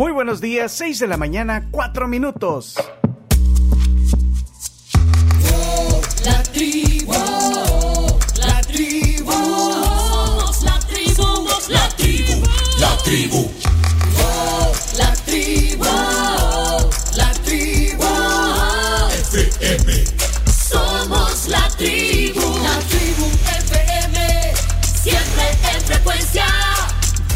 [0.00, 2.74] Muy buenos días, 6 de la mañana, 4 minutos.
[6.24, 7.12] La tribu,
[8.38, 12.32] la tribu, somos la tribu, somos la tribu,
[12.80, 13.50] la tribu.
[14.96, 15.84] La tribu,
[17.14, 18.04] la tribu,
[19.28, 20.04] FM.
[20.50, 23.26] Somos la tribu, la tribu
[23.68, 24.54] FM,
[25.02, 25.44] siempre
[25.74, 26.46] en frecuencia.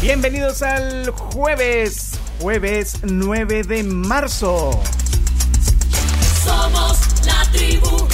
[0.01, 4.81] Bienvenidos al jueves, jueves 9 de marzo.
[6.43, 8.07] Somos la tribu,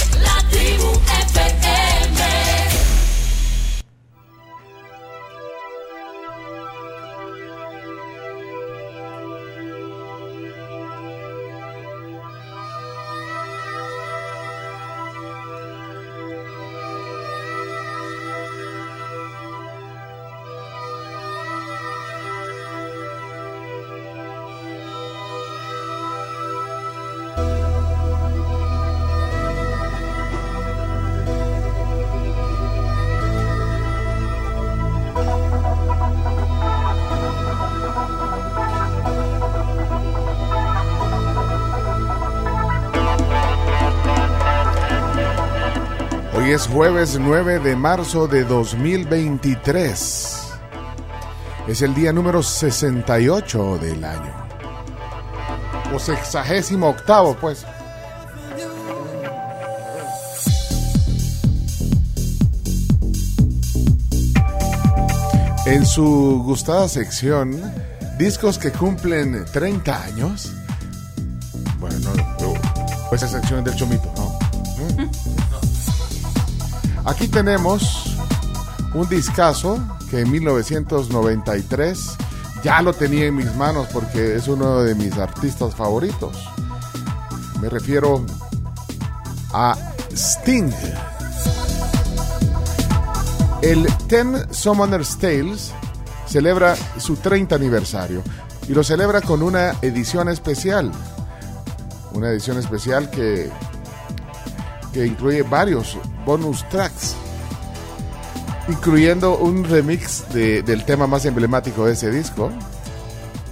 [46.72, 50.38] jueves 9 de marzo de 2023.
[51.68, 54.32] Es el día número 68 del año.
[55.94, 57.66] O sexagésimo octavo, pues.
[65.66, 67.60] En su gustada sección,
[68.18, 70.50] discos que cumplen 30 años.
[71.78, 72.54] Bueno, no, no,
[73.10, 74.11] pues esa sección es del chomito.
[77.04, 78.16] Aquí tenemos
[78.94, 82.16] un discazo que en 1993
[82.62, 86.48] ya lo tenía en mis manos porque es uno de mis artistas favoritos.
[87.60, 88.24] Me refiero
[89.52, 89.76] a
[90.14, 90.70] Sting.
[93.62, 95.72] El Ten Summoner's Tales
[96.26, 98.22] celebra su 30 aniversario
[98.68, 100.92] y lo celebra con una edición especial.
[102.12, 103.50] Una edición especial que
[104.92, 107.14] que incluye varios bonus tracks,
[108.68, 112.50] incluyendo un remix de- del tema más emblemático de ese disco,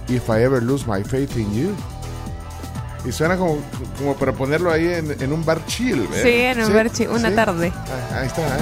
[0.07, 1.69] If I Ever Lose My Faith in You.
[3.03, 3.57] Y suena como,
[3.97, 6.03] como para ponerlo ahí en, en un bar chill.
[6.13, 6.21] ¿eh?
[6.21, 6.29] Sí,
[6.59, 7.73] en un bar chill, una tarde.
[7.75, 8.41] Ah, Ahí está.
[8.45, 8.59] ¿eh?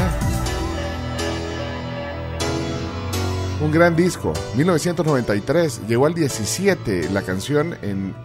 [3.61, 4.31] Un gran disco.
[4.56, 5.81] 1993.
[5.88, 8.16] Llegó al 17 la canción en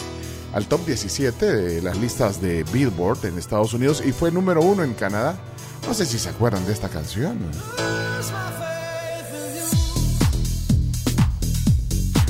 [0.55, 4.85] al top 17 de las listas de Billboard en Estados Unidos y fue número uno
[4.85, 5.37] en Canadá.
[5.87, 7.39] No sé si se acuerdan de esta canción.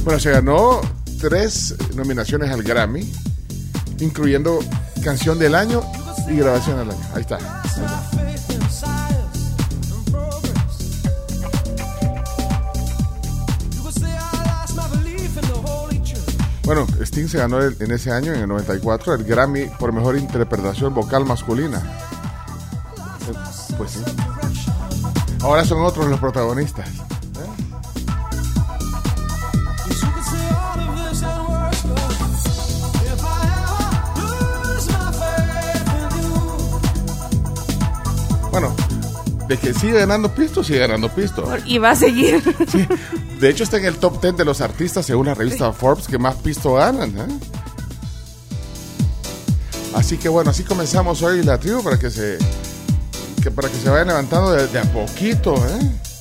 [0.05, 0.81] Bueno, se ganó
[1.21, 3.13] tres nominaciones al Grammy,
[4.01, 4.59] incluyendo
[5.03, 5.83] canción del año
[6.29, 7.07] y grabación del año.
[7.15, 7.63] Ahí está.
[16.65, 20.95] Bueno, Sting se ganó en ese año, en el 94, el Grammy por mejor interpretación
[20.95, 21.83] vocal masculina.
[23.77, 24.01] Pues sí.
[25.43, 26.89] Ahora son otros los protagonistas.
[38.51, 38.75] Bueno,
[39.49, 41.47] de que sigue ganando pisto, sigue ganando pisto.
[41.67, 42.43] Y va a seguir.
[43.41, 46.19] De hecho, está en el top 10 de los artistas según la revista Forbes que
[46.19, 47.11] más pisto ganan.
[47.19, 47.39] ¿eh?
[49.95, 52.39] Así que bueno, así comenzamos hoy la tribu para que se
[53.43, 55.55] que para que se vayan levantando de, de a poquito.
[55.55, 56.14] ¿eh?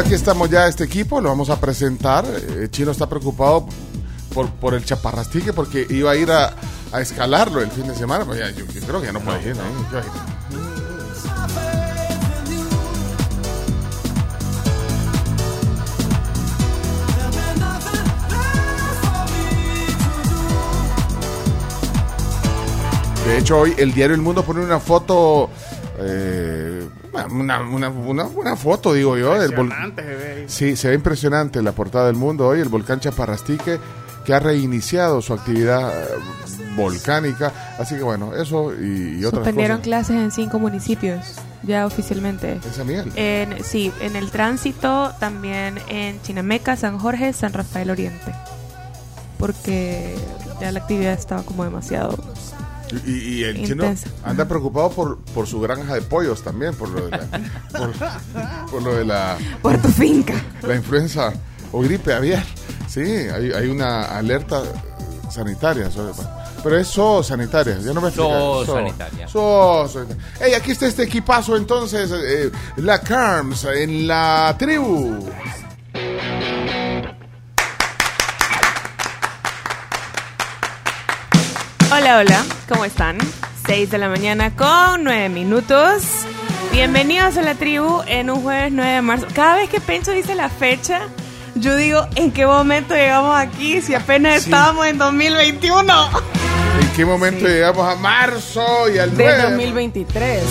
[0.00, 2.24] Bueno, aquí estamos ya este equipo, lo vamos a presentar.
[2.26, 3.66] Eh, Chino está preocupado
[4.32, 6.54] por, por el chaparrastique porque iba a ir a,
[6.90, 8.24] a escalarlo el fin de semana.
[8.24, 9.56] Pues ya, yo, yo creo que ya no puede ir.
[9.56, 10.00] Yo-
[23.26, 25.50] De hecho, hoy el diario El Mundo pone una foto,
[25.98, 26.88] eh,
[27.30, 30.44] una, una, una, una foto, digo yo, del se.
[30.46, 33.78] Sí, se ve impresionante la portada del mundo hoy, el volcán Chaparrastique,
[34.24, 36.06] que ha reiniciado su actividad eh,
[36.76, 37.52] volcánica.
[37.78, 39.86] Así que bueno, eso y, y otras Suspendieron cosas.
[39.86, 41.36] clases en cinco municipios.
[41.62, 42.52] ya oficialmente.
[42.64, 43.12] En San Miguel.
[43.16, 48.32] En, sí, en el tránsito, también en Chinameca, San Jorge, San Rafael Oriente.
[49.38, 50.14] Porque
[50.60, 52.18] ya la actividad estaba como demasiado.
[53.06, 53.10] Y,
[53.40, 53.94] y el chino
[54.24, 57.18] anda preocupado por, por su granja de pollos también, por lo de la,
[57.78, 57.92] por,
[58.70, 60.34] por lo de la, Por tu finca.
[60.62, 61.32] la influenza
[61.72, 62.44] o gripe aviar.
[62.88, 64.62] Sí, hay, hay una alerta
[65.30, 65.90] sanitaria.
[65.90, 66.12] sobre-
[66.62, 66.88] pero es
[67.22, 68.34] sanitaria, ya no me explica.
[68.38, 69.28] Zoosanitaria.
[69.28, 70.22] Zoosanitaria.
[70.40, 75.26] Hey, aquí está este equipazo entonces, eh, la CARMS en la tribu.
[82.12, 83.18] Hola, hola, ¿cómo están?
[83.66, 86.02] 6 de la mañana con 9 minutos.
[86.72, 89.26] Bienvenidos a la tribu en un jueves 9 de marzo.
[89.32, 91.02] Cada vez que Pencho dice la fecha,
[91.54, 94.50] yo digo, ¿en qué momento llegamos aquí si apenas Sí.
[94.50, 96.10] estábamos en 2021?
[96.90, 99.42] ¿En qué momento llegamos a marzo y al de 9?
[99.42, 100.42] 2023.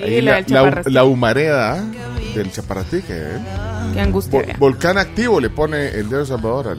[0.02, 1.85] ahí la la, del la, la humareda
[2.35, 3.12] del Chaparrastique.
[3.12, 3.38] ¿eh?
[3.94, 4.41] Qué angustia.
[4.41, 6.79] Vol- volcán activo le pone el de El Salvador al,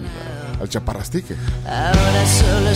[0.62, 1.36] al Chaparrastique.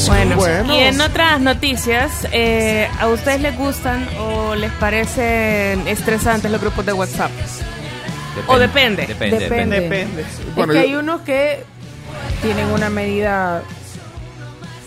[0.07, 0.73] Bueno, Bueno.
[0.75, 6.85] y en otras noticias, eh, ¿a ustedes les gustan o les parecen estresantes los grupos
[6.85, 7.31] de WhatsApp?
[8.47, 9.05] O depende.
[9.07, 9.79] Depende, depende.
[9.81, 10.23] Depende.
[10.55, 11.63] Bueno, es que yo- hay unos que
[12.41, 13.61] tienen una medida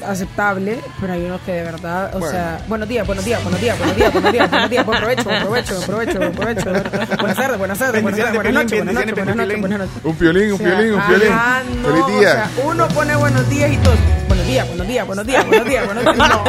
[0.07, 2.33] aceptable, pero hay unos que de verdad, o Bueno.
[2.33, 5.25] sea, buenos días, buenos días, buenos días, buenos días, buenos días, buenos días, buen provecho,
[5.25, 8.55] buen provecho, buen provecho, buen provecho, buenas tardes, buenas tardes, buenas tardes, buenas noches, buenas
[8.55, 9.95] noches, buenas noches, buenas noches.
[10.05, 12.33] Un piolín, un O sea, piolín, un no, Feliz o día.
[12.33, 15.87] sea, uno pone buenos días y todos, buenos días, buenos días, buenos días, buenos días,
[15.87, 16.17] buenos días.
[16.17, 16.45] No.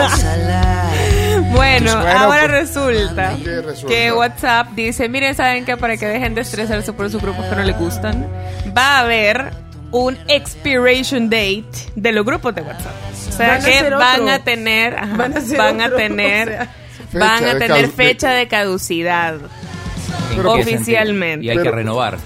[1.51, 3.87] Bueno, Bueno, ahora pues, resulta ¿qué resulta?
[3.93, 7.55] que WhatsApp dice, miren, ¿saben que Para que dejen de estresarse por sus grupos que
[7.55, 8.27] no les gustan,
[8.75, 9.51] va a haber
[9.91, 11.65] un expiration date
[11.95, 12.93] de los grupos de WhatsApp.
[13.33, 14.33] O sea Van que van otro.
[14.33, 16.75] a tener, ajá, Van a hacer van a otro, tener, o sea.
[17.19, 19.35] van Fecha a de tener fecha de caducidad.
[20.43, 21.45] Oficialmente.
[21.45, 22.17] Y hay Pero- que renovar.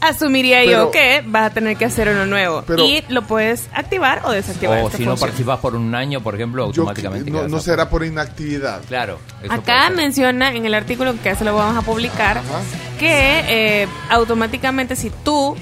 [0.00, 3.68] Asumiría Pero- yo que vas a tener que hacer uno nuevo Pero- y lo puedes
[3.74, 4.78] activar o desactivar.
[4.82, 7.30] O esta si no participas por un año, por ejemplo, Yo- automáticamente.
[7.30, 8.80] no, será por inactividad.
[8.88, 9.18] Claro.
[9.50, 12.60] Acá menciona en el artículo que se lo vamos a publicar Ajá.
[12.98, 13.44] que
[13.82, 15.54] eh, automáticamente si tú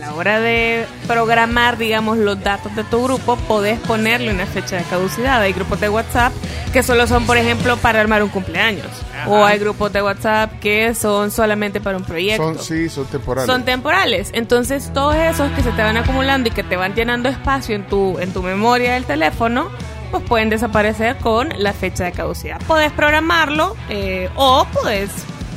[0.00, 4.82] la hora de programar, digamos, los datos de tu grupo, podés ponerle una fecha de
[4.84, 5.42] caducidad.
[5.42, 6.32] Hay grupos de WhatsApp
[6.72, 8.86] que solo son, por ejemplo, para armar un cumpleaños.
[9.26, 12.54] O hay grupos de WhatsApp que son solamente para un proyecto.
[12.54, 13.46] Son, sí, son temporales.
[13.46, 14.30] Son temporales.
[14.32, 17.86] Entonces, todos esos que se te van acumulando y que te van llenando espacio en
[17.86, 19.68] tu, en tu memoria del teléfono,
[20.10, 22.58] pues pueden desaparecer con la fecha de caducidad.
[22.66, 25.10] Puedes programarlo eh, o puedes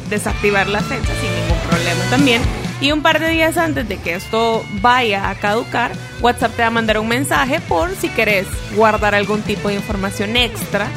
[0.10, 2.63] desactivar la fecha sin ningún problema también.
[2.82, 5.92] Y un par de días antes de que esto vaya a caducar,
[6.22, 10.36] WhatsApp te va a mandar un mensaje por si querés guardar algún tipo de información
[10.36, 10.88] extra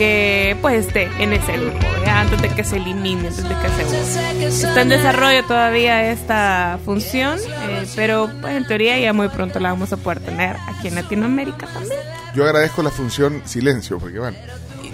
[0.00, 2.20] que pues esté en ese grupo, ¿ya?
[2.20, 4.46] antes de que se elimine, antes de que se borre.
[4.46, 9.68] Está en desarrollo todavía esta función, eh, pero pues, en teoría ya muy pronto la
[9.68, 12.00] vamos a poder tener aquí en Latinoamérica también.
[12.34, 14.38] Yo agradezco la función silencio, porque bueno.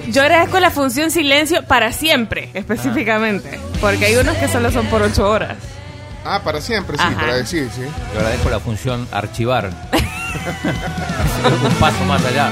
[0.09, 5.03] Yo agradezco la función silencio para siempre, específicamente, porque hay unos que solo son por
[5.03, 5.57] ocho horas.
[6.29, 7.21] Ah, para siempre, sí, Ajá.
[7.21, 7.83] para decir, sí.
[8.13, 9.67] Yo agradezco la función archivar.
[11.65, 12.51] un paso más allá.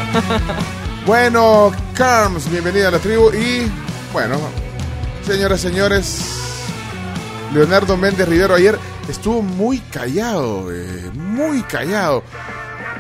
[1.05, 3.69] Bueno, Carms, bienvenida a la tribu y
[4.13, 4.39] bueno,
[5.27, 6.25] señoras, señores,
[7.53, 8.79] Leonardo Méndez Rivero ayer
[9.09, 12.23] estuvo muy callado, eh, muy callado.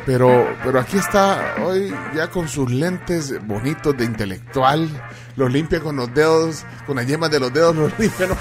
[0.07, 4.91] Pero, pero aquí está hoy ya con sus lentes bonitos de intelectual,
[5.37, 8.27] los limpia con los dedos, con las yemas de los dedos, los limpia.
[8.27, 8.37] ¿no?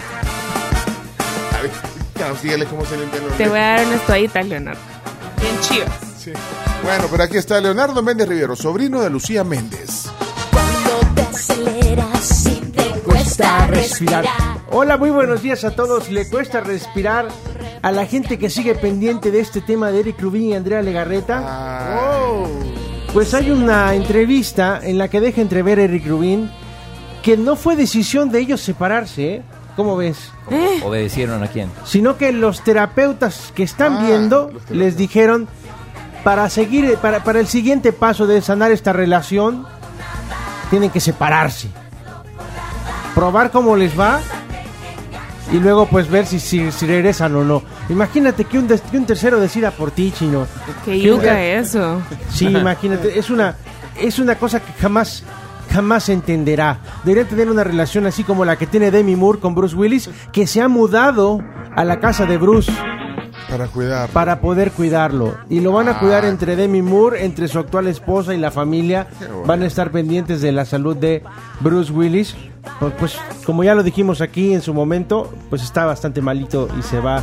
[2.42, 4.82] Dígale cómo se limpian los Te voy a dar unas toallitas, Leonardo.
[5.40, 5.90] Bien chivas.
[6.18, 6.32] Sí.
[6.84, 10.06] Bueno, pero aquí está Leonardo Méndez Rivero, sobrino de Lucía Méndez.
[10.52, 14.26] Cuando te aceleras y te cuesta respirar.
[14.72, 16.10] Hola, muy buenos días a todos.
[16.10, 17.28] Le cuesta respirar
[17.82, 21.42] a la gente que sigue pendiente de este tema de Eric Rubín y Andrea Legarreta.
[21.44, 22.46] Ah,
[23.14, 26.50] Pues hay una entrevista en la que deja entrever Eric Rubín
[27.22, 29.42] que no fue decisión de ellos separarse, ¿eh?
[29.76, 30.32] ¿Cómo ves?
[30.46, 31.70] ¿Cómo ¿Obedecieron a quién?
[31.86, 35.48] Sino que los terapeutas que están Ah, viendo les dijeron
[36.24, 39.66] para seguir, para, para el siguiente paso de sanar esta relación,
[40.70, 41.70] tienen que separarse.
[43.16, 44.20] Probar cómo les va
[45.52, 47.62] y luego pues ver si, si, si regresan o no.
[47.90, 50.48] Imagínate que un, des- que un tercero decida por ti, chino.
[50.86, 52.02] Qué yuca eso.
[52.32, 53.56] Sí, imagínate, es una,
[54.00, 55.24] es una cosa que jamás,
[55.74, 56.80] jamás se entenderá.
[57.04, 60.46] Deberían tener una relación así como la que tiene Demi Moore con Bruce Willis, que
[60.46, 61.40] se ha mudado
[61.76, 62.72] a la casa de Bruce
[63.50, 64.10] Para cuidar.
[64.10, 65.36] para poder cuidarlo.
[65.50, 69.08] Y lo van a cuidar entre Demi Moore, entre su actual esposa y la familia.
[69.48, 71.24] Van a estar pendientes de la salud de
[71.60, 72.36] Bruce Willis.
[72.80, 76.84] Pues, pues, como ya lo dijimos aquí en su momento, pues está bastante malito y
[76.84, 77.22] se va.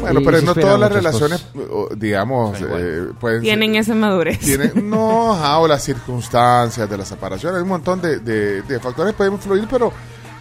[0.00, 1.98] Bueno, pero no todas las relaciones, cosas.
[1.98, 4.38] digamos, eh, pueden ser- Tienen esa madurez.
[4.38, 7.54] tienen- no, ajá, o las circunstancias de la separación.
[7.56, 9.92] Hay un montón de, de- de factores que pueden influir, pero,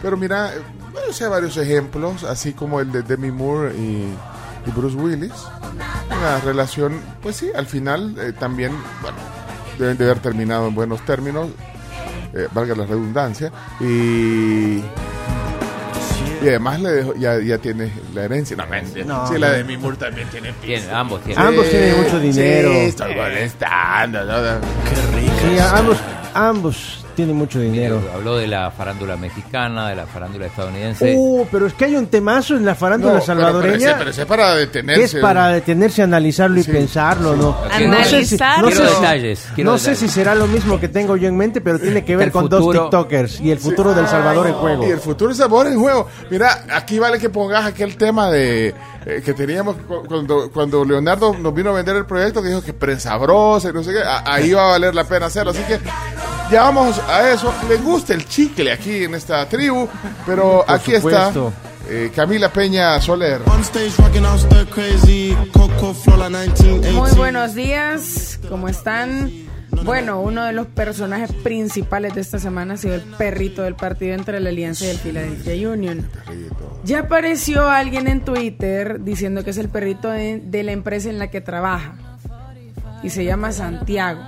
[0.01, 0.51] pero mira,
[0.91, 4.13] bueno, sé varios ejemplos, así como el de Demi Moore y,
[4.67, 5.33] y Bruce Willis.
[6.15, 8.71] Una relación, pues sí, al final eh, también,
[9.01, 9.17] bueno,
[9.79, 11.47] deben de haber terminado en buenos términos,
[12.33, 14.81] eh, valga la redundancia, y...
[16.43, 18.55] Y además le dejó- ya, ya tiene la herencia.
[18.57, 18.65] No.
[19.05, 21.43] No, sí, la de Demi Moore también tiene Tiene, ambos tienen.
[21.45, 22.69] Ambos tienen mucho dinero.
[22.71, 24.25] Sí, estoy molestando.
[24.25, 24.59] ¿no?
[24.59, 25.97] Sí, ambos,
[26.33, 28.01] ambos tienen mucho dinero.
[28.13, 31.15] Habló de la farándula mexicana, de la farándula estadounidense.
[31.17, 34.53] Uh, pero es que hay un temazo en la farándula No, salvadoreña Pero, pero, para
[34.53, 35.03] que detenerse.
[35.03, 37.57] es para detenerse, analizarlo y Sí, pensarlo, ¿no?
[37.77, 37.87] sí.
[37.87, 41.27] No sé si, no sé detalles, no sé si será lo mismo que tengo yo
[41.27, 44.47] en mente, pero tiene que ver El con dos TikTokers y el futuro del Salvador
[44.47, 44.87] en juego.
[44.87, 46.07] Y el futuro es sabor en juego.
[46.29, 48.73] Mira, aquí vale que pongas aquel tema de
[49.05, 52.61] eh, que teníamos cu- cuando, cuando Leonardo nos vino a vender el proyecto, que dijo
[52.63, 53.99] que prensa brosa y no sé qué.
[53.99, 55.51] a- ahí va a valer la pena hacerlo.
[55.51, 55.79] Así que
[56.51, 57.53] ya vamos a eso.
[57.67, 59.87] Le gusta el chicle aquí en esta tribu,
[60.25, 61.49] pero Por aquí supuesto.
[61.49, 63.41] está eh, Camila Peña Soler.
[63.47, 65.35] On stage rocking out stir crazy.
[65.53, 66.91] Coco flow like 1980.
[66.99, 69.31] Muy buenos días, ¿cómo están?
[69.83, 74.15] Bueno, uno de los personajes principales de esta semana ha sido el perrito del partido
[74.15, 76.07] entre la Alianza y el Philadelphia Union.
[76.85, 81.19] Ya apareció alguien en Twitter diciendo que es el perrito de, de la empresa en
[81.19, 81.95] la que trabaja
[83.03, 84.21] y se llama Santiago.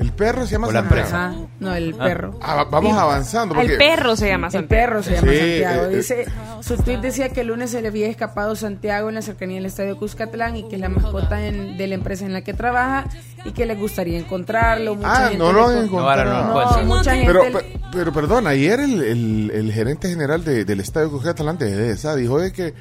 [0.00, 1.08] El perro se llama O la Santiago.
[1.08, 2.38] Ajá, no, el perro.
[2.40, 3.54] Ah, va- vamos avanzando.
[3.54, 4.68] Porque El perro se llama El Santiago.
[4.86, 5.82] perro se llama Sí, Santiago.
[5.82, 5.96] eh, eh.
[5.96, 6.26] Dice,
[6.62, 9.66] su tweet decía que el lunes se le había escapado Santiago en la cercanía del
[9.66, 13.04] estadio Cuscatlán y que es la mascota en- de la empresa en la que trabaja
[13.44, 14.94] y que le gustaría encontrarlo.
[14.94, 16.80] Mucha Ah, gente no lo han No, ahora no lo encontrado.
[16.82, 20.64] No, mucha gente Pero, le- pe- pero, perdón, ayer el, el- el gerente general de-
[20.64, 22.72] del estadio Cuscatlán de ESA dijo de que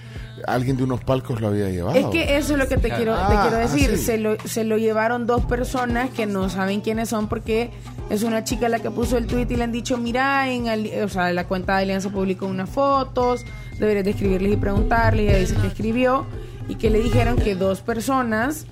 [0.54, 1.98] alguien de unos palcos lo había llevado.
[1.98, 3.92] Es que eso es lo que te quiero, te quiero ah, decir.
[3.92, 3.98] sí.
[3.98, 7.72] se, lo, se lo llevaron dos personas que no saben quiénes son porque
[8.10, 10.94] es una chica la que puso el tweet y le han dicho, mira, en Ali-
[11.02, 13.46] o sea, la cuenta de Alianza publicó unas fotos,
[13.80, 15.26] deberías de escribirles y preguntarles.
[15.26, 16.26] Y ella dice que escribió
[16.68, 18.66] y que le dijeron que dos personas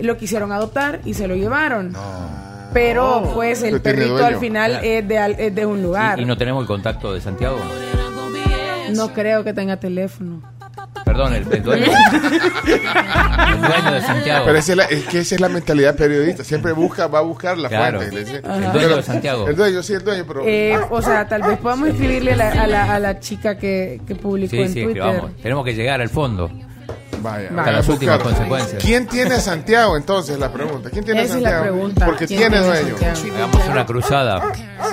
[0.00, 1.94] lo quisieron adoptar y se lo llevaron.
[2.72, 6.18] Pero pues el perrito al final es de, al- es de un lugar.
[6.18, 7.56] Y, y no tenemos el contacto de Santiago.
[8.92, 10.42] no creo que tenga teléfono.
[11.04, 11.84] Perdón, el, el dueño.
[11.84, 14.44] el dueño de Santiago.
[14.46, 16.44] Pero esa es, la- es que esa es la mentalidad periodista.
[16.44, 18.00] Siempre busca, va a buscar la Claro.
[18.00, 18.20] fuente.
[18.42, 19.48] El dueño de Santiago.
[19.48, 20.42] El dueño, sí, el dueño, pero.
[20.44, 24.00] Eh, o sea, tal vez podamos escribirle a la, a la, a la chica que,
[24.06, 25.02] que publicó Sí, en sí, Twitter.
[25.02, 25.36] escribamos.
[25.42, 26.50] Tenemos que llegar al fondo.
[27.24, 28.82] Vaya, hasta las últimas consecuencias.
[28.84, 30.38] ¿Quién tiene a Santiago entonces?
[30.38, 30.90] La pregunta.
[30.90, 31.74] ¿Quién tiene a Esa es la Santiago?
[31.74, 32.06] pregunta.
[32.06, 32.96] Porque ¿Quién tiene dueño.
[32.98, 33.34] Santiago?
[33.36, 34.42] Hagamos una cruzada.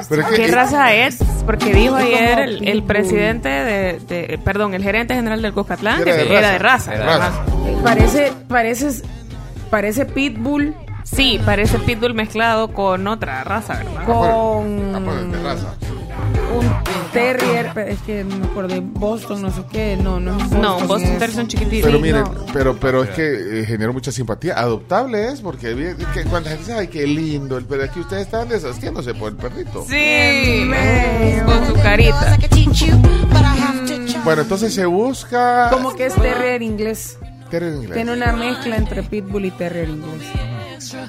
[0.10, 1.20] Pero ¿Qué raza es?
[1.46, 6.38] Porque dijo ayer el, presidente de, de- perdón, el gerente general del Cuscatlán Era que
[6.38, 6.94] era de raza.
[6.96, 7.28] Era de raza.
[7.28, 7.46] Ajá.
[7.84, 8.90] Parece, parece,
[9.70, 10.74] parece pitbull
[11.04, 14.06] Sí, parece pitbull mezclado con otra raza, ¿verdad?
[14.06, 15.74] con Ah, pues, de raza.
[16.52, 20.52] Un terrier, pero es que no me de Boston, no sé qué, no, no es
[20.52, 21.90] No, Boston Terrier son chiquititos.
[21.90, 22.46] Pero miren, no.
[22.54, 24.60] pero, pero es que eh, generó mucha simpatía.
[24.60, 25.76] Adoptable es, porque
[26.14, 29.32] que cuando la gente dice, ay, qué lindo, el pero aquí ustedes están deshaciéndose por
[29.32, 29.86] el perrito.
[29.88, 30.70] Sí,
[31.46, 32.38] con su carita.
[34.24, 35.70] Bueno, entonces se busca.
[35.72, 37.18] Como que es terrier inglés.
[37.50, 37.94] Terrier inglés.
[37.94, 40.51] Tiene una mezcla entre pitbull y terrier inglés.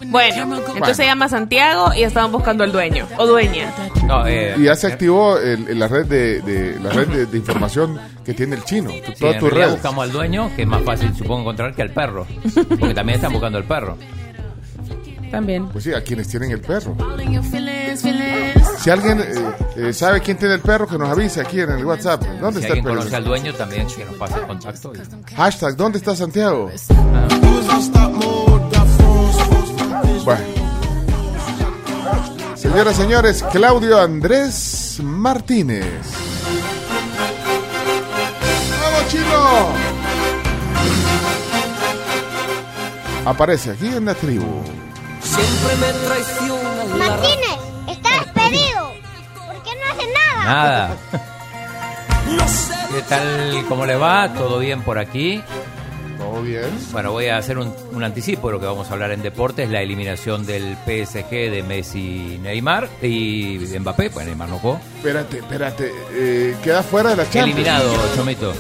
[0.07, 3.73] Bueno, entonces se llama Santiago y estaban buscando al dueño o dueña.
[4.07, 7.27] No, eh, Y ya se activó el- el- la red de, de- la red de,
[7.27, 8.91] de información que tiene el chino.
[8.91, 9.73] Tu- sí, toda en tu realidad red.
[9.75, 12.27] buscamos al dueño, que es más fácil, supongo, encontrar que al perro.
[12.79, 13.97] Porque también están buscando al perro.
[15.31, 15.67] También.
[15.69, 16.95] Pues sí, a quienes tienen el perro.
[18.79, 19.25] Si alguien eh,
[19.77, 22.23] eh, sabe quién tiene el perro, que nos avise aquí en el WhatsApp.
[22.39, 22.97] ¿Dónde Si está el alguien perro?
[22.99, 24.93] conoce al dueño, también que nos pase el contacto.
[24.95, 26.67] y- Hashtag, ¿dónde está Santiago?
[26.67, 27.91] Who's
[30.25, 30.45] Bueno.
[32.55, 35.85] Señoras, señores, Claudio Andrés Martínez.
[38.81, 39.93] ¡Vamos, chino!
[43.25, 44.63] Aparece aquí en la tribu.
[46.99, 48.93] Martínez, está despedido.
[49.47, 50.45] ¿Por qué no hace nada?
[50.45, 50.97] Nada.
[52.93, 53.65] ¿Qué tal?
[53.69, 54.33] ¿Cómo le va?
[54.35, 55.43] ¿Todo bien por aquí?
[56.23, 56.65] ¿Todo bien?
[56.93, 59.69] Bueno, voy a hacer un, un anticipo de lo que vamos a hablar en deportes,
[59.71, 64.81] la eliminación del PSG de Messi, Neymar y Mbappé, pues Neymar no jugó.
[64.97, 65.93] Espérate, espérate.
[66.13, 67.49] eh, queda fuera de la Champions.
[67.55, 68.53] Eliminado, Chomito.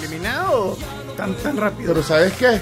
[0.00, 0.76] ¿Eliminado?
[1.16, 1.92] Tan, tan rápido.
[1.92, 2.60] Pero ¿sabes qué?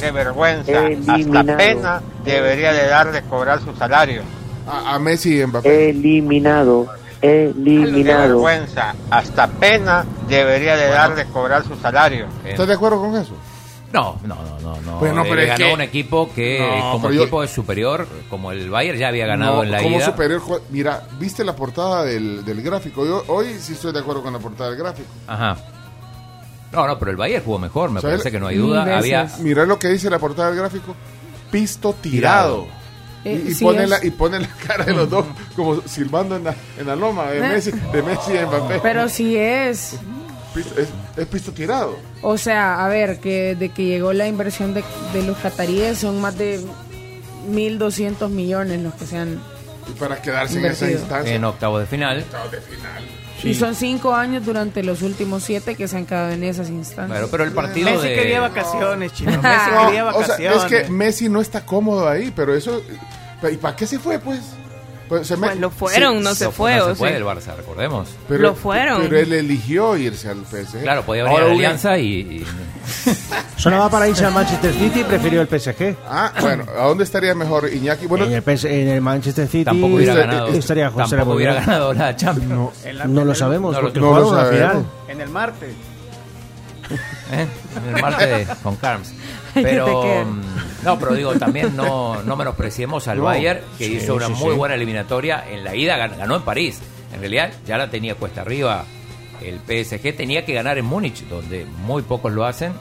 [0.00, 0.86] Qué vergüenza.
[1.08, 4.22] Hasta pena debería de dar de cobrar su salario.
[4.66, 5.90] A, a Messi y Mbappé.
[5.90, 6.86] Eliminado.
[7.24, 8.20] Qué Eliminado.
[8.20, 8.94] vergüenza.
[9.10, 12.26] Hasta pena debería de dar de cobrar su salario.
[12.44, 13.34] ¿Estás de acuerdo con eso?
[13.92, 14.80] No, no, no, no.
[14.82, 14.98] no.
[14.98, 18.06] Bueno, Eh, pero es ganó que- un equipo que No, como yo- equipo es superior,
[18.28, 20.06] como el Bayern ya había ganado No, en la como ida.
[20.06, 20.42] superior.
[20.70, 23.06] Mira, ¿viste la portada del, del gráfico?
[23.06, 25.08] Yo hoy sí estoy de acuerdo con la portada del gráfico.
[25.28, 25.56] Ajá.
[26.72, 28.98] No, no, pero el Bayern jugó mejor, me parece que no hay duda.
[28.98, 29.28] Había.
[29.38, 30.94] Mira lo que dice la portada del gráfico.
[31.52, 32.66] Pisto tirado.
[33.24, 35.24] Eh, y, y sí pone la, y pone la cara de los dos
[35.56, 37.40] como silbando en la, en la loma de Eh.
[37.48, 38.80] Messi, de Messi y Mbappé.
[38.82, 39.96] Pero sí es.
[40.54, 41.98] Pisto- es, es pisto tirado.
[42.22, 46.20] O sea, a ver, que de que llegó la inversión de, de los cataríes son
[46.20, 46.60] más de
[47.50, 49.40] 1.200 millones los que se han...
[49.88, 51.34] Y para quedarse en esa instancia.
[51.34, 52.24] en octavos de final.
[53.42, 57.08] Y son cinco años durante los últimos siete que se han quedado en esas instancias.
[57.08, 59.32] Bueno, pero el partido Messi de quería vacaciones, chino.
[59.42, 60.56] Messi No, quería o sea, vacaciones.
[60.56, 62.80] es que Messi no está cómodo ahí, pero eso.
[63.50, 64.40] ¿Y para qué se fue, pues?
[65.08, 67.18] Pues, se me- Pues lo fueron, sí, no se no, fue, no se fue sea.
[67.18, 68.08] del Barça, recordemos.
[68.26, 69.02] pero, lo fueron.
[69.02, 70.80] Pero él eligió irse al PSG.
[70.82, 72.46] Claro, podía venir Ahora a la Alianza y, y-
[73.58, 75.96] Sonaba para irse al Manchester City y prefirió el PSG.
[76.08, 78.06] Ah, bueno, ¿a dónde estaría mejor Iñaki?
[78.06, 80.48] Bueno, en, el PS en el Manchester City tampoco hubiera ganado.
[80.48, 81.36] estaría José tampoco Ramón.
[81.36, 82.50] hubiera ganado la Champions.
[82.50, 84.70] no, la- No lo sabemos no lo- porque no lo la sabemos.
[84.72, 84.84] final.
[85.08, 85.74] En el martes.
[87.32, 87.46] ¿eh?
[87.86, 89.12] En el martes con Carms.
[89.62, 93.24] Pero mm, no, pero digo también no, no menospreciemos al No.
[93.24, 94.56] Bayern que Sí, hizo una sí, muy sí.
[94.56, 96.80] buena eliminatoria en la ida, gan- ganó en París.
[97.12, 98.84] En realidad ya la tenía cuesta arriba.
[99.40, 102.72] El PSG tenía que ganar en Múnich, donde muy pocos lo hacen,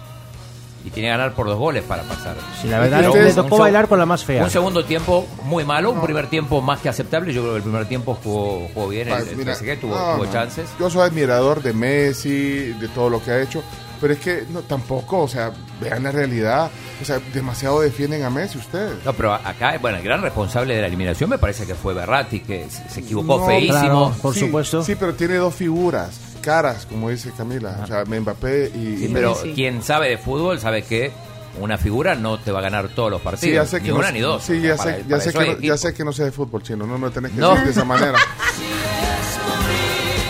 [0.85, 2.35] y tenía que ganar por dos goles para pasar.
[2.61, 4.43] Sí, la verdad Pero le un tocó bailar con la más fea.
[4.43, 7.33] Un segundo tiempo muy malo, un primer tiempo más que aceptable.
[7.33, 9.95] Yo creo que el primer tiempo jugó, jugó bien el, pa- el mira, PSG, tuvo,
[9.95, 10.31] no, tuvo no.
[10.31, 10.69] chances.
[10.79, 13.63] Yo soy admirador de Messi, de todo lo que ha hecho,
[14.01, 15.51] pero es que no, tampoco, o sea,
[15.83, 16.71] vean la realidad.
[17.01, 19.03] O sea, demasiado defienden a Messi ustedes.
[19.05, 22.39] No, pero acá, bueno, el gran responsable de la eliminación me parece que fue Berratti,
[22.41, 23.79] que se equivocó No, feísimo.
[23.79, 24.15] claro.
[24.21, 24.83] Por Sí, supuesto.
[24.83, 27.79] Sí, pero tiene dos figuras, caras, como dice Camila.
[27.83, 29.53] O sea, Mbappé y, Sí, y pero Sí.
[29.53, 31.11] quien sabe de fútbol sabe que
[31.59, 33.41] una figura no te va a ganar todos los partidos.
[33.41, 34.43] Sí, ya sé ni que una no, ni dos.
[34.43, 36.31] Sí, ya Para- sé, ya para sé que no, ya sé que no sé de
[36.31, 37.49] fútbol chino, no me lo tenés que No.
[37.51, 38.17] decir de esa manera.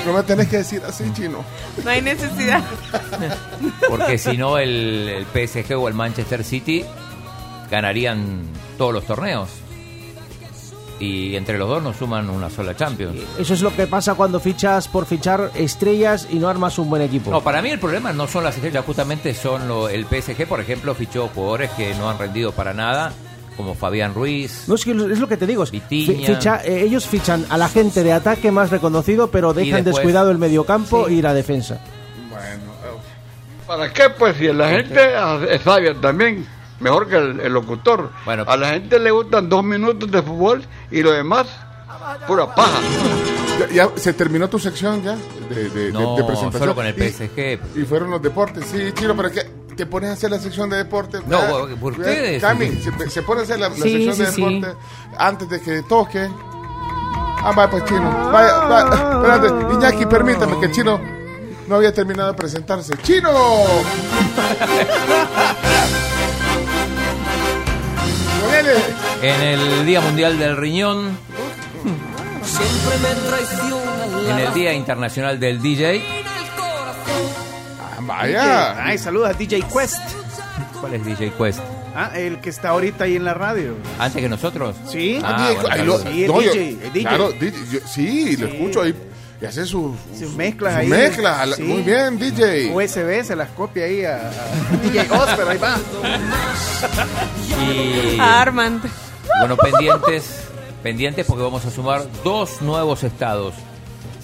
[0.05, 1.43] No me tenés que decir así, chino.
[1.83, 2.61] No hay necesidad.
[3.89, 6.83] Porque si no, el, el PSG o el Manchester City
[7.71, 8.43] ganarían
[8.77, 9.49] todos los torneos.
[10.99, 13.17] Y entre los dos nos suman una sola Champions.
[13.37, 17.01] Eso es lo que pasa cuando fichas por fichar estrellas y no armas un buen
[17.01, 17.31] equipo.
[17.31, 20.61] No, para mí el problema no son las estrellas, justamente son lo- el PSG, por
[20.61, 23.11] ejemplo, fichó jugadores que no han rendido para nada,
[23.57, 24.65] como Fabián Ruiz.
[24.67, 25.65] No, es que es lo que te digo.
[25.65, 30.31] Ficha- eh, ellos fichan a la gente de ataque más reconocido, pero dejan después- descuidado
[30.31, 31.15] el mediocampo Sí.
[31.15, 31.79] y la defensa.
[32.29, 32.73] Bueno,
[33.67, 34.09] ¿Para qué?
[34.09, 34.99] Pues si la gente
[35.49, 36.45] es sabia también,
[36.79, 38.09] mejor que el, el locutor.
[38.25, 38.43] Bueno.
[38.47, 41.47] a la gente le gustan dos minutos de fútbol y lo demás,
[42.27, 42.79] pura paja.
[43.59, 45.15] ya, ya se terminó tu sección ya
[45.49, 46.59] de, de- No, de presentación.
[46.59, 47.59] solo con el Y- PSG.
[47.75, 48.65] Y, fueron los deportes.
[48.65, 49.41] Sí, chino, pero que
[49.75, 51.25] te pones a hacer la sección de deportes.
[51.27, 52.41] No, Ah, por- ustedes.
[52.41, 54.41] Cami, se, se pone a hacer la, la Sí, sección de sí.
[54.41, 54.75] deportes
[55.17, 56.29] antes de que toque.
[57.45, 58.29] Ah, vaya pues chino.
[58.31, 60.99] Vaya, vaya, espérate, Iñaki, permítame que el chino
[61.67, 62.95] no había terminado de presentarse.
[63.03, 63.31] ¡Chino!
[69.21, 71.17] En el Día Mundial del Riñón,
[74.29, 76.03] en el Día Internacional del DJ,
[78.03, 78.85] Ah, vaya.
[78.85, 79.99] Ay, saludos a DJ Quest.
[80.79, 81.59] ¿cuál es DJ Quest?
[81.95, 83.75] Ah, el que está ahorita ahí en la radio.
[83.99, 84.75] ¿Antes que nosotros?
[84.87, 85.19] Sí.
[85.23, 86.13] Ah, DJ, bueno, ahí lo- saludos.
[86.13, 87.07] Sí, el no, yo- DJ, el DJ.
[87.09, 88.95] Claro, DJ, yo- sí, lo escucho ahí.
[89.41, 90.87] Y hace su, Sus mezclas su ahí.
[90.87, 91.45] mezcla.
[91.45, 91.63] la- Sí.
[91.63, 92.71] Muy bien, DJ.
[92.73, 95.77] USB se las copia ahí a, a DJ Oscar, ahí va.
[97.61, 98.83] Y Armand.
[99.39, 100.43] bueno, pendientes,
[100.81, 103.53] pendientes porque vamos a sumar dos nuevos estados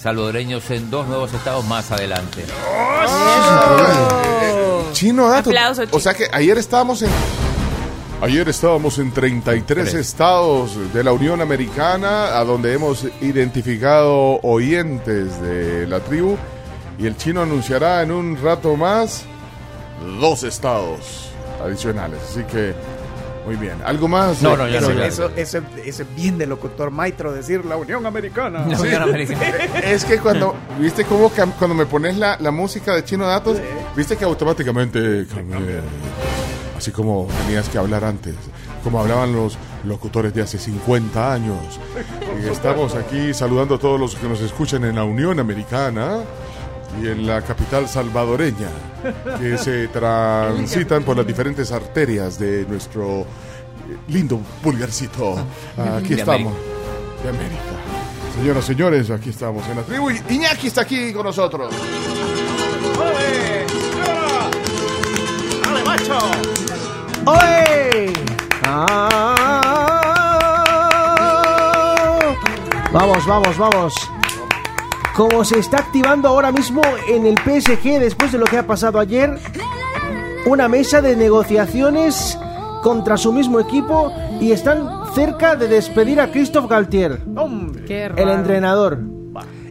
[0.00, 2.44] salvadoreños en dos nuevos estados más adelante.
[4.92, 5.50] Chino dato.
[5.50, 7.10] Aplauso, O sea que ayer estábamos en.
[8.22, 9.94] Ayer estábamos en 33 Tres.
[9.94, 16.36] estados de la Unión Americana, a donde hemos identificado oyentes de la tribu.
[16.98, 19.22] Y el chino anunciará en un rato más
[20.20, 21.30] dos estados
[21.64, 22.18] adicionales.
[22.30, 22.74] Así que
[23.46, 23.74] Muy bien.
[23.84, 24.42] ¿Algo más?
[24.42, 25.06] No, no, ya Eso, no, ya.
[25.06, 28.66] eso, eso, eso es bien del locutor Maitro decir la Unión Americana.
[28.66, 29.40] La Unión Americana.
[29.84, 33.58] Es que cuando, viste cómo cuando me pones la, la música de Chino Datos,
[33.96, 35.80] viste que automáticamente cambié.
[36.76, 38.34] Así como tenías que hablar antes,
[38.82, 41.58] como hablaban los locutores de hace 50 años.
[42.42, 46.20] Y estamos aquí saludando a todos los que nos escuchan en la Unión Americana
[47.02, 48.68] y en la capital salvadoreña,
[49.38, 53.24] que se transitan por las diferentes arterias de nuestro eh,
[54.08, 55.36] lindo pulgarcito.
[55.98, 56.54] Aquí De estamos,
[57.22, 57.60] de América.
[58.36, 60.10] Señoras y señores, aquí estamos en la tribu.
[60.10, 61.72] y Iñaki está aquí con nosotros.
[65.62, 66.18] ¡Dale, macho!
[67.26, 68.12] ¡Oye!
[68.64, 68.96] Ah.
[72.92, 73.94] Vamos, vamos, vamos.
[75.20, 78.98] Como se está activando ahora mismo en el PSG después de lo que ha pasado
[78.98, 79.36] ayer,
[80.46, 82.38] una mesa de negociaciones
[82.82, 87.20] contra su mismo equipo y están cerca de despedir a Christophe Galtier,
[87.86, 88.98] el entrenador.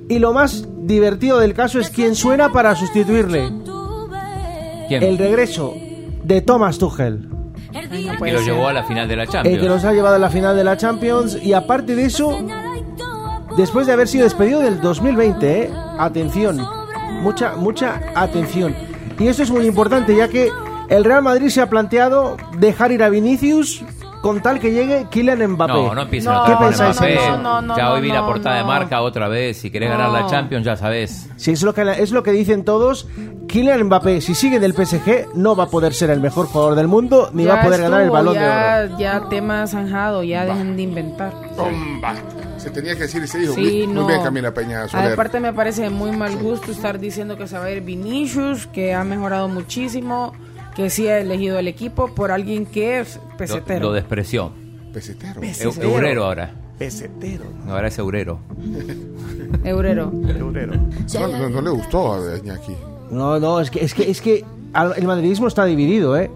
[0.07, 3.51] Y lo más divertido del caso es quién suena para sustituirle.
[4.87, 5.01] ¿Quién?
[5.01, 5.73] El regreso
[6.25, 7.27] de Thomas Tuchel.
[7.71, 9.61] que lo llevó a la final de la el Champions.
[9.63, 12.37] que nos ha llevado a la final de la Champions y aparte de eso,
[13.59, 15.71] después de haber sido despedido del 2020, ¿eh?
[15.97, 16.65] atención,
[17.21, 18.73] mucha, mucha atención.
[19.19, 20.49] Y esto es muy importante ya que
[20.87, 23.83] el Real Madrid se ha planteado dejar ir a Vinicius
[24.21, 25.73] con tal que llegue Kylian Mbappé.
[25.73, 27.19] No, no empiecen No, ¿Qué pensáis?
[27.41, 29.57] No, no, ya hoy vi la no, portada de marca otra vez.
[29.57, 30.27] Si querés ganar la.
[30.27, 31.29] Champions, ya sabes.
[31.35, 33.07] Si es lo que es lo que dicen todos,
[33.47, 36.75] Kylian Mbappé, si sigue en el PSG, no va a poder ser el mejor jugador
[36.75, 38.99] del mundo ni Ya va a poder ganar el estuvo, balón de ya, oro.
[38.99, 41.33] Ya tema zanjado, ya dejen de inventar.
[41.57, 42.15] Bomba.
[42.59, 43.53] Se tenía que decir y se dijo.
[43.55, 44.01] Sí, muy, no.
[44.03, 45.13] muy bien, Camila Peña Soler.
[45.13, 48.67] Aparte me parece de muy mal gusto estar diciendo que se va a ir Vinicius,
[48.67, 50.33] que ha mejorado muchísimo,
[50.75, 53.87] que sí ha elegido el equipo por alguien que es Lo, pesetero.
[53.87, 54.51] lo despreció.
[54.93, 55.39] Pesetero.
[55.41, 55.89] Pesetero.
[55.89, 56.51] eurero ahora.
[56.77, 57.43] Pesetero.
[57.67, 58.39] Ahora es eurero.
[59.63, 60.11] Eurero.
[60.27, 60.73] Eurero.
[61.13, 62.73] No, no- no le gustó a Iñaki.
[63.11, 66.29] No, no, es que es que es que al- el madridismo está dividido, ¿eh?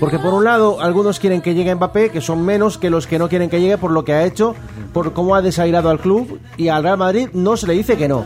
[0.00, 3.18] Porque por un lado algunos quieren que llegue Mbappé, que son menos que los que
[3.18, 4.54] no quieren que llegue por lo que ha hecho,
[4.92, 8.08] por cómo ha desairado al club y al Real Madrid no se le dice que
[8.08, 8.24] no.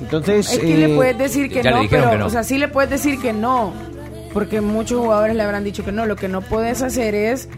[0.00, 2.26] Entonces, Es que eh, le puedes decir que ya le no, dijeron pero, que no.
[2.26, 3.72] o sea, sí le puedes decir que no,
[4.32, 6.06] porque muchos jugadores le habrán dicho que no.
[6.06, 7.48] Lo que no puedes hacer es,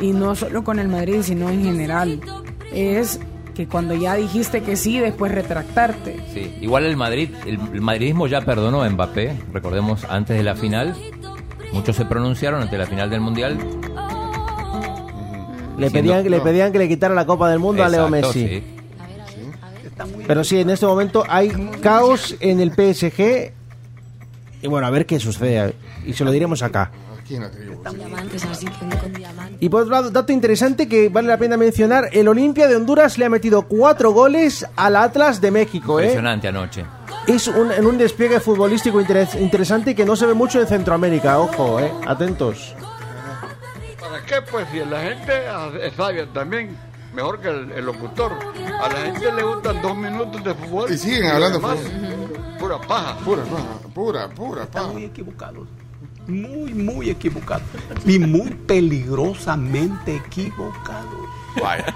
[0.00, 2.20] y no solo con el Madrid, sino en general,
[2.72, 3.18] es
[3.54, 6.20] que cuando ya dijiste que sí, después retractarte.
[6.34, 6.54] Sí.
[6.60, 9.34] Igual el Madrid, el, el madridismo ya perdonó a Mbappé.
[9.52, 10.94] Recordemos antes de la final.
[11.72, 13.58] Muchos se pronunciaron ante la final del Mundial.
[15.78, 16.42] le pedían, le no.
[16.42, 18.48] pedían que le quitara la Copa del Mundo a Leo Messi.
[18.48, 18.62] sí.
[20.26, 21.50] Pero sí, en este momento hay
[21.80, 23.52] caos en el PSG.
[24.62, 25.74] Y bueno, a ver qué sucede.
[26.04, 26.90] Y se lo diremos acá.
[29.60, 33.18] Y por otro lado, dato interesante que vale la pena mencionar, el Olimpia de Honduras
[33.18, 36.04] le ha metido cuatro goles al Atlas de México, ¿eh?
[36.04, 36.84] Impresionante anoche.
[37.26, 41.38] Es un, en un despliegue futbolístico interes- interesante que no se ve mucho en Centroamérica,
[41.40, 41.92] ojo, ¿eh?
[42.06, 42.74] Atentos.
[44.00, 44.36] ¿Para qué?
[44.50, 45.32] Pues si la gente
[45.82, 46.76] es sabia también,
[47.12, 48.32] mejor que el, el locutor.
[48.80, 50.92] A la gente le gustan dos minutos de fútbol.
[50.92, 52.56] Y siguen hablando además, fútbol.
[52.58, 53.16] Pura paja.
[53.24, 54.86] Pura, paja, pura, pura, paja.
[54.86, 55.66] muy equivocados.
[56.28, 57.64] Muy, muy equivocados.
[58.04, 61.28] Y muy peligrosamente equivocados.
[61.60, 61.94] Vaya.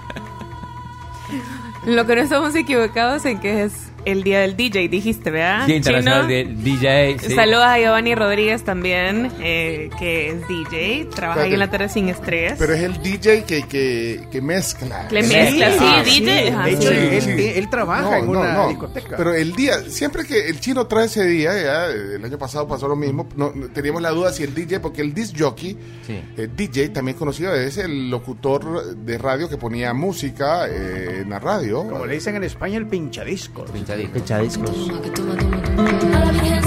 [1.87, 5.67] Lo que no estamos equivocados en que es el día del DJ, dijiste, ¿verdad?
[5.67, 6.29] Día Internacional Chino?
[6.35, 7.17] del DJ.
[7.21, 7.35] sí.
[7.35, 12.09] Saludos a Giovanni Rodríguez también, eh, que es DJ, trabaja ahí en la tarde sin
[12.09, 12.55] estrés.
[12.59, 15.09] Pero es el DJ que, que, que mezcla.
[15.11, 16.49] Le mezcla, sí, Ah, DJ.
[16.51, 16.95] ajá, De hecho, sí.
[16.97, 17.31] él, sí.
[17.31, 18.69] él- él trabaja No, en no, una no.
[18.69, 19.17] discoteca.
[19.17, 22.67] Pero el día, siempre que el chino trae ese día, ya, eh, el año pasado
[22.67, 23.29] pasó lo mismo,
[23.73, 26.21] teníamos la duda si el DJ, porque el disc jockey, Sí.
[26.37, 31.39] el DJ también conocido, es el locutor de radio que ponía música eh, en la
[31.39, 31.85] radio.
[31.85, 33.65] Como le dicen en España, el pinchadisco.
[33.91, 34.19] Pinchadito.
[34.19, 34.71] Echadiscos.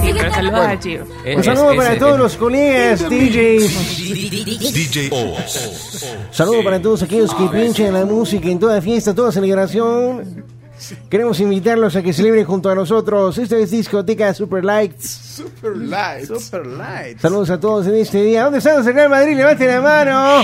[0.01, 1.05] Sí, pero saludos a Gio.
[1.25, 4.73] Es- Un saludo es- para es- todos los colegas DJs.
[4.73, 6.05] DJ Oz.
[6.31, 10.43] Saludo para todos aquellos que pinchan la música en toda fiesta, toda celebración.
[11.09, 13.37] Queremos invitarlos a que celebren junto a nosotros.
[13.37, 15.09] Esta es discoteca Super Lights.
[15.37, 16.27] Super Lights.
[16.27, 17.19] Super light.
[17.19, 18.43] Saludos a todos en este día.
[18.43, 19.37] ¿Dónde están los Real Madrid?
[19.37, 20.43] Levanten la mano.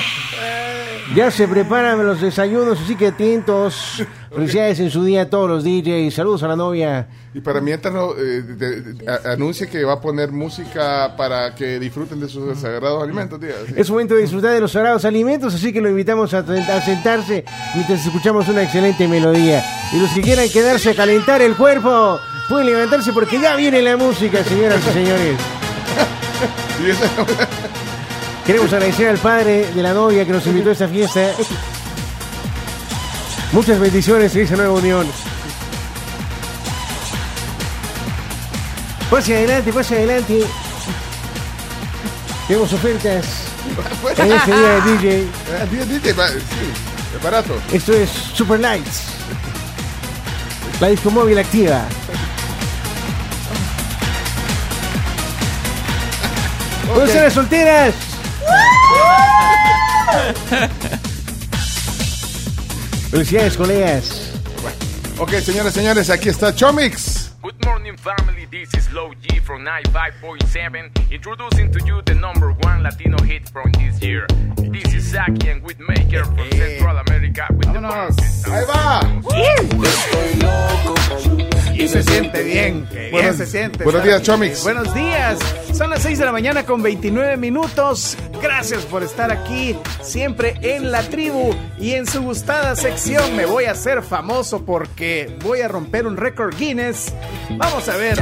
[1.15, 4.01] Ya se preparan los desayunos, así que atentos.
[4.33, 6.13] Felicidades en su día a todos los DJs.
[6.13, 7.07] Saludos a la novia.
[7.33, 11.53] Y para mientras no, eh, de- de- a- anuncia que va a poner música para
[11.55, 13.49] que disfruten de sus sagrados alimentos, tía.
[13.67, 13.73] Sí.
[13.75, 17.43] Es momento de disfrutar de los sagrados alimentos, así que lo invitamos a, a sentarse
[17.75, 19.63] mientras escuchamos una excelente melodía.
[19.93, 23.97] Y los que quieran quedarse a calentar el cuerpo, pueden levantarse porque ya viene la
[23.97, 25.37] música, señoras y señores.
[28.45, 31.31] Queremos agradecer al padre de la novia que nos invitó a esta fiesta.
[33.51, 35.07] Muchas bendiciones en esa nueva unión.
[39.09, 40.43] Pase adelante, pase adelante.
[42.47, 43.25] Tenemos ofertas
[44.17, 45.27] en este día de DJ.
[45.71, 46.71] Día de DJ, sí,
[47.15, 47.59] es barato.
[47.73, 49.05] Esto es Super Lights.
[50.79, 51.85] La disco móvil activa.
[56.87, 57.95] ¿Dónde están las solteras?
[63.11, 64.31] Felicidades, colegas.
[65.17, 67.18] Ok, señores, señores, aquí está Chomix.
[67.41, 68.45] Good morning, family.
[68.51, 73.71] This is Low G from 95.7, introducing to you the number one Latino hit from
[73.73, 74.27] this year.
[74.57, 77.79] This is Saki and Whitmaker from Central America with the.
[78.51, 79.01] Ahí va.
[81.73, 83.83] Y se siente bien, Buenos- se siente.
[83.85, 84.15] buenos ¿sabes?
[84.17, 84.63] días, Chomix.
[84.63, 85.39] Buenos días.
[85.73, 88.17] Son las 6 de la mañana con 29 minutos.
[88.41, 93.35] Gracias por estar aquí, siempre en la tribu y en su gustada sección.
[93.37, 97.13] Me voy a hacer famoso porque voy a romper un récord Guinness.
[97.51, 98.17] Vamos a ver.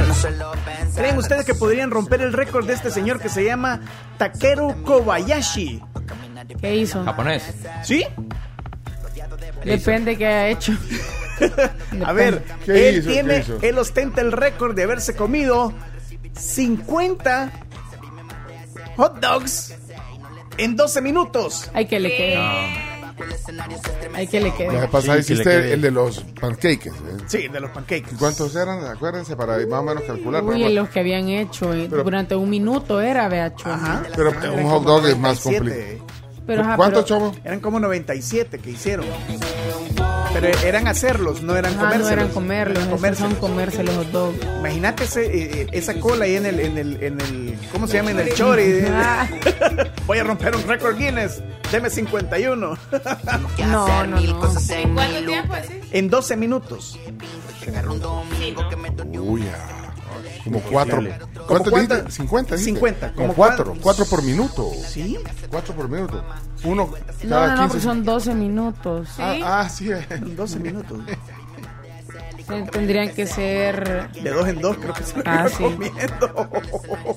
[0.96, 3.80] ¿Creen ustedes que podrían romper el récord de este señor que se llama
[4.16, 5.82] Takeru Kobayashi?
[6.60, 7.04] ¿Qué hizo?
[7.04, 7.44] Japonés.
[7.84, 8.04] ¿Sí?
[9.64, 10.72] Depende qué haya hecho.
[12.04, 13.08] A ver, ¿Qué él hizo?
[13.08, 13.58] ¿Qué tiene, hizo?
[13.62, 15.72] él ostenta el récord de haberse comido
[16.34, 17.52] 50
[18.96, 19.74] hot dogs
[20.56, 21.70] en 12 minutos.
[21.74, 22.38] Hay que le quede.
[24.14, 24.70] Hay que le quede.
[24.80, 25.72] Sí, que le hiciste quede.
[25.74, 26.88] el de los pancakes.
[26.88, 26.92] ¿eh?
[27.26, 28.12] Sí, de los pancakes.
[28.12, 28.84] ¿Y ¿Cuántos eran?
[28.86, 30.42] Acuérdense para más o menos calcular.
[30.44, 33.52] Uy, pero- los que habían hecho eh, Pero- durante un minuto era, vea.
[33.64, 34.02] Ajá.
[34.16, 35.58] Pero un como hot dog es más 97.
[35.98, 36.18] complicado.
[36.46, 37.34] Pero, ajá, ¿Cuántos, pero- Chomo?
[37.44, 39.04] Eran como 97 que hicieron.
[40.32, 42.06] Pero eran hacerlos, no eran comérselos.
[42.06, 44.38] no eran comerlos, Eran esos son comerse los hot dogs.
[44.60, 47.96] Imagínate ese, eh, eh, esa cola ahí en el, en el, en el, ¿cómo se
[47.96, 48.10] llama?
[48.12, 48.80] En el chori.
[48.90, 49.28] Ah.
[50.06, 51.42] Voy a romper un récord Guinness.
[51.70, 52.78] Deme 51.
[53.58, 54.18] No, no, no.
[54.18, 55.80] ¿En cuánto tiempo así?
[55.90, 56.98] en 12 minutos.
[59.20, 59.87] Uy, ah,
[60.48, 60.96] como cuatro.
[60.98, 62.10] ¿Como ¿Cuánto dijiste?
[62.10, 62.54] 50.
[62.56, 62.70] dijiste.
[62.72, 63.74] 50, Como ¿como cuatro.
[63.80, 64.70] Cuatro por minuto.
[64.86, 65.18] ¿Sí?
[65.50, 66.22] Cuatro por minuto.
[66.64, 66.90] Uno
[67.24, 67.68] No, cada no, no, 15.
[67.68, 69.08] porque son 12 minutos.
[69.18, 69.90] Ah, ah, sí.
[69.90, 70.06] eh.
[70.20, 70.98] 12 minutos.
[72.48, 74.10] Ten- Tendrían que ser.
[74.12, 75.62] De dos en dos creo que se lo Ah, sí.
[75.62, 76.48] comiendo.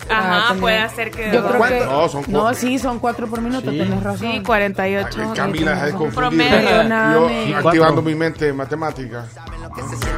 [0.10, 1.32] Ajá, tendría- puede ser que.
[1.32, 1.80] Yo creo que.
[1.86, 2.60] No, son No, cuatro.
[2.60, 4.20] sí, son 4 por minuto, tenés razón.
[4.32, 5.20] Sí, 48.
[5.22, 6.15] Ay, Camila Un confundido.
[6.15, 6.52] promedio.
[6.67, 7.50] Perdóname.
[7.50, 9.26] Yo activando mi mente en matemática.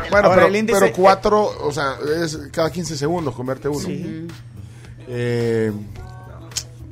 [0.10, 3.88] Bueno, Ahora, pero, pero cuatro, o sea, es cada 15 segundos comerte uno.
[5.08, 5.72] Eh,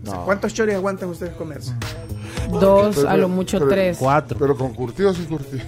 [0.04, 0.26] no.
[0.26, 1.74] ¿Cuántos choris aguantan ustedes comerse?
[2.50, 3.98] Dos, Pero- a lo mucho pero- tres.
[4.00, 4.38] Cuatro.
[4.40, 5.64] Pero con curtido sin curtido.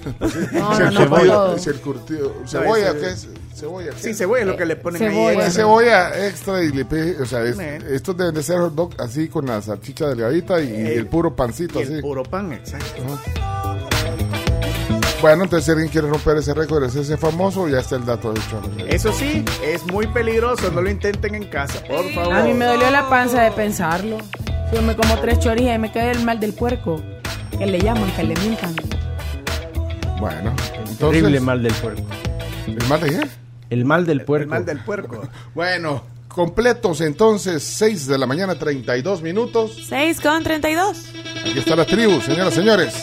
[0.52, 1.58] No, no, no, todo.
[1.60, 2.34] si el curtido.
[2.46, 3.28] Cebolla, ¿qué es?
[3.56, 3.92] Cebolla.
[3.92, 4.18] ¿qué Sí, es?
[4.18, 5.30] cebolla es lo que le ponen Cebolla.
[5.30, 5.36] ahí.
[5.46, 5.52] Extra.
[5.64, 9.28] cebolla extra y le pe- o sea, es- estos deben de ser hot dog así
[9.30, 11.94] con la salchicha delgadita y Eh, el puro pancito Y así.
[11.94, 13.04] el puro pan, exacto.
[15.22, 18.34] Bueno, entonces si alguien quiere romper ese récord, es ese famoso, ya está el dato
[18.34, 18.62] de hecho.
[18.90, 22.34] Eso sí, es muy peligroso, no lo intenten en casa, por favor.
[22.34, 24.18] A mí me dolió la panza de pensarlo.
[24.74, 27.00] Yo me como tres choris y me cae el mal del puerco.
[27.58, 28.76] Que le llaman, que le mientan.
[30.20, 30.98] Bueno, entonces.
[30.98, 32.02] Terrible mal del puerco.
[32.66, 33.28] ¿El mal de qué?
[33.70, 34.50] El mal del El puerco.
[34.50, 35.28] mal del puerco.
[35.54, 39.80] Bueno, completos entonces, 6 de la mañana, 32 minutos.
[39.88, 40.98] 6 con 32.
[41.42, 42.94] Aquí está la tribu, señoras, señores.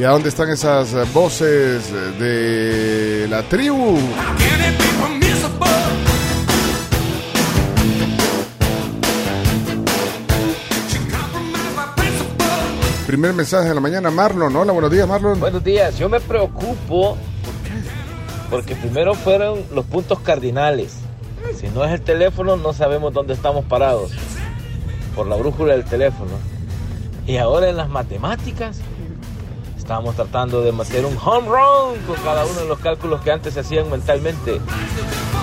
[0.00, 3.98] ¿Y a dónde están esas voces de la tribu?
[13.08, 14.54] Primer mensaje de la mañana, Marlon.
[14.54, 15.40] Hola, buenos días, Marlon.
[15.40, 17.16] Buenos días, yo me preocupo
[18.50, 20.94] porque primero fueron los puntos cardinales.
[21.58, 24.10] Si no es el teléfono, no sabemos dónde estamos parados
[25.16, 26.32] por la brújula del teléfono.
[27.26, 28.80] Y ahora en las matemáticas
[29.78, 33.54] estamos tratando de hacer un home run con cada uno de los cálculos que antes
[33.54, 34.60] se hacían mentalmente.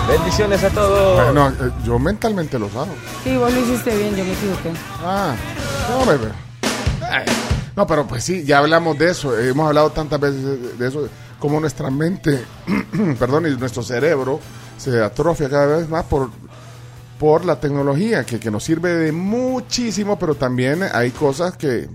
[0.06, 1.24] Bendiciones a todos.
[1.24, 2.94] Bueno, eh, yo mentalmente los hago.
[3.24, 4.70] Sí, vos lo hiciste bien, yo me equivoqué.
[5.04, 5.34] Ah,
[5.90, 6.28] no, bebé.
[7.02, 7.24] Ay,
[7.76, 9.38] No, pero pues sí, ya hablamos de eso.
[9.38, 11.08] Hemos hablado tantas veces de, eso,
[11.38, 12.42] como nuestra mente,
[13.18, 14.40] perdón, y nuestro cerebro
[14.78, 16.30] se atrofia cada vez más por,
[17.20, 21.86] por la tecnología, que, que nos sirve de muchísimo, pero también hay cosas que,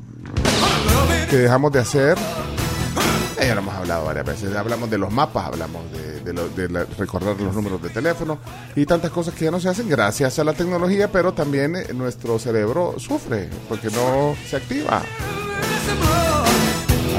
[1.32, 2.16] que dejamos de hacer.
[3.40, 4.56] Eh, Ya lo hemos hablado varias veces.
[4.56, 8.38] Hablamos de los mapas, hablamos de, de recordar los números de teléfono
[8.76, 12.38] y tantas cosas que ya no se hacen gracias a la tecnología, pero también nuestro
[12.38, 15.02] cerebro sufre porque no se activa.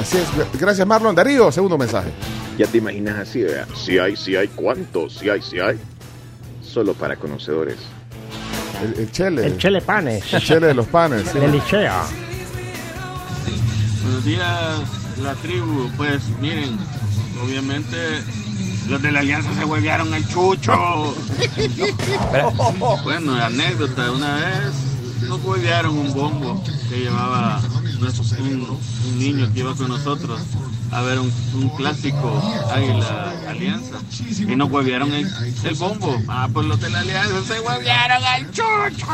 [0.00, 0.60] Así es.
[0.60, 1.14] Gracias, Marlon.
[1.14, 2.10] Darío, segundo mensaje.
[2.58, 3.66] Ya te imaginas así, vea.
[3.76, 5.14] Si hay, si hay, ¿cuántos?
[5.14, 5.78] Si hay, si hay.
[6.62, 7.76] Solo para conocedores.
[8.82, 9.46] El, el chele.
[9.46, 10.32] El chele panes.
[10.32, 11.28] El chele de los panes.
[11.30, 11.38] sí.
[11.38, 12.02] El Licea.
[14.02, 14.80] Buenos días,
[15.22, 15.88] la tribu.
[15.96, 16.76] Pues miren,
[17.42, 17.96] obviamente
[18.88, 20.74] los de la alianza se huevearon al chucho.
[23.04, 27.60] bueno, anécdota, una vez nos huevearon un bombo que llevaba
[28.02, 30.40] nuestro- un, un niño que iba con nosotros
[30.90, 33.96] a ver un, un clásico Águila Alianza
[34.40, 35.26] y nos huevearon el,
[35.64, 36.20] el bombo.
[36.28, 39.06] Ah, pues los de la alianza se huevearon al chucho.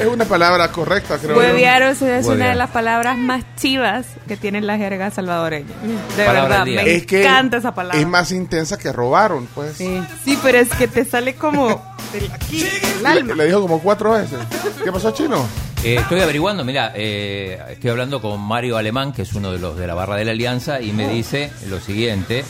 [0.00, 1.34] Es una palabra correcta, creo.
[1.34, 1.38] yo.
[1.38, 5.68] Hueviaros es una de las palabras más chivas que tiene la jerga salvadoreña.
[6.16, 8.00] De Palabra verdad, me Es que encanta esa palabra.
[8.00, 9.76] Es más intensa que robaron, pues.
[9.76, 10.02] Sí.
[10.24, 13.34] Sí, pero es que te sale como del aquí, del alma.
[13.34, 14.38] Le, le dijo como cuatro veces.
[14.82, 15.46] ¿Qué pasó, Chino?
[15.84, 19.76] Eh, estoy averiguando, mira, eh, estoy hablando con Mario Alemán, que es uno de los
[19.76, 22.44] de la barra de la Alianza, y me dice lo siguiente.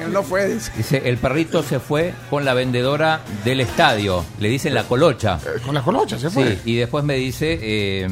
[0.00, 0.70] Él no fue, dice.
[0.76, 5.40] Dice, el perrito se fue con la vendedora del estadio, le dicen la colocha.
[5.66, 6.54] con la colocha se fue.
[6.54, 8.08] Sí, y después me dice, eh,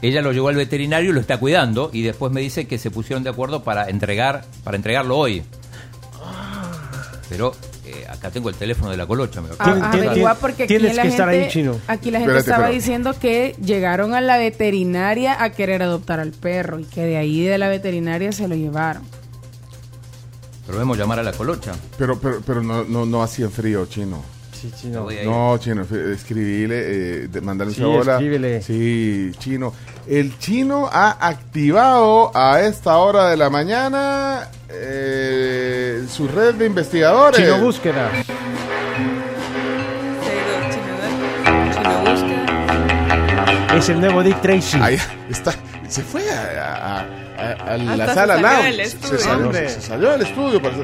[0.00, 2.90] ella lo llevó al veterinario y lo está cuidando, y después me dice que se
[2.90, 5.42] pusieron de acuerdo para entregar, para entregarlo hoy.
[7.28, 7.52] Pero
[7.92, 9.40] eh, acá tengo el teléfono de la colocha.
[9.40, 11.22] me A- porque aquí la gente,
[11.86, 16.20] Aquí la gente Espérate, estaba pero- diciendo que llegaron a la veterinaria a querer adoptar
[16.20, 19.02] al perro y que de ahí de la veterinaria se lo llevaron.
[20.66, 21.72] Pero debemos llamar a la colocha.
[21.98, 24.22] Pero, pero, pero no, no, no hacía frío, Chino.
[24.52, 25.08] Sí, Chino.
[25.24, 28.62] No, Chino, escribile, eh, mandale Sí, escríbele.
[28.62, 29.72] Sí, Chino.
[30.06, 37.40] El Chino ha activado a esta hora de la mañana eh, su red de investigadores.
[37.40, 38.10] Chino búsqueda.
[43.76, 44.78] Es el nuevo Dick Tracy.
[44.80, 44.98] Ahí
[45.30, 45.52] está.
[45.88, 47.00] Se fue a, a-
[47.38, 48.64] a- a la Hasta sala se salió lounge.
[48.64, 49.18] del Se estudio.
[49.18, 50.62] salió, se salió del estudio.
[50.62, 50.74] para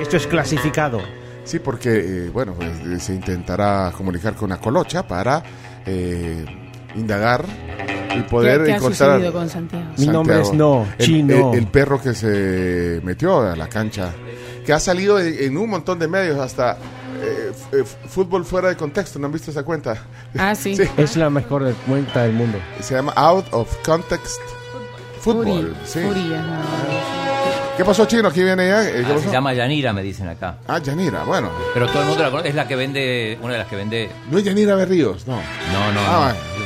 [0.00, 1.00] Esto es clasificado.
[1.44, 1.90] Sí, porque,
[2.26, 5.42] eh, bueno, pues, se intentará comunicar con la colocha para
[5.86, 6.44] eh,
[6.96, 7.44] indagar
[8.18, 9.10] y poder ¿Qué, qué ha encontrar.
[9.12, 9.84] sucedido con Santiago?
[9.96, 11.52] Mi nombre es No, el, Chino.
[11.52, 14.10] El, el perro que se metió a la cancha,
[14.64, 16.72] que ha salido en, en un montón de medios, hasta
[17.22, 19.18] eh, f- eh, fútbol fuera de contexto.
[19.18, 19.96] ¿No han visto esa cuenta?
[20.38, 20.76] Ah, sí.
[20.96, 22.58] Es la mejor de- cuenta del mundo.
[22.80, 24.40] Se llama Out of Context
[25.20, 25.74] Football.
[25.74, 26.00] Furi- sí.
[27.76, 28.26] ¿Qué pasó, Chino?
[28.28, 28.82] ¿Aquí viene ya?
[28.90, 29.20] ¿Qué Ah, pasó?
[29.26, 30.56] se llama Yanira, me dicen acá.
[30.66, 31.48] Ah, Yanira, bueno.
[31.72, 34.10] Pero todo el mundo la conoce, es la que vende, una de las que vende...
[34.32, 35.36] No es Yanira Berríos, no.
[35.36, 36.64] No, no, Ah, no.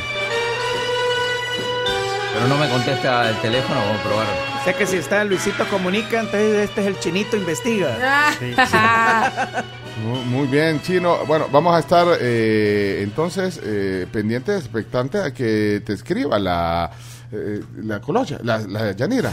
[2.34, 4.26] Pero no me contesta el teléfono, vamos a probar.
[4.64, 8.32] Sé que si está Luisito Comunica, entonces este es el chinito investiga.
[10.02, 11.18] Muy, muy bien, Chino.
[11.26, 16.90] Bueno, vamos a estar eh, entonces eh, pendientes, expectantes a que te escriba la,
[17.30, 19.32] eh, la colocha, la, la Yanira.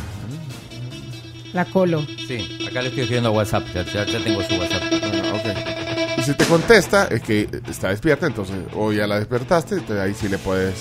[1.54, 2.02] La colo.
[2.28, 4.84] Sí, acá le estoy escribiendo WhatsApp, ya, ya- ya tengo su WhatsApp.
[4.90, 6.18] Bueno, ok.
[6.18, 10.14] Y si te contesta, es que está despierta, entonces, o ya la despertaste, entonces ahí
[10.14, 10.76] sí le puedes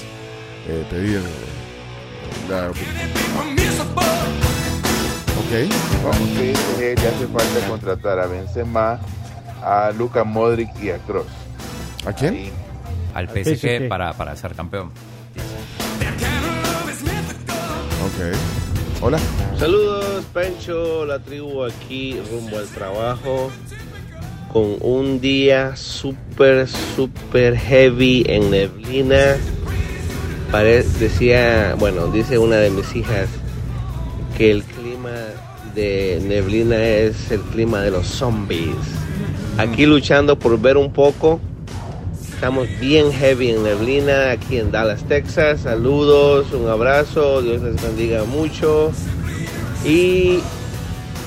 [0.66, 1.22] eh, pedir
[2.48, 2.70] la
[5.38, 5.70] Ok.
[6.04, 9.00] Vamos que eh, ya hace falta contratar a Benzema,
[9.62, 11.26] a Luka Modric y a Kroos.
[12.04, 12.50] ¿A quién?
[13.14, 13.88] Al Al PSG, PSG.
[13.88, 14.90] Para, para ser campeón.
[18.04, 18.36] Ok.
[19.00, 19.18] Hola.
[19.58, 23.50] Saludos, Pancho, la tribu aquí rumbo al trabajo
[24.52, 29.36] con un día súper, súper heavy en neblina.
[30.50, 33.28] Decía, bueno, dice una de mis hijas
[34.36, 35.10] que el clima
[35.74, 38.74] de neblina es el clima de los zombies.
[39.58, 41.38] Aquí luchando por ver un poco.
[42.32, 45.60] Estamos bien heavy en neblina aquí en Dallas, Texas.
[45.60, 48.90] Saludos, un abrazo, Dios les bendiga mucho.
[49.84, 50.40] Y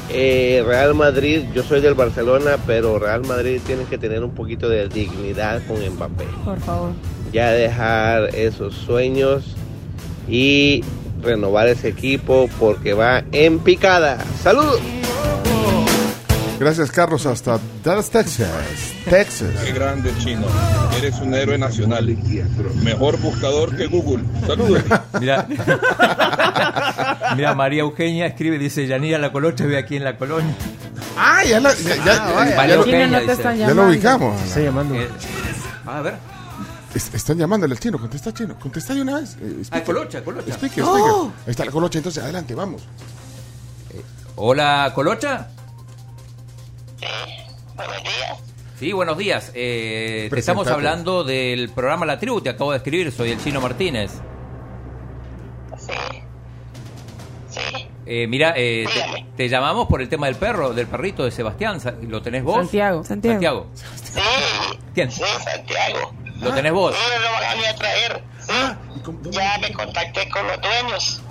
[0.10, 4.68] eh, Real Madrid, yo soy del Barcelona, pero Real Madrid tiene que tener un poquito
[4.68, 6.26] de dignidad con Mbappé.
[6.44, 6.92] Por favor.
[7.32, 9.56] Ya dejar esos sueños
[10.28, 10.84] y
[11.22, 14.18] renovar ese equipo porque va en picada.
[14.44, 14.80] Saludos.
[16.60, 18.48] Gracias, Carlos, hasta Dallas, Texas.
[19.10, 19.50] Texas.
[19.66, 20.46] Qué grande chino.
[20.96, 22.16] Eres un héroe nacional.
[22.84, 24.24] Mejor buscador que Google.
[24.46, 24.84] Saludos.
[25.20, 25.48] Mira,
[27.36, 30.54] mira, María Eugenia escribe, dice, Yanira la colocha vive aquí en la colonia.
[31.18, 32.50] Ah, ya, la, ya, ya- Ah, vaya.
[32.52, 33.34] ya María lo- Eugenia no te dice.
[33.34, 33.92] están ya lo llamando.
[33.94, 34.42] ubicamos.
[34.44, 34.96] Está llamando.
[34.96, 35.10] Eh,
[35.88, 36.14] a ver.
[36.94, 39.38] Es- están llamándole al chino, contesta chino, contesta de una vez.
[39.42, 40.48] Eh, Ah, colocha, colocha.
[40.50, 41.32] Explique, Oh.
[41.46, 42.84] Ahí está la colocha, entonces adelante, vamos.
[44.36, 45.50] Hola, Colocha.
[48.80, 49.52] Sí, buenos días.
[49.54, 53.62] Eh, te estamos hablando del programa La Tribu, te acabo de escribir, soy el Chino
[53.62, 54.12] Martínez.
[58.06, 61.80] Eh, mira, eh, te, te llamamos por el tema del perro, del perrito de Sebastián.
[62.10, 62.58] ¿Lo tenés vos?
[62.58, 63.04] Santiago.
[63.04, 63.68] Santiago.
[64.94, 65.12] ¿Quién?
[65.12, 66.14] Sí, Santiago.
[66.42, 66.96] ¿Lo tenés vos?
[66.96, 68.24] Sí, lo van a a traer.
[68.40, 69.32] Sí.
[69.32, 71.22] Ya me contacté con los dueños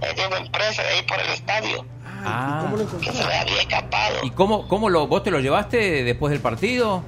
[0.00, 1.86] de una empresa de ahí por el estadio.
[2.24, 2.66] Ah.
[3.00, 4.18] Que se le había escapado.
[4.22, 7.02] ¿Y cómo, cómo lo, vos te lo llevaste después del partido?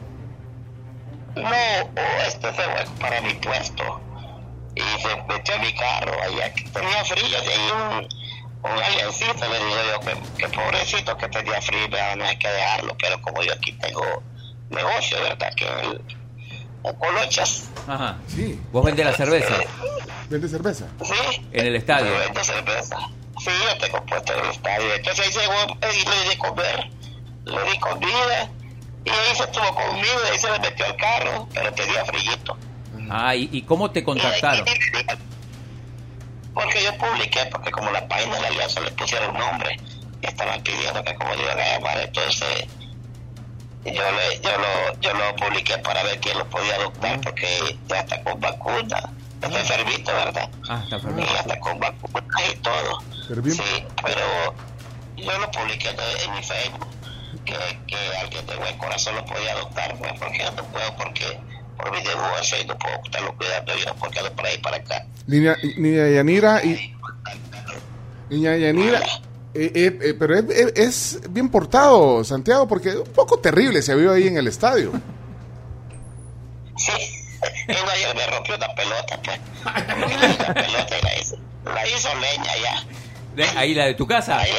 [1.37, 1.51] No,
[2.27, 4.01] este se fue para mi puesto.
[4.75, 6.53] Y se metió en mi carro allá.
[6.53, 11.29] que Tenía frío y ahí un, un aliencito le digo yo que, que pobrecito que
[11.29, 12.97] tenía frío, no hay que dejarlo.
[12.99, 14.23] Pero como yo aquí tengo
[14.71, 15.53] negocio, ¿verdad?
[15.55, 16.01] Que el,
[16.85, 17.71] el Colochas.
[17.87, 18.17] Ajá.
[18.29, 18.61] Sí.
[18.73, 19.55] ¿Vos vendés la cerveza
[20.29, 20.87] ¿Vende cerveza?
[21.03, 21.47] Sí.
[21.53, 22.13] en el estadio?
[22.13, 22.97] Yo vendo cerveza.
[23.39, 24.95] Sí, yo tengo puesto en el estadio.
[24.95, 26.91] Entonces ahí llegó y le di de comer.
[27.45, 28.51] Le di comida.
[29.05, 32.57] Y ahí se estuvo conmigo y ahí se le metió al carro, pero tenía frillito.
[33.11, 34.65] Ah, ¿y, y cómo te contactaron?
[36.55, 39.77] Porque yo publiqué, porque como la página de la alianza le pusieron nombre,
[40.23, 42.67] y estaban pidiendo que como le iban a llamar, entonces
[43.85, 48.01] yo, le, yo, lo, yo lo publiqué para ver quién lo podía adoptar, porque ya
[48.01, 49.11] está con vacuna,
[49.43, 50.49] está enfermito, ¿verdad?
[50.69, 53.01] Ah, está Y ya está con vacunas y todo.
[53.51, 54.55] Sí, pero
[55.17, 56.87] yo lo publiqué en, en mi Facebook,
[57.45, 57.55] que,
[57.87, 61.39] que alguien de buen corazón lo podía adoptar, porque yo no puedo, porque
[61.77, 65.07] por mi divorcio y no puedo estarlo cuidando yo, porque ando por ahí para acá.
[65.27, 66.95] Niña, niña Yanira y.
[68.31, 69.01] Niña Yanira.
[69.55, 73.95] Eh, eh, eh, pero es, es- es bien portado, Santiago, porque un poco terrible se
[73.95, 74.93] vio ahí en el estadio.
[76.77, 76.93] Sí,
[77.69, 79.41] ayer me rompió una pelota, pues.
[79.65, 82.85] Una pelota y la hizo, la hizo leña ya.
[83.37, 84.39] ¿De- ¿Ahí la de tu casa?
[84.39, 84.51] Ahí.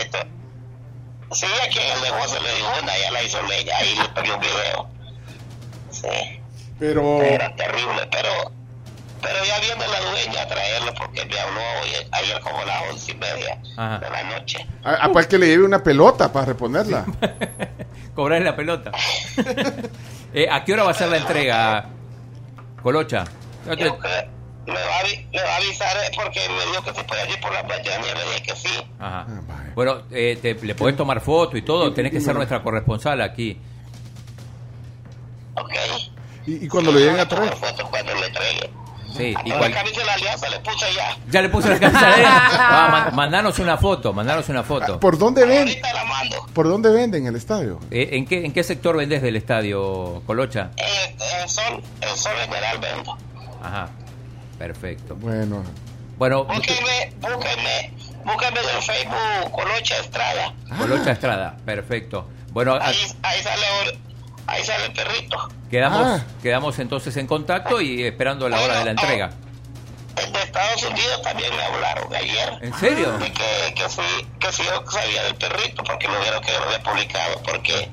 [1.32, 4.34] Sí, aquí en el negocio le dio una, ya la hizo leña, ahí le tomé
[4.34, 4.90] un video.
[5.92, 6.42] Sí,
[6.80, 7.22] Pero.
[7.22, 8.52] era terrible, pero
[9.26, 12.82] pero ya viene la dueña a traerlo porque me habló hoy- ayer como a las
[12.92, 13.98] once y media Ajá.
[14.00, 14.66] de la noche.
[14.84, 17.06] A, a pues que le lleve una pelota para reponerla.
[18.16, 18.92] Cobrar la pelota.
[20.38, 21.86] Eh, ¿A qué hora va a ser la entrega,
[22.84, 23.24] Colocha?
[23.66, 27.04] Yo te- me va, a, me va a avisar eh, porque me dijo que se
[27.06, 28.84] puede ir por la mañana y le dije que sí.
[29.00, 29.28] Ajá.
[29.76, 33.58] Bueno, eh, te- le podés tomar foto y todo, tenés que ser nuestra corresponsal aquí.
[35.56, 35.72] Ok.
[36.48, 37.56] Y, y cuando lo lleguen a traer.
[37.56, 38.12] Foto cuando.
[39.16, 41.18] Sí, y cual- la camisa de la alianza le puse ya.
[41.30, 45.00] ya le puse la camisa de ah, man- mandanos una foto, mandanos una foto.
[45.00, 45.78] ¿Por dónde venden?
[46.54, 47.80] ¿Por dónde venden el estadio?
[47.92, 50.72] Eh, ¿en, qué, ¿En qué sector vendés del estadio, Colocha?
[50.78, 53.18] Eh, el sol, el sol general vendo.
[53.64, 53.90] Ajá,
[54.58, 55.16] perfecto.
[55.16, 55.64] Bueno.
[56.18, 57.92] Bueno, Búsquenme, búsquenme,
[58.24, 60.54] búsquenme del Facebook Colocha Estrada.
[60.78, 62.30] Colocha Estrada, perfecto.
[62.52, 64.00] Bueno, a- Ahí, ahí sale
[64.48, 65.38] ahí sale el perrito.
[65.70, 66.24] quedamos, Ah.
[66.42, 69.32] quedamos entonces en contacto y esperando la hora de la entrega.
[70.16, 72.58] El de Estados Unidos también me hablaron ayer.
[72.62, 73.12] ¿En serio?
[73.18, 74.02] De que, que sí,
[74.40, 77.90] que sí yo sabía del perrito porque lo vieron que yo lo había publicado porque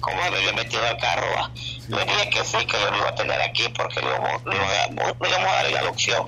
[0.00, 1.50] como me había metido al carro, va.
[1.88, 4.52] le dije que sí, que yo lo iba a tener aquí porque lo íbamos, lo
[4.54, 6.26] íbamos- lo íbamos a dar en adopción.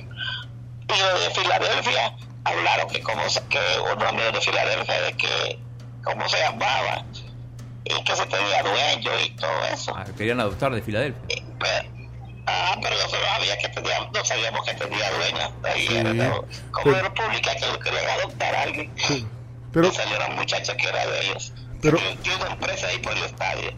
[0.89, 2.15] Y los de Filadelfia
[2.45, 3.61] hablaron que como se- que
[3.93, 5.59] unos amigos de Filadelfia de que
[6.03, 7.05] cómo se llamaba
[7.89, 9.93] y que se tenía dueño y todo eso.
[9.97, 11.23] Ah, querían adoptar de Filadelfia.
[12.47, 15.51] Ah, pero nosotros sabía que tenía, no sabíamos que tenía dueña.
[15.65, 15.97] Ahí Sí.
[15.97, 16.45] era, ¿no?
[16.71, 18.93] Como Pero- era pública que lo querían adoptar a alguien.
[19.73, 21.53] Pero- Y salió una muchacha que era de ellos.
[21.83, 23.71] Pero- Que tiene una empresa ahí por el estadio.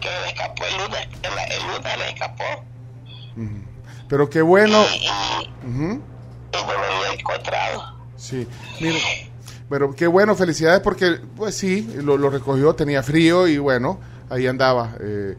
[0.00, 2.64] Que le escapó el lunes, el, el lunes le escapó.
[4.08, 4.84] Pero qué bueno.
[4.94, 5.08] Y,
[5.66, 6.02] Ujú.
[6.52, 7.96] y no lo había encontrado.
[8.16, 8.46] Sí,
[8.80, 8.98] mira,
[9.68, 13.98] pero qué bueno, felicidades porque, pues sí, lo, lo recogió, tenía frío y bueno,
[14.30, 15.36] ahí andaba eh,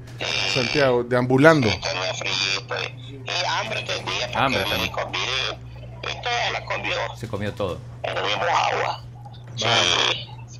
[0.53, 1.67] Santiago, deambulando.
[1.67, 4.91] Tenía frío y hambre tenía porque Hambre también.
[4.91, 5.59] comida
[6.03, 6.95] y toda la comió.
[7.17, 7.79] Se comió todo.
[8.03, 9.03] Le dimos agua.
[9.55, 9.65] Sí,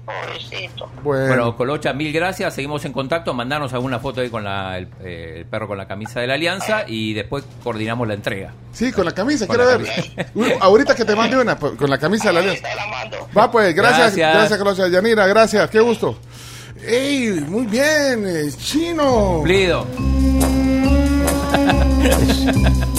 [0.08, 0.89] pobrecito.
[1.03, 2.55] Bueno, Bueno, Colocha, mil gracias.
[2.55, 3.34] Seguimos en contacto.
[3.34, 6.34] Mandanos alguna foto ahí con la, el, eh, el perro con la camisa de la
[6.36, 8.53] Alianza y después coordinamos la entrega.
[8.72, 10.28] sí, con la camisa, Con quiero la ver.
[10.36, 12.68] Uy, ahorita que te mande una, pues, con la camisa de la alianza.
[13.38, 14.34] Va pues, gracias, Gracias.
[14.34, 16.18] gracias, gracias, Yanira, gracias, qué gusto.
[16.86, 19.34] ¡Ey, muy bien, eh, chino!
[19.36, 19.86] Cumplido.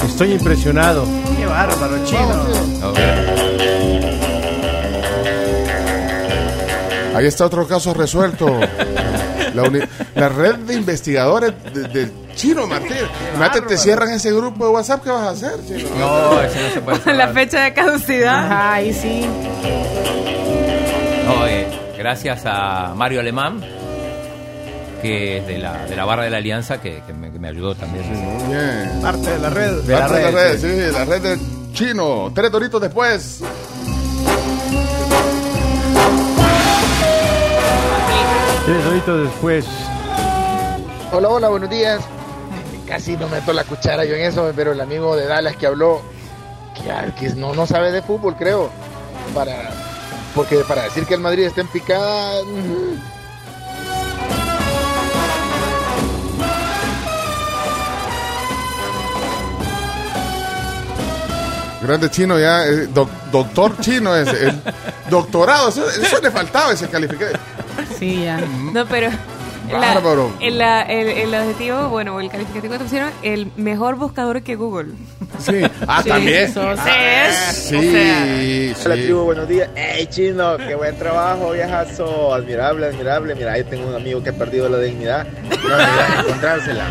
[0.04, 1.04] Estoy impresionado.
[1.38, 3.77] Qué bárbaro, chino.
[7.18, 8.60] Ahí está otro caso resuelto.
[9.54, 9.80] La, uni-
[10.14, 12.96] la red de investigadores de- del chino, Martín.
[13.34, 15.88] Imagínate, te cierran ese grupo de WhatsApp, ¿qué vas a hacer, chino?
[15.98, 18.48] No, ese no se puede Con la fecha de caducidad.
[18.50, 19.26] Ay, sí.
[21.26, 21.66] No, eh,
[21.98, 23.60] gracias a Mario Alemán,
[25.02, 27.48] que es de la, de la barra de la Alianza, que, que me, que me
[27.48, 28.04] ayudó también.
[28.12, 29.00] Muy bien.
[29.02, 29.72] Parte de la red.
[29.82, 31.40] De la red, sí, la red del
[31.72, 32.30] chino.
[32.34, 33.40] Tres doritos después.
[38.68, 39.64] Tres horitos después.
[41.10, 42.02] Hola, hola, buenos días.
[42.86, 46.02] casi no meto la cuchara yo en eso, pero el amigo de Dallas que habló,
[46.74, 48.68] que, que no, no sabe de fútbol, creo.
[49.34, 49.70] Para,
[50.34, 52.42] porque para decir que el Madrid está en picada.
[61.82, 64.60] Grande chino ya, eh, doc- doctor chino es el
[65.08, 67.32] doctorado, eso, eso le faltaba ese calificado.
[67.98, 68.40] Sí, ya.
[68.72, 69.10] No, pero.
[69.70, 70.32] la- Bárbaro.
[70.40, 74.56] el, la- el, el adjetivo, bueno, el calificativo que te pusieron, el mejor buscador que
[74.56, 74.92] Google.
[75.38, 75.60] Sí.
[75.86, 76.44] Ah, Sí, también.
[76.44, 77.34] eso sí Ah, es.
[77.56, 78.72] Sí, O sea, sí.
[78.86, 79.68] Hola tribu, buenos días.
[79.74, 82.34] Hey chino, qué buen trabajo, viejazo.
[82.34, 83.34] Admirable, admirable.
[83.34, 85.26] Mira, ahí tengo un amigo que ha perdido la dignidad.
[85.44, 86.84] No, mira, encontrársela.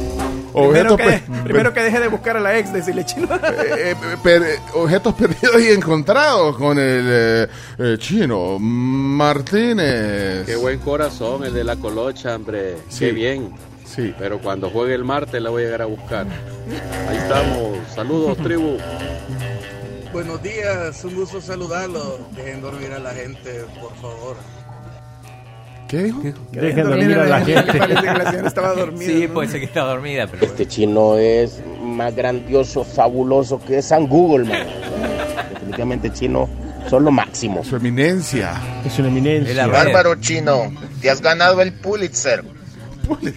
[0.52, 3.28] Primero Objetos, que, primero que deje de buscar a la ex, decirle chino.
[3.34, 7.46] eh, eh, per- objetos perdidos y encontrados con el eh,
[7.78, 10.46] eh, chino Martínez.
[10.46, 12.76] Qué buen corazón el de la colocha, hombre.
[12.88, 13.06] Sí.
[13.06, 13.52] Qué bien.
[13.84, 14.14] Sí.
[14.18, 16.26] Pero cuando juegue el martes la voy a llegar a buscar.
[17.08, 17.78] Ahí estamos.
[17.94, 18.76] Saludos, tribu.
[20.12, 22.18] Buenos días, un gusto saludarlo.
[22.32, 24.36] Dejen dormir a la gente, por favor.
[25.90, 26.22] ¿Qué dijo?
[26.52, 27.72] Dejen dormir a la gente.
[27.78, 29.06] Parece que la señora estaba dormida.
[29.06, 29.34] Sí, ¿no?
[29.34, 30.46] puede ser que está dormida, pero.
[30.46, 34.66] Este chino es más grandioso, fabuloso que San Google, man.
[35.52, 36.48] Definitivamente chino
[36.88, 37.64] son lo máximo.
[37.64, 38.52] Su eminencia.
[38.86, 39.50] Es una eminencia.
[39.50, 40.72] Es la Bárbaro chino,
[41.02, 42.44] te has ganado el Pulitzer.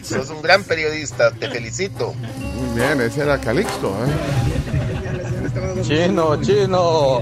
[0.04, 2.14] Sos un gran periodista, te felicito.
[2.14, 3.88] Muy bien, ese era Calixto.
[3.88, 4.63] ¿eh?
[5.82, 7.20] Chino, chino.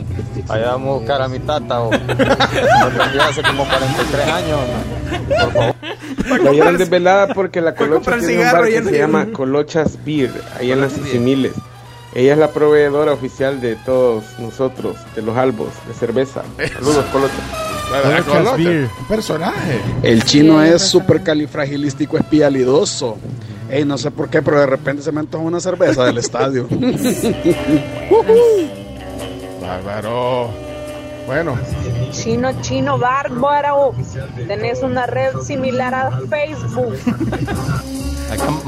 [0.49, 1.82] Allá vamos a buscar a mi tata.
[1.82, 1.91] o-
[3.22, 4.59] hace como 43 años.
[5.28, 5.76] Por favor.
[6.43, 10.72] La llevan desvelada porque la Colocha tiene un bar que se llama Colochas Beer, ahí
[10.72, 11.53] en las Sisimiles.
[12.13, 16.41] Ella es la proveedora oficial de todos nosotros, de los albos, de cerveza.
[16.74, 17.34] Saludos, Colocha.
[17.92, 19.82] Un personaje.
[20.02, 23.18] El chino es súper califragilístico espialidoso.
[23.70, 26.68] Ey, no sé por qué, pero de repente se me antoja una cerveza del estadio.
[29.62, 30.50] Bárbaro.
[31.26, 31.58] Bueno,
[32.12, 33.94] Chino, chino, bárbaro.
[34.48, 36.98] Tenés una red similar a Facebook.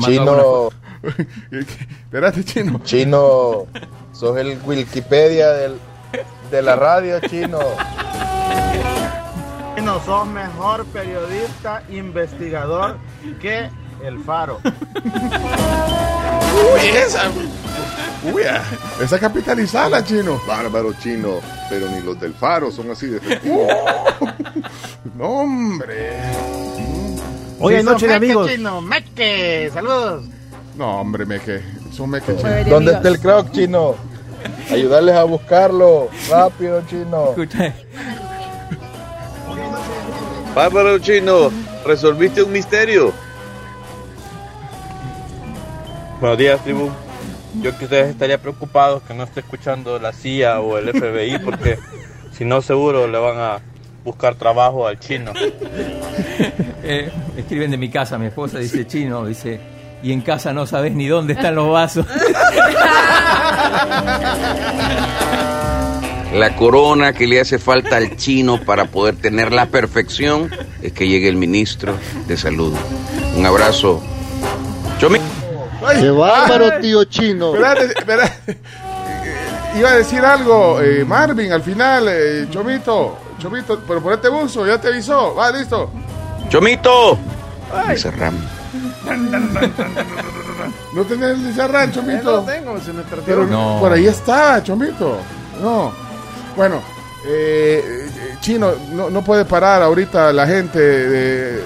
[0.05, 0.69] Chino,
[1.51, 2.79] espérate, chino.
[2.83, 3.65] chino,
[4.13, 5.75] sos el Wikipedia del,
[6.51, 7.59] de la radio, chino.
[9.75, 12.97] Chino, sos mejor periodista, investigador
[13.41, 13.69] que
[14.03, 14.59] el Faro.
[16.53, 17.31] Uy, esa.
[18.31, 18.61] Uy, ah,
[19.01, 20.39] esa capitalizada, chino.
[20.47, 23.67] Bárbaro chino, pero ni los del faro son así de efectivos.
[25.15, 26.17] No, hombre.
[27.59, 28.51] Hoy Sí, noche de meque, amigos.
[28.51, 30.23] Chino, meque, saludos.
[30.75, 31.61] No, hombre, me que.
[31.91, 32.49] Son me que chino.
[32.67, 33.95] ¿Dónde está el croc, chino?
[34.71, 36.09] Ayudarles a buscarlo.
[36.29, 37.29] Rápido, chino.
[37.29, 37.75] Escucha,
[40.55, 41.51] Bárbaro chino,
[41.83, 43.11] resolviste un misterio.
[46.19, 46.91] Buenos días, tribu.
[47.61, 51.79] Yo que ustedes estaría preocupados que no esté escuchando la CIA o el FBI porque
[52.37, 53.61] si no seguro le van a
[54.03, 55.31] buscar trabajo al chino.
[56.83, 59.59] eh, escriben de mi casa, mi esposa dice chino, dice,
[60.03, 62.05] y en casa no sabes ni dónde están los vasos.
[66.33, 70.49] La corona que le hace falta al chino para poder tener la perfección
[70.81, 71.95] es que llegue el ministro
[72.27, 72.73] de salud.
[73.35, 74.01] Un abrazo.
[74.99, 75.19] Chomi.
[75.85, 77.53] Ay, bárbaro, tío chino.
[77.53, 78.33] Espérate, espérate.
[78.47, 84.65] Eh, Iba a decir algo, eh, Marvin, al final, eh, Chomito, Chomito, pero ponete buzo,
[84.65, 85.35] ya te avisó.
[85.35, 85.91] Va, listo.
[86.49, 87.17] Chomito.
[87.89, 88.35] Dice Ram.
[90.93, 92.23] No tenés el Chomito.
[92.23, 93.23] no lo tengo, se me perdió.
[93.25, 93.77] Pero No.
[93.79, 95.17] por ahí estaba, Chomito.
[95.61, 95.91] No.
[96.55, 96.81] Bueno,
[97.25, 98.09] eh,
[98.41, 101.61] Chino, no, no puede parar ahorita la gente de,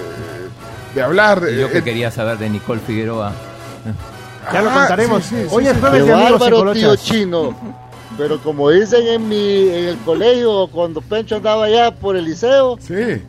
[0.94, 1.42] de hablar.
[1.52, 3.32] Y yo que Eh, quería saber de Nicole Figueroa.
[4.52, 5.24] Ya lo Ah, contaremos.
[5.24, 5.80] sí, sí, Hoy sí, es sí.
[5.80, 7.54] jueves Qué de amigos en bárbaro, tío chino.
[8.16, 12.78] Pero como dicen en mi en el colegio, cuando Pencho andaba allá por el liceo,
[12.80, 13.22] Sí.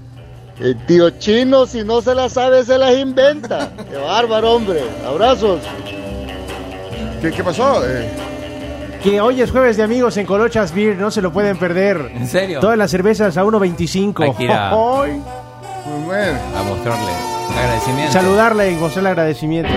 [0.60, 3.72] el tío chino, si no se las sabe, se las inventa.
[3.90, 4.82] Qué bárbaro, hombre.
[5.06, 5.60] Abrazos.
[7.22, 7.86] ¿Qué, qué pasó?
[7.86, 8.10] Eh,
[9.04, 12.12] Que hoy es jueves de amigos en Colochas Beer, no se lo pueden perder.
[12.14, 12.60] ¿En serio?
[12.60, 14.24] Todas las cervezas a 1.25.
[14.24, 16.38] Hay que ir a- Hoy, muy bueno.
[16.58, 17.12] A mostrarle
[17.58, 18.12] agradecimiento.
[18.14, 19.72] Saludarle y mostrar el agradecimiento.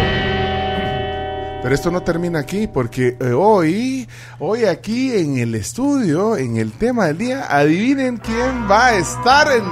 [1.63, 4.09] Pero esto no termina aquí porque eh, hoy,
[4.41, 9.47] hoy aquí en el estudio, en el tema del día, adivinen quién va a estar
[9.53, 9.63] en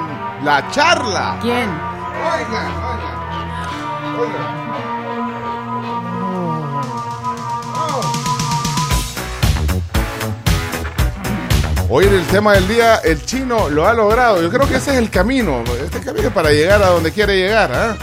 [0.44, 1.38] la charla.
[1.42, 1.68] ¿Quién?
[1.68, 4.59] Oigan, oigan, oigan.
[11.92, 14.40] Hoy en el tema del día, el chino lo ha logrado.
[14.40, 15.64] Yo creo que ese es el camino.
[15.84, 17.72] Este camino es para llegar a donde quiere llegar.
[17.74, 17.96] ¿ah?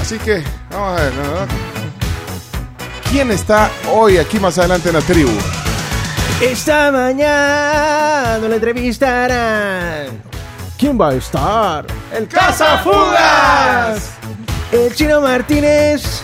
[0.00, 0.42] Así que
[0.72, 1.22] Vamos a ver, no.
[3.08, 5.30] ¿Quién está hoy aquí más adelante en la tribu?
[6.40, 10.20] Esta mañana lo entrevistarán.
[10.76, 11.86] ¿Quién va a estar?
[12.12, 14.10] ¡El Cazafugas!
[14.72, 16.22] El Chino Martínez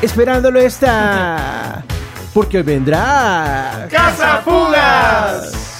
[0.00, 1.84] esperándolo está.
[2.32, 3.86] Porque hoy vendrá.
[3.90, 5.71] ¡Cazafugas!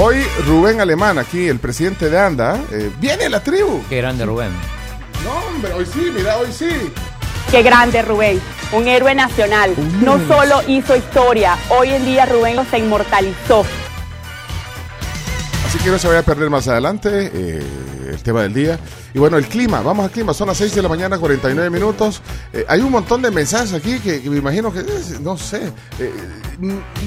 [0.00, 3.82] Hoy Rubén Alemán, aquí el presidente de ANDA, eh, viene a la tribu.
[3.88, 4.52] Qué grande Rubén.
[5.24, 6.68] No, hombre, hoy sí, mira, hoy sí.
[7.50, 8.40] Qué grande Rubén,
[8.70, 9.74] un héroe nacional.
[10.00, 13.66] No solo hizo historia, hoy en día Rubén lo se inmortalizó.
[15.66, 17.62] Así que no se vaya a perder más adelante eh,
[18.18, 18.78] el tema del día.
[19.14, 22.20] Y bueno, el clima, vamos al clima, son las 6 de la mañana, 49 minutos.
[22.52, 25.72] Eh, hay un montón de mensajes aquí que, que me imagino que, eh, no sé,
[25.98, 26.12] eh,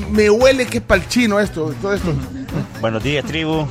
[0.09, 2.14] me huele que es para el chino esto, todo esto.
[2.80, 3.68] Buenos días, tribu.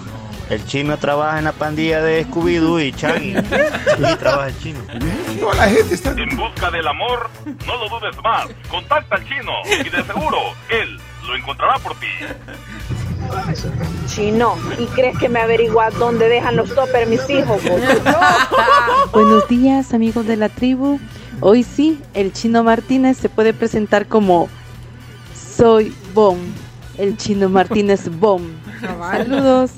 [0.48, 3.36] El chino trabaja en la pandilla de Scooby-Doo y Chaggy.
[3.38, 4.80] Y trabaja el chino.
[5.40, 6.10] No, la gente está...
[6.10, 7.30] En busca del amor,
[7.66, 8.48] no lo dudes más.
[8.68, 10.38] Contacta al chino y de seguro
[10.68, 12.06] él lo encontrará por ti.
[14.06, 17.60] Chino, ¿y crees que me averiguas dónde dejan los toppers mis hijos?
[19.12, 20.98] Buenos días amigos de la tribu.
[21.40, 24.48] Hoy sí, el chino Martínez se puede presentar como
[25.34, 26.38] Soy Bom.
[26.98, 28.42] El chino Martínez Bom.
[28.80, 29.72] Saludos.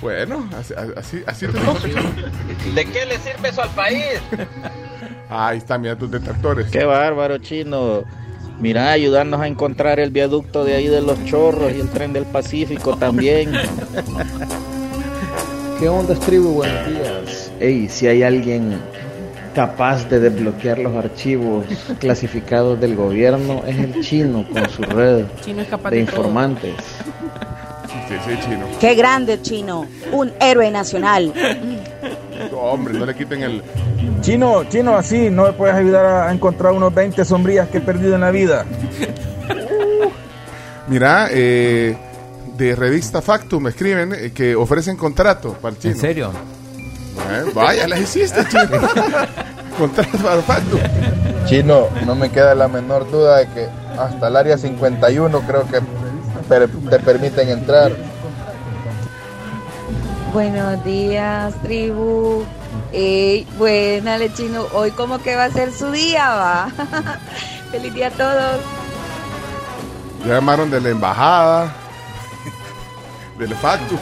[0.00, 1.82] Bueno, así, así, así tenemos.
[1.82, 4.20] ¿De qué le sirve eso al país?
[5.28, 6.70] Ahí están, mira tus detractores.
[6.70, 8.02] Qué bárbaro, chino.
[8.62, 12.24] Mira, ayudarnos a encontrar el viaducto de ahí de los chorros y el tren del
[12.24, 13.50] Pacífico también.
[15.80, 16.50] ¿Qué onda, tribu?
[16.50, 17.50] Buenos días.
[17.58, 18.80] Ey, si hay alguien
[19.52, 21.66] capaz de desbloquear los archivos
[21.98, 26.74] clasificados del gobierno, es el chino con su red Chino es capaz de de informantes.
[28.08, 28.66] Sí, sí, chino.
[28.78, 31.32] Qué grande chino, un héroe nacional.
[32.52, 33.62] Hombre, no le quiten el...
[34.20, 38.14] Chino, chino, así no me puedes ayudar a encontrar unos 20 sombrillas que he perdido
[38.14, 38.64] en la vida.
[40.88, 41.96] Mira, eh,
[42.56, 45.94] de revista Factum me escriben eh, que ofrecen contrato para el chino.
[45.94, 46.30] ¿En serio?
[47.30, 48.64] Eh, vaya, las hiciste, chino.
[49.78, 50.80] contrato para Factum.
[51.46, 53.66] Chino, no me queda la menor duda de que
[53.98, 55.80] hasta el área 51 creo que
[56.48, 57.92] per- te permiten entrar.
[60.32, 62.42] Buenos días, tribu.
[62.90, 64.66] Ey, buena, chino.
[64.72, 66.72] Hoy como que va a ser su día, va.
[67.70, 68.60] Feliz día a todos.
[70.24, 71.74] Ya llamaron de la embajada,
[73.38, 73.98] del Factum.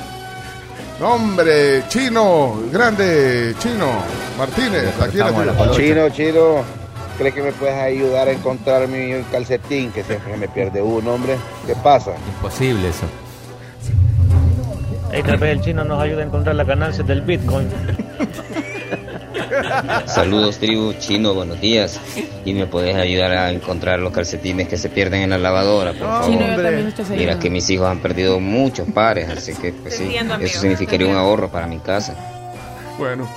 [1.01, 3.91] No, hombre, chino, grande, chino,
[4.39, 5.71] Martínez, aquí en la.
[5.73, 6.63] Chino, chino,
[7.19, 9.91] ¿crees que me puedes ayudar a encontrar mi calcetín?
[9.91, 11.37] Que siempre me pierde uno, hombre.
[11.67, 12.13] ¿Qué pasa?
[12.37, 13.07] Imposible eso.
[15.13, 17.69] Ey, tal vez el chino nos ayude a encontrar la ganancia del Bitcoin.
[20.07, 22.01] Saludos tribu chino, buenos días.
[22.45, 26.07] Y me puedes ayudar a encontrar los calcetines que se pierden en la lavadora, por
[26.07, 26.31] favor.
[26.31, 26.47] Chino,
[27.17, 30.61] Mira que mis hijos han perdido muchos pares, así que pues sí, Entiendo, amigo, eso
[30.61, 32.15] significaría un ahorro para mi casa.
[32.99, 33.29] Bueno.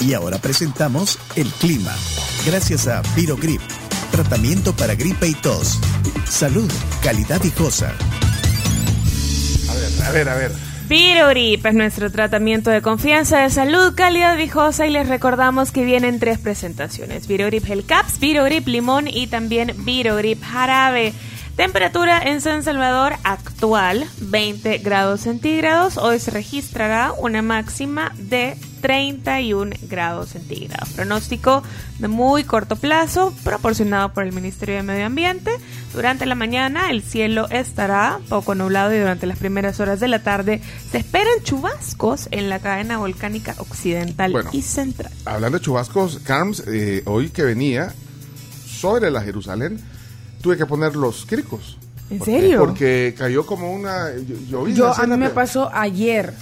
[0.00, 1.94] Y ahora presentamos el clima.
[2.46, 3.60] Gracias a Virogrip,
[4.10, 5.78] tratamiento para gripe y tos.
[6.28, 6.70] Salud,
[7.02, 7.92] calidad viejosa.
[9.68, 10.68] A ver, a ver, a ver.
[10.88, 16.18] Virogrip es nuestro tratamiento de confianza de salud, calidad viejosa y les recordamos que vienen
[16.18, 17.28] tres presentaciones.
[17.28, 21.12] Virogrip Gel Caps, Virogrip Limón y también Virogrip Jarabe.
[21.58, 25.96] Temperatura en San Salvador actual 20 grados centígrados.
[25.96, 30.90] Hoy se registrará una máxima de 31 grados centígrados.
[30.90, 31.64] Pronóstico
[31.98, 35.50] de muy corto plazo proporcionado por el Ministerio de Medio Ambiente.
[35.92, 40.22] Durante la mañana el cielo estará poco nublado y durante las primeras horas de la
[40.22, 44.50] tarde se esperan chubascos en la cadena volcánica occidental Bueno.
[44.52, 45.10] y central.
[45.24, 47.92] Hablando de chubascos, Carms, eh, hoy que venía
[48.64, 49.80] sobre la Jerusalén,
[50.42, 51.78] tuve que poner los cricos.
[52.10, 52.58] ¿En serio?
[52.60, 54.06] Porque cayó como una
[54.48, 56.32] Yo, así a mí me pasó ayer,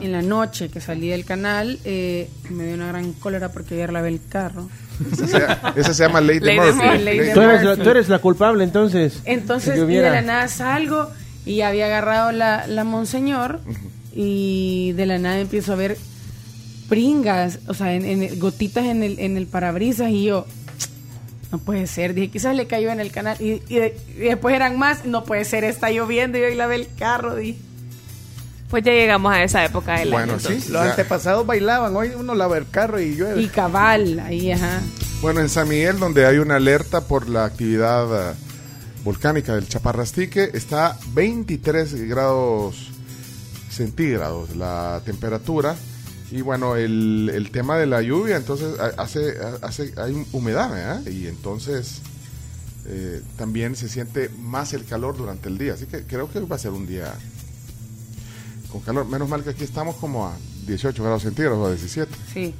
[0.00, 3.92] en la noche que salí del canal, eh, me dio una gran cólera porque ayer
[3.92, 4.68] lavé el carro.
[5.12, 7.32] Esa se, esa se llama Lady, Lady Murphy.
[7.34, 7.82] Tú eres, la, Murphy.
[7.82, 9.20] tú eres la culpable entonces.
[9.24, 11.08] Entonces, Si y de la nada salgo
[11.44, 13.60] y había agarrado la, la Monseñor
[14.14, 15.96] y de la nada empiezo a ver
[16.88, 20.46] pringas, o sea, en, en- gotitas en el, en el parabrisas y yo,
[21.52, 24.54] no puede ser, dije, quizás le cayó en el canal y, y de- y después
[24.54, 27.58] eran más, no puede ser, está lloviendo y hoy lavé el carro, dije.
[28.70, 30.40] Pues ya llegamos a esa época del Bueno, año.
[30.40, 30.54] sí.
[30.70, 30.90] Los Ya.
[30.90, 33.40] antepasados bailaban, hoy uno lava el carro y llueve.
[33.40, 34.80] Y cabal, ahí, ajá.
[35.22, 38.34] Bueno, en San Miguel, donde hay una alerta por la actividad eh,
[39.04, 42.90] volcánica del Chaparrastique, está 23 grados
[43.70, 45.76] centígrados la temperatura.
[46.30, 51.06] Y bueno, el, el tema de la lluvia, entonces ha- hace, hace hay humedad, ¿verdad?
[51.06, 52.00] Y entonces
[52.86, 55.74] eh, también se siente más el calor durante el día.
[55.74, 57.14] Así que creo que va a ser un día
[58.72, 59.06] con calor.
[59.06, 62.10] Menos mal que aquí estamos como a 18 grados centígrados o a 17.
[62.34, 62.54] Sí.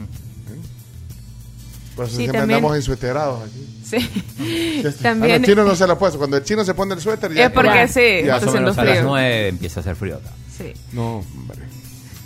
[1.96, 3.80] Por eso Sí, siempre también- andamos ensueterados aquí.
[3.84, 3.96] Sí.
[3.98, 5.34] Ah, no, También.
[5.36, 6.18] el chino no se lo ha puesto.
[6.18, 7.46] Cuando el chino se pone el suéter ya...
[7.46, 9.08] Es porque sí, ya está Más o haciendo menos a las frío.
[9.08, 10.30] 9 empieza a hacer frío acá.
[10.56, 10.72] Sí.
[10.92, 11.65] No, hombre.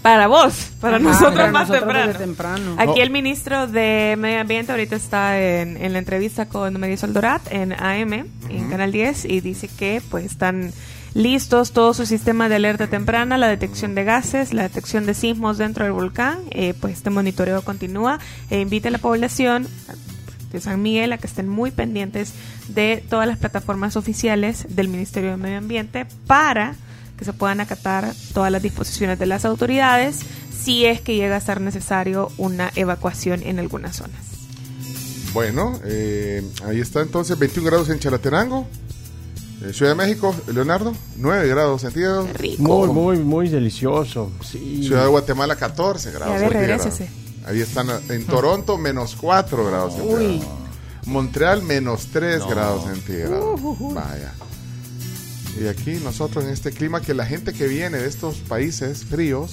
[0.03, 2.75] Para vos, para Ajá, nosotros para más nosotros temprano.
[2.79, 3.03] Aquí No.
[3.03, 7.73] el ministro de Medio Ambiente ahorita está en, en la entrevista con Marisol Dorat en
[7.75, 8.13] AM,
[8.49, 10.73] en Canal 10, y dice que pues están
[11.13, 15.59] listos todo su sistema de alerta temprana, la detección de gases, la detección de sismos
[15.59, 19.67] dentro del volcán, eh, pues este monitoreo continúa e invita a la población
[20.51, 22.33] de San Miguel a que estén muy pendientes
[22.69, 26.75] de todas las plataformas oficiales del Ministerio de Medio Ambiente para
[27.21, 30.18] que se puedan acatar todas las disposiciones de las autoridades
[30.61, 34.18] si es que llega a ser necesario una evacuación en algunas zonas.
[35.33, 38.66] Bueno, eh, ahí está entonces 21 grados en Chalatenango.
[39.62, 42.27] Eh, Ciudad de México, Leonardo, 9 grados centígrados.
[42.59, 44.33] Muy, muy, muy delicioso.
[44.43, 44.83] Sí.
[44.85, 46.85] Ciudad de Guatemala, 14 grados Ya ve, centígrados.
[46.85, 47.11] regrésese.
[47.47, 50.47] Ahí están en Toronto, menos 4 grados centígrados.
[51.07, 53.61] Montreal, menos 3 grados centígrados.
[53.95, 54.33] Vaya.
[55.59, 59.53] Y aquí nosotros en este clima, que la gente que viene de estos países fríos,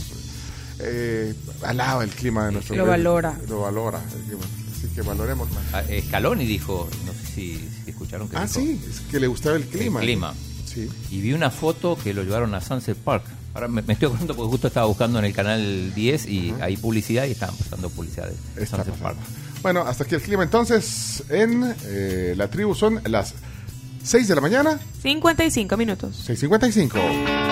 [0.80, 1.34] eh,
[1.64, 2.92] alaba el clima de nuestro Lo país.
[3.04, 3.38] valora.
[3.50, 4.00] Lo valora.
[4.00, 5.64] Así que- valoremos más.
[5.74, 8.54] Ah, eh, Scaloni dijo, no sé si, si escucharon que Ah, dijo.
[8.60, 10.00] sí, es que le gustaba el clima.
[10.02, 10.34] El clima.
[10.66, 10.90] Sí.
[11.12, 13.24] Y vi una foto que lo llevaron a Sunset Park.
[13.54, 16.78] Ahora me, me estoy acordando porque justo estaba buscando en el canal 10 y hay
[16.78, 18.34] publicidad y estaban pasando publicidad de
[18.64, 19.04] Está Sunset pasando.
[19.04, 19.18] Park.
[19.64, 20.44] Bueno, hasta aquí el clima.
[20.44, 23.34] Entonces, en eh, la tribu son las
[24.04, 26.28] 6 de la mañana, 55 minutos.
[26.28, 27.48] 6.55.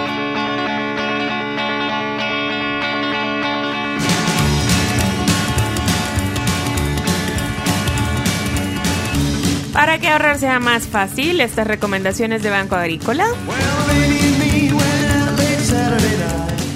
[9.76, 13.28] Para que ahorrar sea más fácil, estas recomendaciones de Banco Agrícola.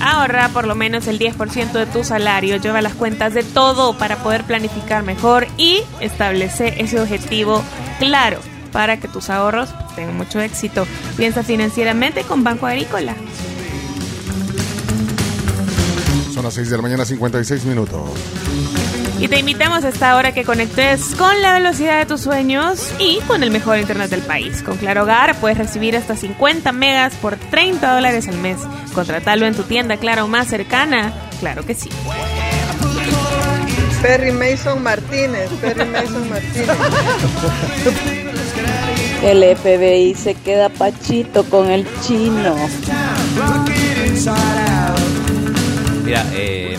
[0.01, 4.17] Ahorra por lo menos el 10% de tu salario, lleva las cuentas de todo para
[4.17, 7.63] poder planificar mejor y establece ese objetivo
[7.99, 10.87] claro para que tus ahorros tengan mucho éxito.
[11.17, 13.15] Piensa financieramente con Banco Agrícola.
[16.33, 18.01] Son las 6 de la mañana, 56 minutos.
[19.19, 23.19] Y te invitamos a esta hora que conectes con la velocidad de tus sueños y
[23.27, 24.63] con el mejor internet del país.
[24.63, 28.59] Con Claro Hogar puedes recibir hasta 50 megas por 30 dólares al mes.
[28.93, 31.13] Contratalo en tu tienda Claro más cercana.
[31.41, 31.89] Claro que sí.
[34.01, 36.69] Perry Mason Martínez, Perry Mason Martínez.
[39.23, 42.55] El FBI se queda pachito con el chino.
[46.05, 46.77] Mira, eh,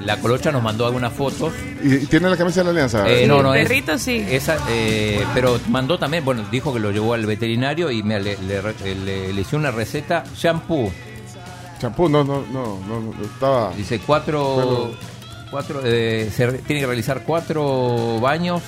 [0.00, 1.52] la colocha nos mandó algunas fotos.
[1.82, 3.06] ¿Y tiene la camisa de la alianza?
[3.08, 4.24] Eh, no, no, es- perrito sí.
[4.28, 8.38] Esa, eh, pero mandó también, bueno, dijo que lo llevó al veterinario y me, le,
[8.38, 8.62] le,
[8.94, 10.90] le- le hizo una receta, shampoo.
[11.78, 13.72] Champú, no, no, no, no, no, estaba...
[13.76, 14.92] Dice cuatro,
[15.52, 18.60] cuatro eh, se re- tiene que realizar cuatro baños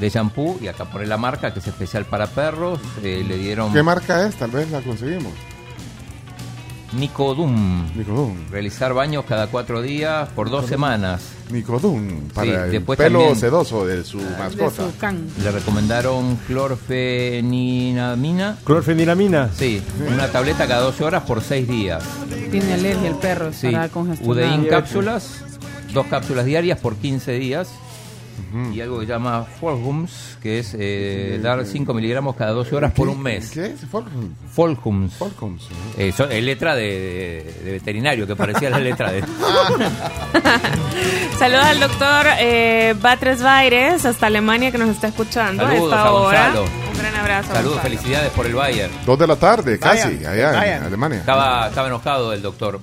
[0.00, 2.80] de shampoo y acá pone la marca que es especial para perros.
[3.02, 4.36] eh, le dieron ¿Qué marca es?
[4.36, 5.32] Tal vez la conseguimos.
[6.92, 7.84] Nicodum.
[7.96, 8.36] Nicodum.
[8.50, 11.20] Realizar baños cada cuatro días por dos semanas.
[11.50, 14.84] Nicodum, para Sí, el después pelo también- sedoso de su mascota.
[15.42, 18.56] Le recomendaron clorfenidamina.
[18.64, 19.50] ¿Clorfeniramina?
[19.54, 22.02] Sí, una tableta cada 12 horas por 6 días.
[22.50, 24.30] Tiene alergia el perro, Sí, congestionado.
[24.32, 25.42] Udein cápsulas,
[25.96, 27.70] dos cápsulas diarias por 15 días.
[28.74, 32.92] Y algo que se llama Folhums, que es eh, dar 5 miligramos cada 12 horas
[32.92, 33.50] por un mes.
[33.50, 33.80] ¿Qué es?
[33.90, 34.36] Folhums.
[34.52, 35.14] Folhums.
[35.14, 35.62] Folhums.
[35.96, 39.22] Eh, so- es letra de, de- de veterinario, que parecía la letra de...
[41.38, 46.02] Saludos al doctor eh, Batres Baires hasta Alemania que nos está escuchando Saludos a esta
[46.08, 46.52] a hora.
[46.92, 47.52] Un gran abrazo.
[47.54, 48.92] Saludos, felicidades por el Bayern.
[49.04, 50.82] Dos de la tarde, casi, Bayern, allá en.
[50.84, 51.18] Alemania.
[51.20, 52.80] Estaba, estaba enojado el doctor.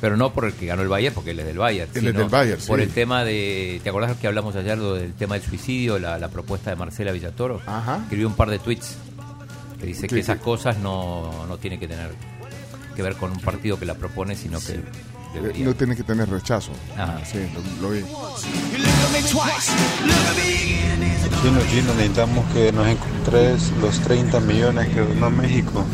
[0.00, 1.90] Pero no por el que ganó el Bayern, porque él es del Bayern.
[1.94, 2.84] Él es del Bayern, Por sí.
[2.84, 3.80] el tema de.
[3.82, 7.60] ¿Te acordás que hablamos ayer del tema del suicidio, la, la propuesta de Marcela Villatoro?
[8.04, 8.96] Escribió un par de tweets
[9.78, 12.10] que dice ¿Qué- que esas cosas no, no tienen que tener
[12.96, 14.80] que ver con un partido que la propone, sino que
[15.32, 15.64] debería.
[15.64, 16.72] No tiene que tener rechazo.
[16.96, 17.20] Ajá.
[17.24, 17.38] Sí,
[17.80, 18.04] lo, lo vi.
[21.42, 25.84] Chino, chino, necesitamos que nos encontres los 30 millones que donó México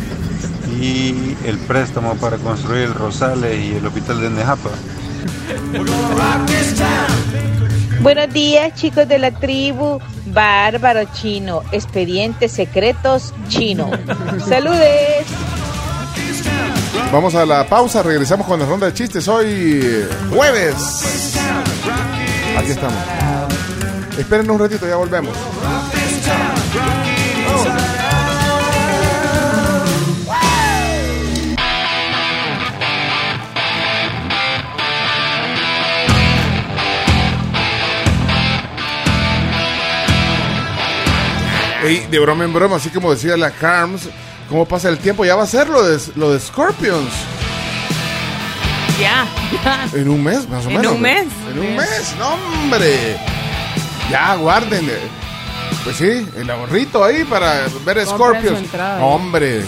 [0.80, 4.70] y el préstamo para construir el Rosales y el hospital de Nejapa.
[8.01, 10.01] Buenos días, chicos de la tribu.
[10.26, 11.62] Bárbaro chino.
[11.72, 13.91] Expedientes secretos chino.
[14.49, 15.26] Saludes.
[17.13, 21.37] Vamos a la pausa, regresamos con la ronda de chistes hoy jueves.
[22.59, 22.99] Aquí estamos.
[24.19, 25.37] Esperen un ratito, ya volvemos.
[41.85, 44.09] Ey, de broma en broma, así como decía la Carms,
[44.49, 45.25] ¿cómo pasa el tiempo?
[45.25, 47.11] Ya va a ser lo de, lo de Scorpions.
[49.01, 49.27] Ya,
[49.65, 49.89] ya.
[49.99, 50.93] En un mes, más o En menos.
[50.95, 51.27] un mes.
[51.53, 53.17] En un mes, no, hombre.
[54.11, 54.91] Ya, guarden.
[55.85, 58.59] Pues sí, el ahorrito ahí para ver Scorpions.
[58.59, 59.05] entrada.
[59.05, 59.63] Hombre.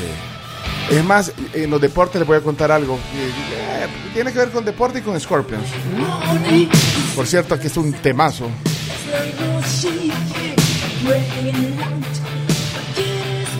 [0.91, 2.95] Es más, en los deportes les voy a contar algo.
[3.15, 5.67] Eh, eh, Tiene que ver con deporte y con Scorpions.
[7.15, 8.49] Por cierto, aquí es un temazo.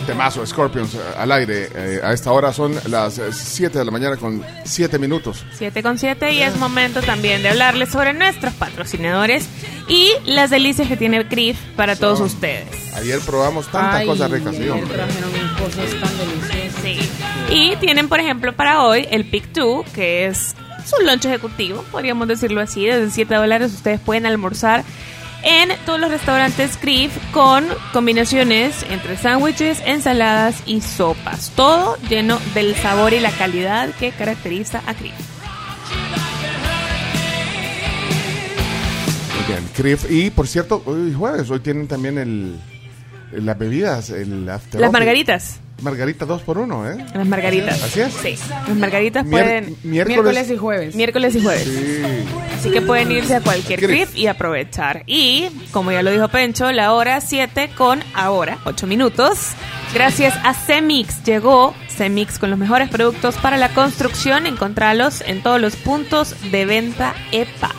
[0.09, 1.69] Temazo, Scorpions eh, al aire.
[1.73, 5.45] Eh, a esta hora son las 7 de la mañana con 7 minutos.
[5.53, 9.47] 7 con 7 y es momento también de hablarles sobre nuestros patrocinadores
[9.87, 12.67] y las delicias que tiene Grif para todos ustedes.
[12.95, 14.97] Ayer probamos tantas Ay, cosas ricas, sí, hombre.
[15.59, 16.81] cosas tan deliciosas.
[16.81, 16.99] Sí.
[17.51, 20.55] Y tienen, por ejemplo, para hoy el Pick 2, que es
[20.85, 22.85] su lunch ejecutivo, podríamos decirlo así.
[22.85, 24.83] Desde 7 dólares ustedes pueden almorzar
[25.43, 31.51] en todos los restaurantes Grif con combinaciones entre sándwiches, ensaladas y sopas.
[31.55, 34.93] Todo lleno del sabor y la calidad que caracteriza a.
[34.93, 35.09] Muy
[39.47, 40.09] bien, Crif.
[40.09, 42.59] Y por cierto, hoy jueves, hoy tienen también el,
[43.31, 45.59] las bebidas, el after Las office.
[45.81, 45.83] Margaritas.
[45.83, 47.05] Margarita 2 por 1 ¿eh?
[47.13, 47.81] Las margaritas.
[47.83, 48.13] Así es.
[48.13, 48.35] Sí.
[48.67, 49.75] Las margaritas Mier- pueden.
[49.83, 50.95] miércoles- y jueves.
[50.95, 51.63] Miércoles y jueves.
[51.63, 52.01] Sí.
[52.57, 55.03] Así que pueden irse a cualquier grip y aprovechar.
[55.05, 59.49] Y, como ya lo dijo Pencho, la hora 7 con ahora 8 minutos.
[59.93, 64.45] Gracias a Cemix llegó Cemix con los mejores productos para la construcción.
[64.45, 67.71] Encontralos en todos los puntos de venta EPA.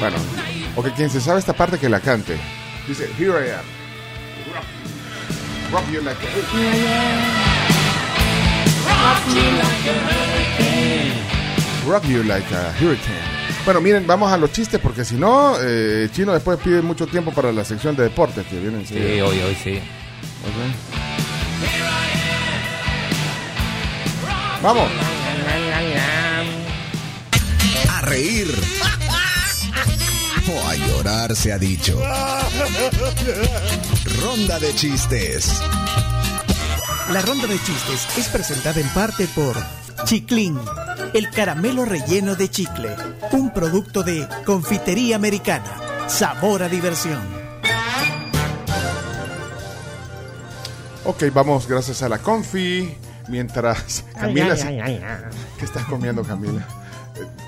[0.00, 0.16] Bueno,
[0.76, 2.36] ok, quien se sabe esta parte que la cante.
[2.86, 3.64] Dice, here I am.
[5.70, 6.30] Rock, rock you like a...
[11.88, 13.34] Rock you like a hurricane.
[13.64, 17.32] Bueno, miren, vamos a los chistes porque si no, eh, Chino después pide mucho tiempo
[17.32, 19.78] para la sección de deportes que viene Sí, hoy, hoy sí.
[20.42, 20.54] Ok.
[24.62, 24.88] Vamos.
[27.90, 28.48] A reír.
[30.46, 31.98] O a llorar se ha dicho.
[34.22, 35.52] Ronda de chistes.
[37.12, 39.56] La ronda de chistes es presentada en parte por
[40.04, 40.58] Chiclin,
[41.12, 42.90] el caramelo relleno de chicle,
[43.32, 45.64] un producto de confitería americana.
[46.08, 47.20] Sabor a diversión.
[51.04, 52.96] Ok, vamos gracias a la Confi.
[53.28, 54.56] Mientras Camila...
[54.56, 54.66] se-
[55.58, 56.66] ¿Qué estás comiendo, Camila?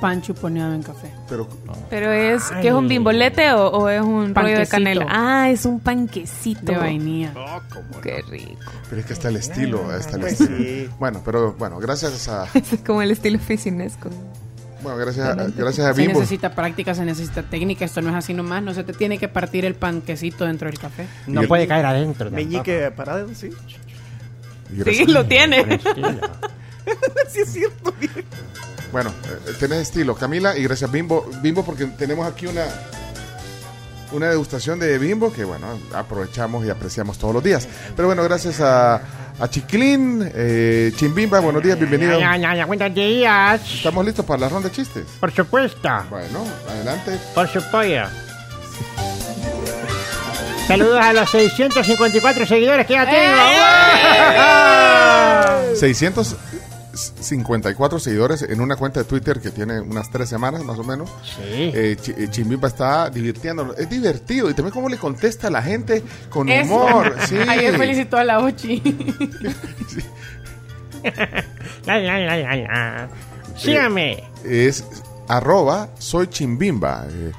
[0.00, 1.10] Pan chuponeado en café.
[1.28, 1.48] Pero
[1.88, 4.70] Pero es, ¿qué es un bimbolete o, o es un rollo de Panquecito.
[4.70, 5.06] canela?
[5.08, 6.72] Ah, es un panquecito.
[6.72, 7.32] De vainilla.
[8.02, 8.60] Qué rico.
[8.90, 10.58] Pero es que está el estilo, está el Pues estilo.
[10.58, 10.88] sí.
[10.98, 14.10] Bueno, pero bueno, gracias a Es como el estilo oficinesco.
[14.82, 16.20] bueno, gracias a, gracias a Se Bimbo.
[16.20, 17.84] necesita práctica, se necesita técnica.
[17.86, 18.62] Esto no es así nomás.
[18.62, 21.06] No se te tiene que partir el panquecito dentro del café.
[21.26, 22.30] No puede caer adentro.
[22.30, 23.50] Meñique parado, sí.
[24.72, 25.64] Y gracias- Sí, lo tiene.
[27.28, 27.94] sí es cierto.
[28.92, 32.64] Bueno, eh, tenés estilo, Camila, y gracias Bimbo, Bimbo porque tenemos aquí una
[34.12, 37.68] una degustación de Bimbo que bueno, aprovechamos y apreciamos todos los días.
[37.94, 39.00] Pero bueno, gracias a,
[39.38, 42.18] a Chiquilín, eh, Chimbimba, buenos días, bienvenido.
[42.18, 43.60] Ya, ya, ya, buenos días.
[43.74, 45.04] Estamos listos para la ronda de chistes.
[45.20, 45.88] Por supuesto.
[46.08, 47.18] Bueno, adelante.
[47.34, 48.04] Por su pollo.
[50.66, 53.36] Saludos a los 654 seguidores que ya tengo.
[57.00, 61.10] 654 seguidores en una cuenta de Twitter que tiene unas tres semanas más o menos.
[61.24, 61.42] Sí.
[61.46, 63.76] Eh, eh, Chimbimba está divirtiéndolo.
[63.76, 64.50] Es divertido.
[64.50, 66.74] Y también cómo le contesta a la gente con Eso.
[66.74, 67.14] humor.
[67.26, 67.36] Sí.
[67.36, 68.82] Ayer felicitó a la Ochi.
[71.86, 73.08] La, la, la, la, la.
[73.56, 74.12] Sígame.
[74.44, 74.84] Eh, es
[75.28, 77.06] arroba soy chimbimba.
[77.10, 77.32] Eh,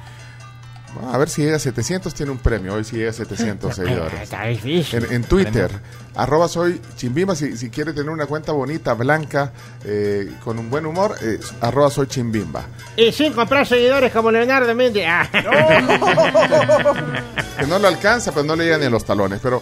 [1.12, 2.74] a ver si llega a 700, tiene un premio.
[2.74, 4.22] Hoy si llega a 700 seguidores.
[4.22, 5.04] Está difícil.
[5.04, 5.70] En, en Twitter,
[6.14, 7.34] arroba soy chimbimba.
[7.34, 9.52] Si, si quiere tener una cuenta bonita, blanca,
[9.84, 12.64] eh, con un buen humor, eh, arroba soy chimbimba.
[12.96, 15.06] Y sin comprar seguidores como Leonardo Méndez.
[15.08, 15.28] Ah.
[17.58, 19.40] Que no lo alcanza, pues no le llegan ni a los talones.
[19.42, 19.60] Pero,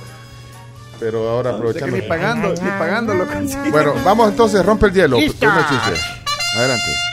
[1.01, 1.97] pero ahora aprovechando.
[1.97, 3.71] ni pagando, ni pagando lo consigue.
[3.71, 5.17] Bueno, vamos entonces, rompe el hielo.
[5.17, 7.06] Adelante.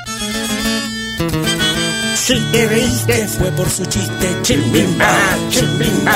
[2.23, 4.29] Si te reíste fue por su chiste.
[4.43, 5.13] Chimbimba,
[5.49, 6.13] chimbimba.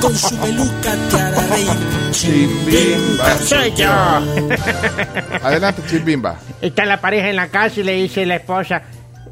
[0.00, 1.68] Con su peluca te hará reír.
[2.12, 3.90] Chimbimba soy yo.
[5.42, 6.36] Adelante, Chimbimba.
[6.62, 8.80] Está la pareja en la casa y le dice la esposa,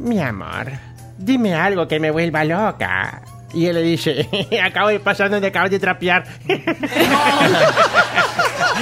[0.00, 0.70] mi amor,
[1.16, 3.22] dime algo que me vuelva loca.
[3.54, 4.28] Y él le dice,
[4.62, 6.26] acabo de pasar donde acabas de trapear.
[6.46, 6.56] no,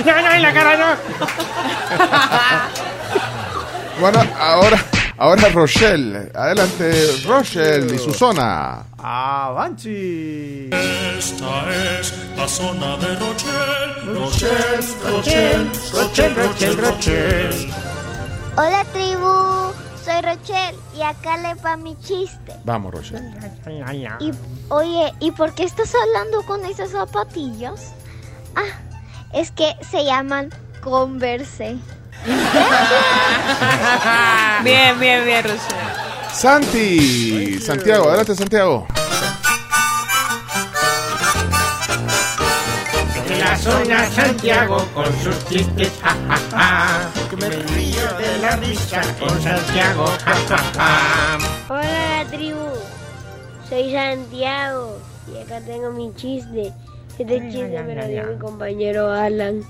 [0.04, 0.96] no, en la cara no.
[4.00, 4.84] Bueno, ahora,
[5.18, 6.30] ahora Rochelle.
[6.34, 8.84] Adelante, Rochelle y su zona.
[8.98, 10.70] Avanti.
[10.72, 14.14] Esta es la zona de Rochelle.
[14.14, 17.72] Rochelle, Rochelle, Rochelle, Rochelle, Rochelle.
[18.56, 22.52] Hola tribu, soy Rochelle y acá le va mi chiste.
[22.64, 23.30] Vamos, Rochelle.
[24.20, 24.30] Y,
[24.70, 27.80] oye, ¿y por qué estás hablando con esos zapatillos?
[28.54, 28.80] Ah,
[29.34, 30.50] es que se llaman
[30.82, 31.76] Converse.
[34.64, 35.60] bien, bien, bien, Rochelle.
[36.32, 37.60] Santi.
[37.60, 38.86] Santiago, adelante, Santiago.
[43.28, 47.10] En la zona Santiago con sus chistes, ja, ja, ja.
[47.30, 51.38] Que me río de la risa con Santiago, ja, ja, ja.
[51.68, 52.68] Hola tribu,
[53.68, 54.98] soy Santiago
[55.32, 56.72] y acá tengo mi chiste.
[57.18, 59.62] Este chiste me lo dio mi compañero Alan,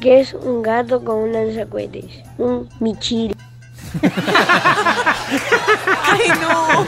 [0.00, 2.06] que es un gato con un lanzacuetes,
[2.38, 3.34] un michiri.
[6.02, 6.86] ¡Ay, no!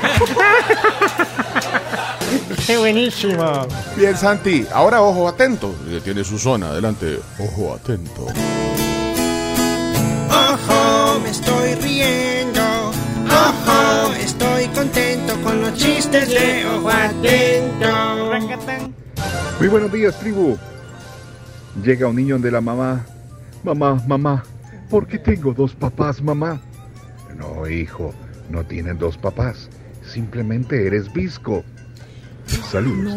[2.67, 3.67] ¡Qué buenísimo!
[3.97, 4.67] Bien, Santi.
[4.73, 5.75] Ahora, ojo atento.
[6.05, 6.69] Tiene su zona.
[6.69, 8.27] Adelante, ojo atento.
[10.29, 12.61] Ojo, me estoy riendo.
[13.31, 17.89] Ojo, estoy contento con los chistes de Ojo Atento.
[19.59, 20.57] Muy buenos días, tribu.
[21.83, 23.07] Llega un niño de la mamá.
[23.62, 24.43] Mamá, mamá,
[24.89, 26.61] ¿por qué tengo dos papás, mamá?
[27.37, 28.14] No, hijo,
[28.51, 29.68] no tienen dos papás.
[30.03, 31.64] Simplemente eres visco.
[32.70, 33.14] Saludos.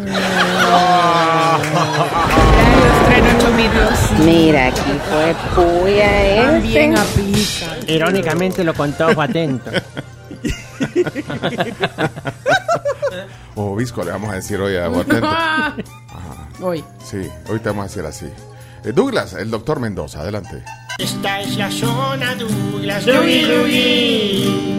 [4.26, 7.78] Mira, aquí fue puya También aplica.
[7.88, 9.72] Irónicamente lo contó Atento.
[13.56, 15.28] Ojo visco, le vamos a decir hoy a ojo atento.
[16.62, 16.84] Hoy.
[17.04, 18.53] Sí, hoy te vamos a decir así.
[18.84, 20.64] Eh, Douglas, el doctor Mendoza, adelante.
[20.98, 23.06] Esta es la zona Douglas.
[23.06, 24.70] Dugui, Dugui.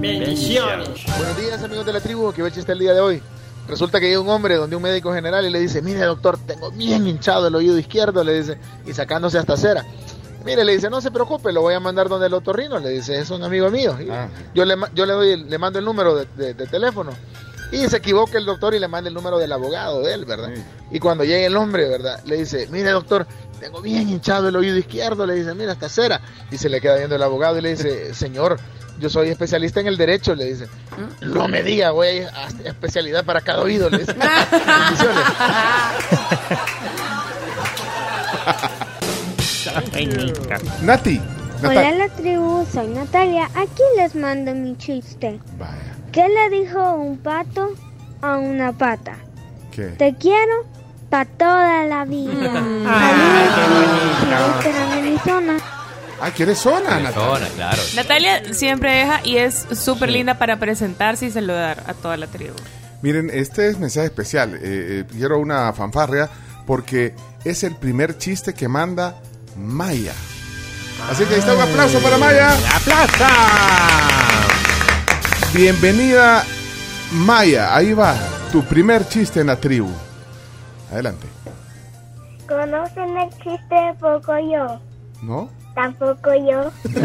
[0.00, 0.88] Bendiciones.
[1.18, 3.22] Buenos días amigos de la tribu, que ve el chiste el día de hoy.
[3.68, 6.70] Resulta que llega un hombre donde un médico general y le dice, mire doctor, tengo
[6.70, 9.84] bien hinchado el oído izquierdo, le dice, y sacándose hasta cera.
[10.46, 13.18] Mire, le dice, no se preocupe, lo voy a mandar donde el otorrino, le dice,
[13.18, 13.98] es un amigo mío.
[14.00, 14.06] Y
[14.54, 17.10] Yo, le, yo le doy, el- le mando el número de, de- de teléfono.
[17.70, 20.50] Y se equivoca el doctor y le manda el número del abogado de él, ¿verdad?
[20.90, 22.20] Y cuando llega el hombre, ¿verdad?
[22.24, 23.26] Le dice, mire doctor,
[23.60, 26.20] tengo bien hinchado el oído izquierdo, le dice, mira, hasta cera.
[26.50, 28.58] Y se le queda viendo el abogado y le dice, señor,
[28.98, 30.66] yo soy especialista en el derecho, le dice.
[31.20, 32.26] No me diga, güey,
[32.64, 34.14] especialidad para cada oído, le dice.
[40.82, 41.20] Nati.
[41.62, 43.50] Hola la tribu, soy Natalia.
[43.54, 45.40] Aquí les mando mi chiste.
[46.18, 47.74] ¿Qué le dijo un pato
[48.22, 49.14] a una pata?
[49.70, 49.84] ¿Qué?
[49.84, 50.66] Te quiero
[51.08, 52.50] para toda la vida.
[55.24, 55.58] Zona.
[56.20, 57.14] Ah, ¿quieres zona, Natalia?
[57.14, 57.82] Zona, claro.
[57.94, 62.56] Natalia siempre deja y es súper linda para presentarse y saludar a toda la tribu.
[63.00, 64.56] Miren, este es mensaje especial.
[64.56, 66.28] Eh, eh, quiero una fanfarria
[66.66, 67.14] porque
[67.44, 69.20] es el primer chiste que manda
[69.56, 70.14] Maya.
[71.08, 72.56] Así que ahí está un aplauso para Maya.
[72.74, 73.24] ¡Aplauso!
[75.54, 76.44] Bienvenida,
[77.12, 77.74] Maya.
[77.74, 78.14] Ahí va
[78.52, 79.88] tu primer chiste en la tribu.
[80.92, 81.26] Adelante.
[82.46, 84.80] ¿Conocen el chiste de Pocoyo?
[85.22, 85.50] ¿No?
[85.74, 86.70] Tampoco yo.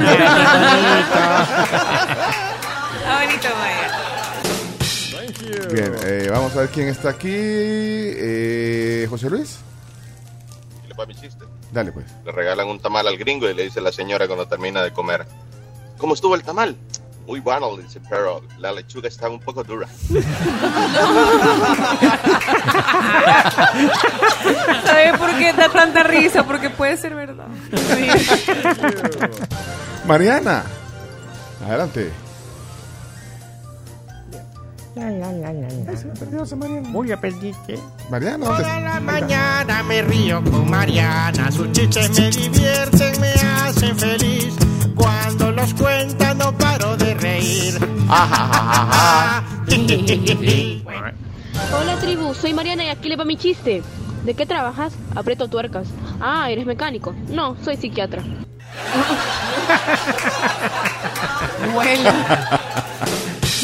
[3.05, 3.91] Ah, bonito, Maya.
[5.73, 7.29] Bien, eh, vamos a ver quién está aquí.
[7.33, 9.59] Eh, José Luis.
[10.85, 11.43] Y le va mi chiste.
[11.73, 12.05] Dale, pues.
[12.23, 15.25] Le regalan un tamal al gringo y le dice la señora cuando termina de comer.
[15.97, 16.77] ¿Cómo estuvo el tamal?
[17.25, 19.87] Muy bueno, dice, pero la lechuga está un poco dura.
[24.85, 26.43] ¿Sabes por qué da tanta risa?
[26.43, 27.47] Porque puede ser verdad.
[30.05, 30.63] Mariana.
[31.65, 32.11] Adelante.
[34.95, 35.93] La, la, la, la, la.
[36.93, 37.79] Uy, ya perdiste.
[38.11, 41.51] Mariana, ¿dónde Toda la mañana me río con Mariana.
[41.51, 44.53] Sus chistes me divierten, me hacen feliz.
[44.95, 47.79] Cuando los cuenta no paro de reír.
[51.73, 53.81] Hola tribu, soy Mariana y aquí le va mi chiste.
[54.23, 54.93] ¿De qué trabajas?
[55.15, 55.87] Aprieto tuercas.
[56.21, 57.15] Ah, ¿eres mecánico?
[57.29, 58.23] No, soy psiquiatra.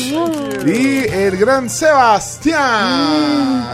[0.02, 2.58] Y el gran Sebastián.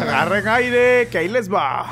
[0.02, 1.86] Agarren aire, que ahí les va.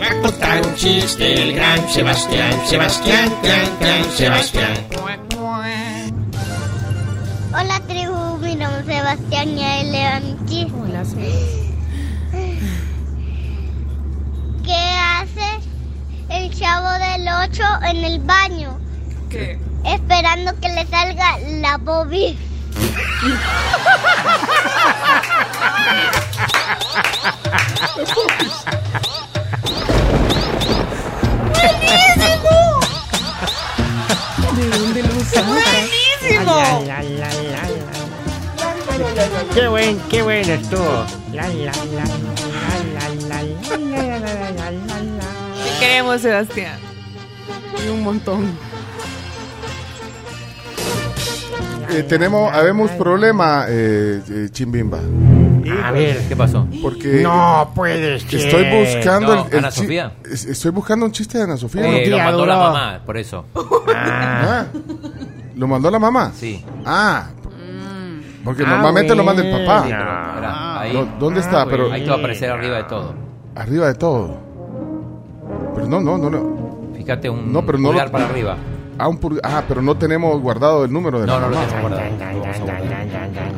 [0.00, 4.74] Va a contar un chiste el gran Sebastián, Sebastián, gran, gran Sebastián.
[7.54, 10.72] Hola tribu, mi nombre es Sebastián y a él le va mi chiste.
[10.80, 11.02] Hola,
[14.64, 14.82] ¿Qué
[15.18, 15.60] hace
[16.30, 18.78] el chavo del 8 en el baño?
[19.28, 19.71] ¿Qué?
[19.84, 22.38] Esperando que le salga la bobi.
[34.54, 35.42] ¿De dónde lo saca?
[35.42, 36.54] ¡Buenísimo!
[36.56, 38.02] Ay, ay, ay, ay, ay.
[39.54, 41.06] Qué buen, qué bueno estuvo.
[41.32, 42.14] La, la, la, la, la,
[42.92, 45.28] la, la, la, la, la, la, la.
[45.64, 46.78] Te queremos, Sebastián.
[47.84, 48.71] Y un montón.
[51.90, 54.98] Eh, tenemos, habemos problema, eh, eh, Chimbimba.
[55.84, 56.66] A ver, ¿Qué pasó?
[56.82, 58.40] Porque No puede ser.
[58.40, 60.12] estoy buscando No, el, el Ana Sofía.
[60.30, 61.86] es- Estoy buscando un chiste de Ana Sofía.
[61.86, 63.44] Eh, lo mandó la mamá, por eso.
[63.94, 64.64] Ah,
[65.56, 66.32] ¿Lo mandó la mamá?
[66.34, 66.64] Sí.
[66.84, 68.44] Ah, Mm.
[68.44, 70.80] porque Ah, normalmente lo manda el papá.
[70.80, 71.64] Ahí, ¿Dónde está?
[71.66, 73.14] Pero ahí te va a aparecer arriba de todo.
[73.54, 74.36] arriba de todo.
[75.74, 76.92] Pero no, no, no, no.
[76.96, 78.56] Fíjate un No, pero no lo- para arriba.
[78.98, 81.68] Ah, un ah, pero no tenemos guardado el número de la No, no lo mamá.
[81.68, 82.12] tengo guardado.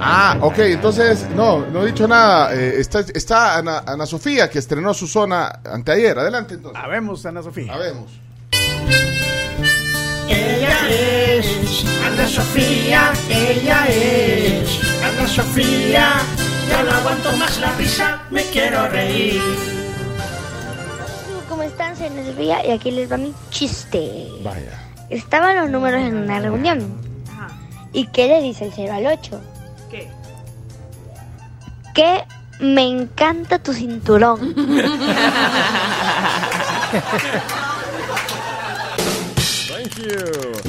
[0.00, 2.54] Ah, ok, entonces, no, no he dicho nada.
[2.54, 6.18] Eh, está está Ana, Ana Sofía, que estrenó su zona anteayer.
[6.18, 6.80] Adelante, entonces.
[6.82, 7.72] Habemos, Ana Sofía.
[7.74, 8.10] Habemos.
[10.28, 16.12] Ella es Ana Sofía, ella es Ana Sofía.
[16.68, 19.40] Ya no aguanto más la risa, me quiero reír.
[21.48, 21.96] ¿Cómo están?
[21.96, 24.28] Soy Ana Sofía y aquí les va mi chiste.
[24.42, 24.80] Vaya.
[25.10, 27.04] Estaban los números en una reunión.
[27.92, 29.40] ¿Y qué le dice el 0 al 8?
[29.90, 30.10] ¿Qué?
[31.94, 32.24] Que
[32.60, 34.54] me encanta tu cinturón.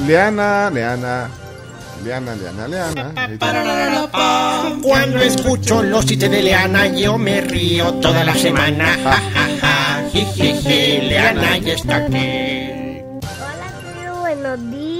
[0.06, 1.28] Leana, Leana,
[2.04, 3.12] Leana, Leana, Leana.
[4.82, 8.96] Cuando escucho los chistes de Leana, yo me río toda la semana.
[9.02, 10.02] Ja, ja, ja.
[10.68, 12.75] Leana ya está aquí.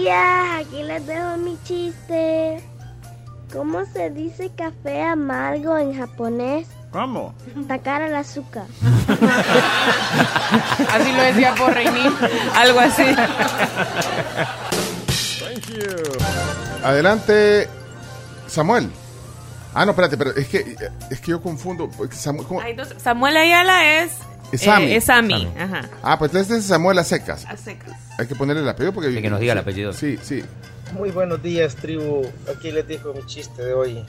[0.06, 0.60] Días.
[0.66, 2.62] Aquí les dejo mi chiste.
[3.52, 6.68] ¿Cómo se dice café amargo en japonés?
[6.92, 7.34] ¿Cómo?
[7.66, 8.66] Sacar el azúcar.
[10.92, 12.14] Así lo decía por Reinín.
[12.54, 13.02] Algo así.
[16.84, 17.68] Adelante,
[18.46, 18.88] Samuel.
[19.74, 20.76] Ah, no, espérate, pero es que,
[21.10, 21.90] es que yo confundo.
[22.12, 24.12] Samuel- Samuel Ayala es.
[24.52, 24.86] Es Sammy.
[24.92, 25.32] eh, es Sammy.
[25.44, 25.60] Sammy.
[25.60, 25.88] Ajá.
[26.02, 27.44] Ah, pues este es Samuel a secas.
[27.46, 27.92] A secas.
[28.18, 29.20] Hay que ponerle el apellido porque.
[29.20, 29.92] Que nos diga el apellido.
[29.92, 30.44] Sí, sí.
[30.92, 32.26] Muy buenos días, tribu.
[32.54, 34.04] Aquí les dejo mi chiste de hoy.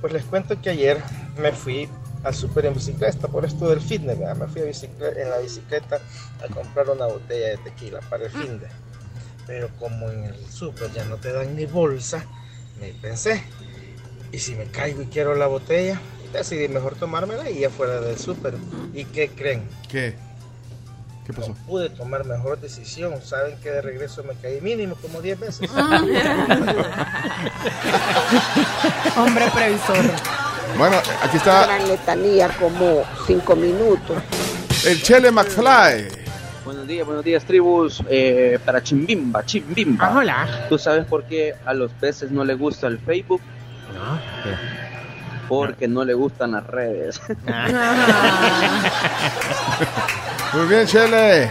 [0.00, 0.98] Pues les cuento que ayer
[1.38, 1.88] me fui
[2.24, 4.18] al super en bicicleta por esto del fitness.
[4.18, 4.36] ¿verdad?
[4.36, 6.00] Me fui a bicicleta, en la bicicleta
[6.44, 8.66] a comprar una botella de tequila para el fin de.
[9.46, 12.24] Pero como en el super ya no te dan ni bolsa,
[12.80, 13.42] me pensé.
[14.32, 16.00] Y si me caigo y quiero la botella,
[16.36, 18.54] decidí mejor tomármela y afuera del super.
[18.94, 19.62] ¿Y qué creen?
[19.88, 20.14] ¿Qué?
[21.26, 21.54] ¿Qué pasó?
[21.66, 23.20] pude tomar mejor decisión.
[23.22, 25.70] Saben que de regreso me caí mínimo como 10 veces.
[29.16, 30.04] Hombre previsor.
[30.78, 34.16] Bueno, aquí está Gran letanía como cinco minutos.
[34.86, 36.08] el Chele McFly.
[36.64, 38.02] Buenos días, buenos días, tribus.
[38.08, 40.06] Eh, para Chimbimba, Chimbimba.
[40.06, 40.66] Ah, hola.
[40.68, 43.40] ¿Tú sabes por qué a los peces no les gusta el Facebook?
[43.94, 44.18] No.
[45.48, 47.20] Porque no les gustan las redes.
[50.52, 51.50] Muy bien, Chele.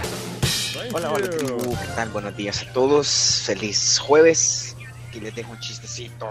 [0.94, 1.58] Hola, hola, tribu.
[1.72, 2.10] ¿Qué tal?
[2.10, 3.42] Buenos días a todos.
[3.46, 4.76] Feliz jueves.
[5.08, 6.28] Aquí les dejo un chistecito.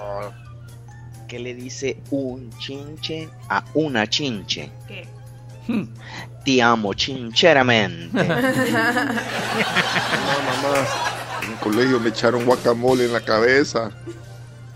[1.28, 4.70] ¿Qué le dice un chinche a una chinche?
[4.86, 5.08] ¿Qué?
[6.44, 8.22] Te amo chincheramente.
[8.24, 8.28] No,
[10.46, 10.86] mamá.
[11.42, 13.90] En el colegio me echaron guacamole en la cabeza.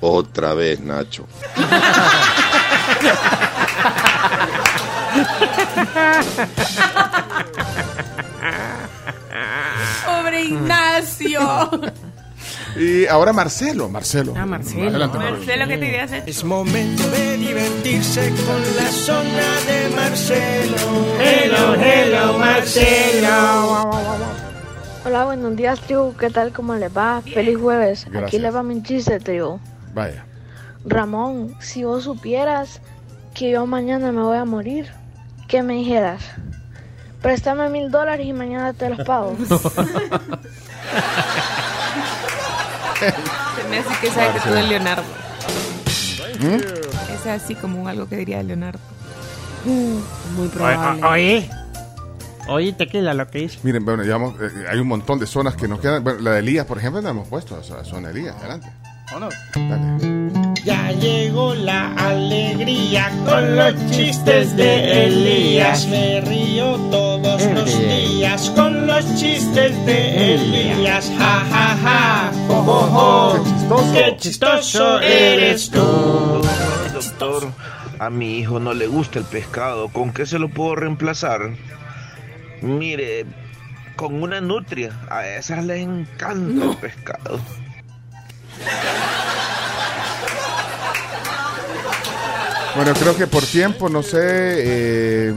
[0.00, 1.26] Otra vez, Nacho.
[10.06, 11.70] Pobre Ignacio.
[12.76, 14.34] Y ahora Marcelo, Marcelo.
[14.36, 14.88] Ah, Marcelo.
[14.88, 16.22] Adelante, Marcelo, ¿qué te hacer?
[16.26, 20.76] Es momento de divertirse con la zona de Marcelo.
[21.20, 23.90] Hello, hello, Marcelo.
[25.04, 26.14] Hola, buenos días, tribu.
[26.16, 26.52] ¿Qué tal?
[26.52, 27.22] ¿Cómo les va?
[27.22, 28.06] Feliz jueves.
[28.14, 29.58] Aquí les va mi chiste, tribu.
[29.94, 30.24] Vaya.
[30.88, 32.80] Ramón, si vos supieras
[33.34, 34.90] que yo mañana me voy a morir,
[35.48, 36.22] ¿qué me dijeras?
[37.22, 39.36] Préstame mil dólares y mañana te los pago.
[43.70, 45.02] me hace que esa actitud de Leonardo.
[46.40, 46.54] ¿Mm?
[47.14, 48.78] Es así como algo que diría Leonardo.
[49.64, 51.50] Muy O- o- Oye,
[52.48, 53.58] oye, tequila lo que hice.
[53.62, 56.02] Miren, bueno, digamos, eh, hay un montón de zonas que nos quedan.
[56.04, 58.70] Bueno, la de Elías, por ejemplo, la hemos puesto, o sea, zona Elías, adelante.
[59.14, 59.28] ¿O no?
[60.68, 65.86] Ya llegó la alegría con los chistes de Elías.
[65.86, 71.10] Me río todos los días con los chistes de Elías.
[71.16, 72.32] Ja, ja, ja.
[72.48, 73.94] Jo, jo, jo.
[73.94, 76.42] Qué chistoso eres tú.
[76.92, 77.50] Doctor,
[77.98, 79.88] a mi hijo no le gusta el pescado.
[79.88, 81.48] ¿Con qué se lo puedo reemplazar?
[82.60, 83.24] Mire,
[83.96, 84.92] con una nutria.
[85.08, 87.40] A esas les encanta el pescado.
[92.78, 95.34] Bueno, creo que por tiempo, no sé, eh,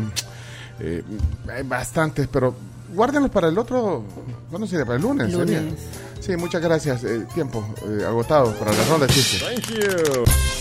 [0.79, 1.03] eh,
[1.51, 2.53] hay bastantes, pero
[2.93, 4.03] guárdenlos para el otro,
[4.51, 4.85] ¿cuándo sería?
[4.85, 5.33] Para el lunes.
[5.33, 5.49] Lunes.
[5.49, 5.75] sería.
[6.21, 7.03] Sí, muchas gracias.
[7.03, 9.41] eh, tiempo eh, agotado para la ronda de chistes.
[9.41, 10.60] Thank you.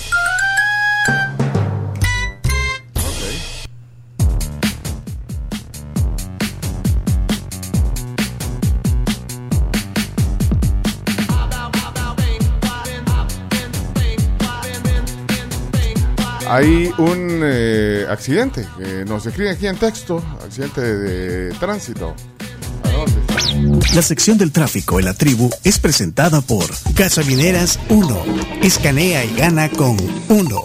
[16.53, 22.17] Hay un eh, accidente que nos escribe aquí en texto, accidente de, tránsito.
[23.95, 26.65] La sección del tráfico en la tribu es presentada por
[26.97, 28.25] Gasolineras 1.
[28.63, 29.97] Escanea y gana con
[30.29, 30.65] 1.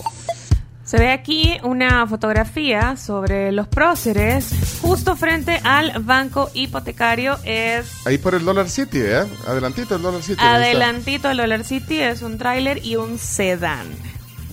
[0.83, 4.49] Se ve aquí una fotografía sobre los próceres
[4.81, 7.37] justo frente al banco hipotecario.
[7.43, 9.23] Es Ahí por el Dollar City, ¿eh?
[9.45, 10.41] Adelantito el Dollar City.
[10.41, 13.85] adelantito del Dollar City, es un tráiler y un sedán.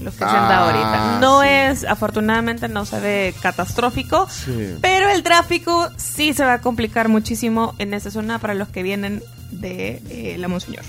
[0.02, 1.18] Los que se han Ah, dado ahorita.
[1.20, 1.48] No sí.
[1.48, 4.76] es, afortunadamente no se ve catastrófico, Sí.
[4.80, 8.82] pero el tráfico sí se va a complicar muchísimo en esa zona para los que
[8.82, 10.84] vienen de eh, la Monseñor.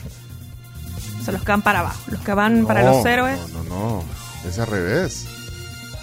[1.21, 3.39] O sea, los que van para abajo, los que van para No, los héroes.
[3.53, 4.03] No, no, no.
[4.49, 5.25] Es al revés.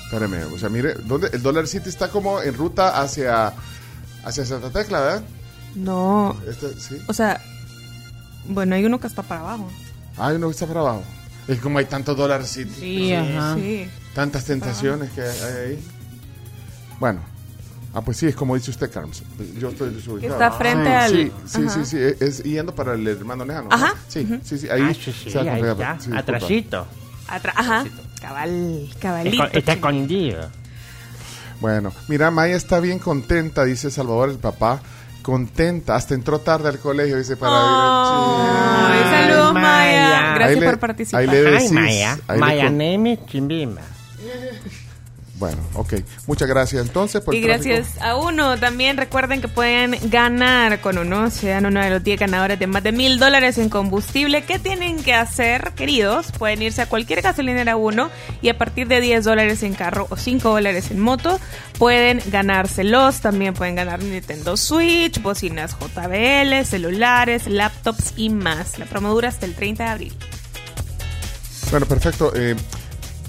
[0.05, 1.29] Espérame, o sea, mire, ¿dónde?
[1.33, 3.53] El Dollar City está como en ruta hacia,
[4.25, 5.23] hacia Santa Tecla, ¿verdad?
[5.75, 6.37] No.
[6.49, 6.97] Este, sí.
[7.07, 7.41] O sea,
[8.47, 9.71] bueno, hay uno que está para abajo.
[10.19, 11.03] Ah, uno que está para abajo.
[11.51, 12.17] Es como hay tantos
[12.49, 12.73] City.
[12.79, 13.57] Sí, ajá.
[13.57, 13.89] Sí.
[14.15, 15.29] Tantas tentaciones que hay
[15.69, 15.85] ahí.
[16.99, 17.21] Bueno.
[17.93, 19.25] Ah, pues sí, es como dice usted, Carms.
[19.59, 20.35] Yo estoy desubicado.
[20.35, 21.99] Está frente Ah, al- Sí, sí, sí, sí.
[22.21, 23.69] Es yendo para el hermano lejano.
[23.69, 23.75] ¿no?
[23.75, 23.95] Ajá.
[24.07, 24.69] Sí, sí, sí.
[24.69, 25.99] Ahí, Ah, sí, sí, se va a ahí disculpa.
[26.17, 26.87] atrasito.
[27.27, 27.85] Atra- Ajá.
[28.21, 29.45] Cabal, cabalito.
[29.53, 30.49] Está escondido.
[31.61, 34.81] Bueno, mira, Maya está bien contenta, dice Salvador, el papá.
[35.23, 39.17] Contenta, hasta entró tarde al colegio, dice, para Ay, ir al chiste.
[39.33, 40.35] saludos, Maya.
[40.35, 41.21] Gracias le- por participar.
[41.21, 42.13] ahí le Ay, decís, Maya.
[42.29, 43.83] ahí le Maya Neme Chimbimba.
[45.41, 45.95] Bueno, ok.
[46.27, 47.75] Muchas gracias entonces por Y el tráfico.
[47.75, 48.59] gracias a uno.
[48.59, 51.31] También recuerden que pueden ganar con uno.
[51.31, 54.45] Sean uno de los 10 ganadores de más de mil dólares en combustible.
[54.45, 56.31] ¿Qué tienen que hacer, queridos?
[56.33, 58.11] Pueden irse a cualquier gasolinera uno
[58.43, 61.41] y a partir de 10 dólares en carro o 5 dólares en moto
[61.79, 63.21] pueden ganárselos.
[63.23, 68.79] También pueden ganar Nintendo Switch, bocinas JBL, celulares, laptops y más.
[68.79, 70.13] La promo dura hasta el 30 de abril.
[71.71, 72.31] Bueno, perfecto.
[72.35, 72.57] Eh,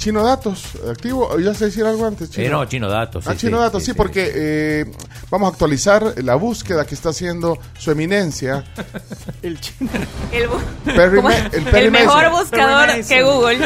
[0.02, 1.38] Chino Datos, activo.
[1.38, 2.36] ¿Ya se decir algo antes?
[2.36, 3.28] Eh, no, Chino Datos.
[3.28, 4.91] Ah, sí, Chino sí, Datos, sí, porque eh,
[5.30, 8.64] vamos a actualizar la búsqueda que está haciendo su eminencia.
[9.44, 9.91] El chino.
[10.32, 10.60] El, bu-
[10.95, 11.30] Perry ¿cómo?
[11.30, 12.40] Ma- el Perry El mejor Mason.
[12.40, 13.22] buscador Perry que.
[13.22, 13.60] Google.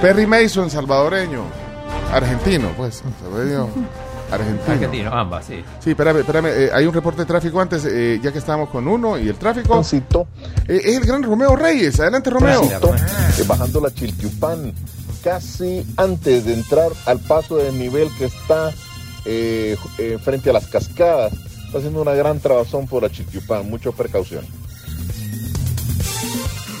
[0.00, 1.42] Perry Mason, salvadoreño.
[2.10, 3.02] Argentino, pues.
[3.22, 3.68] salvadoreño,
[4.30, 4.72] Argentino.
[4.72, 5.62] Argentino, ambas, sí.
[5.80, 6.46] Sí, espérame, espérame.
[6.48, 9.34] eh, hay un reporte de tráfico antes, eh, ya que estábamos con uno y el
[9.36, 9.82] tráfico.
[10.68, 12.00] Eh, es el gran Romeo Reyes.
[12.00, 12.62] Adelante, Romeo.
[12.64, 14.72] Eh, bajando la Chiltiupán,
[15.22, 18.72] casi antes de entrar al paso de nivel que está
[19.24, 21.32] eh, eh, frente a las cascadas.
[21.66, 24.44] Está haciendo una gran trabazón por la Chiltiupán, mucha precaución.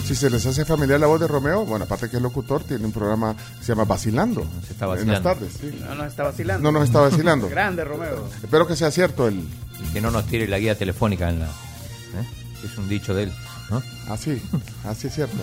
[0.04, 2.84] Si se les hace familiar la voz de Romeo, bueno, aparte que es locutor, tiene
[2.84, 4.42] un programa que se llama Vacilando.
[4.68, 5.12] está En vacilando.
[5.12, 5.78] las tardes, sí.
[5.88, 6.62] No nos está vacilando.
[6.72, 7.48] No nos está vacilando.
[7.50, 8.28] Grande, Romeo.
[8.42, 9.36] Espero que sea cierto el...
[9.38, 11.46] Y que no nos tire la guía telefónica en la.
[11.46, 12.26] ¿eh?
[12.64, 13.32] Es un dicho de él.
[13.70, 13.82] ¿no?
[14.08, 14.40] Así,
[14.84, 15.36] así es cierto.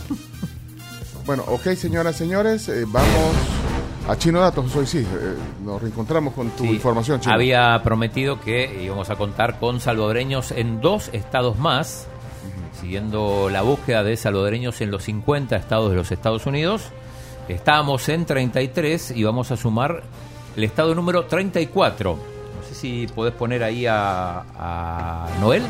[1.30, 3.36] Bueno, ok, señoras, señores, eh, vamos
[4.08, 4.76] a Chino Datos.
[4.76, 7.36] Hoy sí, eh, nos reencontramos con tu Sí, información, Chino.
[7.36, 12.08] Había prometido que íbamos a contar con salvadoreños en dos estados más,
[12.82, 16.86] siguiendo la búsqueda de salvadoreños en los 50 estados de los Estados Unidos.
[17.48, 20.02] Estábamos en 33 y vamos a sumar
[20.56, 22.16] el estado número 34.
[22.16, 25.62] No sé si podés poner ahí a, a Noel.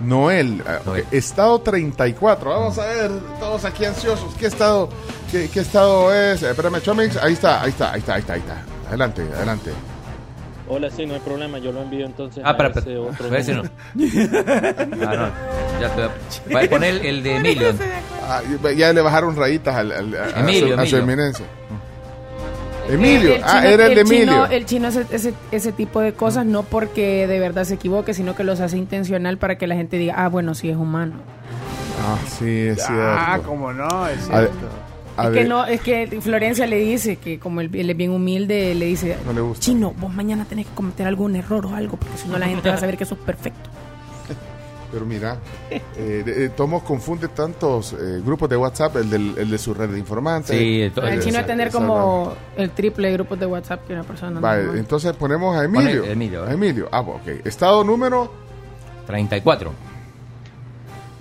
[0.00, 0.62] Noel,
[0.96, 2.50] eh, estado 34.
[2.50, 3.10] Vamos a ver,
[3.40, 4.34] todos aquí ansiosos.
[4.34, 4.88] ¿Qué estado,
[5.30, 6.42] qué, qué estado es?
[6.42, 7.16] Eh, espérame, Chomix.
[7.16, 8.62] Ahí está, ahí está, ahí está, ahí está, ahí está.
[8.88, 9.70] Adelante, adelante.
[10.66, 13.00] Hola, sí, no hay problema, yo lo envío entonces Ah, a espera, ese espera.
[13.00, 13.70] otro A ver si número.
[15.06, 15.80] Ah, no.
[15.80, 17.74] Ya te voy a- poner el de Emilio.
[18.26, 18.40] Ah,
[18.74, 20.98] ya le bajaron rayitas al, al- a, a Emilio, su, a su Emilio.
[21.14, 21.46] eminencia.
[22.88, 24.46] Emilio, ah, chino- era el de chino- Emilio.
[24.46, 28.34] el chino hace ese, ese tipo de cosas no porque de verdad se equivoque, sino
[28.36, 31.14] que los hace intencional para que la gente diga, ah, bueno, sí es humano.
[32.06, 33.48] Ah, sí, es Ah, cierto.
[33.48, 34.68] cómo no, es A ver, cierto.
[35.16, 37.96] a es ver, que no, es que Florencia le dice que como él, él es
[37.96, 39.64] bien humilde, le dice, No le gusta.
[39.64, 42.68] chino, vos mañana tenés que cometer algún error o algo, porque si no la gente
[42.68, 43.70] va a saber que sos perfecto.
[44.94, 45.38] Pero mira,
[45.70, 49.74] eh, de- eh, Tomo confunde tantos eh, grupos de WhatsApp, el, del, el de su
[49.74, 50.56] red de informantes.
[50.56, 54.38] Sí, el chino tener como el triple de grupos de WhatsApp que una persona.
[54.38, 54.78] Vale, normal.
[54.78, 56.02] entonces ponemos a Emilio.
[56.02, 56.54] Pone Emilio, A eh.
[56.54, 56.88] Emilio.
[56.92, 57.26] Ah, ok.
[57.44, 58.32] Estado número
[59.08, 59.72] 34.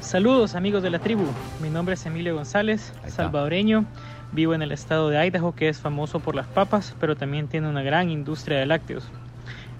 [0.02, 1.26] Saludos amigos de la tribu,
[1.62, 3.86] mi nombre es Emilio González, salvadoreño,
[4.34, 7.70] vivo en el estado de Idaho que es famoso por las papas, pero también tiene
[7.70, 9.06] una gran industria de lácteos.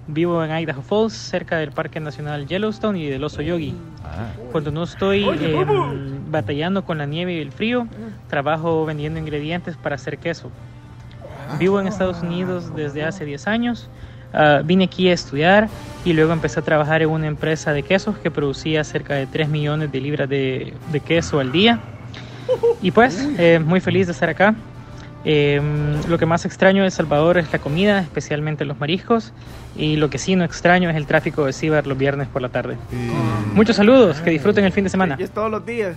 [0.06, 3.74] Vivo en Idaho Falls, cerca del Parque Nacional Yellowstone y del Oso Yogi.
[4.52, 7.86] Cuando no estoy em, batallando con la nieve y el frío,
[8.28, 10.50] trabajo vendiendo ingredientes para hacer queso.
[11.58, 13.88] Vivo en Estados Unidos desde hace 10 años.
[14.32, 15.68] Ah, vine aquí a estudiar
[16.04, 19.48] y luego empecé a trabajar en una empresa de quesos que producía cerca de 3
[19.48, 21.80] millones de libras de, de queso al día.
[22.82, 24.54] Y pues, eh, muy feliz de estar acá.
[25.24, 25.60] Eh,
[26.08, 29.32] lo que más extraño de El Salvador es la comida, especialmente los mariscos.
[29.76, 32.50] Y lo que sí no extraño es el tráfico de ciber los viernes por la
[32.50, 32.76] tarde.
[33.54, 35.16] Muchos saludos, que disfruten el fin de semana.
[35.18, 35.96] Y es todos los días.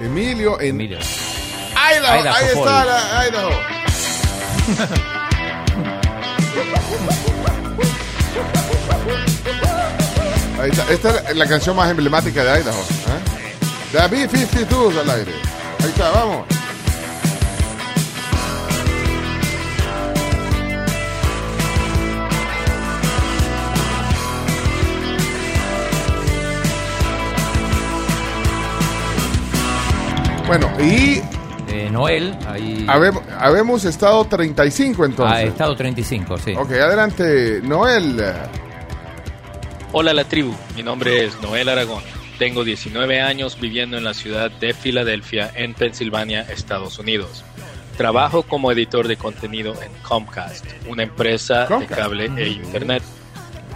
[0.00, 0.98] Emilio en Emilio.
[0.98, 2.20] Idaho.
[2.20, 3.50] Idaho Ahí está la Idaho.
[10.60, 10.92] Ahí está.
[10.92, 12.80] Esta es la canción más emblemática de Idaho.
[12.80, 13.34] ¿eh?
[13.92, 15.32] The B-52 al aire.
[15.80, 16.53] Ahí está, vamos.
[30.46, 31.22] Bueno, y
[31.68, 32.84] Eh, Noel, ahí.
[32.86, 35.38] habemos, habemos estado 35 entonces.
[35.38, 36.52] Ah, estado 35, sí.
[36.52, 38.22] Ok, adelante, Noel.
[39.92, 42.02] Hola la tribu, mi nombre es Noel Aragón.
[42.38, 47.42] Tengo 19 años viviendo en la ciudad de Filadelfia, en Pensilvania, Estados Unidos.
[47.96, 53.02] Trabajo como editor de contenido en Comcast, una empresa de cable e internet.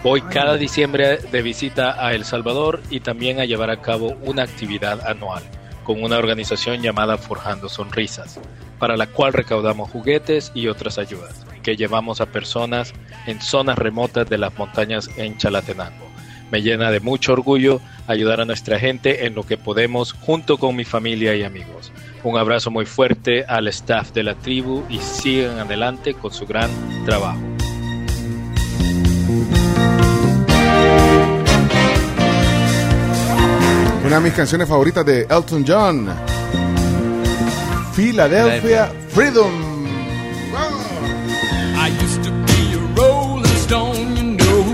[0.02, 4.42] Voy cada diciembre de visita a El Salvador y también a llevar a cabo una
[4.42, 5.42] actividad anual
[5.88, 8.38] con una organización llamada Forjando Sonrisas,
[8.78, 12.92] para la cual recaudamos juguetes y otras ayudas que llevamos a personas
[13.26, 16.06] en zonas remotas de las montañas en Chalatenango.
[16.50, 20.76] Me llena de mucho orgullo ayudar a nuestra gente en lo que podemos junto con
[20.76, 21.90] mi familia y amigos.
[22.22, 26.68] Un abrazo muy fuerte al staff de la tribu y sigan adelante con su gran
[27.06, 27.57] trabajo.
[34.08, 36.08] Una de mis canciones favoritas de Elton John.
[37.94, 39.52] Philadelphia Freedom.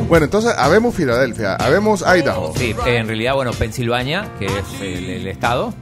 [0.09, 2.53] Bueno, entonces habemos Filadelfia, habemos Idaho.
[2.57, 5.75] Sí, en realidad, bueno, Pensilvania, que es el, el estado,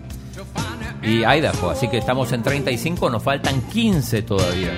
[1.02, 1.68] y Idaho.
[1.68, 4.70] Así que estamos en 35, nos faltan 15 todavía.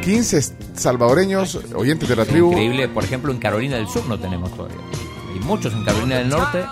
[0.00, 2.52] 15 salvadoreños oyentes de la tribu.
[2.52, 4.78] Increíble, por ejemplo, en Carolina del Sur no tenemos todavía.
[5.34, 6.64] Hay muchos en Carolina del Norte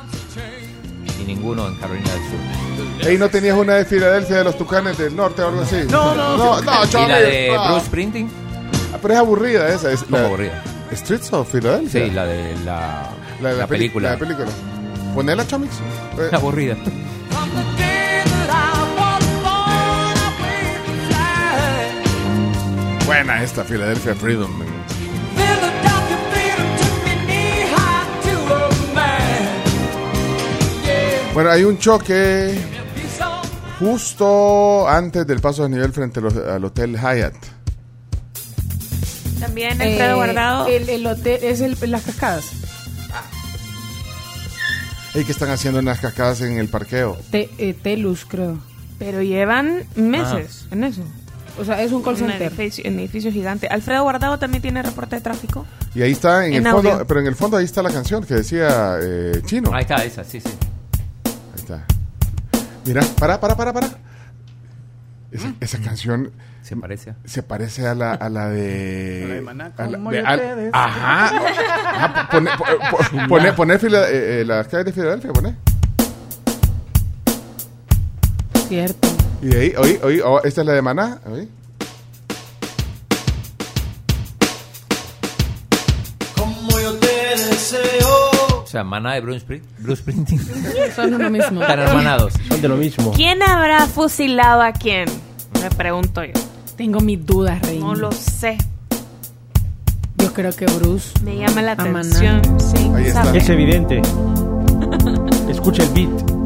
[1.21, 3.09] y ninguno en Carolina del Sur.
[3.09, 5.77] Ey, ¿no tenías una de Filadelfia de los Tucanes del Norte o algo así?
[5.91, 7.69] No, no, no, no, ¿Y Chommy, la de no.
[7.71, 8.31] Bruce Sprinting?
[8.95, 9.93] Ah, Pero es aburrida esa.
[9.93, 10.63] Es ¿Cómo la- aburrida?
[10.93, 12.05] Streets of Philadelphia.
[12.07, 13.11] Sí, la de la,
[13.41, 14.09] La de la, la peli- película.
[14.11, 14.49] La de película.
[15.15, 15.73] Ponela, Chomix.
[16.19, 16.77] Eh, Aburrida.
[23.07, 24.51] Buena esta, Philadelphia Freedom.
[31.35, 32.59] Bueno, hay un choque
[33.79, 37.35] justo antes del paso de nivel frente al Hotel Hyatt.
[39.39, 40.67] También Alfredo Eh, Guardado.
[40.67, 42.45] El, el hotel es el, las cascadas.
[45.15, 47.17] Ey, que están haciendo unas cascadas en el parqueo.
[47.31, 48.59] Te- eh, Telus, creo.
[48.99, 51.03] Pero llevan meses en eso.
[51.59, 52.43] O sea, es un call Un center.
[52.43, 53.67] edificio, un edificio gigante.
[53.67, 55.67] Alfredo Guardado también tiene reporte de tráfico.
[55.95, 58.23] Y ahí está, en, En el fondo, pero en el fondo ahí está la canción
[58.25, 59.71] que decía eh, Chino.
[59.75, 60.51] Ahí está, esa, sí, sí.
[61.77, 61.85] Está.
[62.85, 63.89] Mira, para, para, para, para.
[65.33, 66.33] Esa, esa canción
[66.63, 67.15] Se parece.
[67.25, 69.25] se parece a la, a la de.
[69.29, 71.27] La de Maná, a la- ¿cómo de- al- ajá.
[71.27, 75.55] Ajá, Pone, po- po- pone, pone Fila- eh, eh, las calles de Filadelfia, pone.
[78.69, 79.09] Cierto.
[79.43, 81.19] Y de ahí, oí, oí, oh, esta es la de Maná.
[81.27, 81.49] oí.
[88.71, 90.41] Sea, Maná de Bruce, Spring- Bruce Springsteen.
[90.97, 91.61] Son lo mismo.
[91.61, 92.33] Están hermanados.
[92.49, 93.13] Son de lo mismo.
[93.13, 95.07] ¿Quién habrá fusilado a quién?
[95.63, 96.33] Me pregunto yo.
[96.77, 97.79] Tengo mis dudas, Rey.
[97.79, 98.57] No lo sé.
[100.17, 101.11] Yo creo que Bruce.
[101.25, 102.41] Me llama la atención.
[102.61, 103.37] Sí, Ahí está.
[103.37, 104.01] Es evidente.
[105.49, 106.40] Escucha el beat.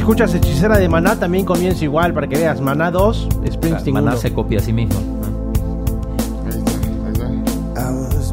[0.00, 2.58] Si escuchas Hechicera de Maná también comienza igual, para que veas.
[2.58, 4.20] Maná 2, Springsteen Maná 1.
[4.20, 4.98] se copia a sí mismo.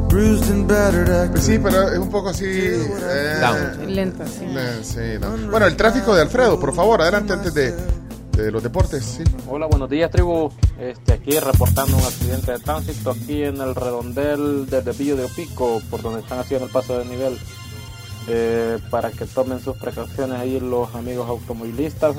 [0.10, 2.45] Pues sí, pero es un poco así.
[2.48, 3.94] eh, Down.
[3.95, 4.45] Lenta, sí.
[4.45, 5.49] le- sí, no.
[5.52, 7.73] Bueno, el tráfico de Alfredo, por favor, adelante antes de,
[8.31, 9.03] de los deportes.
[9.03, 9.23] Sí.
[9.49, 10.49] Hola, buenos días, tribu.
[10.80, 15.81] Este, aquí reportando un accidente de tránsito aquí en el redondel del desvío de Opico,
[15.89, 17.38] por donde están haciendo el paso de nivel.
[18.29, 22.15] Eh, para que tomen sus precauciones ahí los amigos automovilistas.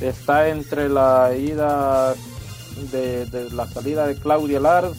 [0.00, 2.14] Está entre la ida
[2.92, 4.96] de, de la salida de Claudia Lars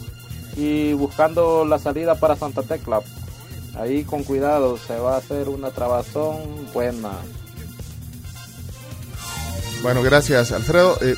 [0.58, 3.02] y buscando la salida para Santa Tecla.
[3.80, 6.38] Ahí con cuidado, se va a hacer una trabazón
[6.74, 7.12] buena.
[9.82, 10.98] Bueno, gracias, Alfredo.
[11.02, 11.16] Eh,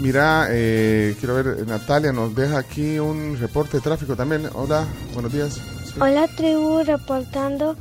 [0.00, 4.48] mira, eh, quiero ver, Natalia nos deja aquí un reporte de tráfico también.
[4.54, 5.60] Hola, buenos días.
[5.84, 6.00] Sí.
[6.00, 7.76] Hola tribu, reportando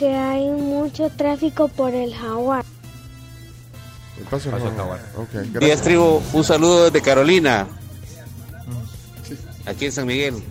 [0.00, 2.64] que hay mucho tráfico por el jaguar.
[4.18, 4.76] El paso, Paso no.
[4.76, 5.00] Jaguar.
[5.18, 5.82] Ok, Días gracias.
[5.82, 7.66] tribu, un saludo desde Carolina.
[9.70, 10.34] Aquí en San Miguel.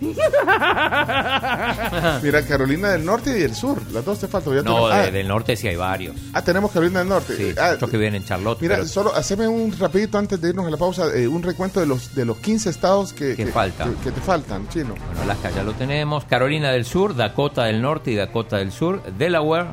[2.22, 4.54] Mira, Carolina del Norte y del Sur, las dos te faltan.
[4.54, 6.16] Ya No, tenemos- de- ah, del norte sí hay varios.
[6.32, 7.36] ah, tenemos Carolina del Norte.
[7.36, 8.60] Sí, Ah, muchos que vienen en Charlotte.
[8.62, 11.80] Mira, pero solo haceme un rapidito antes de irnos a la pausa, eh, un recuento
[11.80, 13.94] de los de los 15 estados que, Que faltan.
[13.96, 14.94] que, que te faltan, chino.
[15.06, 16.24] Bueno, Alaska ya lo tenemos.
[16.24, 19.68] Carolina del Sur, Dakota del Norte y Dakota del Sur, Delaware,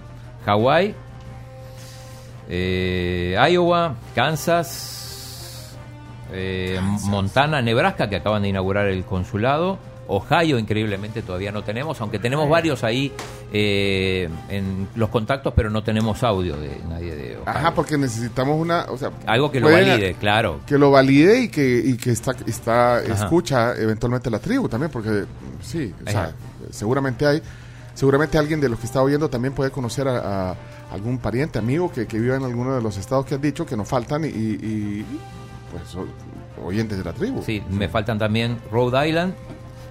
[0.46, 0.96] Hawái,
[2.50, 4.97] eh, Iowa, Kansas,
[6.32, 9.78] eh, Montana, Nebraska, que acaban de inaugurar el consulado.
[10.10, 13.12] Ohio, increíblemente, todavía no tenemos, aunque tenemos varios ahí
[13.52, 17.44] eh, en los contactos, pero no tenemos audio de nadie de Ohio.
[17.46, 20.62] Ajá, porque necesitamos una, o sea, Algo que lo valide, claro.
[20.66, 23.14] que lo valide y que y que está está Ajá.
[23.26, 25.26] escucha eventualmente la tribu también, porque
[25.62, 26.32] sí, o sea,
[26.72, 27.42] seguramente hay
[27.94, 30.56] seguramente alguien de los que está oyendo también puede conocer a, a
[30.94, 33.76] algún pariente, amigo que, que viva en alguno de los estados que has dicho que
[33.76, 35.06] nos faltan y, y- y,
[35.72, 36.08] pues son
[36.64, 37.42] oyentes de la tribu.
[37.44, 39.34] Sí, me faltan también Rhode Island,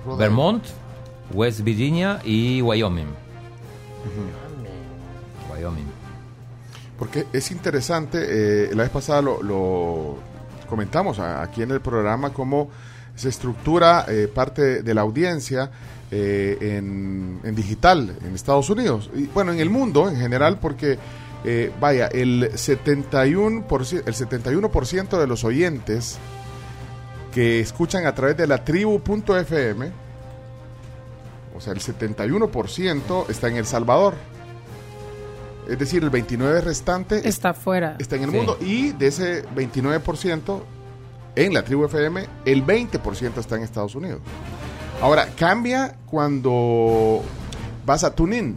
[0.05, 0.65] Rhode Vermont,
[1.33, 3.09] West Virginia y Wyoming.
[5.53, 5.87] Wyoming.
[6.99, 10.19] Porque es interesante, eh, la vez pasada lo, lo
[10.69, 12.71] comentamos aquí en el programa, cómo
[13.15, 15.71] se estructura eh, parte de la audiencia
[16.11, 19.11] eh, en, en digital en Estados Unidos.
[19.15, 20.99] Y bueno, en el mundo en general, porque
[21.45, 26.19] eh, vaya, el 71%, el 71% de los oyentes
[27.33, 29.91] que escuchan a través de la tribu.fm,
[31.57, 34.15] o sea, el 71% está en El Salvador.
[35.69, 37.97] Es decir, el 29% restante Está afuera.
[37.99, 38.37] está en el Sí.
[38.37, 38.57] mundo.
[38.61, 40.63] Y de ese 29%
[41.35, 44.21] en la tribu FM, el 20% está en Estados Unidos.
[45.03, 47.23] Ahora, cambia cuando
[47.85, 48.57] vas a TuneIn,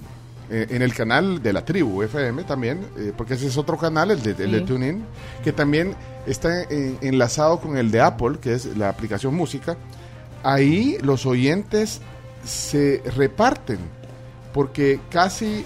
[0.50, 4.12] eh, en el canal de la tribu FM también, eh, porque ese es otro canal,
[4.12, 4.66] el de, el de Sí.
[4.66, 5.04] TuneIn,
[5.44, 5.96] que también
[6.26, 9.78] está en- enlazado con el de Apple, que es la aplicación música.
[10.44, 12.02] Ahí los oyentes
[12.46, 13.80] se reparten,
[14.54, 15.66] porque casi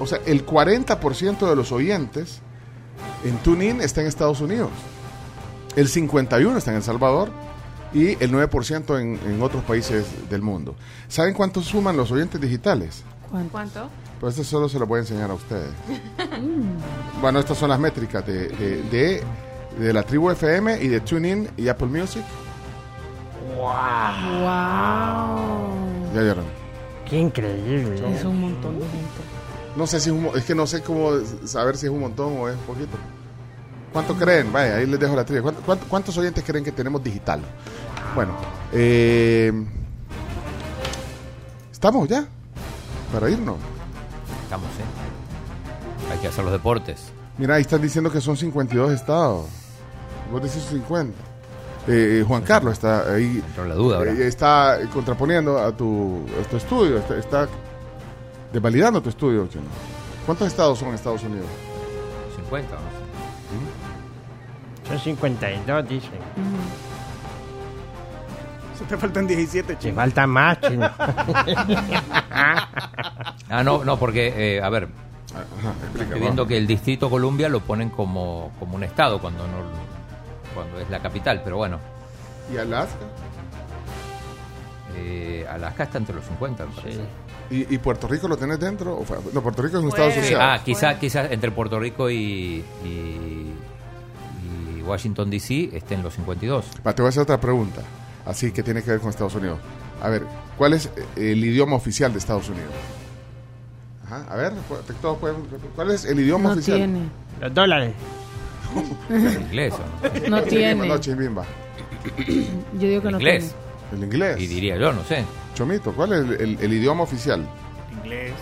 [0.00, 2.38] o sea, el 40% de los oyentes
[3.24, 4.70] en TuneIn está en Estados Unidos.
[5.74, 7.30] El 51% está en El Salvador
[7.92, 10.74] y el 9% en, en otros países del mundo.
[11.08, 13.02] ¿Saben cuánto suman los oyentes digitales?
[13.50, 13.88] ¿Cuánto?
[14.20, 15.70] Pues esto solo se lo voy a enseñar a ustedes.
[17.20, 19.22] Bueno, estas son las métricas de, de, de-
[19.78, 22.22] de la tribu FM y de TuneIn y Apple Music.
[23.56, 23.66] Wow.
[26.14, 26.44] Ya vieron.
[27.08, 27.96] Qué increíble.
[28.14, 29.20] Es un montón de gente.
[29.76, 31.10] No sé si es, un es que no sé cómo
[31.44, 32.96] saber si es un montón o es poquito.
[33.92, 34.52] ¿Cuánto creen?
[34.52, 35.42] Vaya, ahí les dejo la trivia.
[35.42, 37.40] ¿Cuánto- cuánto- ¿Cuántos oyentes creen que tenemos digital?
[38.14, 38.32] Bueno,
[38.72, 39.52] eh,
[41.72, 42.26] estamos ya
[43.12, 43.56] para irnos.
[44.44, 46.12] Estamos, ¿eh?
[46.12, 47.12] Hay que hacer los deportes.
[47.38, 49.46] Mira, ahí están diciendo que son 52 estados.
[50.30, 51.16] Vos decís 50.
[51.86, 53.42] Eh, Juan Carlos está ahí.
[53.56, 56.98] La duda eh, está contraponiendo a tu, a tu estudio.
[56.98, 57.48] Está, está
[58.52, 59.46] desvalidando tu estudio.
[59.48, 59.64] Chino.
[60.26, 61.46] ¿Cuántos estados son en Estados Unidos?
[62.36, 62.98] 50, ¿no?
[64.88, 66.10] Son 52, dicen.
[68.78, 70.88] Se te faltan 17, Te falta más, chino.
[73.50, 74.88] Ah, no, no, porque, eh, a ver,
[75.30, 79.44] Ajá, explica, estoy viendo que el Distrito Columbia lo ponen como, como un estado cuando
[79.46, 79.54] no...
[80.54, 81.78] cuando es la capital, pero bueno.
[82.52, 82.94] ¿Y Alaska?
[84.96, 87.00] Eh, Alaska está entre los 50, me parece.
[87.50, 88.98] ¿Y, y Puerto Rico lo tenés dentro?
[88.98, 90.40] ¿O fue- No, Puerto Rico es un estado social.
[90.42, 93.37] Ah, quizá, quizá entre Puerto Rico y- y
[94.88, 96.64] Washington DC esté en los 52.
[96.86, 97.82] Va, te voy a hacer otra pregunta,
[98.26, 99.58] así que tiene que ver con Estados Unidos.
[100.02, 100.22] A ver,
[100.56, 100.86] ¿cuál es
[101.16, 102.70] eh, el idioma oficial de Estados Unidos?
[104.06, 105.36] Ajá, a ver, pu- todos pueden-
[105.76, 106.78] ¿cuál es el idioma No oficial?
[106.78, 107.00] tiene.
[107.40, 107.92] Los dólares.
[109.40, 110.86] inglés, ¿o No tiene.
[110.88, 111.44] No, Chimbimba.
[112.74, 113.54] Yo digo que no Inglés.
[113.92, 114.40] El inglés.
[114.40, 115.24] Y diría yo, no sé.
[115.54, 117.46] Chomito, ¿cuál es el, el- el idioma oficial?
[118.02, 118.32] Inglés.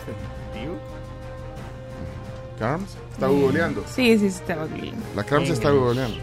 [2.58, 2.96] ¿Carms?
[3.12, 3.82] Está googleando.
[3.86, 4.94] Sí, sí, sí, estaba bien.
[5.14, 6.16] La Carms está googleando.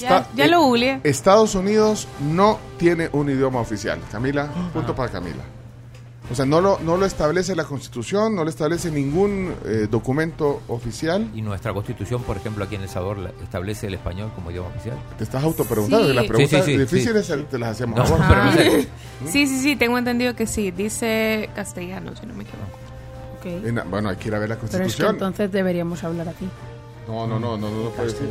[0.00, 1.00] Ya- ya lo googleé.
[1.04, 3.98] Estados Unidos no tiene un idioma oficial.
[4.10, 5.42] Camila, punto para Camila.
[6.30, 10.62] O sea, no lo, no lo establece la Constitución, no lo establece ningún eh, documento
[10.68, 11.28] oficial.
[11.34, 14.68] Y nuestra constitución, por ejemplo, aquí en El Salvador la- establece el español como idioma
[14.68, 14.96] oficial.
[15.18, 16.14] Te estás autopreguntando, Sí.
[16.14, 17.34] las preguntas Sí, sí, sí, difíciles sí.
[17.50, 18.88] te las hacemos No, pero no sé.
[19.26, 20.70] Sí, sí, sí, tengo entendido que sí.
[20.70, 22.78] Dice castellano, si no me equivoco.
[23.38, 23.66] Ok.
[23.66, 25.14] En- bueno, hay que ir a ver la Pero es que Constitución.
[25.16, 26.48] entonces deberíamos hablar aquí.
[27.08, 28.28] No, no, no, no, no, no puede ser.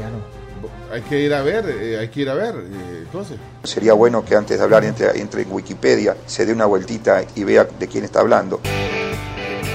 [0.91, 3.37] Hay que ir a ver, eh, hay que ir a ver, eh, entonces.
[3.63, 7.43] Sería bueno que antes de hablar entre, entre en Wikipedia se dé una vueltita y
[7.43, 8.59] vea de quién está hablando.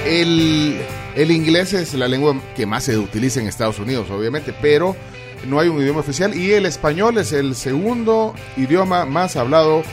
[0.05, 0.79] El,
[1.15, 4.95] el inglés es la lengua que más se utiliza en Estados Unidos, obviamente, pero
[5.45, 9.83] no hay un idioma oficial y el español es el segundo idioma más hablado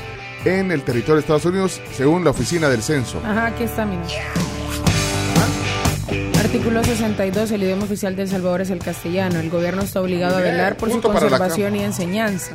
[0.44, 3.20] en el territorio de Estados Unidos, según la oficina del censo.
[3.24, 4.02] Ajá, aquí está, mira.
[6.54, 7.50] Artículo 62.
[7.50, 9.40] El idioma oficial de El Salvador es el castellano.
[9.40, 12.52] El gobierno está obligado a velar por su punto conservación y enseñanza.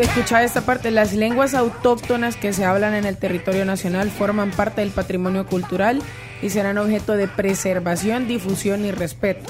[0.00, 0.90] Escucha esta parte.
[0.90, 6.00] Las lenguas autóctonas que se hablan en el territorio nacional forman parte del patrimonio cultural
[6.40, 9.44] y serán objeto de preservación, difusión y respeto.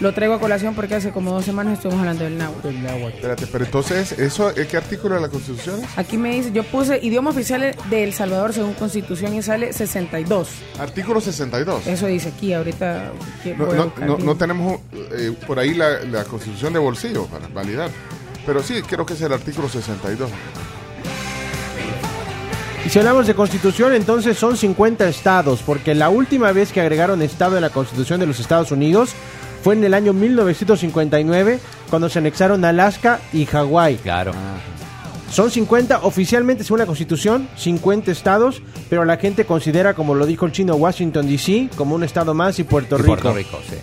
[0.00, 2.68] Lo traigo a colación porque hace como dos semanas estuvimos hablando del náhuatl.
[3.14, 5.80] Espérate, pero entonces, ¿eso, ¿qué artículo de la Constitución?
[5.84, 5.98] es?
[5.98, 10.48] Aquí me dice, yo puse idioma oficial de El Salvador según Constitución y sale 62.
[10.78, 11.86] Artículo 62.
[11.86, 13.10] Eso dice aquí, ahorita
[13.58, 14.26] No, voy a no, buscar no- bien.
[14.26, 14.80] no tenemos
[15.12, 17.90] eh, por ahí la, la Constitución de bolsillo para validar.
[18.46, 20.30] Pero sí, creo que es el artículo 62.
[22.86, 27.20] Y si hablamos de constitución, entonces son 50 estados, porque la última vez que agregaron
[27.20, 29.10] estado en la constitución de los Estados Unidos
[29.62, 31.58] fue en el año 1959,
[31.88, 33.96] cuando se anexaron Alaska y Hawái.
[33.96, 34.32] Claro.
[35.30, 40.44] Son 50 oficialmente según la constitución, 50 estados, pero la gente considera, como lo dijo
[40.44, 43.08] el chino, Washington DC como un estado más y Puerto Y Rico.
[43.08, 43.76] Puerto Rico, sí.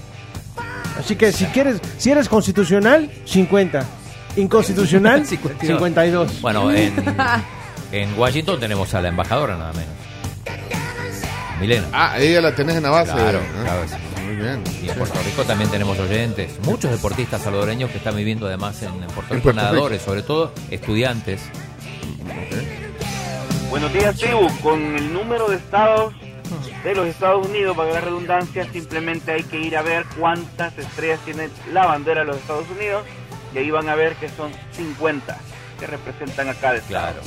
[0.99, 3.85] Así que si quieres, si eres constitucional, 50.
[4.35, 5.25] Inconstitucional,
[5.61, 6.41] 52.
[6.41, 6.93] Bueno, en,
[7.93, 9.89] en Washington tenemos a la embajadora nada menos.
[11.61, 11.87] Milena.
[11.93, 13.13] Ah, ella la tenés en la base.
[13.13, 13.41] Claro, ¿eh?
[13.63, 13.81] claro.
[14.27, 14.61] Muy bien.
[14.83, 19.01] Y en Puerto Rico también tenemos oyentes, muchos deportistas salvadoreños que están viviendo además en,
[19.01, 21.43] en Puerto Rico, nadadores, sobre todo estudiantes.
[23.69, 24.49] Buenos días, tribu.
[24.61, 26.13] Con el número de estados
[26.83, 31.21] de los Estados Unidos, para la redundancia, simplemente hay que ir a ver cuántas estrellas
[31.23, 33.03] tiene la bandera de los Estados Unidos
[33.55, 35.37] y ahí van a ver que son 50
[35.79, 37.21] que representan a cada estado.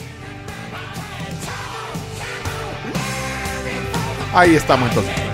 [4.35, 5.30] Ahí estamos entonces.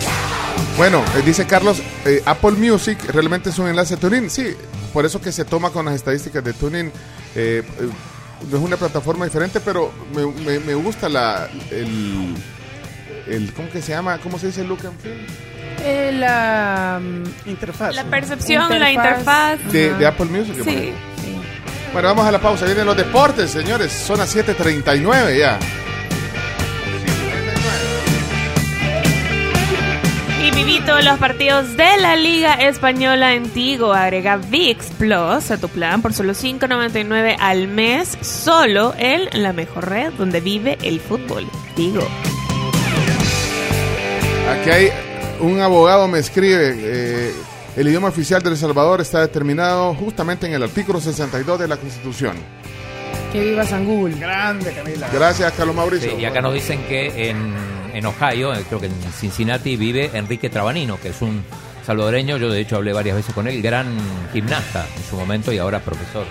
[0.76, 4.28] Bueno, eh, dice Carlos, eh, Apple Music realmente es un enlace de TuneIn.
[4.30, 4.54] Sí,
[4.92, 6.88] por eso que se toma con las estadísticas de TuneIn.
[7.34, 7.88] Eh, eh,
[8.50, 12.34] no es una plataforma diferente, pero me, me- me gusta la el,
[13.26, 14.18] el ¿cómo que se llama?
[14.18, 15.26] ¿Cómo se dice look and feel?
[15.82, 17.00] Eh, la
[17.46, 17.94] interfaz.
[17.94, 19.58] La percepción, la interfaz.
[19.72, 20.56] De, de Apple Music.
[20.62, 20.92] Sí.
[21.94, 22.66] Bueno, vamos a la pausa.
[22.66, 23.92] Vienen los deportes, señores.
[23.92, 25.58] Son las 7:39 ya.
[30.46, 33.92] Y vivito los partidos de la Liga Española en Tigo.
[33.92, 38.16] Agrega VIX Plus a tu plan por solo $5.99 al mes.
[38.20, 41.48] Solo en la mejor red donde vive el fútbol.
[41.74, 42.06] Tigo.
[44.48, 44.88] Aquí hay
[45.40, 47.32] un abogado me escribe, eh,
[47.76, 51.76] el idioma oficial de El Salvador está determinado justamente en el artículo 62 de la
[51.76, 52.36] Constitución.
[53.32, 54.16] Que viva San Google.
[54.16, 55.08] Grande, Camila.
[55.12, 56.12] Gracias, Carlos Mauricio.
[56.12, 57.52] Sí, y acá nos dicen que en,
[57.92, 61.44] en Ohio, eh, creo que en Cincinnati, vive Enrique Trabanino, que es un
[61.86, 62.36] salvadoreño.
[62.36, 63.96] Yo, de hecho, hablé varias veces con él, gran
[64.32, 66.26] gimnasta en su momento y ahora profesor,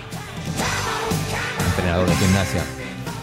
[1.70, 2.62] entrenador de gimnasia.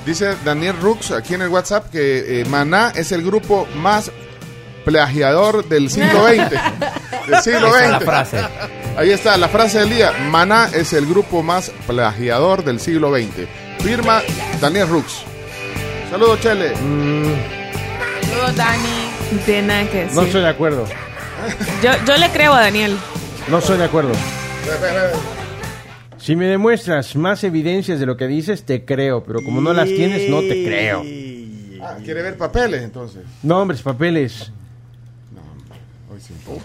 [0.06, 4.12] Dice Daniel Rux aquí en el WhatsApp que eh, Maná es el grupo más
[4.84, 6.50] plagiador del siglo XX.
[7.28, 7.92] del siglo Esa es XX.
[7.92, 8.38] la frase.
[8.98, 10.12] Ahí está, la frase del día.
[10.30, 13.48] Maná es el grupo más plagiador del siglo XX.
[13.82, 14.22] Firma
[14.60, 15.24] Daniel Rux.
[16.12, 16.76] Saludos, Chele.
[16.76, 17.38] Saludos,
[18.56, 19.10] Dani.
[19.32, 20.16] No tiene nada que decir.
[20.16, 20.86] No estoy de acuerdo.
[21.84, 22.98] Yo, yo le creo a Daniel.
[23.50, 24.12] No estoy de acuerdo.
[26.18, 29.88] Si me demuestras más evidencias de lo que dices, te creo, pero como no las
[29.88, 31.04] tienes, no te creo.
[31.82, 33.24] Ah, ¿Quiere ver papeles entonces?
[33.42, 34.52] Nombres, papeles.
[36.10, 36.34] Hoy sí.
[36.46, 36.64] Bueno,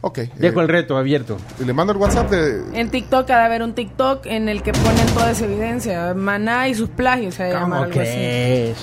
[0.00, 0.18] ok.
[0.36, 1.36] Dejo eh, el reto abierto.
[1.64, 2.80] Le mando el WhatsApp de...
[2.80, 6.12] En TikTok ha de haber un TikTok en el que ponen toda esa evidencia.
[6.14, 8.74] Maná y sus plagios, se algo Eh,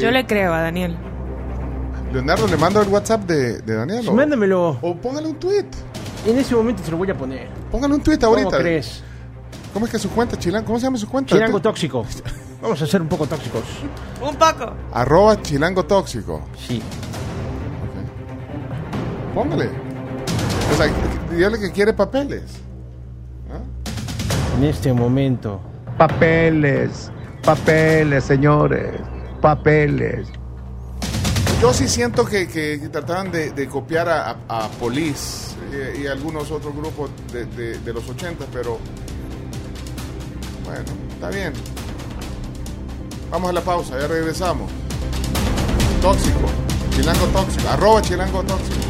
[0.00, 0.96] Yo le creo a Daniel.
[2.12, 4.08] Leonardo, le mando el WhatsApp de, de Daniel.
[4.08, 4.78] o- Mándamelo.
[4.82, 5.66] O póngale un tweet.
[6.26, 7.48] En ese momento se lo voy a poner.
[7.70, 8.50] Póngale un tweet ahorita.
[8.50, 9.02] ¿Cómo crees?
[9.72, 10.66] ¿Cómo es que su cuenta, Chilango?
[10.66, 11.34] ¿Cómo se llama su cuenta?
[11.34, 12.04] Chilango tóxico.
[12.60, 13.62] Vamos a ser un poco tóxicos.
[14.20, 14.72] Un poco.
[14.92, 16.42] Arroba Chilango Tóxico.
[16.58, 16.82] Sí.
[19.34, 19.70] Póngale.
[20.72, 20.86] O sea,
[21.34, 22.42] dígale que quiere papeles.
[24.58, 25.60] En este momento.
[25.96, 27.10] Papeles,
[27.42, 29.00] papeles, señores,
[29.40, 30.28] papeles.
[31.60, 35.50] Yo sí siento que, que trataban de, de copiar a, a, Police
[36.00, 38.78] y, algunos otros grupos de, de- los 80, pero
[40.64, 41.52] bueno, está bien.
[43.30, 44.70] Vamos a la pausa, ya regresamos.
[46.00, 46.40] Tóxico,
[46.96, 48.80] Chilango Tóxico, arroba Chilango Tóxico.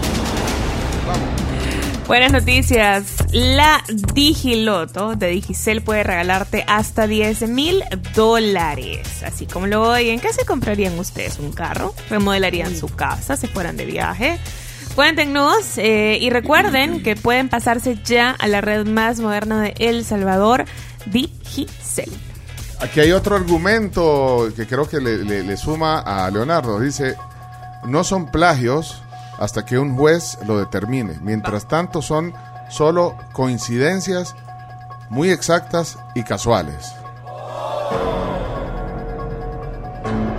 [2.10, 3.14] Buenas noticias.
[3.30, 3.84] La
[4.14, 7.84] Digiloto de Digicel puede regalarte hasta 10 mil
[8.16, 9.22] dólares.
[9.24, 11.38] Así como lo oyen, ¿qué se comprarían ustedes?
[11.38, 11.94] ¿Un carro?
[12.08, 13.36] ¿Remodelarían su casa?
[13.36, 14.40] ¿Se fueran de viaje?
[14.96, 20.04] Cuéntenos eh, y recuerden que pueden pasarse ya a la red más moderna de El
[20.04, 20.64] Salvador,
[21.06, 22.10] Digicel.
[22.80, 26.80] Aquí hay otro argumento que creo que le, suma a Leonardo.
[26.80, 27.14] Dice,
[27.84, 29.00] no son plagios
[29.40, 31.18] hasta que un juez lo determine.
[31.22, 32.32] Mientras tanto son
[32.68, 34.36] solo coincidencias
[35.08, 36.94] muy exactas y casuales.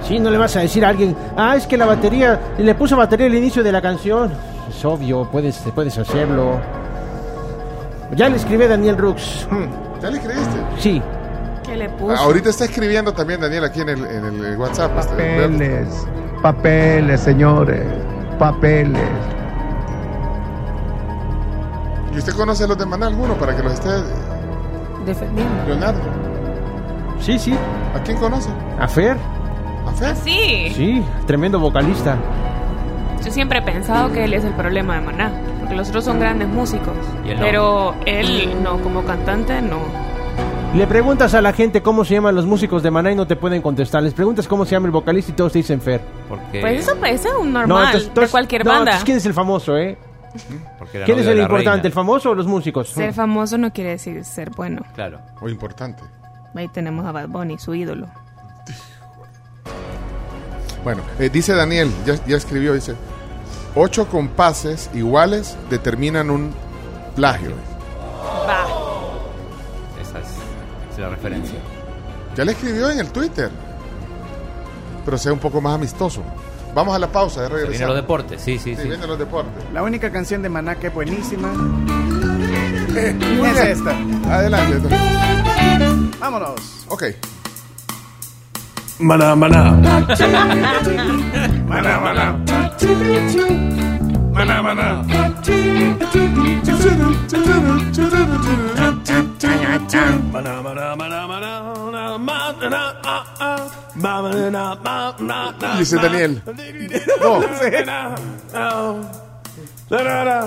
[0.07, 2.95] Sí, no le vas a decir a alguien, ah, es que la batería, le puso
[2.95, 4.31] batería al inicio de la canción.
[4.69, 6.59] Es obvio, puedes, puedes hacerlo.
[8.15, 9.47] Ya le escribí a Daniel Rux.
[10.01, 10.57] ¿Ya le escribiste?
[10.79, 11.01] Sí.
[11.63, 12.15] ¿Qué le puso?
[12.15, 14.91] Ahorita está escribiendo también Daniel aquí en el, en el WhatsApp.
[14.99, 15.87] Este, Papeles,
[16.41, 17.85] papeles, señores,
[18.41, 18.99] papeles.
[22.11, 23.89] ¿Y usted conoce a los de Maná alguno para que los esté
[25.05, 25.63] defendiendo?
[25.67, 26.01] Leonardo.
[27.19, 27.53] Sí, sí.
[27.95, 28.49] ¿A quién conoce?
[28.79, 29.15] ¿A Fer?
[29.85, 30.15] ¿A Fer?
[30.15, 30.71] Sí.
[30.73, 32.17] Sí, tremendo vocalista.
[33.23, 36.19] Yo siempre he pensado que él es el problema de Maná, porque los otros son
[36.19, 36.95] grandes músicos.
[37.23, 39.81] Pero él no, como cantante no.
[40.75, 43.35] Le preguntas a la gente cómo se llaman los músicos de Maná y no te
[43.35, 44.01] pueden contestar.
[44.03, 46.01] Les preguntas cómo se llama el vocalista y todos te dicen Fer.
[46.29, 48.83] Porque, Pues eso parece un No, normal entonces- entonces- de cualquier no, banda.
[48.91, 49.97] entonces, ¿quién es el famoso, eh?
[50.79, 51.87] porque ¿Quién es el la importante, reina.
[51.87, 52.87] el famoso o los músicos?
[52.87, 54.81] Ser famoso no quiere decir ser bueno.
[54.95, 55.19] Claro.
[55.41, 56.03] O importante.
[56.55, 58.07] Ahí tenemos a Bad Bunny, su ídolo.
[60.85, 62.95] Bueno, eh, dice Daniel, ya, ya escribió, dice,
[63.75, 66.53] ocho compases iguales determinan un
[67.15, 67.51] plagio.
[71.01, 71.57] La referencia.
[72.35, 73.49] Ya le escribió en el Twitter.
[75.03, 76.21] Pero sea un poco más amistoso.
[76.75, 77.69] Vamos a la pausa, regresamos.
[77.71, 78.87] vienen los deportes, sí, sí, Sí, sí.
[78.87, 79.51] vienen los deportes.
[79.73, 81.49] La única canción de Maná que es buenísima
[82.95, 83.97] es esta.
[84.29, 84.95] Adelante.
[86.19, 86.85] Vámonos.
[86.87, 87.03] Ok.
[88.99, 89.71] Maná, maná.
[91.67, 92.37] Maná, maná.
[94.33, 95.03] Maná, maná.
[105.77, 105.97] Dice.
[105.97, 106.41] Daniel.
[107.21, 107.39] No.
[109.89, 110.39] Maná, maná.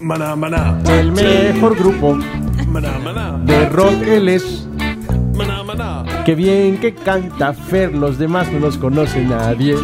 [0.00, 0.62] Maná, maná.
[0.90, 2.18] El mejor grupo
[2.68, 3.38] Maná, maná.
[3.44, 4.66] de rock él es.
[5.36, 6.04] Maná, maná.
[6.24, 9.76] Qué bien que canta Fer, los demás no los conoce nadie.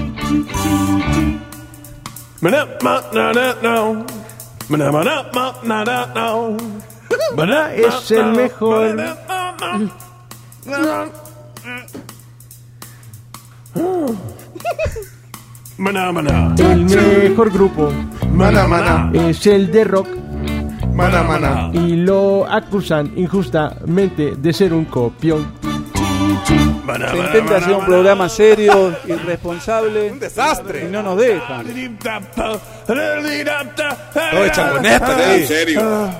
[7.36, 8.96] Maná, Es el mejor.
[15.78, 16.54] Maná, maná.
[16.58, 17.92] El mejor grupo
[18.32, 19.10] Maná, maná.
[19.14, 20.08] es el de rock.
[20.94, 21.70] Maná, maná.
[21.72, 25.46] Y lo acusan injustamente de ser un copión.
[27.10, 30.10] Se intenta hacer un programa serio, irresponsable.
[30.10, 30.86] Un desastre.
[30.86, 31.66] Y no nos dejan.
[32.34, 32.60] Todo
[34.44, 36.10] hecha con esta, Ah, en serio.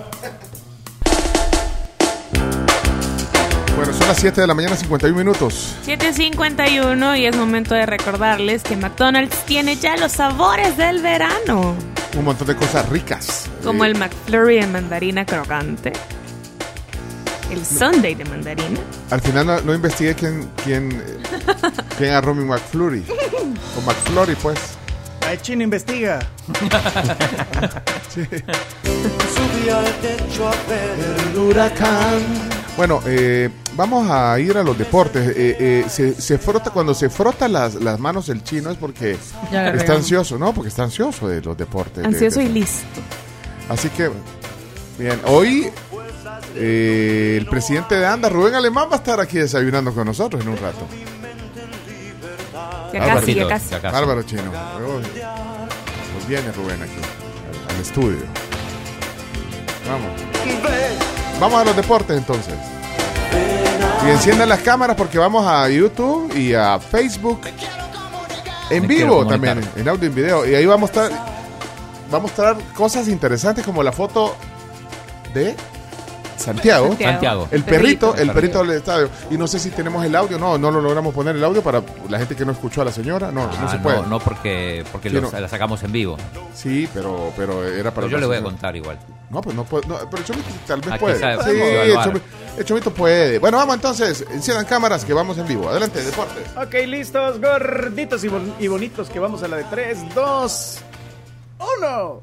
[3.76, 5.74] Bueno, son las 7 de la mañana, 51 minutos.
[5.86, 11.74] 7.51 y es momento de recordarles que McDonald's tiene ya los sabores del verano.
[12.16, 13.48] Un montón de cosas ricas.
[13.64, 15.92] Como el McFlurry de mandarina crocante.
[17.51, 18.78] El Sunday de mandarina.
[19.10, 21.02] Al final no, no investigué quién, quién,
[21.98, 23.05] quién agarró mi McFlurry.
[23.77, 24.59] O McFlurry, pues.
[25.31, 26.18] El chino investiga.
[28.14, 32.20] Subí al techo a ver el huracán.
[32.77, 35.28] Bueno, eh, vamos a ir a los deportes.
[35.36, 39.16] Eh, eh, se, se frota cuando se frota las, las manos el chino es porque
[39.52, 40.52] está ansioso, ¿no?
[40.55, 42.02] Porque está ansioso de los deportes.
[42.02, 42.85] de- Ansioso de- y listo.
[43.68, 44.10] Así que,
[44.98, 45.70] bien, hoy
[46.56, 50.48] eh, el presidente de ANDA, Rubén Alemán, va a estar aquí desayunando con nosotros en
[50.48, 50.86] un rato.
[52.93, 53.20] Ya Bárbaro.
[53.20, 53.74] casi, ya casi.
[53.77, 54.51] Bárbaro chino.
[56.12, 56.93] Pues viene Rubén aquí,
[57.68, 58.18] al, al estudio.
[59.89, 60.10] Vamos.
[61.40, 62.55] Vamos a los deportes entonces.
[64.06, 67.40] Y enciendan las cámaras porque vamos a YouTube y a Facebook.
[68.70, 70.47] En Me vivo también, en audio y en video.
[70.48, 71.10] Y ahí vamos a estar,
[72.10, 74.36] vamos a mostrar cosas interesantes como la foto
[75.35, 75.55] de
[76.40, 76.96] Santiago.
[76.98, 77.48] Santiago.
[77.50, 78.12] El Perrito.
[78.12, 79.08] perrito, el perrito del estadio.
[79.30, 80.38] Y no sé si tenemos el audio.
[80.38, 82.92] No, no lo logramos poner el audio para la gente que no escuchó a la
[82.92, 83.30] señora.
[83.30, 83.98] No, no Ah, se puede.
[84.02, 85.38] No, no porque, porque Sí, lo- no.
[85.40, 86.16] la sacamos en vivo.
[86.54, 88.06] Sí, pero, pero era para.
[88.06, 88.98] Pero yo le voy a contar igual.
[89.30, 89.86] No, pues no puede.
[89.86, 91.18] No, pero el Chomito tal vez Aquí puede.
[91.20, 91.94] sabe, sí, el.
[92.02, 92.24] Chomito,
[92.58, 93.38] el Chomito puede.
[93.38, 94.24] Bueno, vamos entonces.
[94.32, 95.68] Enciendan cámaras que vamos en vivo.
[95.68, 96.44] Adelante, deportes.
[96.56, 100.78] Ok, listos, gorditos y, bon- y bonitos, que vamos a la de 3, 2,
[101.80, 102.22] 1.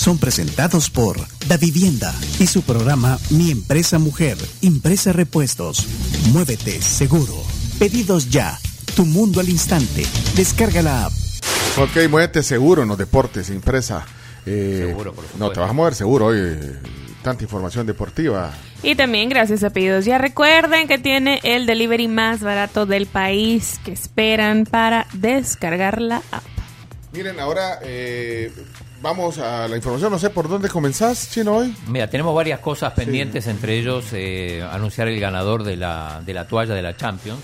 [0.00, 5.86] son presentados por Da Vivienda y su programa Mi Empresa Mujer, Impresa Repuestos.
[6.32, 7.34] Muévete seguro.
[7.78, 8.58] Pedidos ya.
[8.96, 10.06] Tu mundo al instante.
[10.36, 11.12] Descarga la app.
[11.76, 14.06] Ok, muévete seguro en los deportes, impresa.
[14.46, 16.38] Eh, Seguro, por No, te vas a mover seguro hoy.
[16.40, 16.78] eh,
[17.22, 18.50] Tanta información deportiva.
[18.82, 20.06] Y también gracias a Pedidos.
[20.06, 26.22] Ya recuerden que tiene el delivery más barato del país que esperan para descargar la
[26.32, 26.42] app.
[27.12, 28.50] Miren, ahora eh,
[29.00, 30.12] vamos a la información.
[30.12, 31.74] No sé por dónde comenzás, Chino, hoy.
[31.86, 36.46] Mira, tenemos varias cosas pendientes, entre ellos eh, anunciar el ganador de la, de la
[36.46, 37.40] toalla de la Champions.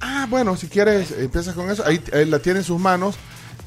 [0.00, 1.84] Ah, bueno, si quieres, empieza con eso.
[1.86, 3.16] Ahí, ahí la tiene en sus manos.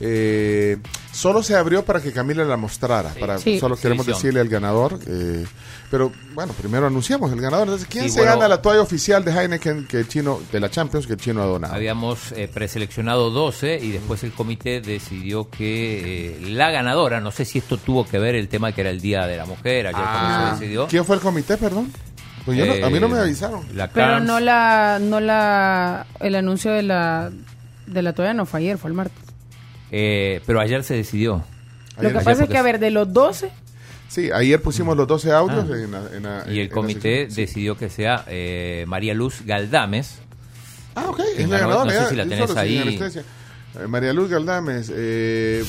[0.06, 0.78] Eh,
[1.12, 3.10] solo se abrió para que Camila la mostrara.
[3.20, 3.60] Para, Sí.
[3.60, 5.00] Solo queremos decirle al ganador.
[5.08, 5.46] eh,
[5.92, 7.68] pero bueno, primero anunciamos el ganador.
[7.68, 8.36] Entonces, ¿quién Sí, se bueno.
[8.38, 11.44] gana la toalla oficial de Heineken que el chino, de la Champions que el chino
[11.44, 11.76] ha donado?
[11.76, 17.46] Habíamos eh, preseleccionado 12 y después el comité decidió que eh, la ganadora, no sé
[17.46, 20.02] si esto tuvo que ver el tema que era el Día de la Mujer, ayer
[20.04, 20.88] Ah, se decidió.
[20.88, 21.92] ¿Quién fue el comité, perdón?
[22.44, 23.62] Pues yo no- a mí no me Eh, avisaron.
[23.76, 27.30] La Pero no la, no la, el anuncio de la,
[27.86, 29.24] de la toalla no fue ayer, fue el martes.
[29.96, 31.44] Eh, pero ayer se decidió.
[32.02, 33.52] Lo que pasa es que, a ver, de los 12,
[34.10, 35.76] Sí, ayer pusimos los 12 audios Ah.
[35.76, 40.20] en la- en la- Y el comité decidió que sea eh, María Luz Galdames.
[40.96, 41.94] Ah, ok, que es la ganó, ganadora.
[41.96, 43.00] No sé si la tenés ahí.
[43.80, 44.92] Eh, María Luz Galdames.
[44.96, 45.64] Eh,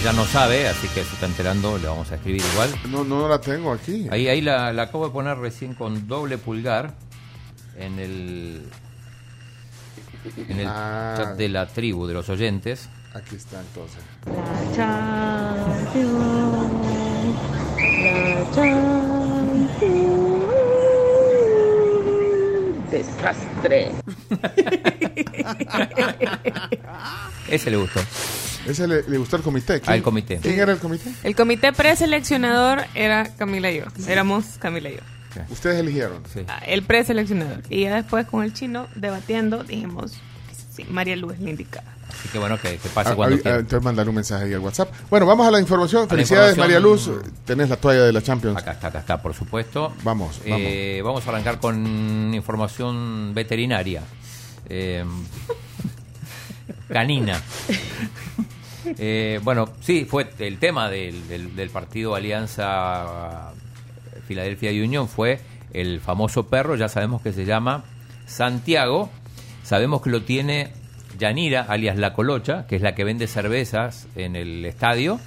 [0.00, 2.70] Ella no sabe, así que se está enterando, le vamos a escribir igual.
[2.90, 4.06] no, no la tengo aquí.
[4.10, 6.92] Ahí, ahí la, la acabo de poner recién con doble pulgar
[7.78, 8.62] en el
[10.48, 11.14] en el Ah.
[11.16, 12.88] chat de la tribu de los oyentes.
[13.14, 14.02] Aquí está entonces.
[22.90, 23.90] Desastre.
[27.48, 28.00] Ese le gustó.
[28.66, 29.80] Ese le, le gustó el comité.
[29.86, 30.38] Al comité.
[30.42, 31.10] ¿Quién era el comité?
[31.22, 33.84] El comité preseleccionador era Camila y yo.
[34.08, 35.00] Éramos Camila y yo.
[35.50, 36.22] Ustedes eligieron.
[36.48, 37.62] Ah, El preseleccionador.
[37.70, 40.12] Y ya después con el chino debatiendo dijimos,
[40.74, 41.92] sí, María Luz es la indicada.
[42.08, 43.56] Así que bueno, que, que pase Ah, cuando ah, quiera.
[43.58, 44.90] entonces mandar un mensaje ahí al WhatsApp.
[45.10, 46.02] Bueno, vamos a la información.
[46.02, 47.16] la Felicidades, María información.
[47.22, 47.32] Luz.
[47.44, 48.56] Tenés la toalla de la Champions.
[48.56, 49.92] Acá está, acá está, por supuesto.
[50.02, 50.60] Vamos, vamos.
[50.64, 54.02] Eh, vamos a arrancar con información veterinaria.
[54.68, 55.04] Eh,
[56.88, 57.40] canina.
[58.98, 63.52] Eh, bueno, sí, fue el tema del, del- del partido Alianza
[64.26, 65.40] Filadelfia Union fue
[65.72, 67.84] el famoso perro, ya sabemos que se llama
[68.26, 69.10] Santiago,
[69.62, 70.72] sabemos que lo tiene
[71.18, 75.18] Yanira, alias La Colocha, que es la que vende cervezas en el estadio.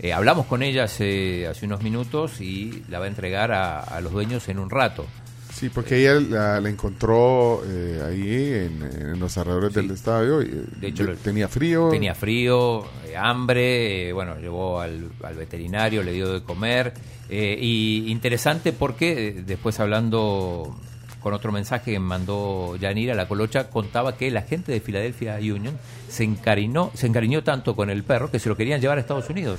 [0.00, 4.00] Eh, hablamos con ella hace, hace unos minutos y la va a entregar a, a
[4.00, 5.06] los dueños en un rato.
[5.52, 8.82] Sí, porque ella la, la encontró eh, ahí en,
[9.12, 10.42] en los alrededores del estadio.
[10.42, 11.90] Y, eh, De hecho, tenía frío.
[11.90, 16.92] Tenía frío, eh, hambre, bueno, llevó al, al veterinario, le dio de comer.
[17.28, 20.76] Eh, y interesante porque eh, después hablando
[21.20, 25.78] con otro mensaje que mandó Yanira, la colocha, contaba que la gente de Philadelphia Union
[26.08, 29.30] se encariñó, se encariñó tanto con el perro que se lo querían llevar a Estados
[29.30, 29.58] Unidos.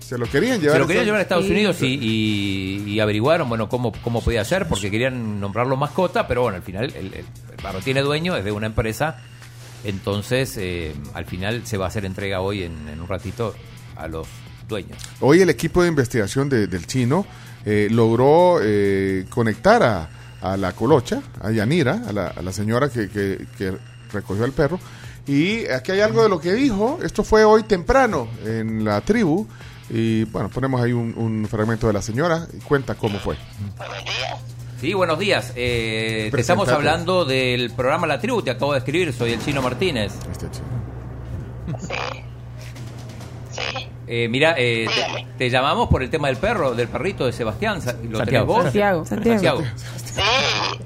[0.00, 0.76] Se lo querían llevar.
[0.76, 1.50] Se lo querían a llevar a Estados Sí.
[1.52, 6.42] Unidos y, y- y averiguaron bueno cómo, cómo podía ser porque querían nombrarlo mascota, pero
[6.42, 9.18] bueno, al final el, el- el perro tiene dueño, es de una empresa,
[9.84, 13.54] entonces eh, al final se va a hacer entrega hoy en, en un ratito
[13.96, 14.26] a los
[14.72, 14.98] dueños.
[15.20, 17.24] Hoy el equipo de investigación de- del chino
[17.64, 20.08] eh, logró eh, conectar a,
[20.40, 23.76] a la colocha, a Yanira, a la, a la señora que, que- que
[24.12, 24.80] recogió al perro.
[25.26, 26.98] Y aquí hay algo de lo que dijo.
[27.04, 29.46] Esto fue hoy temprano en la tribu.
[29.90, 33.36] Y bueno, ponemos ahí un, un fragmento de la señora y cuenta cómo fue.
[34.80, 35.52] Sí, buenos días.
[35.54, 39.62] Eh, te estamos hablando del programa La Tribu, te acabo de escribir, soy el Chino
[39.62, 40.12] Martínez.
[40.32, 40.48] Este
[44.14, 47.80] Eh, mira, eh, te, te llamamos por el tema del perro, del perrito de Sebastián.
[48.10, 48.64] ¿Lo tenés vos?
[48.64, 49.06] Santiago.
[49.06, 49.62] Santiago.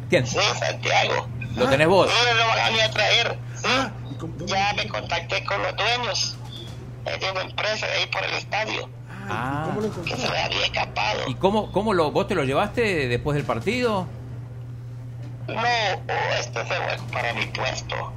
[0.08, 0.24] ¿Quién?
[0.24, 1.26] Sí, Santiago.
[1.56, 2.08] ¿Lo tenés vos?
[2.08, 3.38] Sí, lo van a venir a traer.
[3.56, 4.46] Sí.
[4.46, 6.36] Ya me contacté con los dueños
[7.04, 8.88] eh, de una empresa de ahí por el estadio.
[9.10, 9.76] Ah.
[10.04, 11.22] Que se me había escapado.
[11.26, 14.06] ¿Y cómo, cómo lo, vos te lo llevaste después del partido?
[15.48, 18.12] No, oh, este se fue para mi puesto.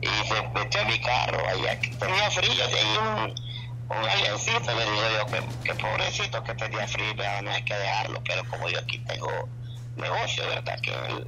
[0.00, 1.78] Y se metió a mi carro allá.
[1.78, 3.49] que Tenía frío ahí un,
[3.90, 4.74] un aliencito.
[4.74, 8.22] Le digo yo que, que pobrecito que tenía frío, no hay que dejarlo.
[8.24, 9.48] Pero como yo aquí tengo
[9.96, 10.80] negocio, ¿verdad?
[10.80, 11.26] Que el,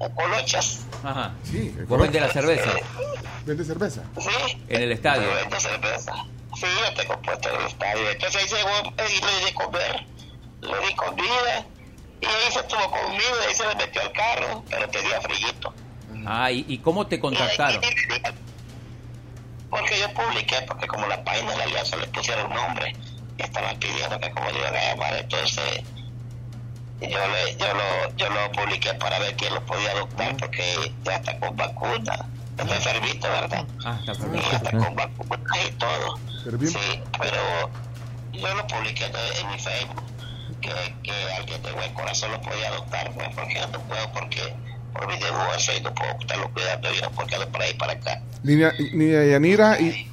[0.00, 0.86] el colochas.
[1.02, 1.32] Ajá.
[1.44, 2.70] Sí, el Vos vendés la cerveza
[3.44, 4.02] ¿Vende cerveza?
[4.18, 4.62] Sí.
[4.68, 5.22] en el estadio.
[5.28, 6.12] Yo vendo cerveza.
[6.54, 8.10] Sí, yo tengo puesto en el estadio.
[8.10, 10.06] Entonces ahí llegó y le di de comer.
[10.60, 11.66] Le di comida.
[12.20, 15.74] Y ahí se estuvo conmigo y ahí se me metió al carro, pero tenía frillito.
[16.26, 17.80] Ah, ¿y, y cómo te contactaron?
[19.70, 22.94] Porque yo publiqué, porque como la página de la alianza le pusieron nombre,
[23.38, 25.82] y estaban pidiendo que como le iban a llamar, entonces
[27.00, 31.16] yo, le, yo, lo, yo lo publiqué para ver quién lo podía adoptar, porque ya
[31.16, 32.26] está con vacuna.
[32.58, 33.64] Está enfermito, ¿verdad?
[33.86, 36.18] Ah, está Y ya está con vacunas y todo.
[36.66, 37.70] Sí, pero
[38.32, 40.02] yo lo publiqué en, mi Facebook,
[40.60, 40.70] que,
[41.02, 44.54] que alguien de buen corazón lo podía adoptar, pues, porque yo no puedo, porque
[44.92, 48.22] por mi divorcio y no puedo estarlo cuidando yo, porque ando por ahí para acá.
[48.42, 50.10] Niña, niña Yanira y.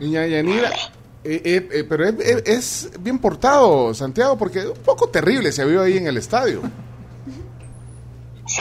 [0.00, 0.70] Niña Yanira.
[1.24, 5.64] eh, eh, eh, pero es, es- es bien portado, Santiago, porque un poco terrible se
[5.64, 6.62] vio ahí en el estadio.
[8.46, 8.60] Sí,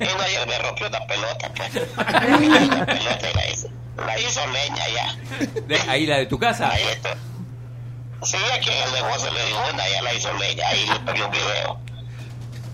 [0.00, 1.70] ayer me rompió una pelota, pues.
[1.96, 3.68] Una pelota y la hizo,
[4.04, 5.60] la hizo leña ya.
[5.66, 6.70] De- ahí la de tu casa.
[6.70, 7.16] Ahí está.
[8.22, 11.24] Sí, aquí en el negocio le dio una, ya la hizo leña, ahí le pegué
[11.24, 11.80] un video.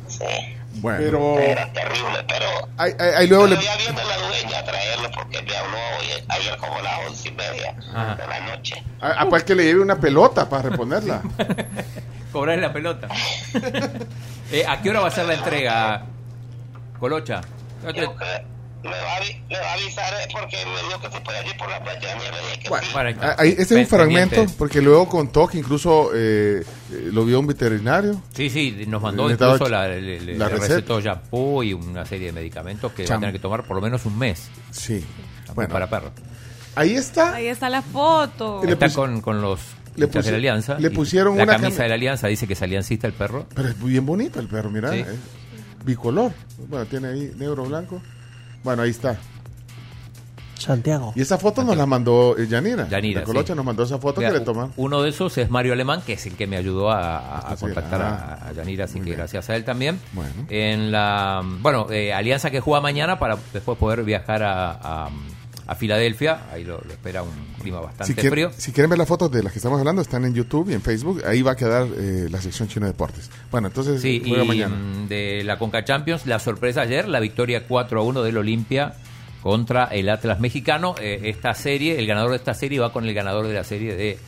[0.08, 0.56] Sí.
[0.74, 0.98] Bueno.
[0.98, 1.38] Pero...
[1.38, 2.46] Era terrible, pero...
[2.78, 3.56] Ahí, ahí- ahí luego le.
[3.62, 7.28] ya viene la dueña a traerlo porque me habló hoy, ayer como a las once
[7.28, 8.14] y media Ajá.
[8.16, 8.82] de la noche.
[9.00, 11.20] Ah, pues que le lleve una pelota para reponerla.
[12.32, 13.08] Cobrar la pelota.
[14.50, 16.02] Eh, ¿A qué hora va a ser la entrega,
[17.00, 17.40] Colocha?
[17.94, 18.14] Yo
[18.82, 21.56] me va, a, me va a avisar eh, porque me dijo que se puede ir
[21.56, 23.18] por la le dije que sí.
[23.20, 24.54] Ah, ahí- este es un fragmento, pendiente.
[24.58, 28.20] porque luego contó que incluso eh, eh, lo vio un veterinario.
[28.34, 30.68] Sí, sí, nos mandó Le incluso la, le, le- la receta.
[30.74, 33.82] recetó shampoo y una serie de medicamentos que va a tener que tomar por lo
[33.82, 34.48] menos un mes.
[34.70, 35.04] Sí.
[35.54, 36.10] Bueno, para perros.
[36.74, 37.34] Ahí está.
[37.34, 38.62] Ahí está la foto.
[38.64, 39.60] Está con, con los
[39.94, 40.78] le hinchas de la Alianza.
[40.78, 43.46] le pusieron la una camisa cami- de la Alianza, dice que es aliancista el perro.
[43.54, 44.90] Pero es bien bonito el perro, mira.
[44.90, 45.00] Sí.
[45.00, 45.06] es
[45.84, 46.32] bicolor.
[46.68, 48.00] Bueno, tiene ahí negro, blanco.
[48.64, 49.16] Bueno, ahí está.
[50.58, 51.12] Santiago.
[51.16, 52.88] Y esa foto nos la mandó eh, Yanira.
[52.88, 53.56] Yanira, La Colocha sí.
[53.56, 54.72] nos mandó esa foto Mira, que le toman.
[54.76, 57.56] Uno de esos es Mario Alemán, que es el que me ayudó a, a- a
[57.56, 58.38] sí, contactar ah.
[58.40, 59.98] a, a Yanira, así que gracias a él también.
[60.12, 60.30] Bueno.
[60.50, 64.70] En la, bueno, eh, Alianza que juega mañana para después poder viajar a,
[65.06, 65.10] a-
[65.66, 66.42] a Filadelfia.
[66.52, 67.30] Ahí lo, lo espera un
[67.60, 68.50] clima bastante Si, frío.
[68.56, 70.82] si quieren ver las fotos de las que estamos hablando, están en YouTube y en
[70.82, 71.22] Facebook.
[71.26, 73.30] Ahí va a quedar eh, la sección Chino Deportes.
[73.50, 74.74] Bueno, entonces Sí, y juega mañana.
[75.08, 78.94] de la Conca Champions, la sorpresa ayer, la victoria 4 a 1 del Olimpia
[79.42, 80.94] contra el Atlas mexicano.
[81.00, 83.94] Eh, esta serie, el ganador de esta serie va con el ganador de la serie
[83.96, 84.18] de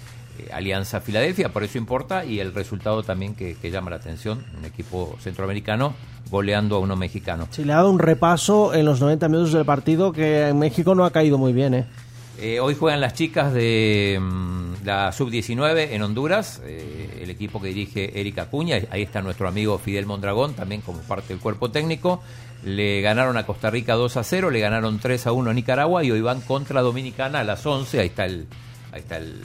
[0.52, 4.64] Alianza Filadelfia, por eso importa, y el resultado también que, que llama la atención, un
[4.64, 5.94] equipo centroamericano
[6.30, 7.48] goleando a uno mexicano.
[7.50, 10.94] Se le ha dado un repaso en los 90 minutos del partido que en México
[10.94, 11.86] no ha caído muy bien, ¿eh?
[12.36, 17.68] Eh, hoy juegan las chicas de mm, la sub-19 en Honduras, eh, el equipo que
[17.68, 22.22] dirige Erika Acuña, ahí está nuestro amigo Fidel Mondragón, también como parte del cuerpo técnico.
[22.64, 26.02] Le ganaron a Costa Rica 2 a 0, le ganaron 3 a 1 a Nicaragua
[26.02, 28.48] y hoy van contra Dominicana a las 11, ahí está el,
[28.90, 29.40] ahí está el,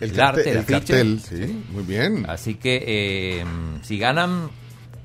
[0.00, 0.78] el, El el arte, el afiche.
[0.78, 2.24] cartel, sí, muy bien.
[2.28, 3.44] Así que eh,
[3.82, 4.50] si ganan,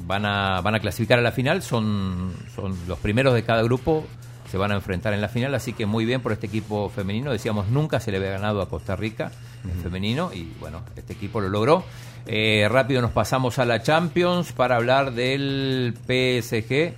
[0.06, 4.06] van a, van a clasificar a la final, son, son los primeros de cada grupo,
[4.50, 7.32] se van a enfrentar en la final, así que muy bien por este equipo femenino,
[7.32, 9.32] decíamos nunca se le había ganado a Costa Rica
[9.64, 11.84] en femenino y bueno, este equipo lo logró.
[12.26, 16.94] Eh, rápido nos pasamos a la Champions para hablar del PSG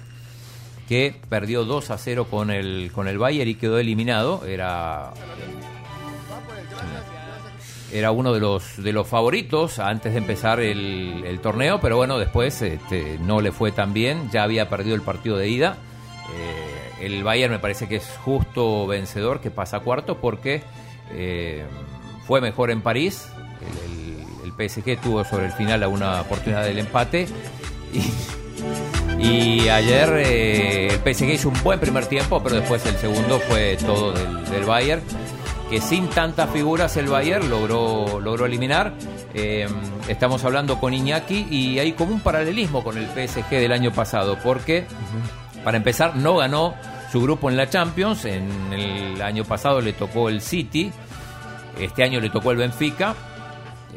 [0.88, 5.12] que perdió 2 a 0 con el con el Bayern y quedó eliminado, era
[7.94, 12.62] era uno de los de los favoritos antes de empezar el, torneo, pero bueno, después
[12.62, 15.78] este, no le fue tan bien, ya había perdido el partido de ida.
[16.34, 20.62] Eh, el Bayern me parece que es justo vencedor, que pasa cuarto, porque
[21.12, 21.66] eh,
[22.28, 23.28] fue mejor en París.
[23.86, 27.28] El, el- PSG tuvo sobre el final una oportunidad del empate.
[29.20, 33.78] Y, ayer eh, el PSG hizo un buen primer tiempo, pero después el segundo fue
[33.78, 35.02] todo del Bayern
[35.72, 38.94] que sin tantas figuras el Bayern logró, logró eliminar.
[39.34, 39.70] Eh,
[40.10, 44.38] estamos hablando con Iñaki y hay como un paralelismo con el PSG del año pasado,
[44.44, 44.84] porque
[45.64, 46.76] para empezar no ganó
[47.10, 50.92] su grupo en la Champions, en el año pasado le tocó el City,
[51.80, 53.16] este año le tocó el Benfica.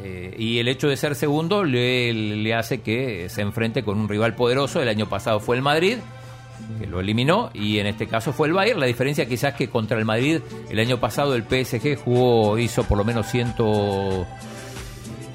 [0.01, 4.07] eh, y el hecho de ser segundo le, le hace que se enfrente con un
[4.07, 4.81] rival poderoso.
[4.81, 5.97] El año pasado fue el Madrid,
[6.79, 8.79] que lo eliminó y en este caso fue el Bayern.
[8.79, 12.97] La diferencia quizás que contra el Madrid el año pasado el PSG jugó, hizo por
[12.97, 13.55] lo menos 100,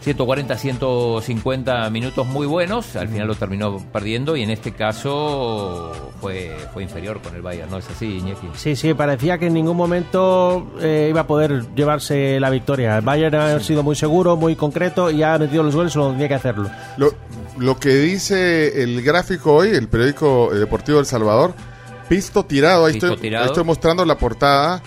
[0.03, 2.97] 140, 150 minutos muy buenos.
[2.97, 7.71] Al final lo terminó perdiendo y en este caso fue, fue inferior con el Bayern.
[7.71, 8.49] ¿No es así, Iñaki?
[8.55, 12.97] Sí, sí, parecía que en ningún momento eh, iba a poder llevarse la victoria.
[12.97, 16.29] El Bayern ha sido muy seguro, muy concreto y ha metido los goles cuando tenía
[16.29, 16.71] que hacerlo.
[16.97, 17.13] Lo,
[17.59, 21.53] lo que dice el gráfico hoy, el periódico eh, deportivo El Salvador,
[22.09, 23.45] pisto tirado, ahí Pisto estoy, tirado.
[23.45, 24.83] ahí estoy mostrando la portada,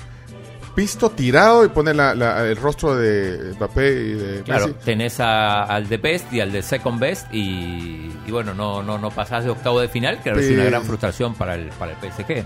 [0.75, 4.79] pisto tirado y pone la- la- el rostro de Mbappé y de Claro, Messi.
[4.83, 8.97] tenés a- al de Best y al de Second Best y, y bueno, no, no,
[8.97, 11.97] no pasás de octavo de final, que es una gran frustración para el, para el
[11.97, 12.45] PSG.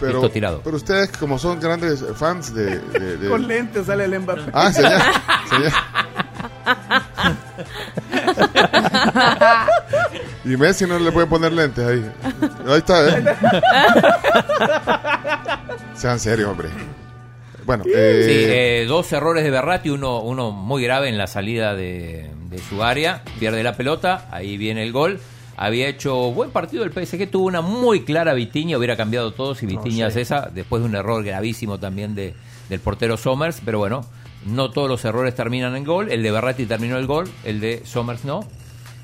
[0.00, 0.60] Pero, Listo tirado.
[0.64, 2.78] pero ustedes como son grandes fans de...
[2.80, 4.42] de- de- Con lentes sale el Mbappé.
[4.52, 5.00] Ah, señor.
[5.48, 5.72] señor.
[10.44, 12.12] Y Messi no le puede poner lentes ahí.
[12.66, 13.24] Ahí está, ¿eh?
[15.94, 16.68] Sean serios, hombre.
[17.64, 21.74] Bueno, eh, Sí, eh, dos errores de Berratti, uno, uno muy grave en la salida
[21.74, 25.20] de, de su área, pierde la pelota, ahí viene el gol.
[25.56, 29.66] Había hecho buen partido el PSG, tuvo una muy clara Vitiña, hubiera cambiado todo si
[29.66, 32.34] Vitiña es esa, después de un error gravísimo también de,
[32.68, 34.04] del portero Somers, pero bueno,
[34.46, 37.82] no todos los errores terminan en gol, el de Berratti terminó el gol, el de
[37.84, 38.40] Somers no,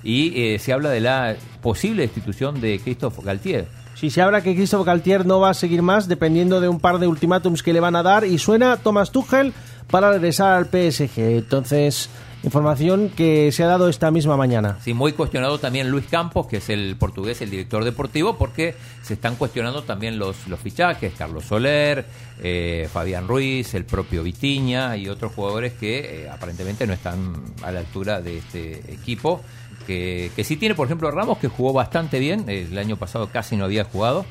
[0.03, 3.69] y eh, se habla de la posible destitución de Christophe Galtier.
[4.01, 7.01] Si se habla que Christophe Galtier no va a seguir más, dependiendo de un par
[7.01, 9.53] de ultimátums que le van a dar, y suena Thomas Tuchel
[9.91, 11.19] para regresar al PSG.
[11.19, 12.09] Entonces,
[12.43, 14.79] información que se ha dado esta misma mañana.
[14.81, 19.13] Sí, muy cuestionado también Luis Campos, que es el portugués, el director deportivo, porque se
[19.13, 22.07] están cuestionando también los, los fichajes, Carlos Soler,
[22.43, 27.71] eh, Fabián Ruiz, el propio Vitiña y otros jugadores que eh, aparentemente no están a
[27.71, 29.43] la altura de este equipo,
[29.87, 33.57] que, que sí tiene, por ejemplo, Ramos, que jugó bastante bien, el año pasado casi
[33.57, 34.25] no había jugado.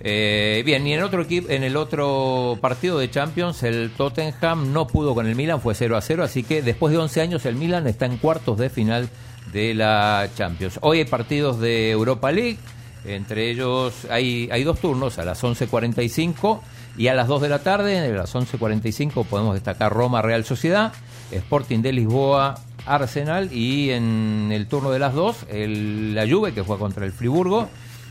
[0.00, 4.86] Eh, bien, y en otro equipo, en el otro partido de Champions, el Tottenham no
[4.86, 7.56] pudo con el Milan, fue 0 a 0, así que después de 11 años el
[7.56, 9.08] Milan está en cuartos de final
[9.52, 10.78] de la Champions.
[10.82, 12.58] Hoy hay partidos de Europa League,
[13.06, 16.60] entre ellos hay, hay dos turnos, a las 11.45
[16.98, 20.92] y a las 2 de la tarde, a las 11.45 podemos destacar Roma Real Sociedad,
[21.30, 22.56] Sporting de Lisboa
[22.86, 27.12] Arsenal y en el turno de las 2 el, la Juve que juega contra el
[27.12, 27.68] Friburgo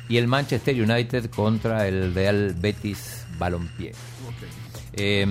[0.07, 3.93] y el Manchester United contra el Real Betis Balompié.
[4.93, 5.25] Eh,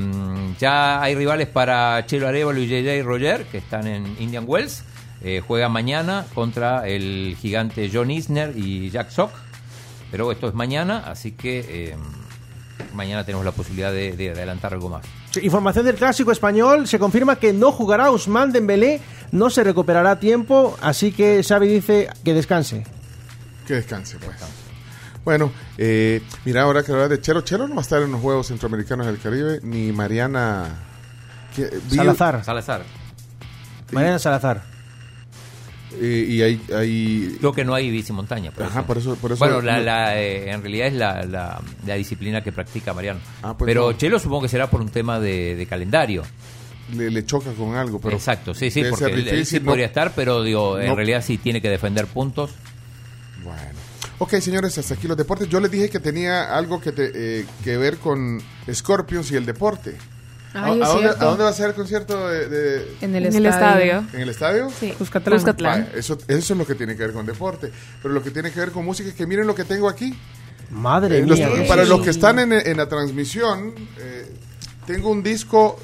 [0.59, 4.85] ya hay rivales para Chelo Arevalo y JJ Roger que están en Indian Wells.
[5.23, 9.31] Eh, juegan mañana contra el gigante John Isner y Jack Sock.
[10.11, 11.97] Pero esto es mañana, así que eh,
[12.93, 15.24] mañana tenemos la posibilidad de adelantar algo más.
[15.37, 19.01] Información del clásico español, se confirma que no jugará Usman Dembélé,
[19.33, 22.85] no se recuperará a tiempo, así que Xavi dice que descanse.
[23.67, 24.37] que descanse, pues.
[25.25, 28.21] Bueno, eh, mira, ahora que hablar de Chelo, Chelo no va a estar en los
[28.21, 30.83] Juegos Centroamericanos del Caribe, ni Mariana...
[31.89, 32.45] Salazar.
[32.45, 32.83] Salazar.
[33.93, 34.74] Mariana Salazar.
[36.01, 37.37] Eh, y hay, hay...
[37.39, 38.51] Creo que no hay bici montaña.
[38.51, 38.87] Por Ajá, eso.
[38.87, 42.43] por eso- por eso- bueno, la, la, eh, en realidad es la, la, la disciplina
[42.43, 43.21] que practica Mariano.
[43.43, 43.97] Ah, pues pero no.
[43.99, 46.23] Chelo supongo que será por un tema de, de calendario.
[46.95, 48.17] le, le choca con algo, pero...
[48.17, 50.95] Exacto, sí, sí, porque él, él sí difícil, no- podría estar, pero digo, en no-
[50.97, 52.51] realidad sí tiene que defender puntos.
[53.43, 53.79] Bueno.
[54.19, 55.49] Ok, señores, hasta aquí los deportes.
[55.49, 57.11] Yo les dije que tenía algo que, te-
[57.41, 58.41] eh, que ver con
[58.73, 59.97] Scorpions y el deporte.
[60.55, 63.35] Ay, ¿A, dónde, a dónde va a ser el concierto de, de- En el, En
[63.35, 63.85] el estadio.
[63.99, 64.07] estadio.
[64.15, 64.71] ¿En el estadio?
[64.79, 65.37] Sí, Cuscatlán.
[65.39, 65.81] Cuscatlán.
[65.87, 67.71] Vaya, eso, eso es lo que tiene que ver con deporte.
[68.03, 70.15] Pero lo que tiene que ver con música es que miren lo que tengo aquí.
[70.71, 71.49] Madre Eh, los- mía.
[71.69, 74.33] para los que están en, en la transmisión, eh,
[74.87, 75.79] tengo un disco.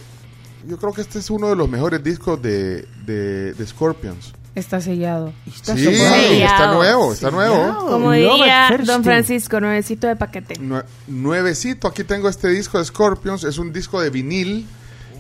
[0.67, 4.33] Yo creo que este es uno de los mejores discos de, de, de Scorpions.
[4.55, 5.33] Está sellado.
[5.63, 7.87] Sí, está nuevo, está nuevo.
[7.89, 9.05] Como diría Don.
[9.05, 10.55] Francisco, nuevecito de paquete.
[10.61, 14.67] Nue- nuevecito, aquí tengo este disco de Scorpions, es un disco de vinil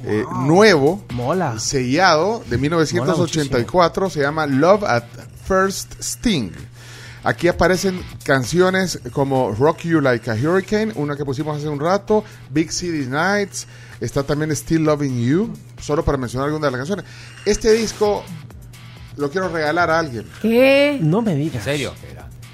[0.04, 1.04] eh, nuevo,
[1.60, 5.04] sellado, de 1984, se llama Love at
[5.46, 6.50] First Sting.
[7.22, 12.24] Aquí aparecen canciones como Rock You Like a Hurricane, una que pusimos hace un rato,
[12.48, 13.66] Big City Nights,
[14.00, 17.04] está también Still Loving You, solo para mencionar algunas de las canciones.
[17.44, 18.24] Este disco
[19.20, 20.26] lo quiero regalar a alguien.
[20.42, 20.98] ¿Qué?
[21.00, 21.56] No me digas.
[21.56, 21.94] ¿En serio?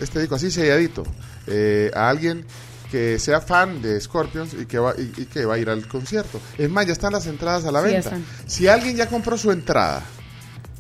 [0.01, 1.05] Este disco así selladito,
[1.47, 2.44] eh, a alguien
[2.90, 5.88] que sea fan de Scorpions y que, va, y, y que va a ir al
[5.88, 6.40] concierto.
[6.59, 7.98] Es más, ya están las entradas a la Sí, venta.
[8.01, 8.24] están.
[8.47, 10.02] Si alguien ya compró su entrada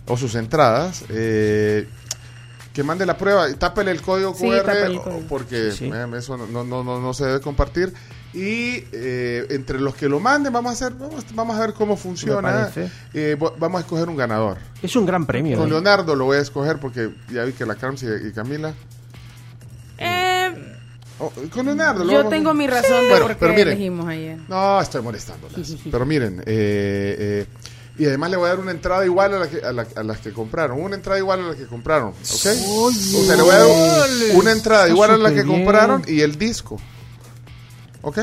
[0.06, 1.88] o sus entradas, eh,
[2.72, 5.22] que mande la prueba, y tápele el código Sí, QR el código.
[5.28, 7.92] porque eh, eso no, no, no, no se debe compartir.
[8.36, 11.96] Y eh, entre los que lo manden, vamos a hacer, vamos, vamos a ver cómo
[11.96, 12.70] funciona.
[13.14, 14.58] Eh, vamos a escoger un ganador.
[14.82, 15.56] Es un gran premio.
[15.56, 15.70] Con ¿eh?
[15.70, 18.74] Leonardo lo voy a escoger porque ya vi que la Carms y, y Camila.
[21.18, 22.04] Oh, con Leonardo.
[22.04, 24.38] lo Yo vamos a- tengo mi razón de Bueno, por qué miren, elegimos ayer.
[24.48, 25.74] No, estoy molestándolas.
[25.90, 27.46] Pero miren, eh, eh,
[27.98, 30.02] y además le voy a dar una entrada igual a, la que- a la- a
[30.02, 30.78] las que compraron.
[30.78, 32.08] Una entrada igual a la que compraron.
[32.10, 32.16] ¿Ok?
[32.22, 35.46] o sea, le voy a dar un- una entrada Está igual a la que bien.
[35.64, 36.78] compraron y el disco.
[38.06, 38.18] ¿Ok?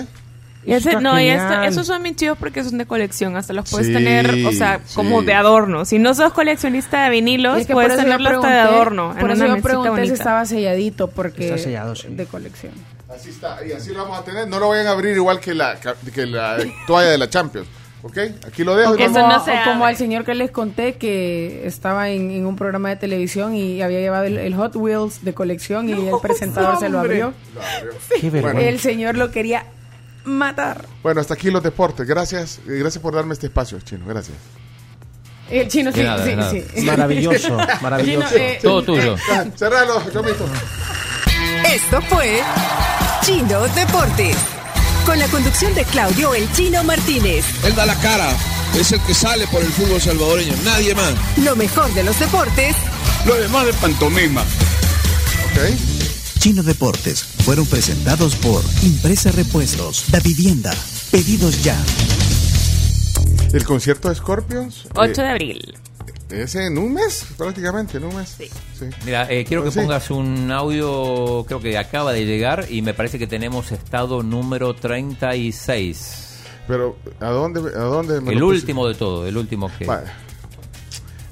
[0.65, 3.35] Y ese- no, y esto- esos son mis chivos porque son de colección.
[3.35, 4.95] Hasta los puedes Sí, tener, o sea, sí.
[4.95, 5.83] como de adorno.
[5.83, 9.13] Si no sos coleccionista de vinilos, Es que por puedes tenerlo hasta de adorno.
[9.19, 12.07] Por en eso yo pregunté si estaba selladito, porque Está sellado, sí.
[12.11, 12.71] de colección.
[13.13, 13.57] Así está.
[13.67, 14.47] Y así lo vamos a tener.
[14.47, 15.75] No lo vayan a abrir igual que la,
[16.13, 16.55] que la
[16.87, 17.67] toalla de la Champions.
[18.03, 18.17] ¿Ok?
[18.45, 18.95] Aquí lo dejo.
[18.95, 22.55] y Como, vamos- o como al señor que les conté que estaba en, en un
[22.57, 26.77] programa de televisión y había llevado el, el Hot Wheels de colección y el presentador
[26.79, 27.33] se lo abrió.
[28.19, 28.61] Qué vergüenza.
[28.61, 29.65] El señor lo quería
[30.25, 30.85] matar.
[31.01, 32.05] Bueno, hasta aquí los deportes.
[32.05, 32.59] Gracias.
[32.67, 34.05] eh, Gracias por darme este espacio, Chino.
[34.05, 34.37] Gracias.
[35.49, 36.51] El chino De sí, nada, de sí, nada.
[36.51, 36.81] sí.
[36.85, 38.27] Maravilloso, maravilloso.
[38.29, 39.15] Chino, eh, Todo tuyo.
[39.55, 40.45] Cerralo, yo mismo.
[41.73, 42.41] Esto fue
[43.21, 44.35] Chino Deportes.
[45.05, 47.45] Con la conducción de Claudio El Chino Martínez.
[47.65, 48.35] Él da la cara,
[48.73, 51.13] es el que sale por el fútbol salvadoreño, nadie más.
[51.37, 52.75] Lo mejor de los deportes
[53.25, 54.41] Lo demás de pantomima.
[54.41, 55.77] Ok.
[56.39, 60.73] Chino Deportes fueron presentados por Impresa Repuestos, Da Vivienda,
[61.11, 61.77] Pedidos Ya.
[63.53, 64.87] El concierto de Scorpions.
[64.95, 65.77] 8 eh, de abril.
[66.33, 68.35] Es en un mes, prácticamente, en un mes.
[68.37, 68.49] Sí.
[69.05, 69.79] Mira, eh, quiero que Sí.
[69.79, 74.73] pongas un audio, creo que acaba de llegar y me parece que tenemos estado número
[74.73, 76.39] 36.
[76.67, 77.59] Pero, ¿a dónde?
[77.75, 78.59] A dónde me El lo puse?
[78.59, 79.87] último de todo, el último que...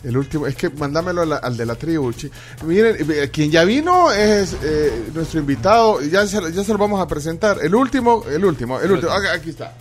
[0.03, 2.11] El último, es que mandámelo al de la tribu.
[2.11, 2.31] chi-
[2.65, 6.99] Miren, eh, quien ya vino es eh, nuestro invitado, ya se, ya se lo vamos
[6.99, 7.59] a presentar.
[7.61, 9.11] El último, el último, el último.
[9.11, 9.73] Aquí está.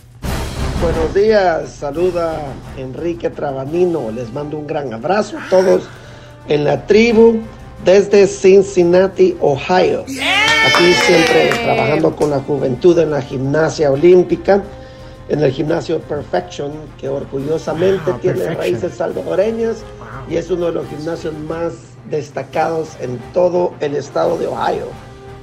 [0.81, 2.39] Buenos días, saluda
[2.77, 5.83] Enrique Trabanino, les mando un gran abrazo a todos
[6.47, 7.39] en la tribu
[7.85, 10.03] desde Cincinnati, Ohio.
[10.03, 14.63] Aquí siempre trabajando con la juventud en la gimnasia olímpica,
[15.29, 18.57] en el gimnasio Perfection, que orgullosamente Wow, tiene Perfection.
[18.57, 19.77] raíces salvadoreñas
[20.29, 21.73] y es uno de los gimnasios más
[22.09, 24.87] destacados en todo el estado de Ohio.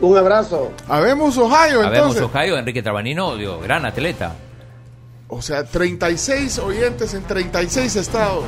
[0.00, 0.70] Un abrazo.
[0.88, 2.22] Habemos Ohio, Habemos entonces.
[2.22, 4.34] Ohio, Enrique Trabanino, digo, gran atleta.
[5.28, 8.44] O sea, 36 oyentes en 36 estados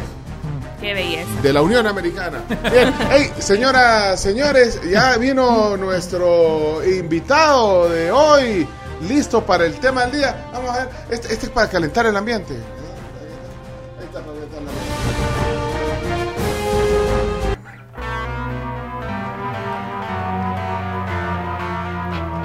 [0.81, 1.29] Qué belleza.
[1.43, 2.43] de la Unión Americana.
[2.71, 8.67] Bien, hey, señoras, señores, ya vino nuestro invitado de hoy,
[9.07, 10.49] listo para el tema del día.
[10.55, 12.55] Vamos a ver, este, este es para calentar el ambiente.
[12.55, 14.69] Ahí está, para calentar el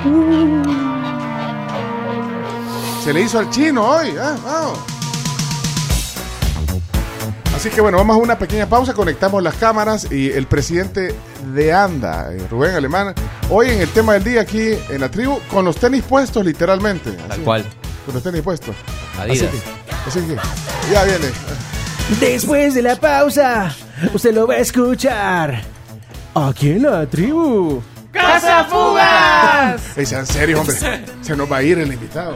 [0.06, 0.85] ambiente.
[3.06, 4.16] Se le hizo al chino hoy.
[4.20, 4.80] ah, vamos.
[7.56, 11.14] Así que bueno, vamos a una pequeña pausa, conectamos las cámaras y el presidente
[11.54, 13.14] de ANDA, eh, Rubén Alemán,
[13.52, 17.12] hoy en el tema del día aquí en la tribu, con los tenis puestos literalmente.
[17.12, 17.64] Tal Así, cual.
[18.08, 18.76] Con los tenis puestos.
[19.20, 19.50] Adidas.
[20.08, 21.28] Así que, así que, ya viene.
[22.20, 23.72] Después de la pausa,
[24.16, 25.62] usted lo va a escuchar
[26.34, 27.82] aquí en la tribu.
[28.16, 29.98] ¡Casa Fugas!
[29.98, 30.76] Ey, sean serios, hombre.
[31.22, 32.36] Se nos va a ir el invitado.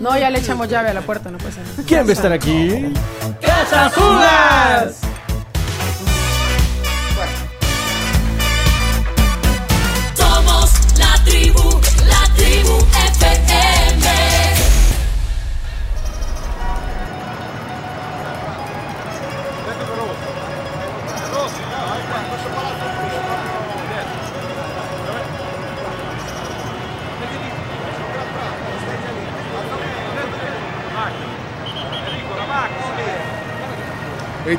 [0.00, 1.82] No, ya le echamos llave a la puerta, no pasa nada.
[1.86, 2.92] ¿Quién va a estar aquí?
[3.40, 3.90] ¡Casa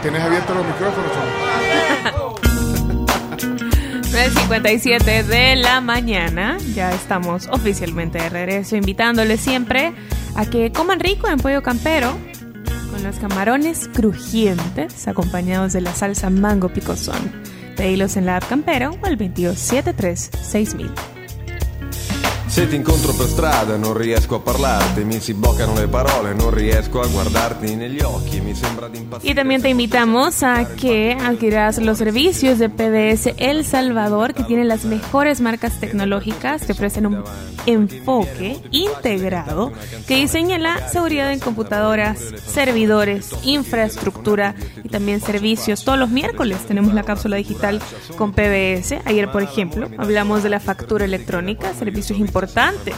[0.01, 2.35] Tenés abiertos los micrófonos, chavo.
[4.11, 6.57] 9.57 de la mañana.
[6.73, 9.93] Ya estamos oficialmente de regreso, invitándoles siempre
[10.35, 12.17] a que coman rico en pollo campero.
[12.89, 17.31] Con los camarones crujientes acompañados de la salsa mango picosón.
[17.77, 20.89] Pedilos en la app Campero al 2273-6000.
[22.51, 26.53] Se ti incontro per strada non riesco a parlarti, mi si bloccano le parole, non
[26.53, 29.31] riesco a guardarti negli occhi, mi sembra di impazzire.
[29.31, 34.65] Y también te invitamos a que adquieras los servicios de PDS El Salvador, que tiene
[34.65, 37.23] las mejores marcas tecnológicas, que ofrecen un
[37.65, 39.71] enfoque integrado
[40.07, 45.83] que diseña la seguridad en computadoras, servidores, infraestructura y también servicios.
[45.83, 47.81] Todos los miércoles tenemos la cápsula digital
[48.17, 48.99] con PBS.
[49.05, 52.95] Ayer, por ejemplo, hablamos de la factura electrónica, servicios importantes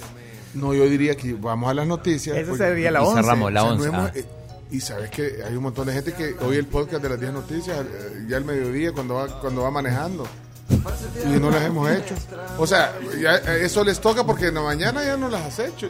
[0.54, 2.36] No, yo diría que vamos a las noticias.
[2.38, 3.22] Esa porque- sería la y 11.
[3.22, 3.88] cerramos la O sea, no 11.
[3.90, 4.14] hemos- ah.
[4.16, 4.26] eh,
[4.72, 7.32] y sabes que hay un montón de gente que oye el podcast de las 10
[7.32, 10.28] noticias eh, ya al mediodía cuando va, cuando va manejando.
[10.70, 12.16] Y no las hemos hecho.
[12.58, 15.60] O sea, ya, eh, eso les toca porque en la mañana ya no las has
[15.60, 15.90] hecho.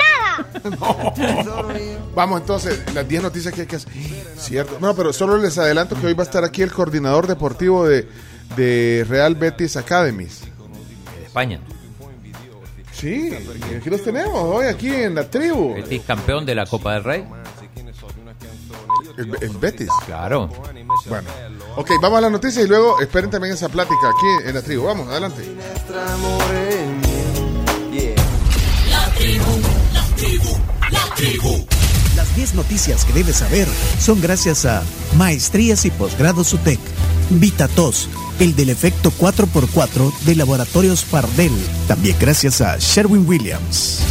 [0.71, 1.99] nada?
[2.15, 3.91] Vamos entonces, las 10 noticias que hay que hacer.
[4.37, 4.77] Cierto.
[4.79, 8.07] No, pero solo les adelanto que hoy va a estar aquí el coordinador deportivo de,
[8.55, 10.41] de Real Betis Academies.
[10.41, 11.59] de España.
[12.93, 13.31] Sí,
[13.77, 15.75] aquí los tenemos hoy aquí en la tribu.
[15.75, 17.25] Betis campeón de la Copa del Rey.
[19.19, 19.89] El, el Betis.
[20.05, 20.49] Claro.
[21.07, 21.29] Bueno,
[21.75, 24.85] ok, vamos a la noticia y luego esperen también esa plática aquí en la tribu.
[24.85, 25.43] Vamos, adelante.
[28.89, 29.59] La tribu,
[29.93, 30.57] la tribu,
[30.89, 31.65] la tribu.
[32.15, 33.67] Las 10 noticias que debes saber
[33.99, 34.83] son gracias a
[35.17, 36.79] Maestrías y Posgrados UTEC,
[37.29, 38.07] VitaTos,
[38.39, 41.51] el del efecto 4x4 de Laboratorios Pardel,
[41.87, 44.01] también gracias a Sherwin Williams.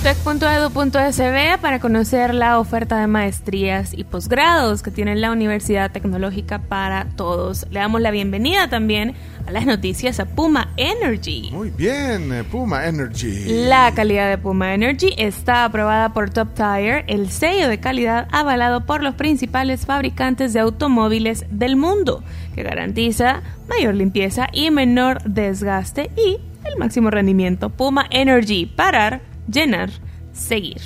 [0.00, 7.04] utec.edu.sb para conocer la oferta de maestrías y posgrados que tiene la Universidad Tecnológica para
[7.16, 7.66] todos.
[7.70, 9.14] Le damos la bienvenida también
[9.46, 11.50] a las noticias a Puma Energy.
[11.52, 13.66] Muy bien, eh, Puma Energy.
[13.66, 18.86] La calidad de Puma Energy está aprobada por Top Tire, el sello de calidad avalado
[18.86, 22.24] por los principales fabricantes de automóviles del mundo,
[22.54, 27.68] que garantiza mayor limpieza y menor desgaste y el máximo rendimiento.
[27.68, 29.20] Puma Energy, parar,
[29.50, 29.90] llenar,
[30.32, 30.80] seguir.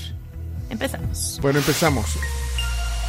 [0.71, 1.39] Empezamos.
[1.43, 2.07] Bueno, empezamos.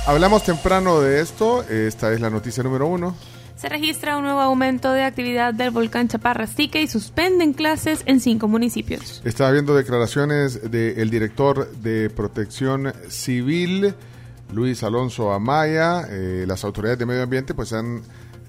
[0.05, 1.63] Hablamos temprano de esto.
[1.63, 3.15] Esta es la noticia número uno.
[3.55, 8.47] Se registra un nuevo aumento de actividad del volcán Chaparrastique y suspenden clases en cinco
[8.49, 9.21] municipios.
[9.23, 13.95] Estaba viendo declaraciones del director de Protección Civil,
[14.53, 16.05] Luis Alonso Amaya.
[16.09, 18.01] Eh, las autoridades de medio ambiente pues han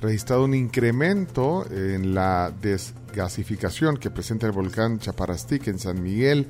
[0.02, 6.48] registrado un incremento en la desgasificación que presenta el volcán Chaparrastique en San Miguel.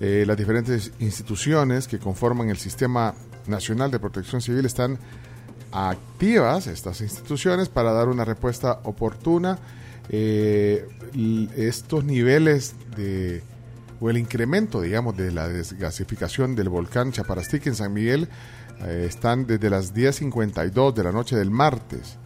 [0.00, 3.14] Eh, las diferentes instituciones que conforman el Sistema
[3.46, 4.98] Nacional de Protección Civil están
[5.72, 9.58] activas, estas instituciones, para dar una respuesta oportuna.
[10.10, 10.86] Eh,
[11.56, 13.42] estos niveles de
[14.00, 18.28] o el incremento, digamos, de la desgasificación del volcán Chaparastique en San Miguel
[18.82, 22.16] eh, están desde las 10.52 de la noche del martes.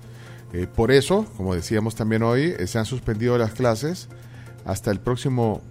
[0.74, 4.10] Por eso, como decíamos también hoy, se han suspendido las clases
[4.66, 5.62] hasta el próximo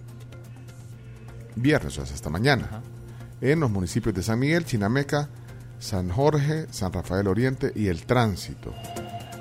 [1.56, 2.82] viernes, o sea, hasta mañana,
[3.40, 5.28] en los municipios de San Miguel, Chinameca,
[5.78, 8.72] San Jorge, San Rafael Oriente y el Tránsito.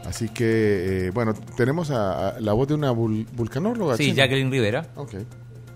[0.05, 3.95] Así que, eh, bueno, tenemos a, a la voz de una vul- vulcanóloga.
[3.97, 4.13] Sí.
[4.13, 4.88] Jacqueline Rivera.
[4.95, 5.13] Ok.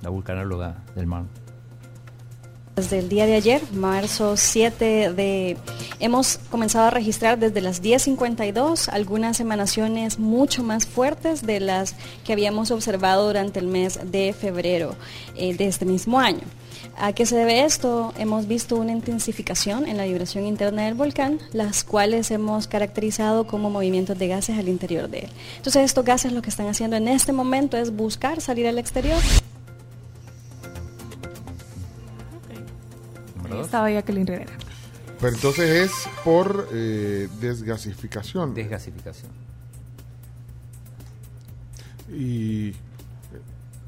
[0.02, 1.24] La vulcanóloga del mar.
[2.76, 5.58] Desde el día de ayer, marzo 7 de...
[6.02, 11.96] Hemos comenzado a registrar desde las 10.52 algunas emanaciones mucho más fuertes de las
[12.26, 14.98] que habíamos observado durante el mes de febrero
[15.38, 16.42] eh, de este mismo año.
[16.98, 18.14] ¿A qué se debe esto?
[18.18, 23.70] Hemos visto una intensificación en la vibración interna del volcán, las cuales hemos caracterizado como
[23.70, 25.30] movimientos de gases al interior de él.
[25.56, 29.22] Entonces estos gases lo que están haciendo en este momento es buscar salir al exterior.
[33.62, 34.52] Estaba Jacqueline Rivera.
[35.20, 35.92] Pero entonces es
[36.24, 38.54] por eh, desgasificación.
[38.54, 39.32] Desgasificación.
[42.12, 42.74] Y eh,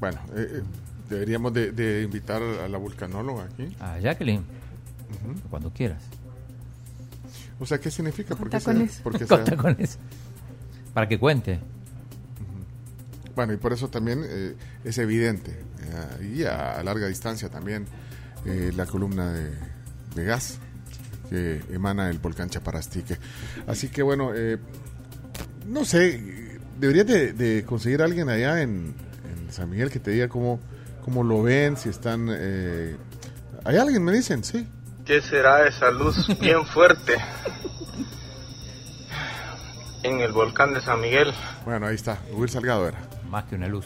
[0.00, 0.62] bueno, eh, eh,
[1.08, 3.74] deberíamos de, de invitar a la vulcanóloga aquí.
[3.80, 4.44] A Jacqueline.
[5.50, 6.02] Cuando quieras.
[7.60, 8.34] O sea, ¿qué significa?
[8.36, 9.02] ¿Por qué con se- eso.
[9.02, 9.98] por qué se- Conta con eso.
[10.94, 11.58] Para que cuente.
[13.34, 14.54] Bueno, y por eso también eh,
[14.84, 17.86] es evidente, eh, y a, a larga distancia también,
[18.48, 19.50] eh, la columna de,
[20.14, 20.58] de gas
[21.28, 23.18] que emana el volcán Chaparastique.
[23.66, 24.56] Así que bueno, eh,
[25.66, 28.94] no sé, deberías de, de conseguir a alguien allá en,
[29.30, 30.58] en San Miguel que te diga cómo,
[31.04, 32.28] cómo lo ven, si están...
[32.30, 32.96] eh,
[33.64, 34.02] ¿Hay alguien?
[34.02, 34.66] Me dicen, sí.
[35.04, 37.14] ¿Qué será esa luz bien fuerte
[40.02, 41.32] en el volcán de San Miguel?
[41.64, 42.98] Bueno, ahí está, Will Salgado era.
[43.28, 43.84] Más que una luz.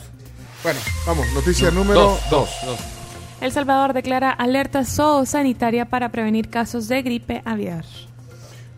[0.62, 2.50] Bueno, vamos, noticia número Dos, dos.
[2.64, 2.78] dos.
[3.42, 7.84] El Salvador declara alerta zoosanitaria para prevenir casos de gripe aviar.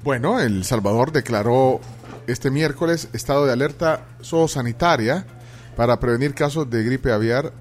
[0.02, 1.82] Bueno, El Salvador declaró
[2.26, 5.26] este miércoles estado de alerta zoosanitaria
[5.76, 7.52] para prevenir casos de gripe aviar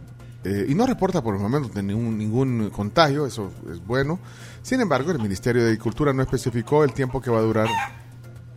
[0.46, 4.18] eh, y no reporta por el momento ningún, ningún contagio, eso es bueno.
[4.62, 7.68] Sin embargo, el Ministerio de Agricultura no especificó el tiempo que va a durar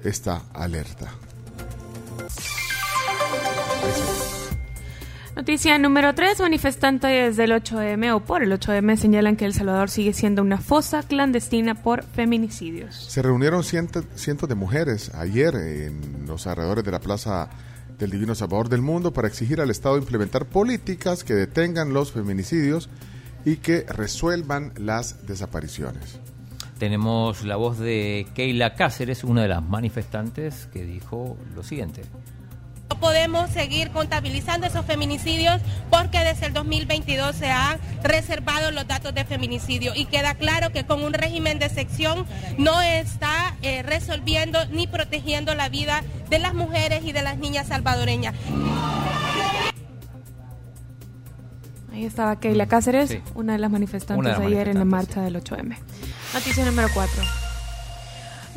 [0.05, 1.11] esta alerta.
[5.37, 6.41] Noticia número 3.
[6.41, 11.03] Manifestantes del 8M o por el 8M señalan que El Salvador sigue siendo una fosa
[11.03, 12.95] clandestina por feminicidios.
[12.95, 17.51] Se reunieron cientos, cientos de mujeres ayer en los alrededores de la Plaza
[17.99, 22.89] del Divino Salvador del Mundo para exigir al Estado implementar políticas que detengan los feminicidios
[23.45, 26.19] y que resuelvan las desapariciones.
[26.79, 32.05] Tenemos la voz de Keila Cáceres, una de las manifestantes, que dijo lo siguiente.
[32.89, 35.61] No podemos seguir contabilizando esos feminicidios
[35.91, 40.87] porque desde el 2022 se han reservado los datos de feminicidio y queda claro que
[40.87, 42.25] con un régimen de sección
[42.59, 47.67] no está eh, resolviendo ni protegiendo la vida de las mujeres y de las niñas
[47.69, 48.35] salvadoreñas.
[51.93, 53.21] Ahí estaba Keila Cáceres, Sí.
[53.35, 55.77] una de las manifestantes Una de las ayer en la marcha del 8M.
[56.35, 57.23] Noticia número 4.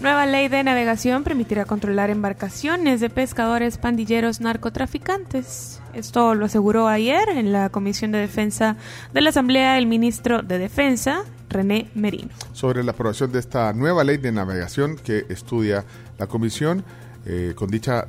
[0.01, 5.81] Nueva ley de navegación permitirá controlar embarcaciones de pescadores, pandilleros, narcotraficantes.
[5.93, 8.77] Esto lo aseguró ayer en la Comisión de Defensa
[9.13, 12.29] de la Asamblea el ministro de Defensa, René Merino.
[12.53, 15.83] Sobre la aprobación de esta nueva ley de navegación que estudia
[16.17, 16.85] la Comisión,
[17.25, 18.07] eh, con dicha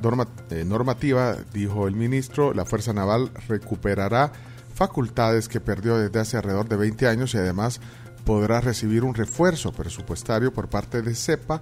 [0.49, 4.31] eh, normativa, dijo el ministro, la Fuerza Naval recuperará
[4.73, 7.81] facultades que perdió desde hace alrededor de 20 años y además
[8.25, 11.61] podrá recibir un refuerzo presupuestario por parte de CEPA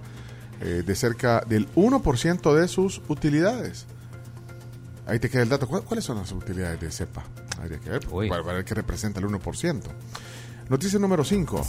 [0.60, 3.86] eh, de cerca del 1% de sus utilidades.
[5.06, 5.66] Ahí te queda el dato.
[5.66, 7.24] ¿Cuál- ¿Cuáles son las utilidades de CEPA?
[7.60, 9.80] Habría que ver, para, para ver qué representa el 1%.
[10.68, 11.66] Noticia número 5.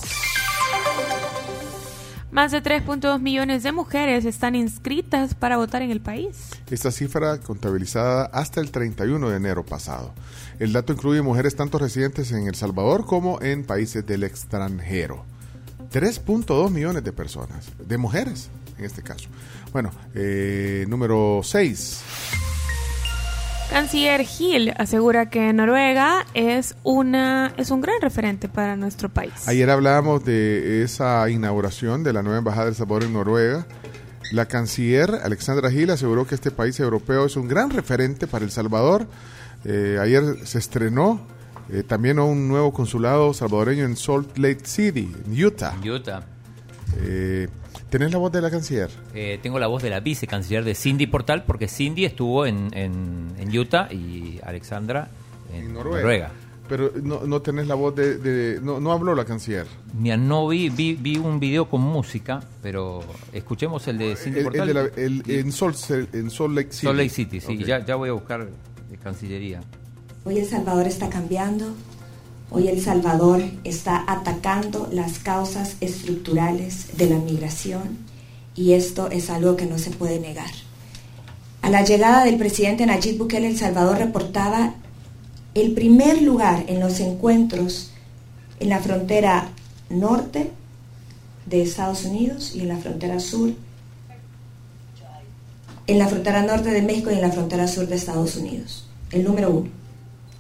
[2.32, 6.50] Más de 3.2 millones de mujeres están inscritas para votar en el país.
[6.70, 10.14] Esta cifra contabilizada hasta el 31 de enero pasado.
[10.62, 15.26] El dato incluye mujeres tanto residentes en El Salvador como en países del extranjero.
[15.92, 19.28] 3.2 millones de personas, de mujeres en este caso.
[19.74, 22.02] Bueno, eh, número 6.
[23.72, 29.48] Canciller Gil asegura que Noruega es una es un gran referente para nuestro país.
[29.48, 33.66] Ayer hablábamos de esa inauguración de la nueva embajada del Salvador en Noruega.
[34.32, 38.52] La canciller Alexandra Gil aseguró que este país europeo es un gran referente para El
[38.52, 39.08] Salvador.
[39.66, 41.22] Eh, ayer se estrenó
[41.70, 45.76] eh, también un nuevo consulado salvadoreño en Salt Lake City, en Utah.
[45.86, 46.24] Utah.
[46.98, 47.48] Eh,
[47.90, 48.90] ¿Tenés la voz de la canciller?
[49.14, 53.28] Eh, tengo la voz de la vicecanciller de Cindy Portal, porque Cindy estuvo en, en,
[53.38, 55.10] en Utah y Alexandra
[55.54, 56.32] en, Noruega.
[56.70, 58.18] Pero no, no tenés la voz de...
[58.18, 59.68] de- no, no habló la canciller.
[59.94, 63.02] Mira, no vi, vi, vi un video con música, pero
[63.34, 64.68] escuchemos el de Cindy El- el Portal.
[64.68, 65.76] de la- el- en, Salt,
[66.14, 66.86] en Salt Lake City.
[66.88, 67.66] Salt Lake City, sí, Ok.
[67.66, 68.48] ya, ya voy a buscar
[69.04, 69.62] Cancillería.
[70.24, 71.74] Hoy El Salvador está cambiando,
[72.52, 77.98] hoy El Salvador está atacando las causas estructurales de la migración
[78.56, 80.52] y esto es algo que no se puede negar.
[81.64, 84.76] A la llegada del presidente Nayib Bukele, El Salvador reportaba
[85.56, 87.92] el primer lugar en los encuentros
[88.60, 89.50] en la frontera
[89.90, 90.52] norte
[91.48, 93.52] de Estados Unidos y en la frontera sur,
[95.88, 98.88] en la frontera norte de México y en la frontera sur de Estados Unidos.
[99.12, 99.70] El número uno,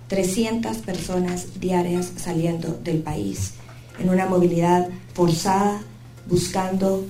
[0.07, 3.53] 300 personas diarias saliendo del país
[3.99, 5.81] en una movilidad forzada,
[6.29, 7.03] buscando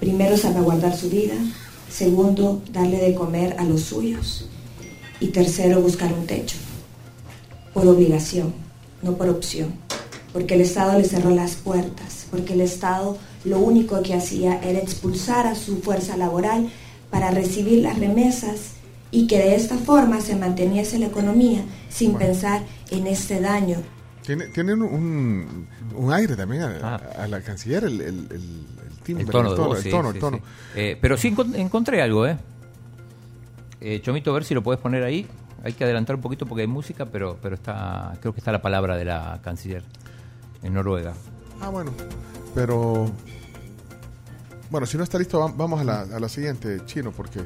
[0.00, 1.34] primero salvaguardar su vida,
[1.90, 4.46] segundo darle de comer a los suyos
[5.20, 6.56] y tercero buscar un techo,
[7.74, 8.54] por obligación,
[9.02, 9.74] no por opción,
[10.32, 14.78] porque el Estado le cerró las puertas, porque el Estado lo único que hacía era
[14.78, 16.70] expulsar a su fuerza laboral
[17.10, 18.75] para recibir las remesas
[19.16, 23.78] y que de esta forma se manteniese la economía sin pensar en este daño.
[24.22, 29.02] Tiene, tiene un, un, un aire también a, a la canciller, el, el, el, el
[29.02, 30.36] timbre, El tono, de voz, el sí, tono, sí, el tono.
[30.36, 30.42] sí.
[30.76, 32.36] Eh, pero sí encon- encontré algo, ¿eh?
[33.80, 35.26] Eh, Chomito, a ver si lo puedes poner ahí.
[35.64, 38.60] Hay que adelantar un poquito porque hay música, pero, pero está, creo que está la
[38.60, 39.82] palabra de la canciller
[40.62, 41.14] en Noruega.
[41.60, 41.90] Ah, bueno.
[42.54, 43.10] Pero.
[44.70, 47.40] Bueno, si no está listo, va- vamos a la, a la siguiente, chino, porque.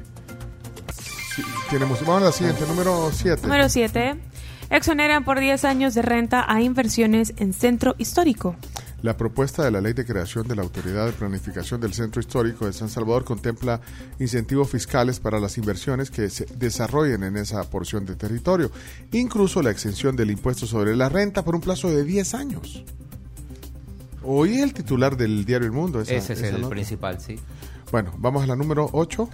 [1.42, 2.06] Sí, tiene música.
[2.10, 3.42] Vamos a la siguiente, número 7.
[3.42, 4.14] Número 7.
[4.70, 8.54] Exoneran por 10 años de renta a inversiones en centro histórico.
[9.02, 12.66] La propuesta de la ley de creación de la Autoridad de Planificación del Centro Histórico
[12.66, 13.80] de San Salvador contempla
[14.18, 18.70] incentivos fiscales para las inversiones que se desarrollen en esa porción de territorio,
[19.12, 22.84] incluso la exención del impuesto sobre la renta por un plazo de 10 años.
[24.22, 26.02] Oí el titular del diario El Mundo.
[26.02, 26.68] esa- Ese es esa el nota.
[26.74, 27.40] principal, sí.
[27.90, 29.30] Bueno, vamos a la número 8.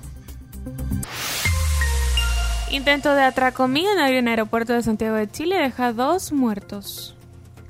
[2.71, 7.17] Intento de atraco millonario en aeropuerto de Santiago de Chile deja dos muertos.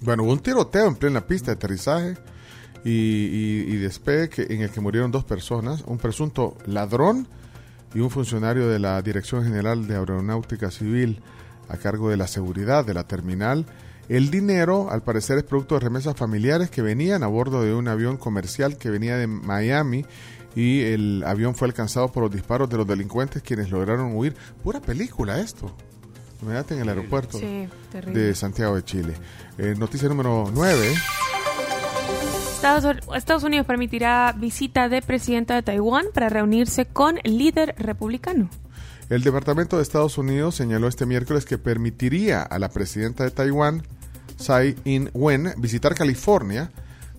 [0.00, 2.16] Bueno, hubo un tiroteo en plena pista de aterrizaje
[2.82, 7.28] y, despegue en el que murieron dos personas, un presunto ladrón
[7.94, 11.20] y un funcionario de la Dirección General de Aeronáutica Civil
[11.68, 13.66] a cargo de la seguridad de la terminal.
[14.08, 17.88] El dinero, al parecer, es producto de remesas familiares que venían a bordo de un
[17.88, 20.06] avión comercial que venía de Miami
[20.56, 24.34] y el avión fue alcanzado por los disparos de los delincuentes quienes lograron huir.
[24.64, 25.70] Pura película esto.
[26.42, 29.14] Imagínate en el aeropuerto Sí, de Santiago de Chile.
[29.58, 30.94] Eh, noticia número 9.
[32.54, 38.48] Estados, Estados Unidos permitirá visita de presidenta de Taiwán para reunirse con líder republicano.
[39.10, 43.82] El Departamento de Estados Unidos señaló este miércoles que permitiría a la presidenta de Taiwán,
[44.38, 46.70] Tsai Ing-wen, visitar California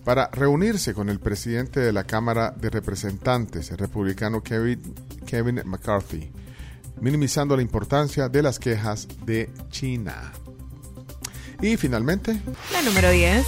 [0.08, 4.94] para reunirse con el presidente de la Cámara de Representantes, el republicano Kevin,
[5.26, 6.30] Kevin McCarthy,
[6.98, 10.32] minimizando la importancia de las quejas de China.
[11.60, 12.40] Y finalmente,
[12.72, 13.44] La número 10.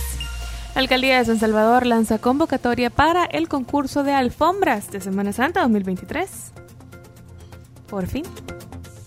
[0.75, 5.63] La alcaldía de San Salvador lanza convocatoria para el concurso de alfombras de Semana Santa
[5.63, 6.29] 2023.
[7.89, 8.25] Por fin,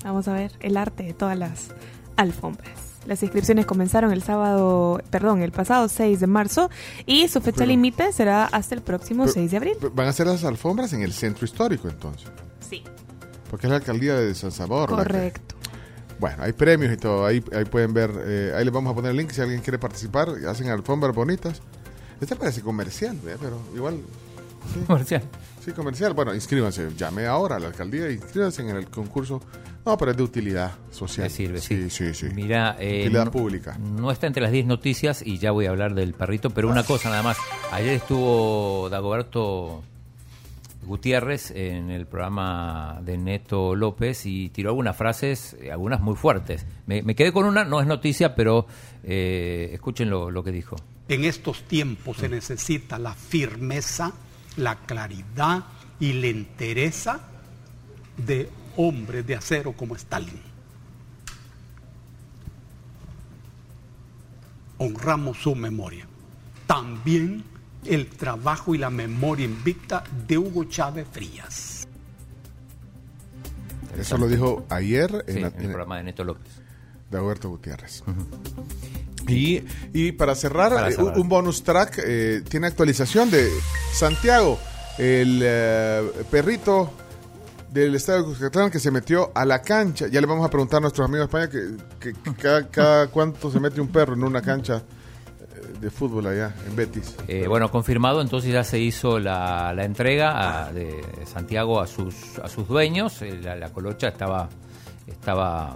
[0.03, 1.67] vamos a ver el arte de todas las
[2.15, 2.82] alfombras.
[3.05, 6.69] Las inscripciones comenzaron el sábado, perdón, el pasado 6 de marzo
[7.05, 9.73] y su fecha Pero- límite será hasta el próximo 6 de abril.
[9.93, 12.29] van a ser las alfombras en el centro histórico entonces,
[12.69, 12.81] Sí,
[13.49, 14.89] porque es la alcaldía de San Salvador.
[14.89, 15.55] que- correcto.
[16.19, 17.25] Bueno, hay premios y todo.
[17.25, 18.11] Ahí, ahí pueden ver.
[18.25, 20.29] eh, ahí les vamos a poner el link si alguien quiere participar.
[20.47, 21.61] Hacen alfombras bonitas.
[22.21, 23.35] Este parece comercial, ¿ve?
[23.41, 23.99] pero igual.
[24.73, 24.79] sí.
[24.87, 25.23] Comercial.
[25.63, 26.13] Sí, comercial.
[26.13, 26.89] Bueno, inscríbanse.
[26.97, 29.41] Llame ahora a la alcaldía y inscríbanse en el concurso.
[29.85, 31.25] No, pero es de utilidad social.
[31.25, 31.89] Me sirve, sí.
[31.89, 32.27] Sí, sí.
[32.33, 33.77] Mira, eh, Utilidad no- pública.
[33.77, 36.83] No está entre las 10 noticias y ya voy a hablar del perrito, pero una
[36.83, 37.37] cosa nada más.
[37.71, 39.83] Ayer estuvo Dagoberto
[40.85, 46.65] Gutiérrez en el programa de Neto López y tiró algunas frases, eh, algunas muy fuertes.
[46.87, 48.67] Me, me quedé con una, no es noticia, pero
[49.03, 50.75] eh, escuchen lo, lo que dijo.
[51.07, 54.11] En estos tiempos se necesita la firmeza,
[54.57, 55.63] la claridad
[55.99, 57.19] y la entereza
[58.17, 60.41] de hombres de acero como Stalin.
[64.77, 66.07] Honramos su memoria.
[66.67, 67.43] También
[67.85, 71.87] el trabajo y la memoria invicta de Hugo Chávez Frías.
[73.97, 76.51] Eso lo dijo ayer Sí, en, la- en el programa de Neto López.
[77.11, 78.03] de Alberto Gutiérrez.
[79.27, 79.63] Y,
[79.93, 81.17] y para cerrar, Para eh, cerrar.
[81.17, 83.49] un bonus track eh, tiene actualización de
[83.93, 84.59] Santiago,
[84.97, 86.91] el eh, perrito
[87.71, 90.07] del estadio de Cuscatlán que se metió a la cancha.
[90.07, 93.49] Ya le vamos a preguntar a nuestros amigos de España que, que cada, cada cuánto
[93.51, 94.83] se mete un perro en una cancha
[95.81, 97.15] de fútbol allá en Betis.
[97.27, 102.37] Eh, bueno, confirmado, entonces ya se hizo la, la entrega a- de Santiago a sus,
[102.41, 103.21] a sus dueños.
[103.41, 104.47] La, la colocha estaba,
[105.07, 105.75] estaba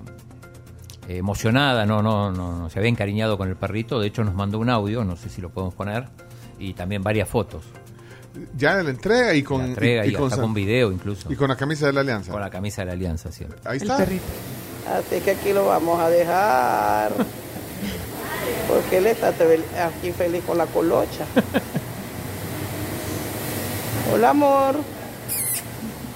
[1.07, 3.99] emocionada, no, no, no, no, se había encariñado con el perrito.
[3.99, 6.05] De hecho, nos mandó un audio, no sé si lo podemos poner,
[6.59, 7.63] y también varias fotos.
[8.55, 11.31] Ya en la entrega y con, La entrega y, hasta con video incluso.
[11.31, 12.31] y con la camisa de la Alianza.
[12.31, 13.59] Con la camisa de la Alianza, siempre.
[13.65, 13.95] Ahí está.
[13.97, 17.11] Así que aquí lo vamos a dejar.
[18.67, 21.25] Porque él está aquí feliz con la colocha.
[24.13, 24.75] Hola, amor.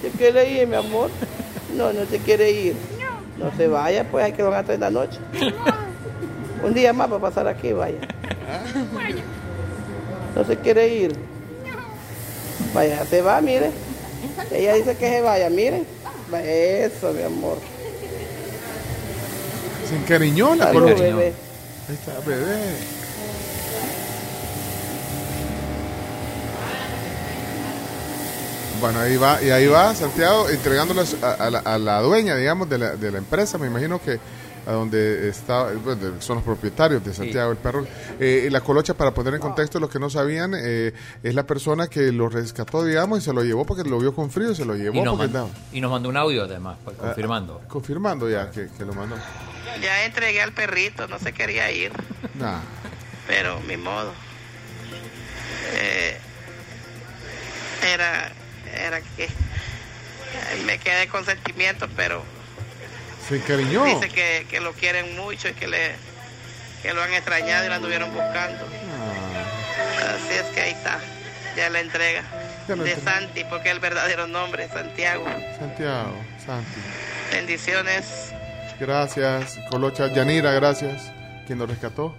[0.00, 1.10] ¿Te quiere ir, mi amor?
[1.76, 2.91] No, no se quiere ir.
[3.42, 5.18] No se vaya, pues hay que van a traer la noche.
[6.64, 7.98] Un día más para pasar aquí, vaya.
[10.36, 11.16] No se quiere ir.
[12.72, 13.70] Vaya, se va, mire.
[14.52, 15.84] Ella dice que se vaya, miren.
[16.44, 17.58] Eso, mi amor.
[19.88, 21.02] Se encariñó la Salud, colocha.
[21.02, 21.32] bebé.
[21.88, 22.56] Ahí está, bebé.
[28.82, 32.68] Bueno, ahí va, y ahí va Santiago entregándolas a, a la, a la dueña, digamos,
[32.68, 33.56] de la, de la empresa.
[33.56, 34.18] Me imagino que
[34.66, 37.86] a donde está, bueno, son los propietarios de Santiago el perro.
[38.18, 40.92] Eh, y la colocha, para poner en contexto los que no sabían, eh,
[41.22, 44.30] es la persona que lo rescató, digamos, y se lo llevó porque lo vio con
[44.30, 45.38] frío, se lo llevó Y nos, porque
[45.72, 47.60] y nos mandó un audio además, pues, confirmando.
[47.68, 49.14] confirmando ya que, que lo mandó.
[49.80, 51.92] Ya entregué al perrito, no se quería ir,
[52.34, 52.58] Nah.
[53.28, 54.12] pero mi modo.
[55.74, 56.16] Eh,
[57.94, 58.30] era,
[58.74, 59.28] era que
[60.66, 62.22] me quedé con sentimientos, pero
[63.28, 63.84] Se encariñó.
[63.84, 65.92] dice que, que lo quieren mucho y que le
[66.82, 68.66] que lo han extrañado y lo anduvieron buscando.
[69.98, 70.98] Así es que ahí está,
[71.56, 72.22] ya la entrega
[72.66, 73.12] Ya de entrega.
[73.18, 75.24] Santi, porque es el verdadero nombre, Santiago.
[75.58, 76.80] Santiago, Santi.
[77.32, 78.32] Bendiciones.
[78.80, 80.08] Gracias, Colocha.
[80.08, 81.12] Yanira, gracias.
[81.46, 82.16] Quien lo rescató.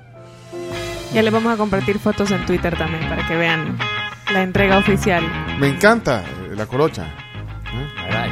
[1.14, 3.78] Ya les vamos a compartir fotos en Twitter también para que vean
[4.32, 5.24] la entrega oficial.
[5.60, 6.24] Me encanta
[6.54, 7.06] eh, la Colocha.
[7.96, 8.32] Caray.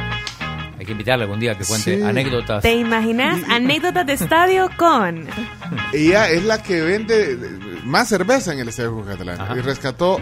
[0.78, 2.02] Hay que invitarle algún día que cuente Sí.
[2.02, 2.62] anécdotas.
[2.62, 3.40] ¿Te imaginas?
[3.48, 5.28] Anécdotas de estadio con...
[5.92, 7.36] Ella es la que vende eh,
[7.84, 9.56] más cerveza en el Estadio Jucatlán.
[9.56, 10.20] Y rescató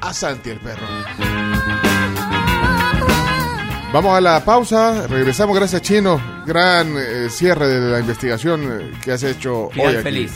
[0.00, 0.86] a Santi el perro.
[3.92, 5.06] Vamos a la pausa.
[5.06, 5.54] Regresamos.
[5.54, 6.20] Gracias, Chino.
[6.46, 10.02] Gran eh, cierre de la investigación eh, que has hecho Final hoy aquí.
[10.02, 10.32] feliz.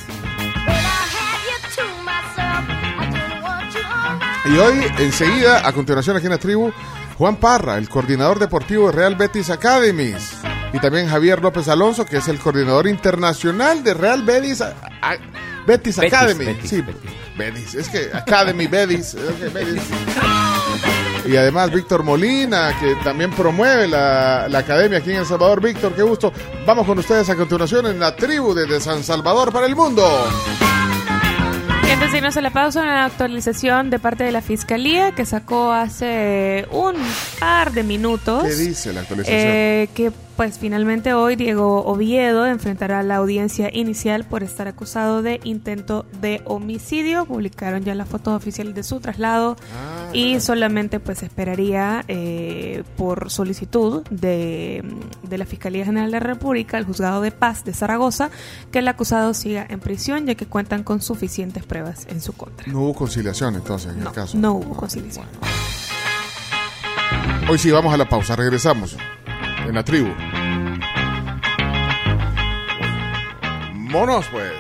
[4.44, 6.70] Y hoy, enseguida, a continuación aquí en la tribu,
[7.18, 10.32] Juan Parra, el coordinador deportivo de Real Betis Academies.
[10.72, 15.16] Y también Javier López Alonso, que es el coordinador internacional de Real Betis, a- a-
[15.66, 16.44] Betis, Betis, Academy.
[16.44, 16.84] Betis, sí,
[17.36, 17.74] Betis.
[17.74, 19.16] Es que Academy, Betis.
[19.52, 19.82] Betis.
[21.26, 25.60] Y además Víctor Molina, que también promueve la, la academia aquí en El Salvador.
[25.60, 26.32] Víctor, qué gusto.
[26.66, 30.06] Vamos con ustedes a continuación en la tribu desde San Salvador para el mundo.
[31.92, 35.72] Antes de irnos a la pausa, una actualización de parte de la Fiscalía que sacó
[35.72, 36.94] hace un
[37.40, 38.44] par de minutos.
[38.44, 39.40] ¿Qué dice la actualización?
[39.40, 45.40] Eh, que pues finalmente hoy Diego Oviedo enfrentará la audiencia inicial por estar acusado de
[45.44, 47.24] intento de homicidio.
[47.24, 49.56] Publicaron ya las fotos oficiales de su traslado
[50.12, 54.84] y solamente pues esperaría eh, por solicitud de,
[55.22, 58.30] de la Fiscalía General de la República, el Juzgado de Paz de Zaragoza,
[58.70, 62.70] que el acusado siga en prisión ya que cuentan con suficientes pruebas en su contra.
[62.70, 64.36] No hubo conciliación entonces en el caso.
[64.36, 65.26] No hubo conciliación.
[67.48, 68.36] Hoy sí, vamos a la pausa.
[68.36, 68.96] Regresamos
[69.68, 70.12] en la tribu.
[73.74, 74.52] Monos, pues.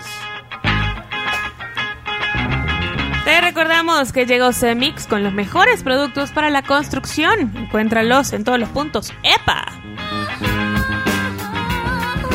[3.24, 7.52] Te recordamos que llegó Cemix con los mejores productos para la construcción.
[7.56, 9.12] Encuéntralos en todos los puntos.
[9.22, 9.85] ¡Epa!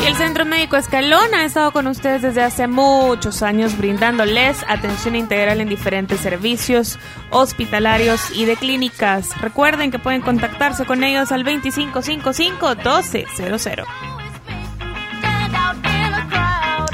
[0.02, 5.16] Y el Centro Médico Escalón ha estado con ustedes desde hace muchos años brindándoles atención
[5.16, 6.98] integral en diferentes servicios
[7.30, 9.40] hospitalarios y de clínicas.
[9.40, 13.86] Recuerden que pueden contactarse con ellos al 2555-1200.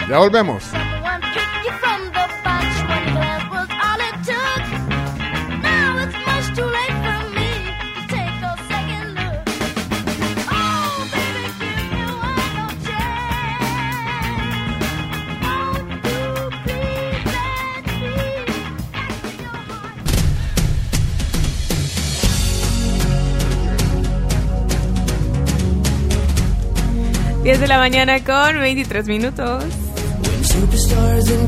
[0.09, 0.65] Ya volvemos.
[27.47, 29.63] Diez de la mañana con 23 minutos.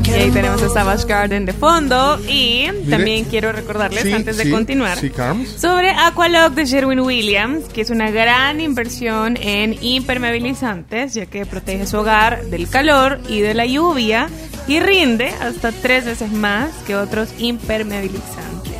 [0.06, 2.18] Y ahí tenemos a Savage Garden de fondo.
[2.26, 5.12] Y también quiero recordarles, Sí, antes de sí, continuar, sí,
[5.58, 11.86] sobre Aqualock de Sherwin Williams, que es una gran inversión en impermeabilizantes, ya que protege
[11.86, 14.30] su hogar del calor y de la lluvia
[14.66, 18.72] y rinde hasta tres veces más que otros impermeabilizantes.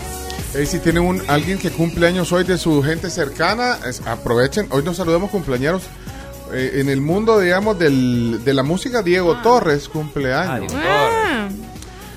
[0.54, 4.66] Eh, si tienen un, alguien que cumple años hoy de su gente cercana, es- aprovechen.
[4.70, 5.82] Hoy nos saludamos cumpleaños
[6.52, 9.02] eh, en el mundo, digamos, del, de la música.
[9.02, 10.72] Diego Torres cumple años.
[10.76, 11.48] Ah,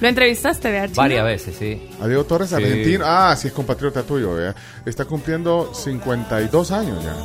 [0.01, 0.97] ¿Lo entrevistaste, vea, Chino?
[0.97, 1.89] Varias veces, sí.
[2.01, 2.55] A Diego Torres, Sí.
[2.55, 3.05] argentino.
[3.07, 4.33] Ah, sí, es compatriota tuyo.
[4.35, 4.53] vea.
[4.85, 7.15] Está cumpliendo 52 años ya.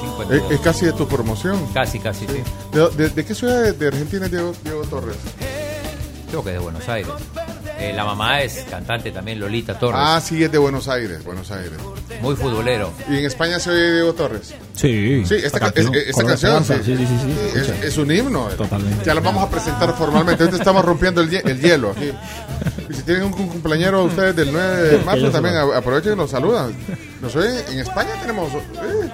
[0.00, 0.30] 52.
[0.50, 1.58] Es, es casi de tu promoción.
[1.72, 2.42] Casi, casi, sí.
[2.72, 5.16] ¿De, de- de qué ciudad de, de Argentina es Diego, Diego Torres?
[6.28, 7.12] Creo que es de Buenos Aires.
[7.78, 10.00] Eh, la mamá es cantante también, Lolita Torres.
[10.02, 11.72] Ah, sí, es de Buenos Aires, Buenos Aires.
[12.22, 12.90] Muy futbolero.
[13.10, 14.54] ¿Y en España se oye Diego Torres?
[14.74, 15.22] Sí.
[15.26, 16.76] Sí, esta, la ca- es- esta Color canción Esperanza.
[16.84, 16.96] sí.
[16.96, 17.58] Sí, sí, sí, sí.
[17.58, 18.44] Es, es un himno.
[18.56, 19.04] Totalmente.
[19.04, 20.42] Ya lo vamos a presentar formalmente.
[20.42, 22.10] Ahorita estamos rompiendo el, hie- el hielo aquí.
[22.88, 26.30] Y si tienen un, un cumpleañero ustedes del 9 de marzo, también aprovechen y nos
[26.30, 26.74] saludan.
[27.20, 27.56] Nos oyen.
[27.68, 29.10] En España tenemos eh,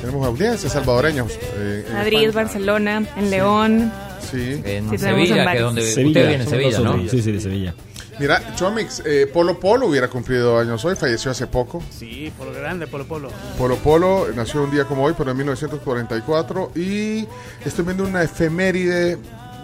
[0.00, 1.30] tenemos audiencia salvadoreños.
[1.30, 2.44] eh, en Madrid, España.
[2.44, 3.92] Barcelona, en León.
[4.30, 4.60] Sí.
[4.64, 7.08] En Sí, tenemos en Sevilla, que es donde Sevilla, usted viene en Sevilla, ¿no?
[7.08, 7.74] Sí, sí, de Sevilla.
[8.20, 11.82] Mira, Chomix, eh, Polo Polo hubiera cumplido años hoy, falleció hace poco.
[11.90, 13.30] Sí, por lo grande, Polo Polo.
[13.58, 16.72] Polo Polo nació un día como hoy, pero en 1944.
[16.76, 17.26] Y
[17.64, 19.16] estoy viendo una efeméride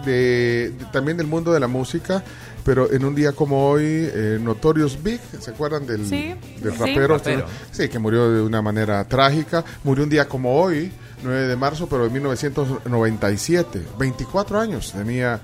[0.03, 2.23] de, de- también del mundo de la música.
[2.65, 6.77] Pero en un día como hoy, eh, Notorious Big, ¿se acuerdan del, Sí, del sí.
[6.77, 7.07] rapero?
[7.17, 7.45] Rapero.
[7.71, 9.63] Sí, que murió de una manera trágica.
[9.83, 10.91] Murió un día como hoy,
[11.23, 13.81] 9 de marzo, pero en 1997.
[13.97, 15.39] 24 años tenía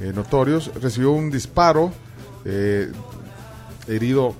[0.00, 0.70] eh, Notorious.
[0.80, 1.92] Recibió un disparo,
[2.44, 2.90] eh,
[3.86, 4.34] herido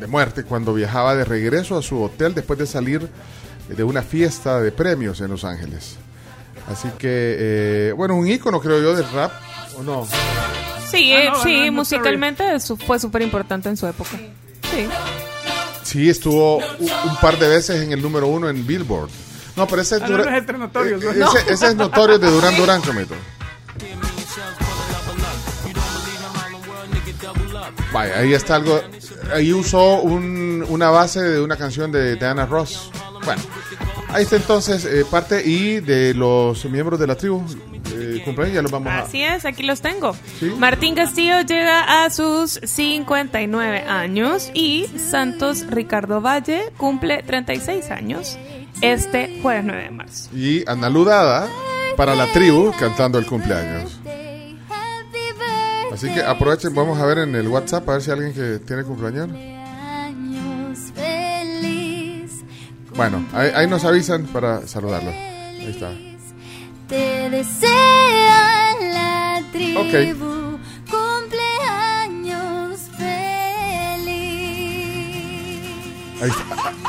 [0.00, 3.08] de muerte cuando viajaba de regreso a su hotel después de salir
[3.68, 5.96] de una fiesta de premios en Los Ángeles.
[6.68, 9.32] Así que, eh, bueno, un ícono creo yo del rap,
[9.78, 10.06] ¿o no?
[10.90, 14.10] Sí, Ah, eh, no, sí, no, no musicalmente su- fue súper importante en su época.
[14.70, 14.86] Sí.
[15.82, 19.10] Sí, estuvo un, un par de veces en el número uno en Billboard.
[19.56, 21.36] No, pero ese es, Ah, no, Dura- no es entre notorios, eh, ¿no?
[21.36, 23.14] ese, ese es notorio de Durán Durán, Chomito.
[27.92, 28.80] Vaya, ahí está algo.
[29.32, 32.90] Ahí usó un- una base de una canción de Diana Ross.
[33.24, 33.40] Bueno,
[34.08, 37.42] ahí está entonces eh, parte y de los miembros de la tribu.
[37.96, 38.98] Eh, cumpleaños, ya los vamos a.
[39.00, 40.16] Así es, aquí los tengo.
[40.40, 40.52] Sí.
[40.58, 48.36] Martín Castillo llega a sus 59 años y Santos Ricardo Valle cumple 36 años
[48.80, 50.30] este jueves 9 de marzo.
[50.36, 51.48] Y Ana Ludada
[51.96, 54.00] para la tribu cantando el cumpleaños.
[55.92, 58.58] Así que aprovechen, vamos a ver en el WhatsApp a ver si hay alguien que
[58.64, 59.28] tiene cumpleaños.
[62.96, 65.10] Bueno, ahí, ahí nos avisan para saludarlo.
[65.10, 65.90] Ahí está.
[66.88, 69.80] Te desea la tribu.
[69.80, 69.94] Ok.
[70.90, 74.34] Cumpleaños feliz.
[76.22, 76.83] Ahí está.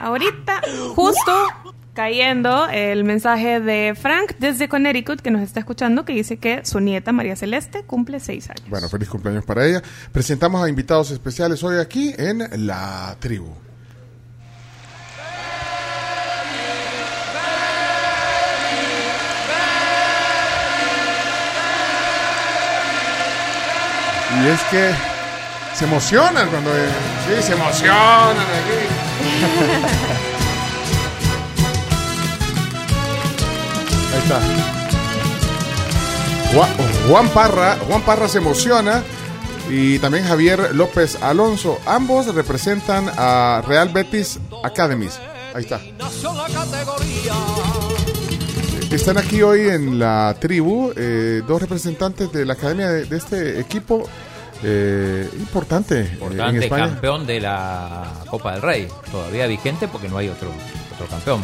[0.00, 0.62] Ahorita,
[0.94, 1.46] justo
[1.92, 6.80] cayendo el mensaje de Frank desde Connecticut que nos está escuchando que dice que su
[6.80, 8.70] nieta María Celeste cumple 6 años.
[8.70, 9.82] Bueno, feliz cumpleaños para ella.
[10.10, 13.52] Presentamos a invitados especiales hoy aquí en La Tribu.
[24.42, 24.90] Y es que
[25.74, 26.70] se emocionan cuando...
[26.72, 28.99] Sí, se emocionan aquí.
[34.12, 34.40] Ahí está.
[37.08, 39.04] Juan, Parra, Juan Parra se emociona
[39.68, 41.78] y también Javier López Alonso.
[41.86, 45.20] Ambos representan a Real Betis Academies.
[45.54, 45.80] Ahí está.
[48.90, 53.60] Están aquí hoy en la tribu eh, dos representantes de la academia de, de este
[53.60, 54.08] equipo
[54.62, 56.88] eh, importante, eh, en Importante España.
[56.88, 58.88] campeón de la Copa del Rey.
[59.10, 60.50] Todavía vigente porque no hay otro,
[60.94, 61.42] otro campeón.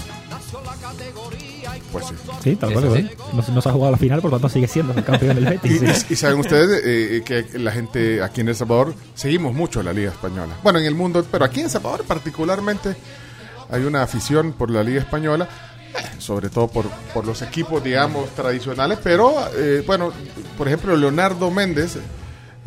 [1.92, 2.14] Pues sí.
[2.42, 2.88] Sí, tal cual.
[2.88, 3.10] ¿verdad?
[3.32, 5.44] No, no se ha jugado la final, por lo tanto sigue siendo el campeón del
[5.44, 6.06] Y, Betis.
[6.08, 9.92] y- y saben ustedes eh, que la gente aquí en El Salvador seguimos mucho la
[9.92, 10.54] Liga Española.
[10.62, 12.96] Bueno, en el mundo, pero aquí en El Salvador particularmente
[13.70, 15.48] hay una afición por la Liga Española,
[15.96, 18.98] eh, sobre todo por, por los equipos, digamos, tradicionales.
[19.02, 20.12] Pero, eh, bueno,
[20.58, 21.98] por ejemplo, Leonardo Méndez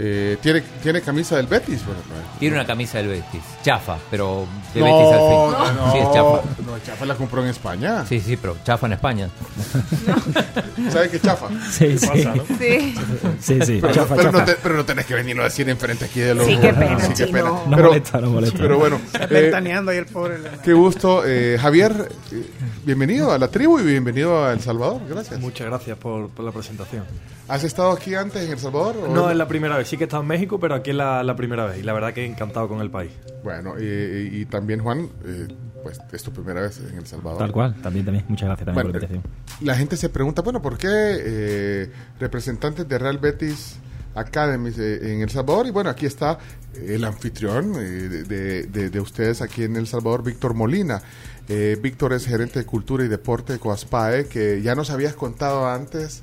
[0.02, 1.86] eh, tiene, tiene camisa del Betis.
[1.86, 2.00] Bueno,
[2.40, 3.42] Tiene una camisa del Betis.
[3.64, 5.30] Chafa, pero de no, Betis al fin.
[5.30, 6.42] no, no, Sí, es chafa.
[6.66, 8.06] no, Chafa la compró en España.
[8.08, 9.30] Sí, sí, pero chafa en España.
[10.92, 11.48] ¿Sabes qué chafa?
[11.72, 12.08] Sí, sí.
[12.08, 12.44] Pasa, ¿no?
[12.58, 12.96] Sí.
[13.40, 13.78] Sí, sí.
[13.82, 14.40] Pero, chafa, pero chafa.
[14.40, 16.46] No te- pero no tenés que venirlo a decir enfrente aquí de los.
[16.46, 17.32] Sí, qué pena, Sí, qué chino.
[17.32, 17.50] pena.
[17.50, 18.58] No Pero, molesta, no molesta.
[18.58, 20.38] pero bueno, eh, ventaneando ahí el pobre.
[20.64, 21.24] qué gusto.
[21.26, 22.44] eh, Javier, eh,
[22.86, 25.02] bienvenido a la tribu y bienvenido a El Salvador.
[25.10, 25.40] Gracias.
[25.40, 27.04] Muchas gracias por, por la presentación.
[27.48, 28.96] ¿Has estado aquí antes en El Salvador?
[29.08, 30.96] o No es la primera vez, sí que he estado en México, pero aquí es
[30.96, 33.12] la, la primera vez y la verdad que encantado con el país.
[33.44, 35.48] Bueno, y, y- y también Juan, eh,
[35.84, 37.40] pues es tu primera vez en El Salvador.
[37.40, 38.26] Tal cual, también, también.
[38.28, 39.66] Muchas gracias también Bueno, por la invitación.
[39.66, 43.78] La gente se pregunta, bueno, ¿por qué eh, representantes de Real Betis
[44.16, 45.68] Academy eh, en El Salvador?
[45.68, 46.38] Y bueno, aquí está
[46.76, 51.02] el anfitrión eh, de, de- de- de ustedes aquí en El Salvador, Víctor Molina.
[51.48, 55.68] Eh, Víctor es gerente de Cultura y Deporte de Coaspae, que ya nos habías contado
[55.68, 56.22] antes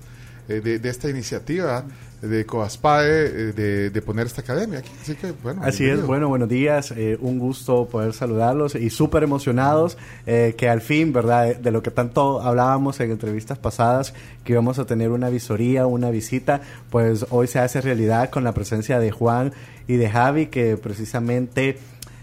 [0.48, 1.84] eh, de, de esta iniciativa
[2.22, 4.90] de Coaspae eh, de, de poner esta academia aquí.
[5.00, 5.62] Así que, bueno.
[5.64, 10.68] Así es, bueno, buenos días, eh, un gusto poder saludarlos y súper emocionados eh, que
[10.68, 11.46] al fin, ¿verdad?
[11.46, 14.14] De, de lo que tanto hablábamos en entrevistas pasadas,
[14.44, 18.52] que íbamos a tener una visoría, una visita, pues hoy se hace realidad con la
[18.52, 19.52] presencia de Juan
[19.86, 21.78] y de Javi, que precisamente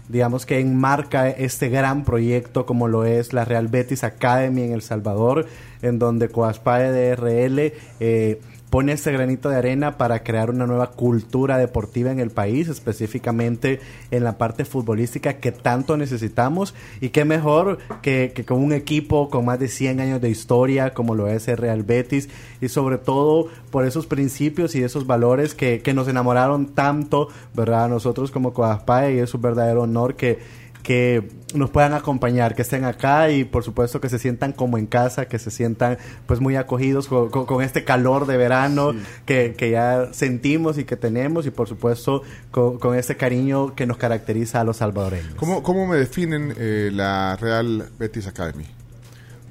[0.08, 4.82] digamos que enmarca este gran proyecto como lo es la Real Betis Academy en El
[4.82, 5.46] Salvador,
[5.82, 8.40] en donde Coaspae DRL eh,
[8.74, 13.78] pone este granito de arena para crear una nueva cultura deportiva en el país, específicamente
[14.10, 16.74] en la parte futbolística que tanto necesitamos.
[17.00, 20.92] Y qué mejor que, que con un equipo con más de 100 años de historia
[20.92, 22.28] como lo es el Real Betis
[22.60, 27.88] y sobre todo por esos principios y esos valores que, que nos enamoraron tanto, ¿verdad?
[27.88, 32.84] Nosotros como Coaspae y es un verdadero honor que que nos puedan acompañar, que estén
[32.84, 36.54] acá y por supuesto que se sientan como en casa, que se sientan pues muy
[36.56, 38.92] acogidos con, con- con este calor de verano
[39.24, 43.86] que, que ya sentimos y que tenemos y por supuesto con, con este cariño que
[43.86, 45.34] nos caracteriza a los salvadoreños.
[45.36, 48.66] ¿Cómo, ¿Cómo me definen eh, la Real Betis Academy?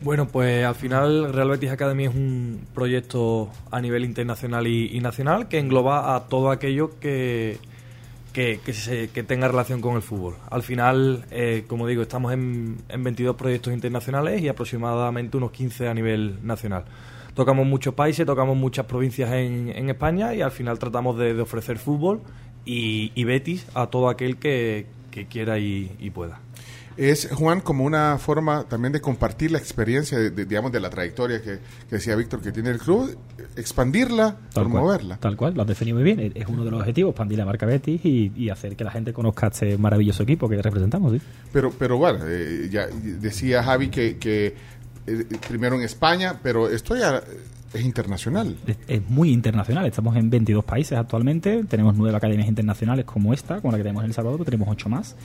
[0.03, 4.99] Bueno, pues al final Real Betis Academy es un proyecto a nivel internacional y, y
[4.99, 7.57] nacional que engloba a todo aquello que,
[8.33, 10.35] que, se- que tenga relación con el fútbol.
[10.49, 15.87] Al final, eh, como digo, estamos en, en 22 proyectos internacionales y aproximadamente unos 15
[15.87, 16.83] a nivel nacional.
[17.35, 21.77] Tocamos muchos países, tocamos muchas provincias en, en España y al final tratamos de, ofrecer
[21.77, 22.21] fútbol
[22.65, 24.87] y, Betis a todo aquel que,
[25.29, 26.39] quiera y pueda.
[26.97, 30.89] Es, Juan, como una forma también de compartir la experiencia, de, de, digamos, de la
[30.89, 33.17] trayectoria que, que decía Víctor que tiene el club,
[33.55, 35.15] expandirla, Tal promoverla.
[35.15, 36.19] cual, tal cual, lo has definido muy bien.
[36.19, 38.91] Es- Es uno de los objetivos, expandir la marca Betis y, y hacer que la
[38.91, 41.13] gente conozca este maravilloso equipo que representamos.
[41.13, 41.21] ¿sí?
[41.51, 44.55] Pero, pero bueno, eh, ya decía Javi que, que
[45.07, 47.23] eh, primero en España, pero esto ya
[47.73, 48.55] es internacional.
[48.67, 49.85] Es, es muy internacional.
[49.87, 51.63] Estamos en 22 países actualmente.
[51.63, 54.69] Tenemos nueve academias internacionales como esta, como la que tenemos en El Salvador, pero tenemos
[54.69, 55.15] ocho más.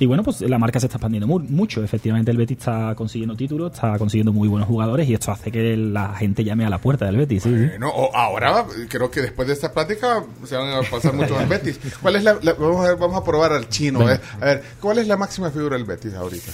[0.00, 1.84] Y bueno, pues la marca se está expandiendo mu- mucho.
[1.84, 5.76] Efectivamente, el Betis está consiguiendo títulos, está consiguiendo muy buenos jugadores y esto hace que
[5.76, 7.42] la gente llame a la puerta del Betis.
[7.42, 7.66] sí, sí.
[7.68, 11.46] Bueno, o ahora creo que después de esta plática se van a pasar mucho al
[11.46, 11.78] Betis.
[12.00, 14.10] ¿Cuál es la, la- vamos, a ver, vamos a probar al chino.
[14.10, 14.18] Eh.
[14.40, 16.50] A ver, ¿cuál es la máxima figura del Betis ahorita?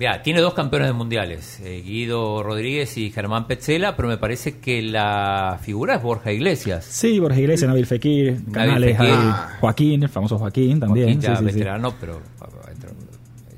[0.00, 4.56] Mira, tiene dos campeones de mundiales, eh, Guido Rodríguez y Germán Petzela, pero me parece
[4.58, 6.86] que la figura es Borja Iglesias.
[6.86, 9.12] Sí, Borja Iglesias, Nabil Fekir, Canales, Fekir.
[9.14, 11.04] ahí, Joaquín, el famoso Joaquín también.
[11.06, 11.54] Joaquín ya sí, sí, sí.
[11.58, 12.18] veterano, pero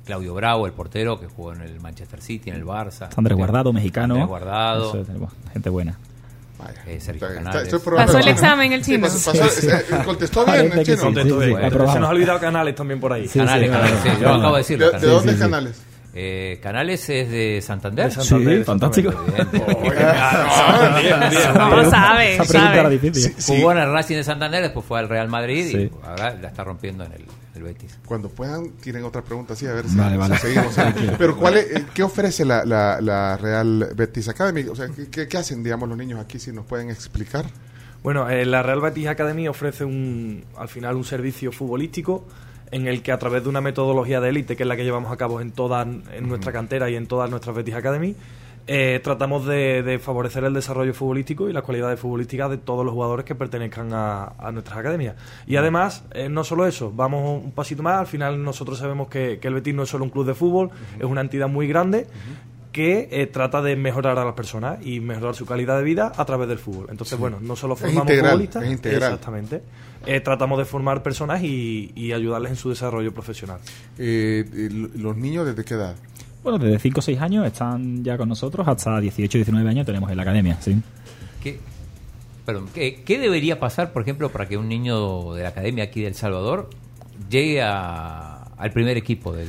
[0.05, 3.09] Claudio Bravo, el portero que jugó en el Manchester City, en el Barça.
[3.17, 4.15] Andrés Guardado, mexicano.
[4.15, 4.89] Andrés Guardado.
[4.91, 5.99] Eso, tenemos gente buena.
[6.87, 9.07] eh, Sergio Está- estoy probando Pasó el examen el Sí, chino.
[9.09, 9.67] pasó- pasó- Sí, sí.
[9.69, 10.97] eh, contestó bien el chino.
[10.97, 11.59] sí, Contestó sí, bien.
[11.61, 11.71] sí.
[11.71, 13.27] Se nos ha olvidado Canales también por ahí.
[13.29, 14.91] Sí, Canales, sí, Canales, sí, yo acabo de decirlo.
[14.93, 15.41] ¿De, de dónde sí, es sí.
[15.41, 15.83] Canales?
[16.15, 18.07] Eh, Canales es de Santander.
[18.07, 19.11] De Santander, Sí, fantástico.
[20.05, 21.55] Ah, bien, bien.
[21.55, 22.99] No, sabe, Esa pregunta era sabe.
[22.99, 23.35] difícil.
[23.47, 25.77] Jugó en el Racing de Santander, después fue al Real Madrid Sí.
[25.79, 27.25] y ahora la está rompiendo en el,
[27.55, 27.99] el Betis.
[28.07, 30.37] Cuando puedan, tienen otra pregunta así, a ver si, Vale, si vale.
[30.39, 30.75] seguimos.
[31.19, 34.63] Pero, ¿cuál es- eh, ¿qué ofrece la, la, la Real Betis Academy?
[34.65, 37.47] O sea, ¿qué, qué, qué hacen, digamos, los niños aquí, si nos pueden explicar?
[38.03, 42.27] Bueno, eh, la Real Betis Academy ofrece un, al final un servicio futbolístico
[42.73, 45.13] en el que a través de una metodología de élite, que es la que llevamos
[45.13, 48.17] a cabo en toda en nuestra cantera y en todas nuestras Betis Academy,
[48.67, 52.95] eh, tratamos de, de favorecer el desarrollo futbolístico y las cualidades futbolísticas de todos los
[52.95, 55.17] jugadores que pertenezcan a, a nuestras academias.
[55.47, 59.39] Y además, eh, no solo eso, vamos un pasito más, al final nosotros sabemos que,
[59.41, 62.07] que el Betis no es solo un club de fútbol, es una entidad muy grande
[62.71, 66.25] que eh, trata de mejorar a las personas y mejorar su calidad de vida a
[66.25, 66.87] través del fútbol.
[66.89, 67.21] Entonces, Sí.
[67.21, 69.03] bueno, no solo Es formamos integral, futbolistas, es integral.
[69.13, 69.63] exactamente,
[70.07, 73.59] eh, tratamos de formar personas y, y ayudarles en su desarrollo profesional.
[73.99, 75.95] Eh, eh, ¿Los niños desde qué edad?
[76.43, 80.11] Bueno, desde 5 o 6 años están ya con nosotros, hasta 18 19 años tenemos
[80.11, 80.77] en la academia, sí.
[81.43, 81.61] ¿Qué,
[82.45, 86.01] perdón, ¿qué, qué debería pasar, por ejemplo, para que un niño de la academia aquí
[86.01, 86.69] de El Salvador
[87.31, 89.49] llegue a- al primer equipo del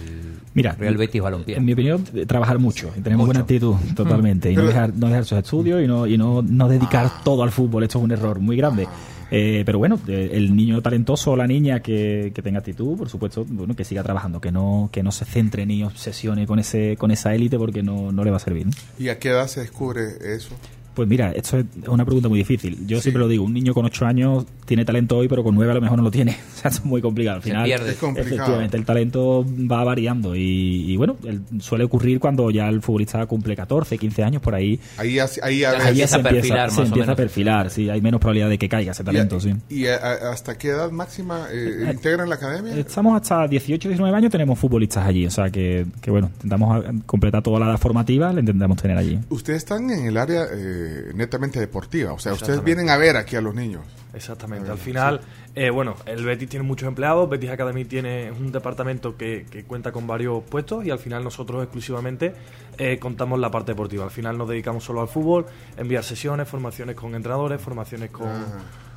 [0.56, 1.58] Mira, Real Betis Balompié?
[1.58, 2.92] En mi opinión, trabajar mucho.
[2.98, 4.52] y Tenemos buena actitud, totalmente.
[4.52, 7.52] Y no dejar, no dejar sus estudios y no, y no, no dedicar todo al
[7.52, 7.84] fútbol.
[7.84, 8.88] Esto es un error muy grande.
[9.32, 13.76] Eh, pero bueno, el niño talentoso o la niña que, tenga actitud, por supuesto, bueno,
[13.76, 17.34] que siga trabajando, que no, que no se centre ni obsesione con ese, con esa
[17.34, 18.68] élite porque no, no le va a servir.
[19.00, 20.04] ¿Y a qué edad se descubre
[20.36, 20.56] eso?
[20.94, 22.86] Pues mira, esto es una pregunta muy difícil.
[22.86, 25.72] Yo siempre lo digo, un niño con 8 años tiene talento hoy, pero con 9
[25.72, 26.38] a lo mejor no lo tiene.
[26.54, 27.38] O sea, es muy complicado.
[27.38, 27.70] Al Se final.
[27.72, 28.36] Es complicado.
[28.36, 33.26] efectivamente, el talento va variando y, y bueno, el- suele ocurrir cuando ya el futbolista
[33.26, 34.80] cumple 14, 15 años, por ahí.
[34.98, 38.02] Ahí, así- ahí, a Ahí Ahí se a perfilar, se empieza a perfilar, sí, hay
[38.02, 39.54] menos probabilidad de que caiga ese talento, sí.
[39.70, 42.78] ¿Y a- a- hasta qué edad máxima eh, integran la academia?
[42.78, 46.94] Estamos hasta 18, 19 años, tenemos futbolistas allí, o sea que, que bueno, intentamos a-
[47.06, 49.20] completar toda la edad formativa, la intentamos tener allí.
[49.30, 52.14] Ustedes están en el área eh, eh, netamente deportiva.
[52.14, 53.82] O sea, ustedes vienen a ver aquí a los niños.
[54.14, 54.70] Exactamente.
[54.70, 54.86] Ah, Al sí.
[54.86, 55.22] final,
[55.56, 59.92] eh, bueno, el Betis tiene muchos empleados, Betis Academy tiene un departamento que, que cuenta
[59.92, 62.34] con varios puestos y al final nosotros exclusivamente
[62.78, 64.04] eh, contamos la parte deportiva.
[64.04, 65.46] Al final nos dedicamos solo al fútbol,
[65.78, 68.30] enviar sesiones, formaciones con entrenadores, formaciones con,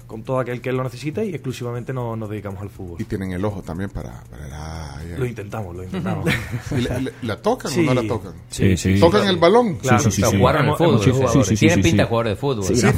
[0.06, 3.00] con todo aquel que lo necesite y exclusivamente no- nos dedicamos al fútbol.
[3.00, 4.22] Y tienen el ojo también para...
[4.30, 6.28] para la- Lo intentamos, lo intentamos.
[6.76, 7.80] ¿Y la, la- la tocan Sí.
[7.80, 8.32] o no la tocan?
[8.48, 9.00] Sí, sí.
[9.00, 9.76] ¿Tocan el balón?
[9.76, 10.36] Claro, Sí, sí, sí, sí.
[10.38, 11.46] jugaron al fútbol.
[11.58, 12.64] Tienen pinta de jugador de fútbol.
[12.64, 12.74] Sí,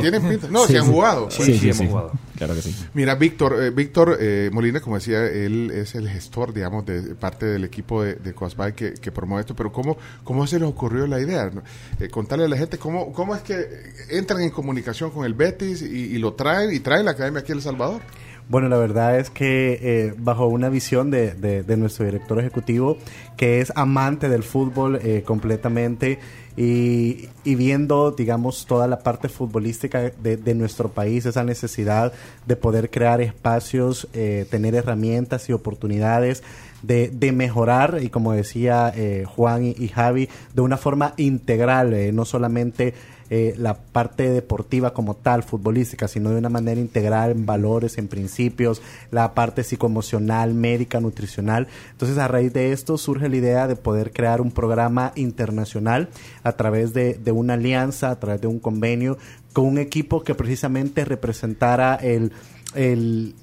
[0.00, 0.48] tienen- pinta.
[0.50, 0.90] No, Sí, sí han sí.
[0.90, 1.30] jugado.
[1.30, 2.12] Sí, sí, hemos jugado.
[2.46, 2.74] Claro que sí.
[2.94, 7.46] Mira, Víctor, eh, Víctor eh, Molina, como decía, él es el gestor, digamos, de parte
[7.46, 11.06] del equipo de, de Coasbay que, que promueve esto, pero ¿cómo, cómo se les ocurrió
[11.06, 11.50] la idea?
[11.52, 11.62] ¿no?
[12.00, 13.66] Eh, contarle a la gente cómo, cómo es que
[14.10, 17.52] entran en comunicación con el Betis y, y lo traen y traen la academia aquí
[17.52, 18.00] a El Salvador.
[18.46, 22.98] Bueno, la verdad es que eh, bajo una visión de, de- de nuestro director ejecutivo,
[23.38, 26.18] que es amante del fútbol eh, completamente
[26.56, 32.12] y, y viendo, digamos, toda la parte futbolística de, de nuestro país, esa necesidad
[32.46, 36.42] de poder crear espacios, eh, tener herramientas y oportunidades
[36.82, 42.12] de, de mejorar, y como decía eh, Juan y, Javi, de una forma integral, eh,
[42.12, 42.94] no solamente
[43.30, 48.08] eh, la parte deportiva como tal, futbolística, sino de una manera integral en valores, en
[48.08, 51.68] principios, la parte psicoemocional, médica, nutricional.
[51.92, 56.08] Entonces, a raíz de esto surge la idea de poder crear un programa internacional
[56.42, 59.18] a través de, de una alianza, a través de un convenio,
[59.52, 62.32] con un equipo que precisamente representara el,
[62.74, 63.34] el,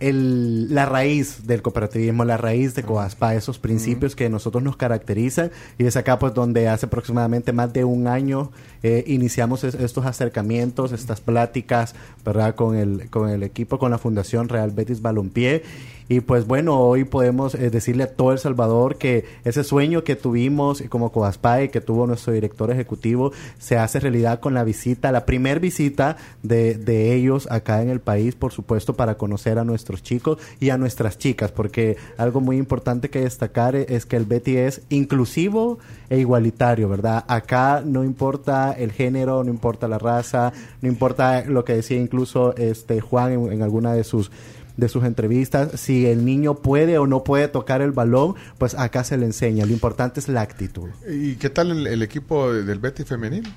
[0.00, 5.50] el- la raíz del cooperativismo, la raíz de Coaspa, esos principios que nosotros nos caracterizan.
[5.78, 8.50] Y es acá pues donde hace aproximadamente más de un año
[8.82, 11.94] eh, iniciamos es- estos acercamientos, estas pláticas,
[12.24, 12.54] ¿verdad?
[12.54, 15.62] Con el, con el equipo, con la Fundación Real Betis Balompié
[16.08, 20.16] y pues bueno, hoy podemos eh, decirle a todo El Salvador que ese sueño que
[20.16, 25.26] tuvimos como Coaspae, que tuvo nuestro director ejecutivo, se hace realidad con la visita, la
[25.26, 30.02] primer visita de, de ellos acá en el país, por supuesto, para conocer a nuestros
[30.02, 34.24] chicos y a nuestras chicas, porque algo muy importante que destacar e- es que el
[34.24, 35.78] Betty es inclusivo
[36.08, 37.24] e igualitario, ¿verdad?
[37.28, 42.56] Acá no importa el género, no importa la raza, no importa lo que decía incluso
[42.56, 44.30] este Juan en alguna de sus
[44.78, 49.04] de sus entrevistas, si el niño puede o no puede tocar el balón, pues acá
[49.04, 49.66] se le enseña.
[49.66, 50.88] Lo importante es la actitud.
[51.06, 53.50] ¿Y qué tal el, el equipo del Betis femenino?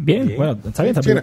[0.00, 1.22] Bien, bueno, está bien, está bien.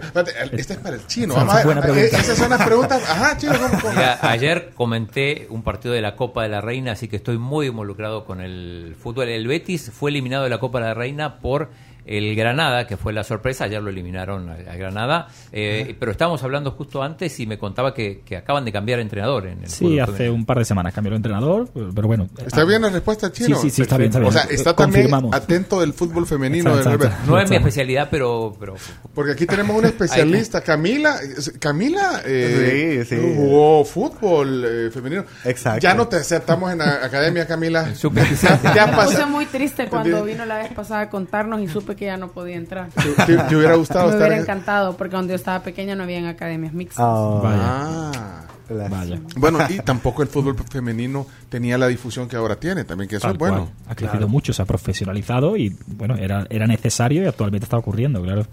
[0.52, 1.32] esta es para el chino.
[1.32, 2.18] Esa Vamos a- buena pregunta.
[2.18, 3.02] Esas son las preguntas.
[3.08, 3.94] Ajá, chino, ¿cómo- cómo?
[3.94, 7.68] Mira, ayer comenté un partido de la Copa de la Reina, así que estoy muy
[7.68, 9.28] involucrado con el fútbol.
[9.30, 11.70] El Betis fue eliminado de la Copa de la Reina por
[12.06, 13.64] el Granada, que fue la sorpresa.
[13.64, 15.28] Ayer lo eliminaron a, a Granada.
[15.52, 19.46] Eh, pero estábamos hablando justo antes y me contaba que, que acaban de cambiar entrenador
[19.46, 20.34] en el Sí, hace femenino.
[20.36, 22.28] un par de semanas cambió el entrenador, pero bueno.
[22.46, 23.56] ¿Está bien la respuesta, chino?
[23.56, 24.28] Sí, sí, sí, está bien, está bien.
[24.28, 25.34] O sea, está también Confirmamos.
[25.36, 26.70] atento del fútbol femenino.
[26.70, 27.16] Exacto, del exacto.
[27.16, 27.30] Betis.
[27.30, 28.74] No es mi especialidad, pero, pero
[29.14, 31.16] Porque aquí tenemos una especialista, Camila.
[31.58, 33.32] Camila eh, Sí, sí.
[33.36, 35.24] jugó fútbol eh, femenino.
[35.44, 35.80] Exacto.
[35.80, 37.92] Ya no te aceptamos en la academia, Camila.
[38.00, 42.28] Puse muy triste cuando vino la vez pasada a contarnos y supe que ya no
[42.28, 42.88] podía entrar.
[43.26, 46.04] ¿Te, te hubiera gustado Me estar hubiera en- encantado porque cuando yo estaba pequeña no
[46.04, 47.04] había academias mixtas.
[47.04, 48.42] Ah.
[48.68, 49.20] Vaya.
[49.36, 53.22] Bueno, y tampoco el fútbol femenino tenía la difusión que ahora tiene, también que eso
[53.26, 53.56] Tal es bueno.
[53.66, 53.68] cual.
[53.88, 58.20] Ha crecido mucho, se ha profesionalizado y bueno, era, era necesario y actualmente está ocurriendo,
[58.22, 58.46] claro.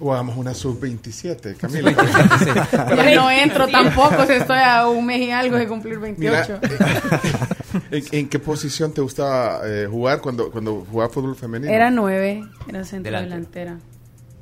[0.00, 1.90] O hagamos una sub-27, Camila.
[1.92, 6.60] Ya no entro tampoco, si estoy a un mes y algo de cumplir 28.
[7.90, 11.72] ¿En, en qué posición te gustaba eh, jugar cuando, cuando jugaba fútbol femenino?
[11.72, 13.28] Era nueve, era centro Delante.
[13.34, 13.78] delantera.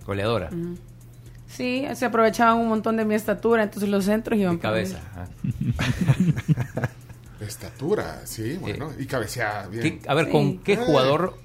[0.05, 0.51] goleadora.
[0.53, 0.77] Ujú.
[1.57, 4.99] Sí, se aprovechaban un montón de mi estatura, entonces los centros iban para cabeza.
[7.41, 8.91] Estatura, sí, bueno.
[8.99, 10.01] Y cabeceaba bien.
[10.01, 10.33] ¿Qué- a ver, Sí.
[10.33, 10.85] ¿con qué Ah.
[10.85, 11.36] jugador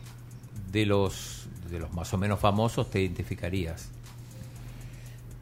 [0.71, 3.89] de los, de los más o menos famosos te identificarías?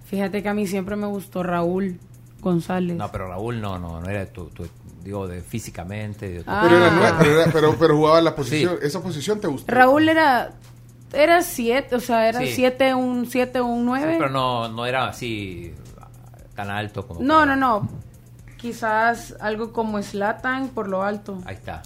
[0.06, 1.99] Fíjate que a mí siempre me gustó Raúl
[2.41, 2.98] González.
[2.98, 4.67] No, pero Raúl no, no, no era tu, tu-
[5.03, 6.30] digo, de físicamente.
[6.30, 6.61] de tu- Ah.
[6.64, 8.77] Pero, era nueve, pero, era- pero, pero jugaba la posición.
[8.81, 8.88] Sí.
[8.88, 9.72] ¿Esa posición te gustó?
[9.72, 10.51] Raúl era
[11.13, 12.47] era siete, o sea, era Sí.
[12.53, 14.15] siete, un siete, un nueve.
[14.17, 15.73] Pero no, no era así
[16.55, 17.21] tan alto como...
[17.21, 17.88] No, no, no.
[18.57, 21.41] Quizás algo como Slatan por lo alto.
[21.45, 21.81] Ahí está.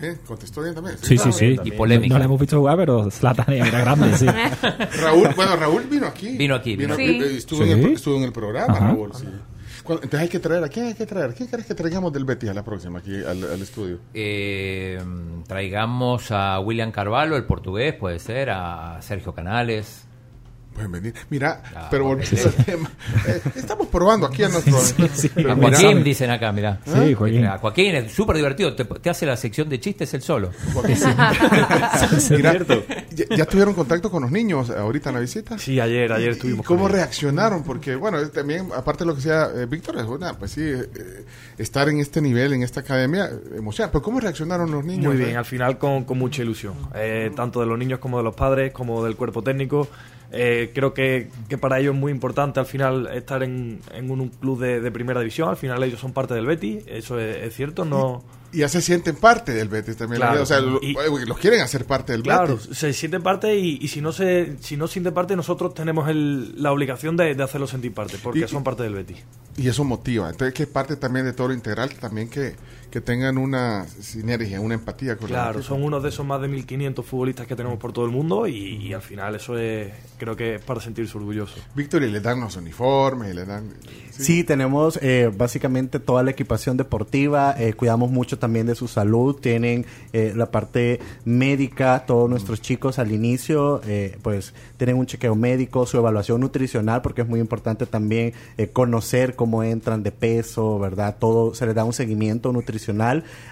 [0.00, 0.96] Bien, contestó bien también.
[1.02, 1.58] Sí, sí, sí.
[1.64, 2.14] Y polémica.
[2.14, 4.26] No, la hemos visto jugar, pero Zlatan era grande, sí.
[5.00, 6.36] Raúl, bueno, Raúl vino aquí.
[6.36, 7.18] Vino aquí, vino aquí.
[7.20, 7.70] Estuvo, Sí.
[7.72, 8.86] en el, estuvo en el programa, Ajá.
[8.92, 9.26] Raúl, sí.
[9.94, 11.34] Entonces hay que traer, ¿a quién hay que traer?
[11.34, 13.98] ¿Quién crees que traigamos del Betis a la próxima aquí al, al estudio?
[14.14, 14.98] Eh,
[15.46, 20.06] traigamos a William Carvalho, el portugués, puede ser, a Sergio Canales.
[20.74, 21.14] Pueden venir.
[21.30, 22.48] Mira, Ah, pero volviendo sí.
[22.56, 22.90] al tema,
[23.26, 24.78] eh, estamos probando aquí a nuestro...
[25.34, 26.80] pero A mira, Joaquín dicen acá, mira.
[26.84, 27.44] Sí, Joaquín.
[27.46, 28.74] A Joaquín es súper divertido.
[28.74, 30.50] Te, te hace la sección de chistes el solo.
[32.30, 32.58] Mira,
[33.10, 35.58] ¿ya, ya tuvieron contacto con los niños ahorita en la visita?
[35.58, 37.62] Sí, ayer, ayer ¿Y estuvimos cómo reaccionaron?
[37.64, 41.24] Porque, bueno, también, aparte de lo que decía eh, Víctor, es una, pues sí, eh,
[41.58, 43.90] estar en este nivel, en esta academia, eh, emociona.
[43.90, 45.12] Pero ¿cómo reaccionaron los niños?
[45.14, 45.26] Muy eh?
[45.26, 48.34] bien, al final con, con mucha ilusión, eh, tanto de los niños como de los
[48.34, 49.88] padres, como del cuerpo técnico.
[50.32, 54.20] Eh, creo que, que para ellos es muy importante al final estar en, en un,
[54.20, 55.48] un club de, de primera división.
[55.48, 57.84] Al final ellos son parte del Betis, eso es, es cierto.
[57.84, 60.20] No, Y ya se sienten parte del Betis también.
[60.20, 60.42] Claro.
[60.42, 60.94] o sea, Y-
[61.26, 62.76] los quieren hacer parte del Claro, Betis.
[62.78, 66.62] se sienten parte y, y si no se si no sienten parte, nosotros tenemos el-
[66.62, 69.18] la obligación de, de hacerlos sentir parte, porque Y- son parte del Betis.
[69.56, 70.30] Y eso motiva.
[70.30, 72.54] Entonces, que es parte también de todo lo integral, también que,
[72.90, 77.02] que tengan una sinergia, una empatía con Claro, son uno de esos más de 1.500
[77.02, 80.56] futbolistas que tenemos por todo el mundo y, y al final eso es, creo que
[80.56, 81.56] es para sentirse orgulloso.
[81.74, 83.72] Víctor, y le dan los uniformes, y le dan...
[84.10, 89.36] Sí, tenemos eh, básicamente toda la equipación deportiva, eh, cuidamos mucho también de su salud,
[89.36, 95.34] tienen eh, la parte médica, todos nuestros chicos al inicio eh, pues tienen un chequeo
[95.34, 100.78] médico, su evaluación nutricional, porque es muy importante también eh, conocer cómo entran de peso,
[100.78, 101.16] ¿verdad?
[101.18, 102.79] Todo, se les da un seguimiento nutricional,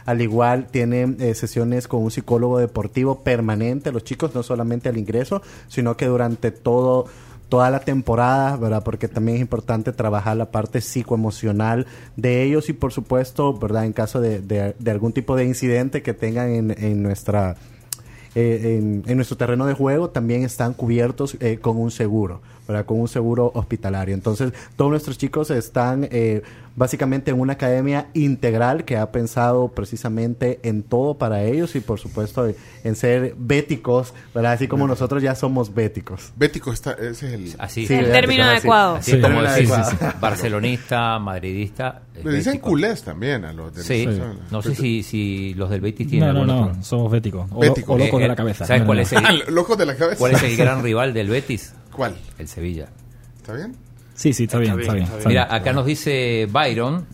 [0.06, 4.96] al igual tienen eh, sesiones con un psicólogo deportivo permanente, los chicos no solamente al
[4.98, 7.06] ingreso, sino que durante todo
[7.48, 8.82] toda la temporada, ¿verdad?
[8.84, 13.86] Porque también es importante trabajar la parte psicoemocional de ellos y por supuesto, ¿verdad?
[13.86, 17.56] En caso de, de- algún tipo de incidente que tengan en, en nuestra...
[18.34, 22.84] eh, en, en nuestro terreno de juego también están cubiertos eh, con un seguro, ¿verdad?
[22.86, 24.14] Con un seguro hospitalario.
[24.14, 26.42] Entonces, todos nuestros chicos están eh,
[26.76, 31.98] básicamente en una academia integral que ha pensado precisamente en todo para ellos y por
[31.98, 32.48] supuesto
[32.84, 34.52] en ser béticos, ¿verdad?
[34.52, 36.32] Así como nosotros ya somos béticos.
[36.36, 37.54] Bético está, ese es el...
[37.58, 37.86] Así.
[37.86, 38.50] Sí, El término así.
[38.52, 38.94] adecuado.
[38.96, 39.16] Así Sí.
[39.16, 39.40] es como
[40.20, 42.02] barcelonista, madridista.
[42.22, 42.68] Le dicen bético.
[42.68, 44.08] culés también a los del Sí.
[44.50, 47.46] No sé si, si los del Betis tienen No, no, no, somos béticos.
[47.52, 47.94] O, Béticos.
[47.94, 48.66] o locos Eh, de eh, la cabeza.
[48.66, 50.18] ¿Sabes No, cuál no, es el, locos de la cabeza.
[50.18, 51.74] ¿Cuál es el gran rival del Betis?
[51.98, 52.16] ¿Cuál?
[52.38, 52.88] El Sevilla.
[53.38, 53.74] ¿Está bien?
[54.14, 55.08] Sí, sí, está bien, está bien.
[55.08, 57.04] está Mira, acá nos dice Byron,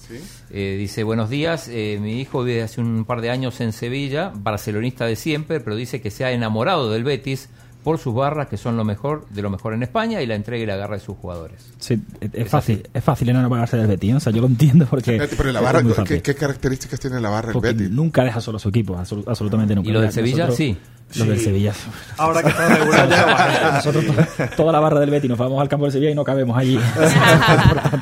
[0.51, 4.31] eh, dice, buenos días, eh, mi hijo vive hace un par de años en Sevilla,
[4.35, 7.49] barcelonista de siempre, pero dice que se ha enamorado del Betis
[7.85, 10.63] por sus barras, que son lo mejor de lo mejor en España, y la entrega
[10.65, 11.71] y la garra de sus jugadores.
[11.79, 15.29] Sí, es, es fácil, es fácil enamorarse del Betis, o sea, yo lo entiendo porque
[15.37, 17.91] Pero la barra, ¿qué, características tiene la barra del Porque Betis?
[17.91, 19.89] nunca deja solo a su equipo, absolu- absolutamente nunca.
[19.89, 20.47] ¿Y lo del Sevilla?
[20.47, 20.77] nosotros- Sí.
[21.17, 21.39] Lo del.
[21.39, 21.73] Sevilla.
[22.17, 25.69] Ahora que está regular ya Nosotros to- toda la barra del Betis nos vamos al
[25.69, 26.77] campo del Sevilla y no cabemos allí.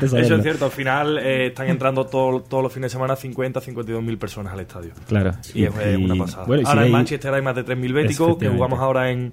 [0.01, 3.17] es Eso es cierto, al final eh, están entrando todo- todos los fines de semana
[3.17, 4.93] 50, 52 mil personas al estadio.
[5.09, 5.33] Claro.
[5.53, 6.47] Y, Y- es eh, una pasada.
[6.47, 9.11] bueno, y ahora si en hay- Manchester hay más de 3.000 béticos, que jugamos ahora
[9.11, 9.33] en,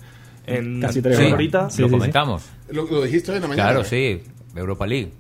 [0.58, 2.44] en Casi tres sí, lo sí, comentamos.
[2.70, 3.70] ¿Lo, lo dijiste hoy en la mañana?
[3.72, 4.22] Claro, sí,
[4.56, 5.12] Europa League.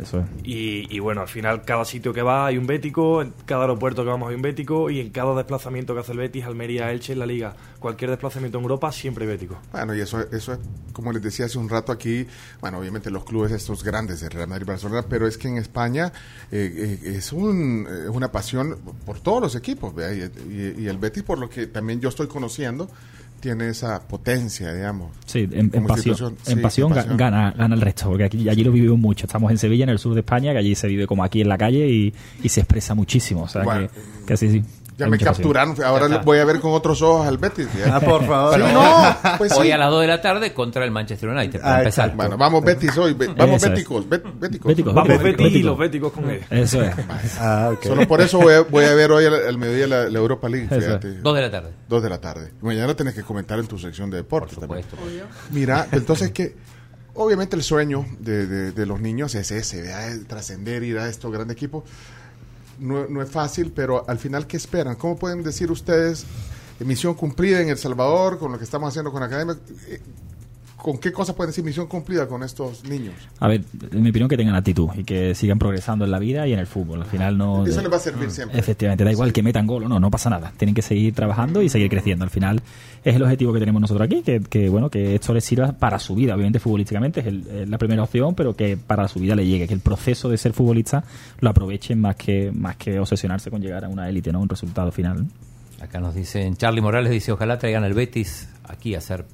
[0.00, 0.26] Eso es.
[0.44, 4.04] Y, y bueno, al final cada sitio que va hay un bético, en cada aeropuerto
[4.04, 7.14] que vamos hay un bético y en cada desplazamiento que hace el Betis, Almería, Elche,
[7.14, 9.58] en la Liga, cualquier desplazamiento en Europa siempre hay bético.
[9.72, 10.60] Bueno, y eso, eso es,
[10.92, 12.24] como les decía hace un rato aquí,
[12.60, 15.56] bueno, obviamente los clubes estos grandes de Real Madrid y Barcelona, pero es que en
[15.56, 16.12] España
[16.52, 20.14] eh, eh, es un, eh, una pasión por todos los equipos, ¿vea?
[20.14, 22.88] Y, y- y el Betis, por lo que también yo estoy conociendo,
[23.40, 25.10] tiene esa potencia, digamos.
[25.26, 28.98] Sí, en, pasión, en pasión, ga- Gana, gana el resto, porque aquí, allí lo vivimos
[28.98, 29.26] mucho.
[29.26, 31.48] Estamos en Sevilla, en el sur de España, que allí se vive como aquí en
[31.48, 33.42] la calle y, y se expresa muchísimo.
[33.42, 33.88] O sea, Bueno.
[33.88, 34.62] que, que sí, sí.
[34.98, 35.32] Ya me pasión.
[35.34, 37.68] capturaron, ahora voy a ver con otros ojos al Betis.
[37.78, 37.96] ¿ya?
[37.96, 38.54] Ah, por favor.
[38.56, 39.72] Sí, no, pues hoy sí.
[39.72, 42.06] a las 2 de la tarde contra el Manchester United, para Ah, empezar.
[42.06, 42.16] exacto.
[42.16, 44.68] Bueno, vamos Betis hoy, be- vamos béticos, bet- béticos.
[44.68, 46.42] Béticos, Vamos Betis los béticos con él.
[46.50, 46.92] Eso es.
[47.38, 47.84] Ah, ok.
[47.84, 50.66] Solo por eso voy a, voy a ver hoy al, mediodía la, la Europa League,
[50.68, 51.14] fíjate.
[51.20, 51.70] 2 de la tarde.
[51.88, 52.52] Dos de la tarde.
[52.60, 54.84] Mañana tenés que comentar en tu sección de deportes Por también.
[54.90, 55.26] supuesto.
[55.52, 56.56] Mira, entonces que
[57.14, 60.10] obviamente el sueño de, de- de los niños es ese, ¿verdad?
[60.12, 61.84] El trascender, ir a estos grandes equipos.
[62.78, 64.96] No, no es fácil, pero al final, ¿qué esperan?
[64.96, 66.24] ¿Cómo pueden decir ustedes,
[66.78, 69.56] eh, misión cumplida en El Salvador, con lo que estamos haciendo con la Academia?
[70.80, 73.14] ¿Con qué cosas pueden decir misión cumplida con estos niños?
[73.40, 76.46] A ver, en mi opinión, que tengan actitud y que sigan progresando en la vida
[76.46, 77.00] y en el fútbol.
[77.02, 77.66] Al final no.
[77.66, 78.58] Eso les va a servir siempre.
[78.58, 80.52] Efectivamente, da igual que metan gol o no, no pasa nada.
[80.56, 82.24] Tienen que seguir trabajando y seguir creciendo.
[82.24, 82.62] Al final
[83.04, 85.98] es el objetivo que tenemos nosotros aquí, que, que, bueno, que esto les sirva para
[85.98, 86.34] su vida.
[86.34, 89.66] Obviamente futbolísticamente es, el- es la primera opción, pero que para su vida le llegue,
[89.66, 91.02] que el proceso de ser futbolista
[91.40, 94.40] lo aprovechen más que más que obsesionarse con llegar a una élite, ¿no?
[94.40, 95.26] Un resultado final.
[95.80, 99.24] Acá nos dicen, Charlie Morales dice, ojalá traigan al Betis aquí a hacer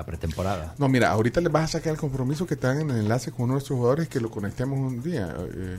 [0.00, 0.74] la pretemporada.
[0.78, 3.42] No, mira, ahorita les vas a sacar el compromiso que te hagan el enlace con
[3.44, 5.34] uno de nuestros jugadores que lo conectemos un día.
[5.54, 5.76] eh,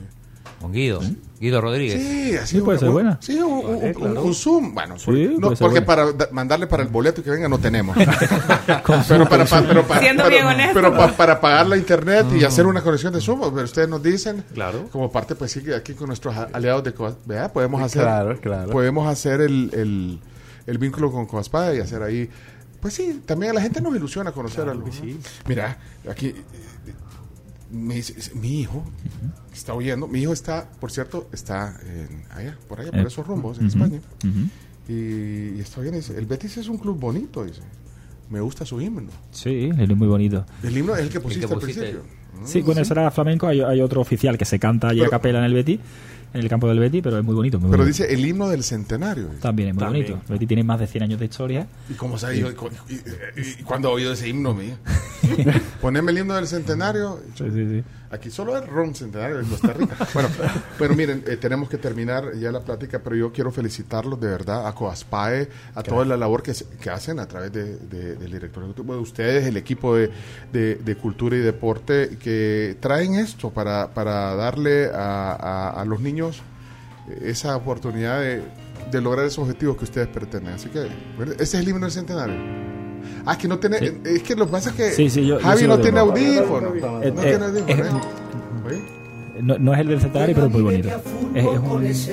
[0.60, 1.00] Con Guido.
[1.40, 2.00] Guido Rodríguez.
[2.00, 3.18] Sí, así Sí, puede ser un- buena.
[3.20, 4.22] Sí, un, un- Vale, un- claro.
[4.22, 4.74] un Zoom.
[4.74, 5.86] Bueno, Sí, no, porque buena.
[5.86, 7.96] para da- mandarle para el boleto y que venga no tenemos.
[9.08, 10.74] Pero para, pero para- Siendo pero- bien honesto.
[10.74, 14.02] pero pa- para pagar la internet y hacer una conexión de Zoom, pero ustedes nos
[14.02, 14.88] dicen, Claro.
[14.92, 18.40] como parte, pues sí, que aquí con nuestros aliados de Coas- vea, podemos hacer, claro,
[18.40, 18.70] claro.
[18.70, 20.20] podemos hacer el, el,
[20.66, 22.28] el vínculo con Coaspada y hacer ahí,
[22.82, 24.86] pues sí, también a la gente nos ilusiona conocer algo.
[24.86, 24.92] ¿no?
[25.48, 25.78] Mira,
[26.10, 26.34] aquí eh,
[27.70, 28.84] me dice- mi hijo
[29.54, 33.26] está oyendo, mi hijo está, por cierto, está en, allá, por allá, por Eh, esos
[33.26, 34.00] rumbos, en España.
[34.88, 34.92] Y,
[35.56, 37.62] y está oyendo, dice, el Betis es un club bonito, dice.
[38.28, 39.10] Me gusta su himno.
[39.30, 40.44] Sí, él es muy bonito.
[40.62, 41.80] El himno es el que pusiste, al pusiste.
[41.82, 42.02] principio.
[42.44, 43.46] Sí, bueno, ese era flamenco.
[43.46, 45.78] Hay, hay otro oficial que se canta allí a capela en el Betty,
[46.34, 47.58] en el campo del Betty, pero es muy bonito.
[47.60, 48.02] Muy Pero bonito.
[48.02, 49.28] dice el himno del centenario.
[49.40, 50.06] También es muy También.
[50.06, 50.22] bonito.
[50.32, 51.66] Betty tiene más de 100 años de historia.
[51.90, 52.50] ¿Y cómo se ha ido?
[52.50, 54.76] ¿Y, y- y cuándo ha oído ese himno mío?
[55.80, 57.20] Poneme el himno del centenario.
[57.36, 57.84] Sí, sí, sí.
[58.12, 59.96] Aquí solo es ron centenario de Costa Rica.
[60.12, 60.28] Bueno,
[60.78, 64.66] bueno miren, eh, tenemos que terminar ya la plática, pero yo quiero felicitarlos de verdad
[64.66, 68.74] a Coaspae, a toda la labor que, que hacen a través de, de- del director
[68.74, 75.32] de ustedes, el equipo de, cultura y deporte, que traen esto para, para darle a,
[75.32, 76.42] a- a los niños
[77.22, 78.42] esa oportunidad de,
[79.00, 80.52] lograr esos objetivos que ustedes pretenden.
[80.54, 80.86] Así que,
[81.34, 82.36] ese es el himno del centenario.
[83.24, 83.78] Ah, que no tiene.
[83.78, 83.92] Sí.
[84.04, 85.82] Es que lo que pasa es que Sí, sí, yo- yo Javi sí no lo
[85.82, 86.74] tiene audífono.
[86.74, 87.72] Eh, no eh, tiene audífono.
[87.72, 88.66] eh, ¿eh?
[88.66, 88.82] Oye.
[89.40, 90.88] No, no es el del centenario, pero es muy bonito.
[90.88, 91.84] Es, es un.
[91.86, 92.10] es.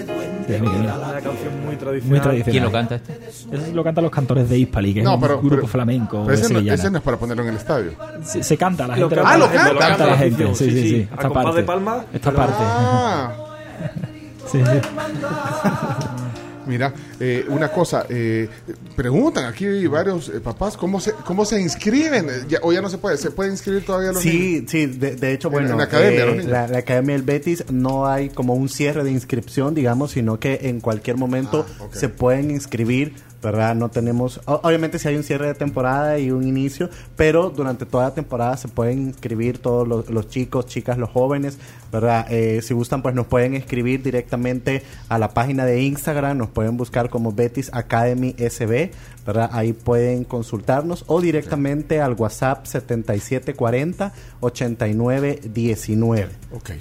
[0.50, 2.10] Una canción muy tradicional.
[2.10, 2.44] Muy tradicional.
[2.52, 3.20] ¿Quién lo canta este?
[3.52, 6.24] Ese lo cantan los cantores de Hispali, que No, es un pero- grupo pero- flamenco
[6.26, 7.92] Pero ese, ese no es para ponerlo en el estadio.
[8.24, 9.88] se, se canta, la Lo gente canta Ah, lo la gente, canta.
[9.90, 10.56] canta la gente.
[10.56, 11.08] Sí, sí, sí.
[11.12, 11.58] Esta parte.
[11.58, 12.06] de palma.
[12.14, 12.54] Esta parte.
[12.60, 13.32] Ah,
[14.52, 14.64] Sí, sí.
[16.66, 18.48] mira, eh, una cosa, eh,
[18.96, 22.30] preguntan aquí varios eh, papás cómo se cómo se inscriben.
[22.30, 24.40] Eh, Ya, o ya no se puede, se puede inscribir todavía los niños?
[24.40, 26.52] Sí, sí, de, de hecho, En- bueno, en la academia, eh, los niños.
[26.52, 30.60] la, la Academia del Betis no hay como un cierre de inscripción, digamos, sino que
[30.64, 33.76] en cualquier momento Ah, se pueden inscribir, ¿verdad?
[33.76, 38.06] No tenemos, obviamente si hay un cierre de temporada y un inicio, pero durante toda
[38.06, 41.58] la temporada se pueden inscribir todos los, los chicos, chicas, los jóvenes,
[41.92, 42.26] ¿verdad?
[42.30, 46.78] Eh, si gustan, pues nos pueden escribir directamente a la página de Instagram, nos pueden
[46.78, 48.92] buscar como Betis Academy SB,
[49.26, 49.50] ¿verdad?
[49.54, 56.30] Ahí pueden consultarnos o directamente al WhatsApp 7740 8919.
[56.52, 56.72] Ok.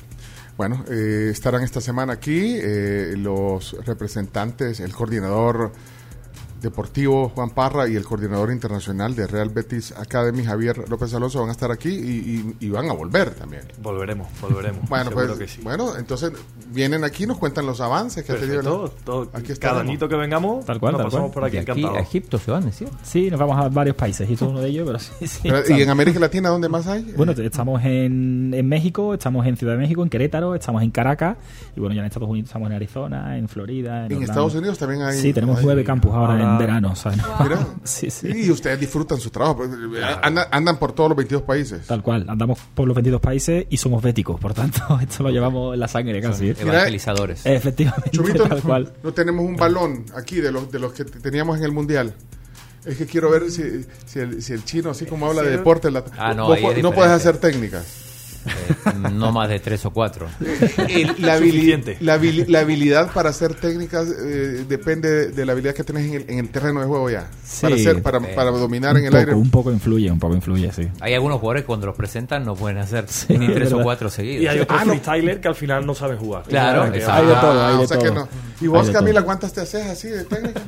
[0.56, 5.70] Bueno, eh, estarán esta semana aquí eh, los representantes, el coordinador
[6.60, 11.48] deportivo Juan Parra y el coordinador internacional de Real Betis Academy Javier López Alonso van
[11.50, 13.62] a estar aquí y, y- y van a volver también.
[13.82, 14.80] Volveremos, volveremos.
[14.88, 15.60] Bueno, pues, que sí.
[15.62, 16.32] bueno, entonces
[16.72, 18.62] vienen aquí, nos cuentan los avances que ha tenido.
[18.82, 21.34] Perfecto, todo- aquí cada añito que vengamos, Tal cual, nos tal pasamos cual.
[21.34, 22.00] por aquí De aquí a.
[22.00, 22.88] Egipto se van, ¿decía?
[23.02, 25.40] Sí, nos vamos a varios países y esto es uno de ellos, pero sí, sí.
[25.42, 27.12] Pero, ¿Y en América Latina dónde más hay?
[27.16, 31.36] Bueno, estamos en, en México, estamos en Ciudad de México, en Querétaro, estamos en Caracas
[31.76, 34.06] y bueno, ya en Estados Unidos estamos en Arizona, en Florida.
[34.06, 34.22] En, En.
[34.22, 35.18] Estados Unidos también hay.
[35.18, 37.18] Sí, tenemos hay- nueve campus ahora, ahora- en verano, ¿sabes?
[37.42, 37.66] Mira.
[37.84, 38.28] Sí, sí.
[38.28, 39.64] Y ustedes disfrutan su trabajo.
[40.22, 41.86] Andan, andan por todos los 22 países.
[41.86, 45.74] Tal cual, andamos por los 22 países y somos béticos, por tanto, esto lo llevamos
[45.74, 46.50] en la sangre casi.
[46.50, 46.56] ¿eh?
[46.58, 47.44] Evangelizadores.
[47.44, 48.92] Efectivamente, Chumito, tal cual.
[49.02, 52.14] no tenemos un balón aquí de los, de los que te- teníamos en el Mundial.
[52.84, 55.90] Es que quiero ver si, si, el, si el chino, así como habla de deporte,
[55.90, 58.04] la- Ah, no, vos no puedes hacer técnicas.
[58.46, 60.26] Eh, no más de tres o cuatro.
[61.18, 61.96] La, habili- Suficiente.
[62.00, 66.14] la, habili- la habilidad para hacer técnicas eh, depende de la habilidad que tenés en
[66.14, 67.28] el, en el terreno de juego ya.
[67.44, 67.62] Sí.
[67.62, 69.34] para, hacer, para, Eh, para dominar en el poco, aire.
[69.34, 70.88] Un poco influye, un poco influye, sí.
[71.00, 74.08] Hay algunos jugadores que cuando los presentan no pueden hacer Sí, ni tres o cuatro
[74.10, 74.42] seguidos.
[74.44, 74.92] Y hay otros Ah, no.
[74.92, 76.44] freestyler que al final no saben jugar.
[76.44, 76.82] Claro.
[76.84, 78.14] Hay de todo, hay de o sea que todo.
[78.14, 78.28] no.
[78.60, 80.60] ¿Y vos, Camila, cuántas te haces así de técnica?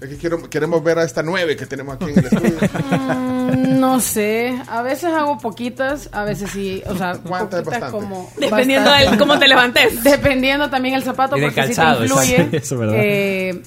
[0.00, 2.58] es que quiero, queremos ver a esta nueve que tenemos aquí en el estudio.
[3.00, 7.80] Mm, no sé, a veces hago poquitas, a veces sí, o sea, ¿Cuántas es poquitas
[7.92, 8.06] bastante?
[8.08, 9.12] como Dependiendo bastante.
[9.12, 10.04] de cómo te levantes.
[10.04, 12.56] Dependiendo también el zapato, porque calzado, si te influye.
[12.56, 12.94] Eso es verdad.
[12.98, 13.62] Eh,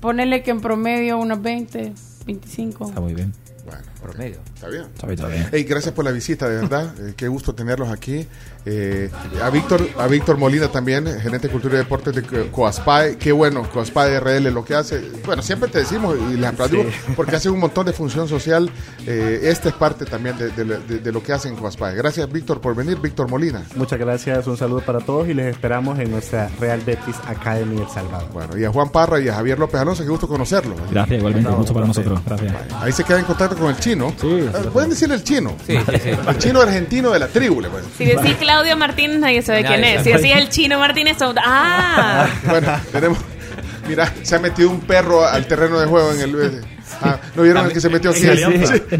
[0.00, 1.92] ponerle que en promedio unas 20,
[2.26, 2.88] 25.
[2.88, 3.32] Está muy bien.
[3.64, 4.38] Bueno, Promedio.
[4.54, 4.82] está bien.
[4.94, 5.48] Está bien, está bien.
[5.52, 6.94] Hey, gracias por la visita, de verdad.
[7.02, 8.26] Eh, qué gusto tenerlos aquí.
[8.64, 9.10] Eh,
[9.42, 13.16] a Víctor a Víctor Molina también, gerente de Cultura y Deportes de Co- Coaspae.
[13.16, 15.00] Qué bueno, Coaspae RL lo que hace.
[15.26, 18.70] Bueno, siempre te decimos y les aplaudimos porque hace un montón de función social.
[19.06, 21.94] Eh, esta es parte también de, de- de- de lo que hacen Coaspae.
[21.96, 22.98] Gracias, Víctor, por venir.
[23.00, 23.62] Víctor Molina.
[23.74, 27.88] Muchas gracias, un saludo para todos y les esperamos en nuestra Real Betis Academy El
[27.88, 28.28] Salvador.
[28.32, 30.78] Bueno, y a Juan Parra y a Javier López Alonso, qué gusto conocerlos.
[30.90, 32.20] Gracias, igualmente, un gusto para nosotros.
[32.24, 32.52] Gracias.
[32.80, 34.14] Ahí se queda en contacto con el chino.
[34.20, 35.56] Sí, Eh, Pueden decirle el chino.
[35.66, 36.10] Sí, sí, sí.
[36.28, 39.76] El chino argentino de la tribu, le pueden Si decís Claudio Martínez, nadie sabe Nadie
[39.76, 40.04] quién es.
[40.04, 40.16] sabe.
[40.18, 42.26] Si decís el chino Martínez, son- ¡ah!
[42.44, 43.18] Bueno, tenemos.
[43.88, 46.64] Mira, se ha metido un perro al terreno de juego en el.
[47.04, 48.22] Ah, ¿No vieron el que se metió aquí?
[48.24, 48.30] En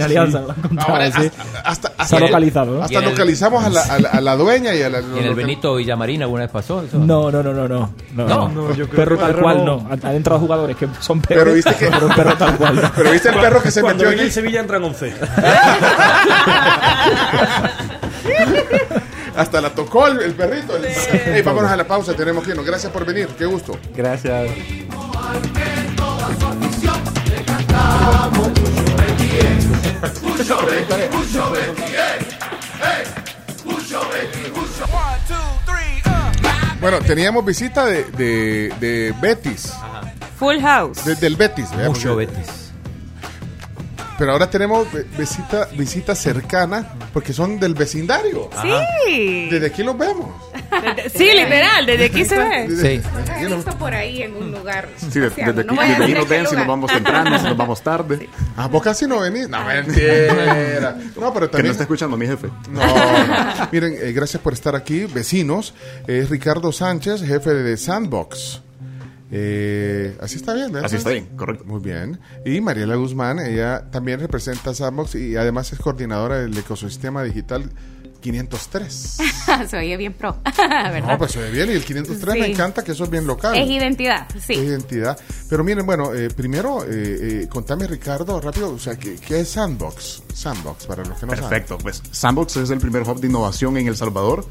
[0.02, 1.30] Alianza, en Ahora, sí.
[1.64, 2.82] hasta, hasta, localizado, ¿no?
[2.82, 5.00] Hasta en localizamos a la, a la- a la dueña y a la...
[5.00, 6.98] ¿Y en el Benito Villamarín alguna vez pasó eso?
[6.98, 7.94] No, no, no, no, no.
[8.14, 9.88] No, No, no, no, yo creo perro tal cual no.
[10.02, 11.44] Han entrado jugadores que son perros.
[11.44, 12.76] Pero viste que- perro tal cual.
[12.82, 12.90] no.
[12.96, 14.26] Pero viste el perro que se Cuando metió aquí.
[14.26, 15.12] el Sevilla entran 11.
[19.36, 20.74] Hasta la tocó el, el perrito.
[20.76, 22.66] El- vámonos a la pausa, tenemos que irnos.
[22.66, 23.78] Gracias por venir, qué gusto.
[23.96, 24.50] Gracias.
[36.80, 39.72] Bueno, teníamos visita de, de, de Betis.
[40.38, 41.04] Full House.
[41.04, 41.70] de- del Betis.
[41.70, 41.88] ¿verdad?
[41.88, 42.61] Mucho Betis.
[44.22, 44.86] Pero ahora tenemos
[45.18, 48.50] visita, visita cercana porque son del vecindario.
[48.62, 49.48] Sí.
[49.50, 50.28] Desde aquí los vemos.
[51.12, 52.68] Sí, literal, desde aquí se ve.
[52.68, 53.02] Desde-
[53.40, 54.88] He visto por ahí en un lugar.
[54.96, 58.28] Sí, desde No aquí, desde nos ven si nos vamos temprano, si nos vamos tarde.
[58.56, 59.48] Ah, vos casi no venís.
[59.48, 60.96] No, mentira.
[61.20, 61.72] No, pero Que no también.
[61.72, 62.46] está escuchando mi jefe.
[62.70, 63.68] No, no.
[63.72, 65.74] Miren, eh, gracias por estar aquí, vecinos.
[66.06, 68.60] Es Ricardo Sánchez, jefe de Sandbox.
[69.34, 70.84] Eh, así está bien, ¿verdad?
[70.86, 71.64] Así está bien, correcto.
[71.64, 72.20] Muy bien.
[72.44, 77.70] Y Mariela Guzmán, ella también representa Sandbox y además es coordinadora del ecosistema digital
[78.20, 79.16] 503.
[79.68, 81.02] Se oye bien pro, ¿verdad?
[81.12, 81.70] No, pues se ve bien.
[81.70, 82.52] Y el 503 me Sí.
[82.52, 83.56] encanta que eso es bien local.
[83.56, 84.52] Es identidad, sí.
[84.52, 85.18] Es identidad.
[85.48, 86.88] Pero miren, bueno, eh, primero, eh,
[87.42, 90.22] eh, contame, Ricardo, rápido, o sea, ¿qué, qué es Sandbox?
[90.32, 93.88] Sandbox, para los que no Perfecto, pues Sandbox es el primer hub de innovación en
[93.88, 94.46] El Salvador.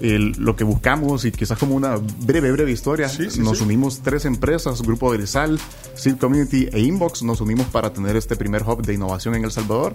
[0.00, 3.64] El- lo que buscamos, y quizás como una breve, breve historia, Sí, sí, nos sí.
[3.64, 5.58] unimos tres empresas, Grupo del Sal,
[5.94, 9.52] Seed Community e Inbox, nos unimos para tener este primer hub de innovación en El
[9.52, 9.94] Salvador.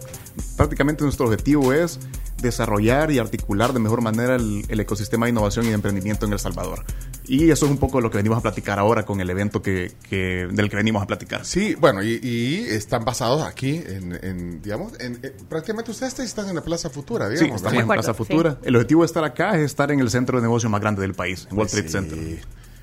[0.57, 1.99] Prácticamente nuestro objetivo es
[2.41, 6.33] desarrollar y articular de mejor manera el, el ecosistema de innovación y de emprendimiento en
[6.33, 6.83] El Salvador.
[7.25, 9.91] Y eso es un poco lo que venimos a platicar ahora con el evento que,
[10.09, 11.45] que- del que venimos a platicar.
[11.45, 16.49] Sí, bueno, y, y están basados aquí en, en, digamos, en, eh, prácticamente ustedes están
[16.49, 17.57] en la Plaza Futura, Sí, digamos.
[17.57, 18.03] estamos en ¿verdad?
[18.03, 18.57] Plaza Futura.
[18.63, 21.13] El objetivo de estar acá es estar en el centro de negocio más grande del
[21.13, 22.17] país, en Wall Trade Center.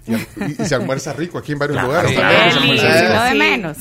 [0.08, 2.10] Y, se almuerza rico aquí en varios Claro, lugares.
[2.10, 2.78] sí, también.
[2.78, 3.76] sí, no de menos.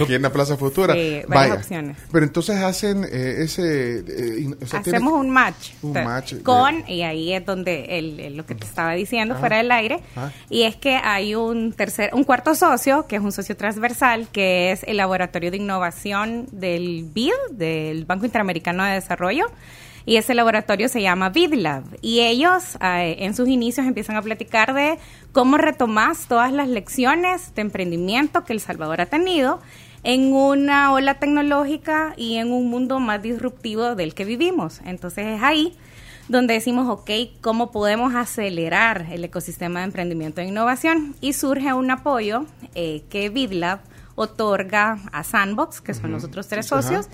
[0.00, 0.94] Aquí en la Plaza Futura.
[0.94, 1.54] Sí, varias Vaya.
[1.54, 1.96] opciones.
[2.12, 3.98] Pero entonces hacen eh, ese...
[4.06, 5.70] eh, o sea, Hacemos un match.
[5.82, 8.92] Un Te- match de- Con, y ahí es donde el, el- lo que te estaba
[8.92, 9.40] diciendo Ajá.
[9.40, 10.30] fuera del aire, Ah.
[10.48, 14.72] y es que hay un tercer, un cuarto socio, que es un socio transversal, que
[14.72, 19.46] es el Laboratorio de Innovación del BID, del Banco Interamericano de Desarrollo,
[20.06, 21.84] y ese laboratorio se llama BidLab.
[22.00, 24.98] Y ellos eh, en sus inicios empiezan a platicar de
[25.32, 29.60] cómo retomás todas las lecciones de emprendimiento que El Salvador ha tenido
[30.02, 34.80] en una ola tecnológica y en un mundo más disruptivo del que vivimos.
[34.84, 35.74] Entonces es ahí
[36.28, 41.16] donde decimos, ok, ¿cómo podemos acelerar el ecosistema de emprendimiento e innovación?
[41.20, 43.80] Y surge un apoyo eh, que BidLab
[44.14, 47.08] otorga a Sandbox, que son los otros tres socios,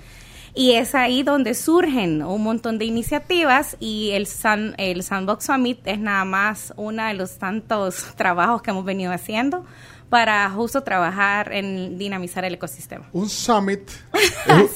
[0.57, 5.79] y es ahí donde surgen un montón de iniciativas y el, San- el Sandbox Summit
[5.85, 9.65] es nada más uno de los tantos trabajos que hemos venido haciendo
[10.09, 13.07] para justo trabajar en dinamizar el ecosistema.
[13.11, 13.81] Un summit.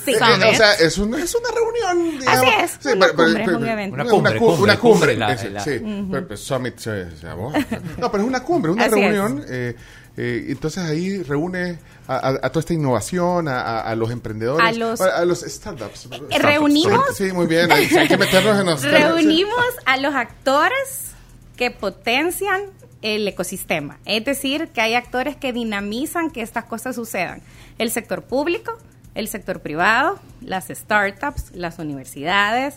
[0.03, 0.11] Sí.
[0.11, 0.43] Eh, eh, Summit.
[0.51, 2.19] o sea, es, un- es una reunión.
[2.27, 2.63] Así digamos.
[2.85, 3.93] es, una cumbre, es un evento.
[3.95, 4.37] Una Una cumbre.
[4.37, 4.77] cumbre, Una cumbre.
[4.77, 6.07] cumbre, la- ese, la- sí, Ujú.
[6.11, 7.53] pero, pues, summit se, se llamó.
[7.97, 9.15] No, pero es una cumbre, una Así es.
[9.15, 9.45] reunión.
[9.49, 9.75] eh,
[10.17, 14.99] eh, entonces ahí reúne a, a- a toda esta innovación, a, los emprendedores, A los-
[15.01, 16.09] a, los startups.
[16.39, 17.71] reunimos- Sí, muy bien.
[17.71, 18.83] Hay, hay que meternos en los.
[18.83, 21.11] Reunimos a los actores
[21.55, 22.61] que potencian
[23.01, 23.97] el ecosistema.
[24.05, 27.41] Es decir, que hay actores que dinamizan que estas cosas sucedan.
[27.79, 28.77] El sector público,
[29.15, 32.75] el sector privado, las startups, las universidades,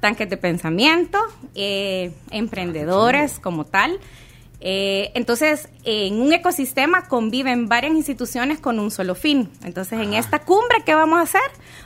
[0.00, 1.18] tanques de pensamiento,
[1.54, 3.98] eh, emprendedores como tal.
[4.68, 9.48] Eh, entonces, en un ecosistema conviven varias instituciones con un solo fin.
[9.62, 11.40] Entonces, en esta cumbre, ¿qué vamos a hacer?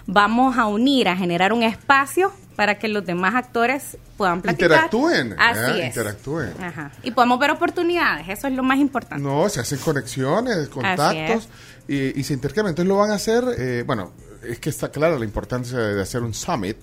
[0.07, 4.71] Vamos a unir, a generar un espacio para que los demás actores puedan platicar.
[4.71, 5.37] Interactúen.
[5.39, 5.81] Así ¿eh?
[5.83, 5.87] es.
[5.89, 6.55] Interactúen.
[6.59, 6.91] Ajá.
[7.03, 9.23] Y podemos ver oportunidades, eso es lo más importante.
[9.23, 11.51] No, se hacen conexiones, contactos
[11.87, 12.71] y, y se intercambian.
[12.71, 16.23] Entonces lo van a hacer, eh, bueno, es que está clara la importancia de hacer
[16.23, 16.79] un summit,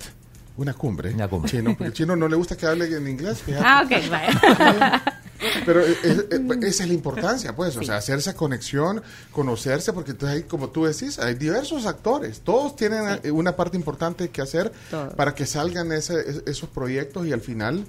[0.58, 1.14] una cumbre.
[1.14, 1.50] Una cumbre.
[1.52, 3.66] Chino, porque al chino no le gusta que hable en inglés, fíjate.
[3.66, 5.04] Ah, ok, vaya.
[5.66, 10.44] Pero esa es la importancia, pues, o sea, hacer esa conexión, conocerse, porque entonces ahí,
[10.44, 15.14] como tú decís, hay diversos actores, todos tienen eh, una parte importante que hacer Todos.
[15.14, 17.86] para que salgan ese- es- esos proyectos y al final,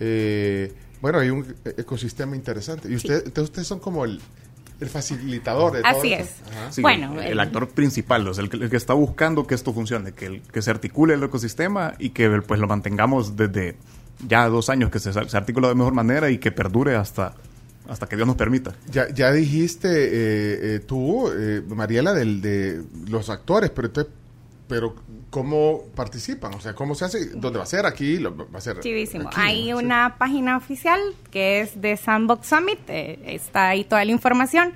[0.00, 0.72] eh,
[1.02, 2.88] bueno, hay un ecosistema interesante.
[2.90, 4.18] Y usted, entonces ustedes son como el,
[4.80, 6.28] el facilitador de todo Así es.
[6.70, 9.54] Sí, Bueno, el, el- actor principal, o sea, el, que- el que está buscando que
[9.54, 13.76] esto funcione, que, el- que se articule el ecosistema y que pues lo mantengamos desde
[14.26, 17.34] ya dos años, que se, se articula de mejor manera y que perdure hasta
[17.88, 18.74] hasta que Dios nos permita.
[18.90, 24.12] Ya, ya dijiste eh, eh, tú, eh, Mariela, del, de los actores, pero, entonces-
[24.68, 24.94] pero
[25.30, 26.54] ¿cómo participan?
[26.54, 27.26] O sea, ¿cómo se hace?
[27.34, 27.86] ¿Dónde va a ser?
[27.86, 28.80] Aquí, lo- va a ser.
[28.80, 29.28] Chivísimo.
[29.28, 29.78] aquí, Hay ¿no?
[29.78, 34.72] una página oficial que es de Sandbox Summit, eh, está ahí toda la información.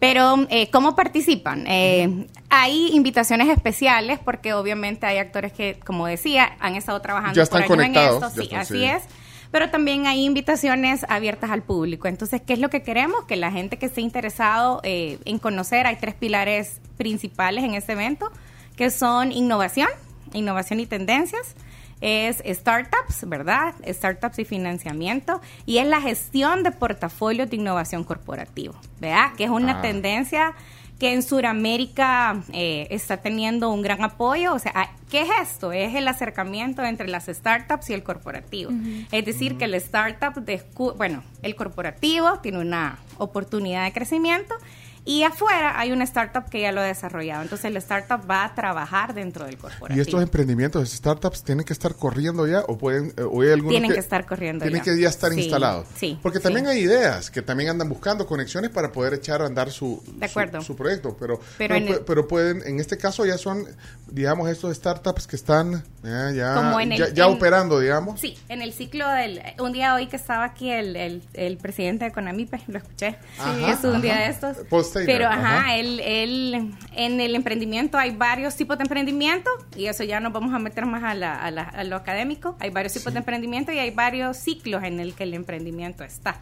[0.00, 1.64] Pero, eh, ¿cómo participan?
[1.66, 7.42] Eh, hay invitaciones especiales porque obviamente hay actores que, como decía, han estado trabajando Ya
[7.42, 8.28] están por años en conectados, esto.
[8.28, 8.84] ya Sí, están, así sí.
[8.84, 9.02] es.
[9.50, 12.06] Pero también hay invitaciones abiertas al público.
[12.06, 13.24] Entonces, ¿qué es lo que queremos?
[13.24, 17.92] Que la gente que esté interesado eh, en conocer, hay tres pilares principales en este
[17.92, 18.30] evento,
[18.78, 19.88] que son innovación,
[20.32, 21.54] innovación y tendencias,
[22.00, 23.74] es startups, ¿verdad?
[23.86, 29.32] Startups y financiamiento, y es la gestión de portafolios de innovación corporativo, ¿verdad?
[29.36, 29.82] Que es una Ah.
[29.82, 30.54] tendencia
[31.00, 34.52] que en Sudamérica eh, está teniendo un gran apoyo.
[34.54, 35.70] O sea, ah, ¿qué es esto?
[35.72, 38.72] Es el acercamiento entre las startups y el corporativo.
[39.12, 44.54] Es decir, que el startup, descu- bueno, el corporativo tiene una oportunidad de crecimiento
[45.08, 47.40] y afuera hay una startup que ya lo ha desarrollado.
[47.42, 49.96] Entonces, el startup va a trabajar dentro del corporativo.
[49.96, 53.70] ¿Y estos emprendimientos, startups, tienen que estar corriendo ya o pueden eh, o hay algunos
[53.70, 54.84] Tienen que estar corriendo Tienen ya.
[54.92, 55.86] que ya estar Sí, instalados.
[55.96, 59.70] sí, Porque también hay ideas que también andan buscando conexiones para poder echar a andar
[59.70, 60.60] su, De acuerdo.
[60.60, 61.16] su, proyecto.
[61.18, 61.74] Pero, Pero
[62.06, 63.64] pero, el- pueden, en este caso ya son,
[64.10, 68.20] digamos, estos startups que están eh, ya, Como en el- ya, ya en- operando, digamos.
[68.20, 69.40] Sí, en el ciclo del...
[69.58, 73.16] Un día hoy que estaba aquí el, el, presidente de Conamipe, lo escuché.
[73.38, 74.58] Ajá, es un día de estos.
[75.06, 75.76] Pero, ajá, ajá.
[75.76, 80.52] Él, él, en el emprendimiento hay varios tipos de emprendimiento y eso ya nos vamos
[80.54, 82.56] a meter más a, la- a la- a lo académico.
[82.60, 86.40] Hay varios tipos de emprendimiento y hay varios ciclos en el que el emprendimiento está.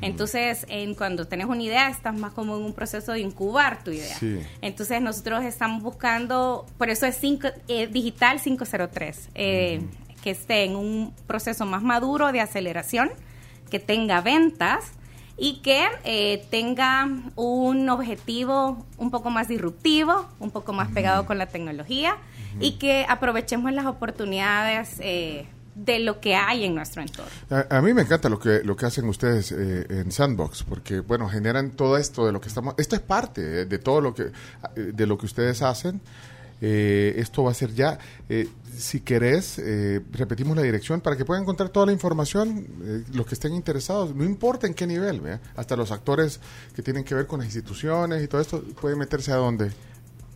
[0.00, 3.92] Entonces, en, cuando tenés una idea, estás más como en un proceso de incubar tu
[3.92, 4.16] idea.
[4.16, 4.40] Sí.
[4.60, 9.80] Entonces nosotros estamos buscando, por eso es cinco, eh, Digital 503, eh,
[10.22, 13.10] que esté en un proceso más maduro de aceleración,
[13.70, 14.86] que tenga ventas
[15.38, 21.38] y que eh, tenga un objetivo un poco más disruptivo, un poco más pegado con
[21.38, 22.16] la tecnología
[22.58, 27.30] y que aprovechemos las oportunidades eh, de lo que hay en nuestro entorno.
[27.50, 31.00] A, a mí me encanta lo que lo que hacen ustedes eh, en Sandbox porque
[31.00, 34.14] bueno generan todo esto de lo que estamos esto es parte de, de todo lo
[34.14, 34.32] que
[34.74, 36.00] de lo que ustedes hacen
[36.60, 37.98] Eh, esto va a ser ya
[38.30, 43.04] eh, si querés eh, repetimos la dirección para que puedan encontrar toda la información eh,
[43.12, 45.20] los que estén interesados no importa en qué nivel
[45.54, 46.40] hasta los actores
[46.74, 49.70] que tienen que ver con las instituciones y todo esto pueden meterse a donde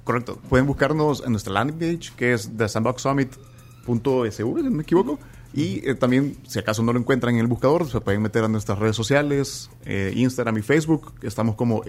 [0.04, 0.38] Correcto.
[0.48, 5.18] Pueden buscarnos en nuestra landing page, que es thesandboxsummit.sv, si no me equivoco.
[5.52, 8.48] Y eh, también, si acaso no lo encuentran en el buscador, se pueden meter a
[8.48, 11.12] nuestras redes sociales, Instagram y Facebook.
[11.22, 11.82] Estamos como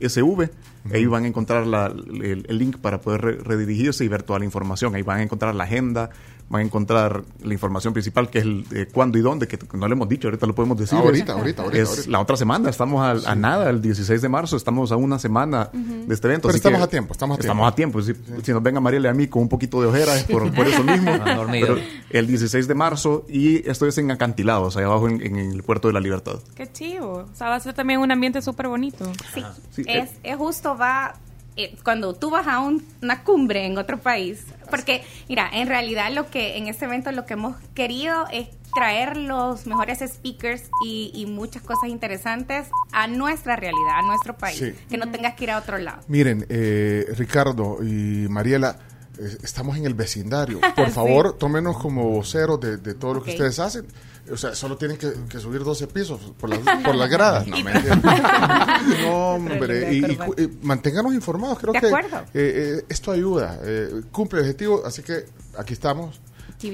[0.00, 0.50] SNBXSV.
[0.92, 4.38] Ahí van a encontrar la- el, el link para poder re- redirigirse y ver toda
[4.38, 4.94] la información.
[4.94, 6.10] Ahí van a encontrar la agenda,
[6.48, 9.88] van a encontrar la información principal, que es el de cuándo y dónde, que no
[9.88, 10.96] le hemos dicho, ahorita lo podemos decir.
[10.96, 12.10] Ahorita, ahorita, ahorita, Es ahorita.
[12.10, 15.70] la otra semana, estamos a, a nada, el 16 de marzo, estamos a una semana
[15.72, 16.48] de este evento.
[16.48, 18.00] Pero así estamos que a tiempo, estamos a Estamos a tiempo.
[18.02, 20.24] Si, si nos ven a Mariela y a mí con un poquito de ojera es
[20.24, 21.10] por, por eso mismo.
[21.50, 21.78] Pero
[22.10, 25.88] el 16 de marzo y esto es en acantilados, ahí abajo en, en el Puerto
[25.88, 26.36] de la Libertad.
[26.54, 27.26] Qué chivo.
[27.32, 29.10] O sea, va a ser también un ambiente súper bonito.
[29.34, 29.42] Sí,
[29.72, 31.14] Sí, es, es justo, va,
[31.56, 36.12] eh, cuando tú vas a un- una cumbre en otro país, porque, mira, en realidad
[36.12, 41.10] lo que en este evento lo que hemos querido es traer los mejores speakers y,
[41.14, 44.74] y muchas cosas interesantes a nuestra realidad, a nuestro país, Sí.
[44.90, 46.02] que no tengas que ir a otro lado.
[46.08, 48.78] Miren, eh, Ricardo y Mariela,
[49.18, 50.60] eh, estamos en el vecindario.
[50.76, 50.92] Por Sí.
[50.92, 53.86] favor, tómenos como voceros de, de todo lo que ustedes hacen.
[54.32, 57.46] O sea, solo tienen que, que subir 12 pisos por las, por las gradas.
[57.46, 58.00] No, mentira.
[59.02, 59.92] No, hombre.
[59.94, 61.58] Y, y cu- y manténganos informados.
[61.58, 62.18] Creo De que acuerdo.
[62.34, 63.58] eh, eh, esto ayuda.
[63.62, 64.82] eh, cumple el objetivo.
[64.84, 65.26] Así que
[65.58, 66.20] aquí estamos.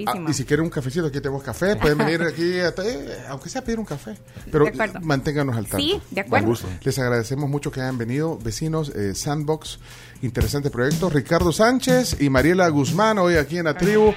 [0.06, 1.74] Ah, y si quieren un cafecito, aquí tenemos café.
[1.74, 2.72] Pueden venir aquí, eh,
[3.28, 4.16] aunque sea a pedir un café.
[4.50, 4.66] Pero
[5.02, 5.78] manténganos al tanto.
[5.84, 6.46] Sí, de acuerdo.
[6.46, 6.68] Gusto.
[6.82, 9.80] Les agradecemos mucho que hayan venido, vecinos, eh, Sandbox,
[10.22, 11.10] interesante proyecto.
[11.10, 14.14] Ricardo Sánchez y Mariela Guzmán hoy aquí en la tribu.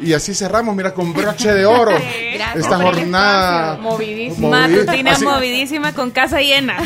[0.00, 1.90] Y así cerramos, mira, con broche de oro.
[2.34, 3.76] Gracias Esta jornada.
[3.78, 4.48] Movidísima.
[4.66, 6.76] Movi- Matutina así- movidísima con casa llena.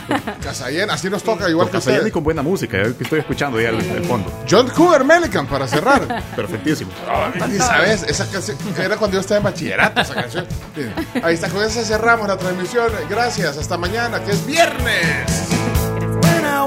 [0.43, 2.95] Casa llena, así nos toca, igual Con que casa llena y con buena música, eh,
[2.97, 4.33] que estoy escuchando ya al, al fondo.
[4.51, 6.23] John Cougar Mellencamp para cerrar.
[6.37, 6.91] Perfectísimo.
[7.55, 10.47] Y sabes, esa canción era cuando yo estaba en bachillerato, esa canción.
[11.23, 12.87] Ahí está, con esa cerramos la transmisión.
[13.11, 15.49] Gracias, hasta mañana, que es viernes.
[16.23, 16.67] When I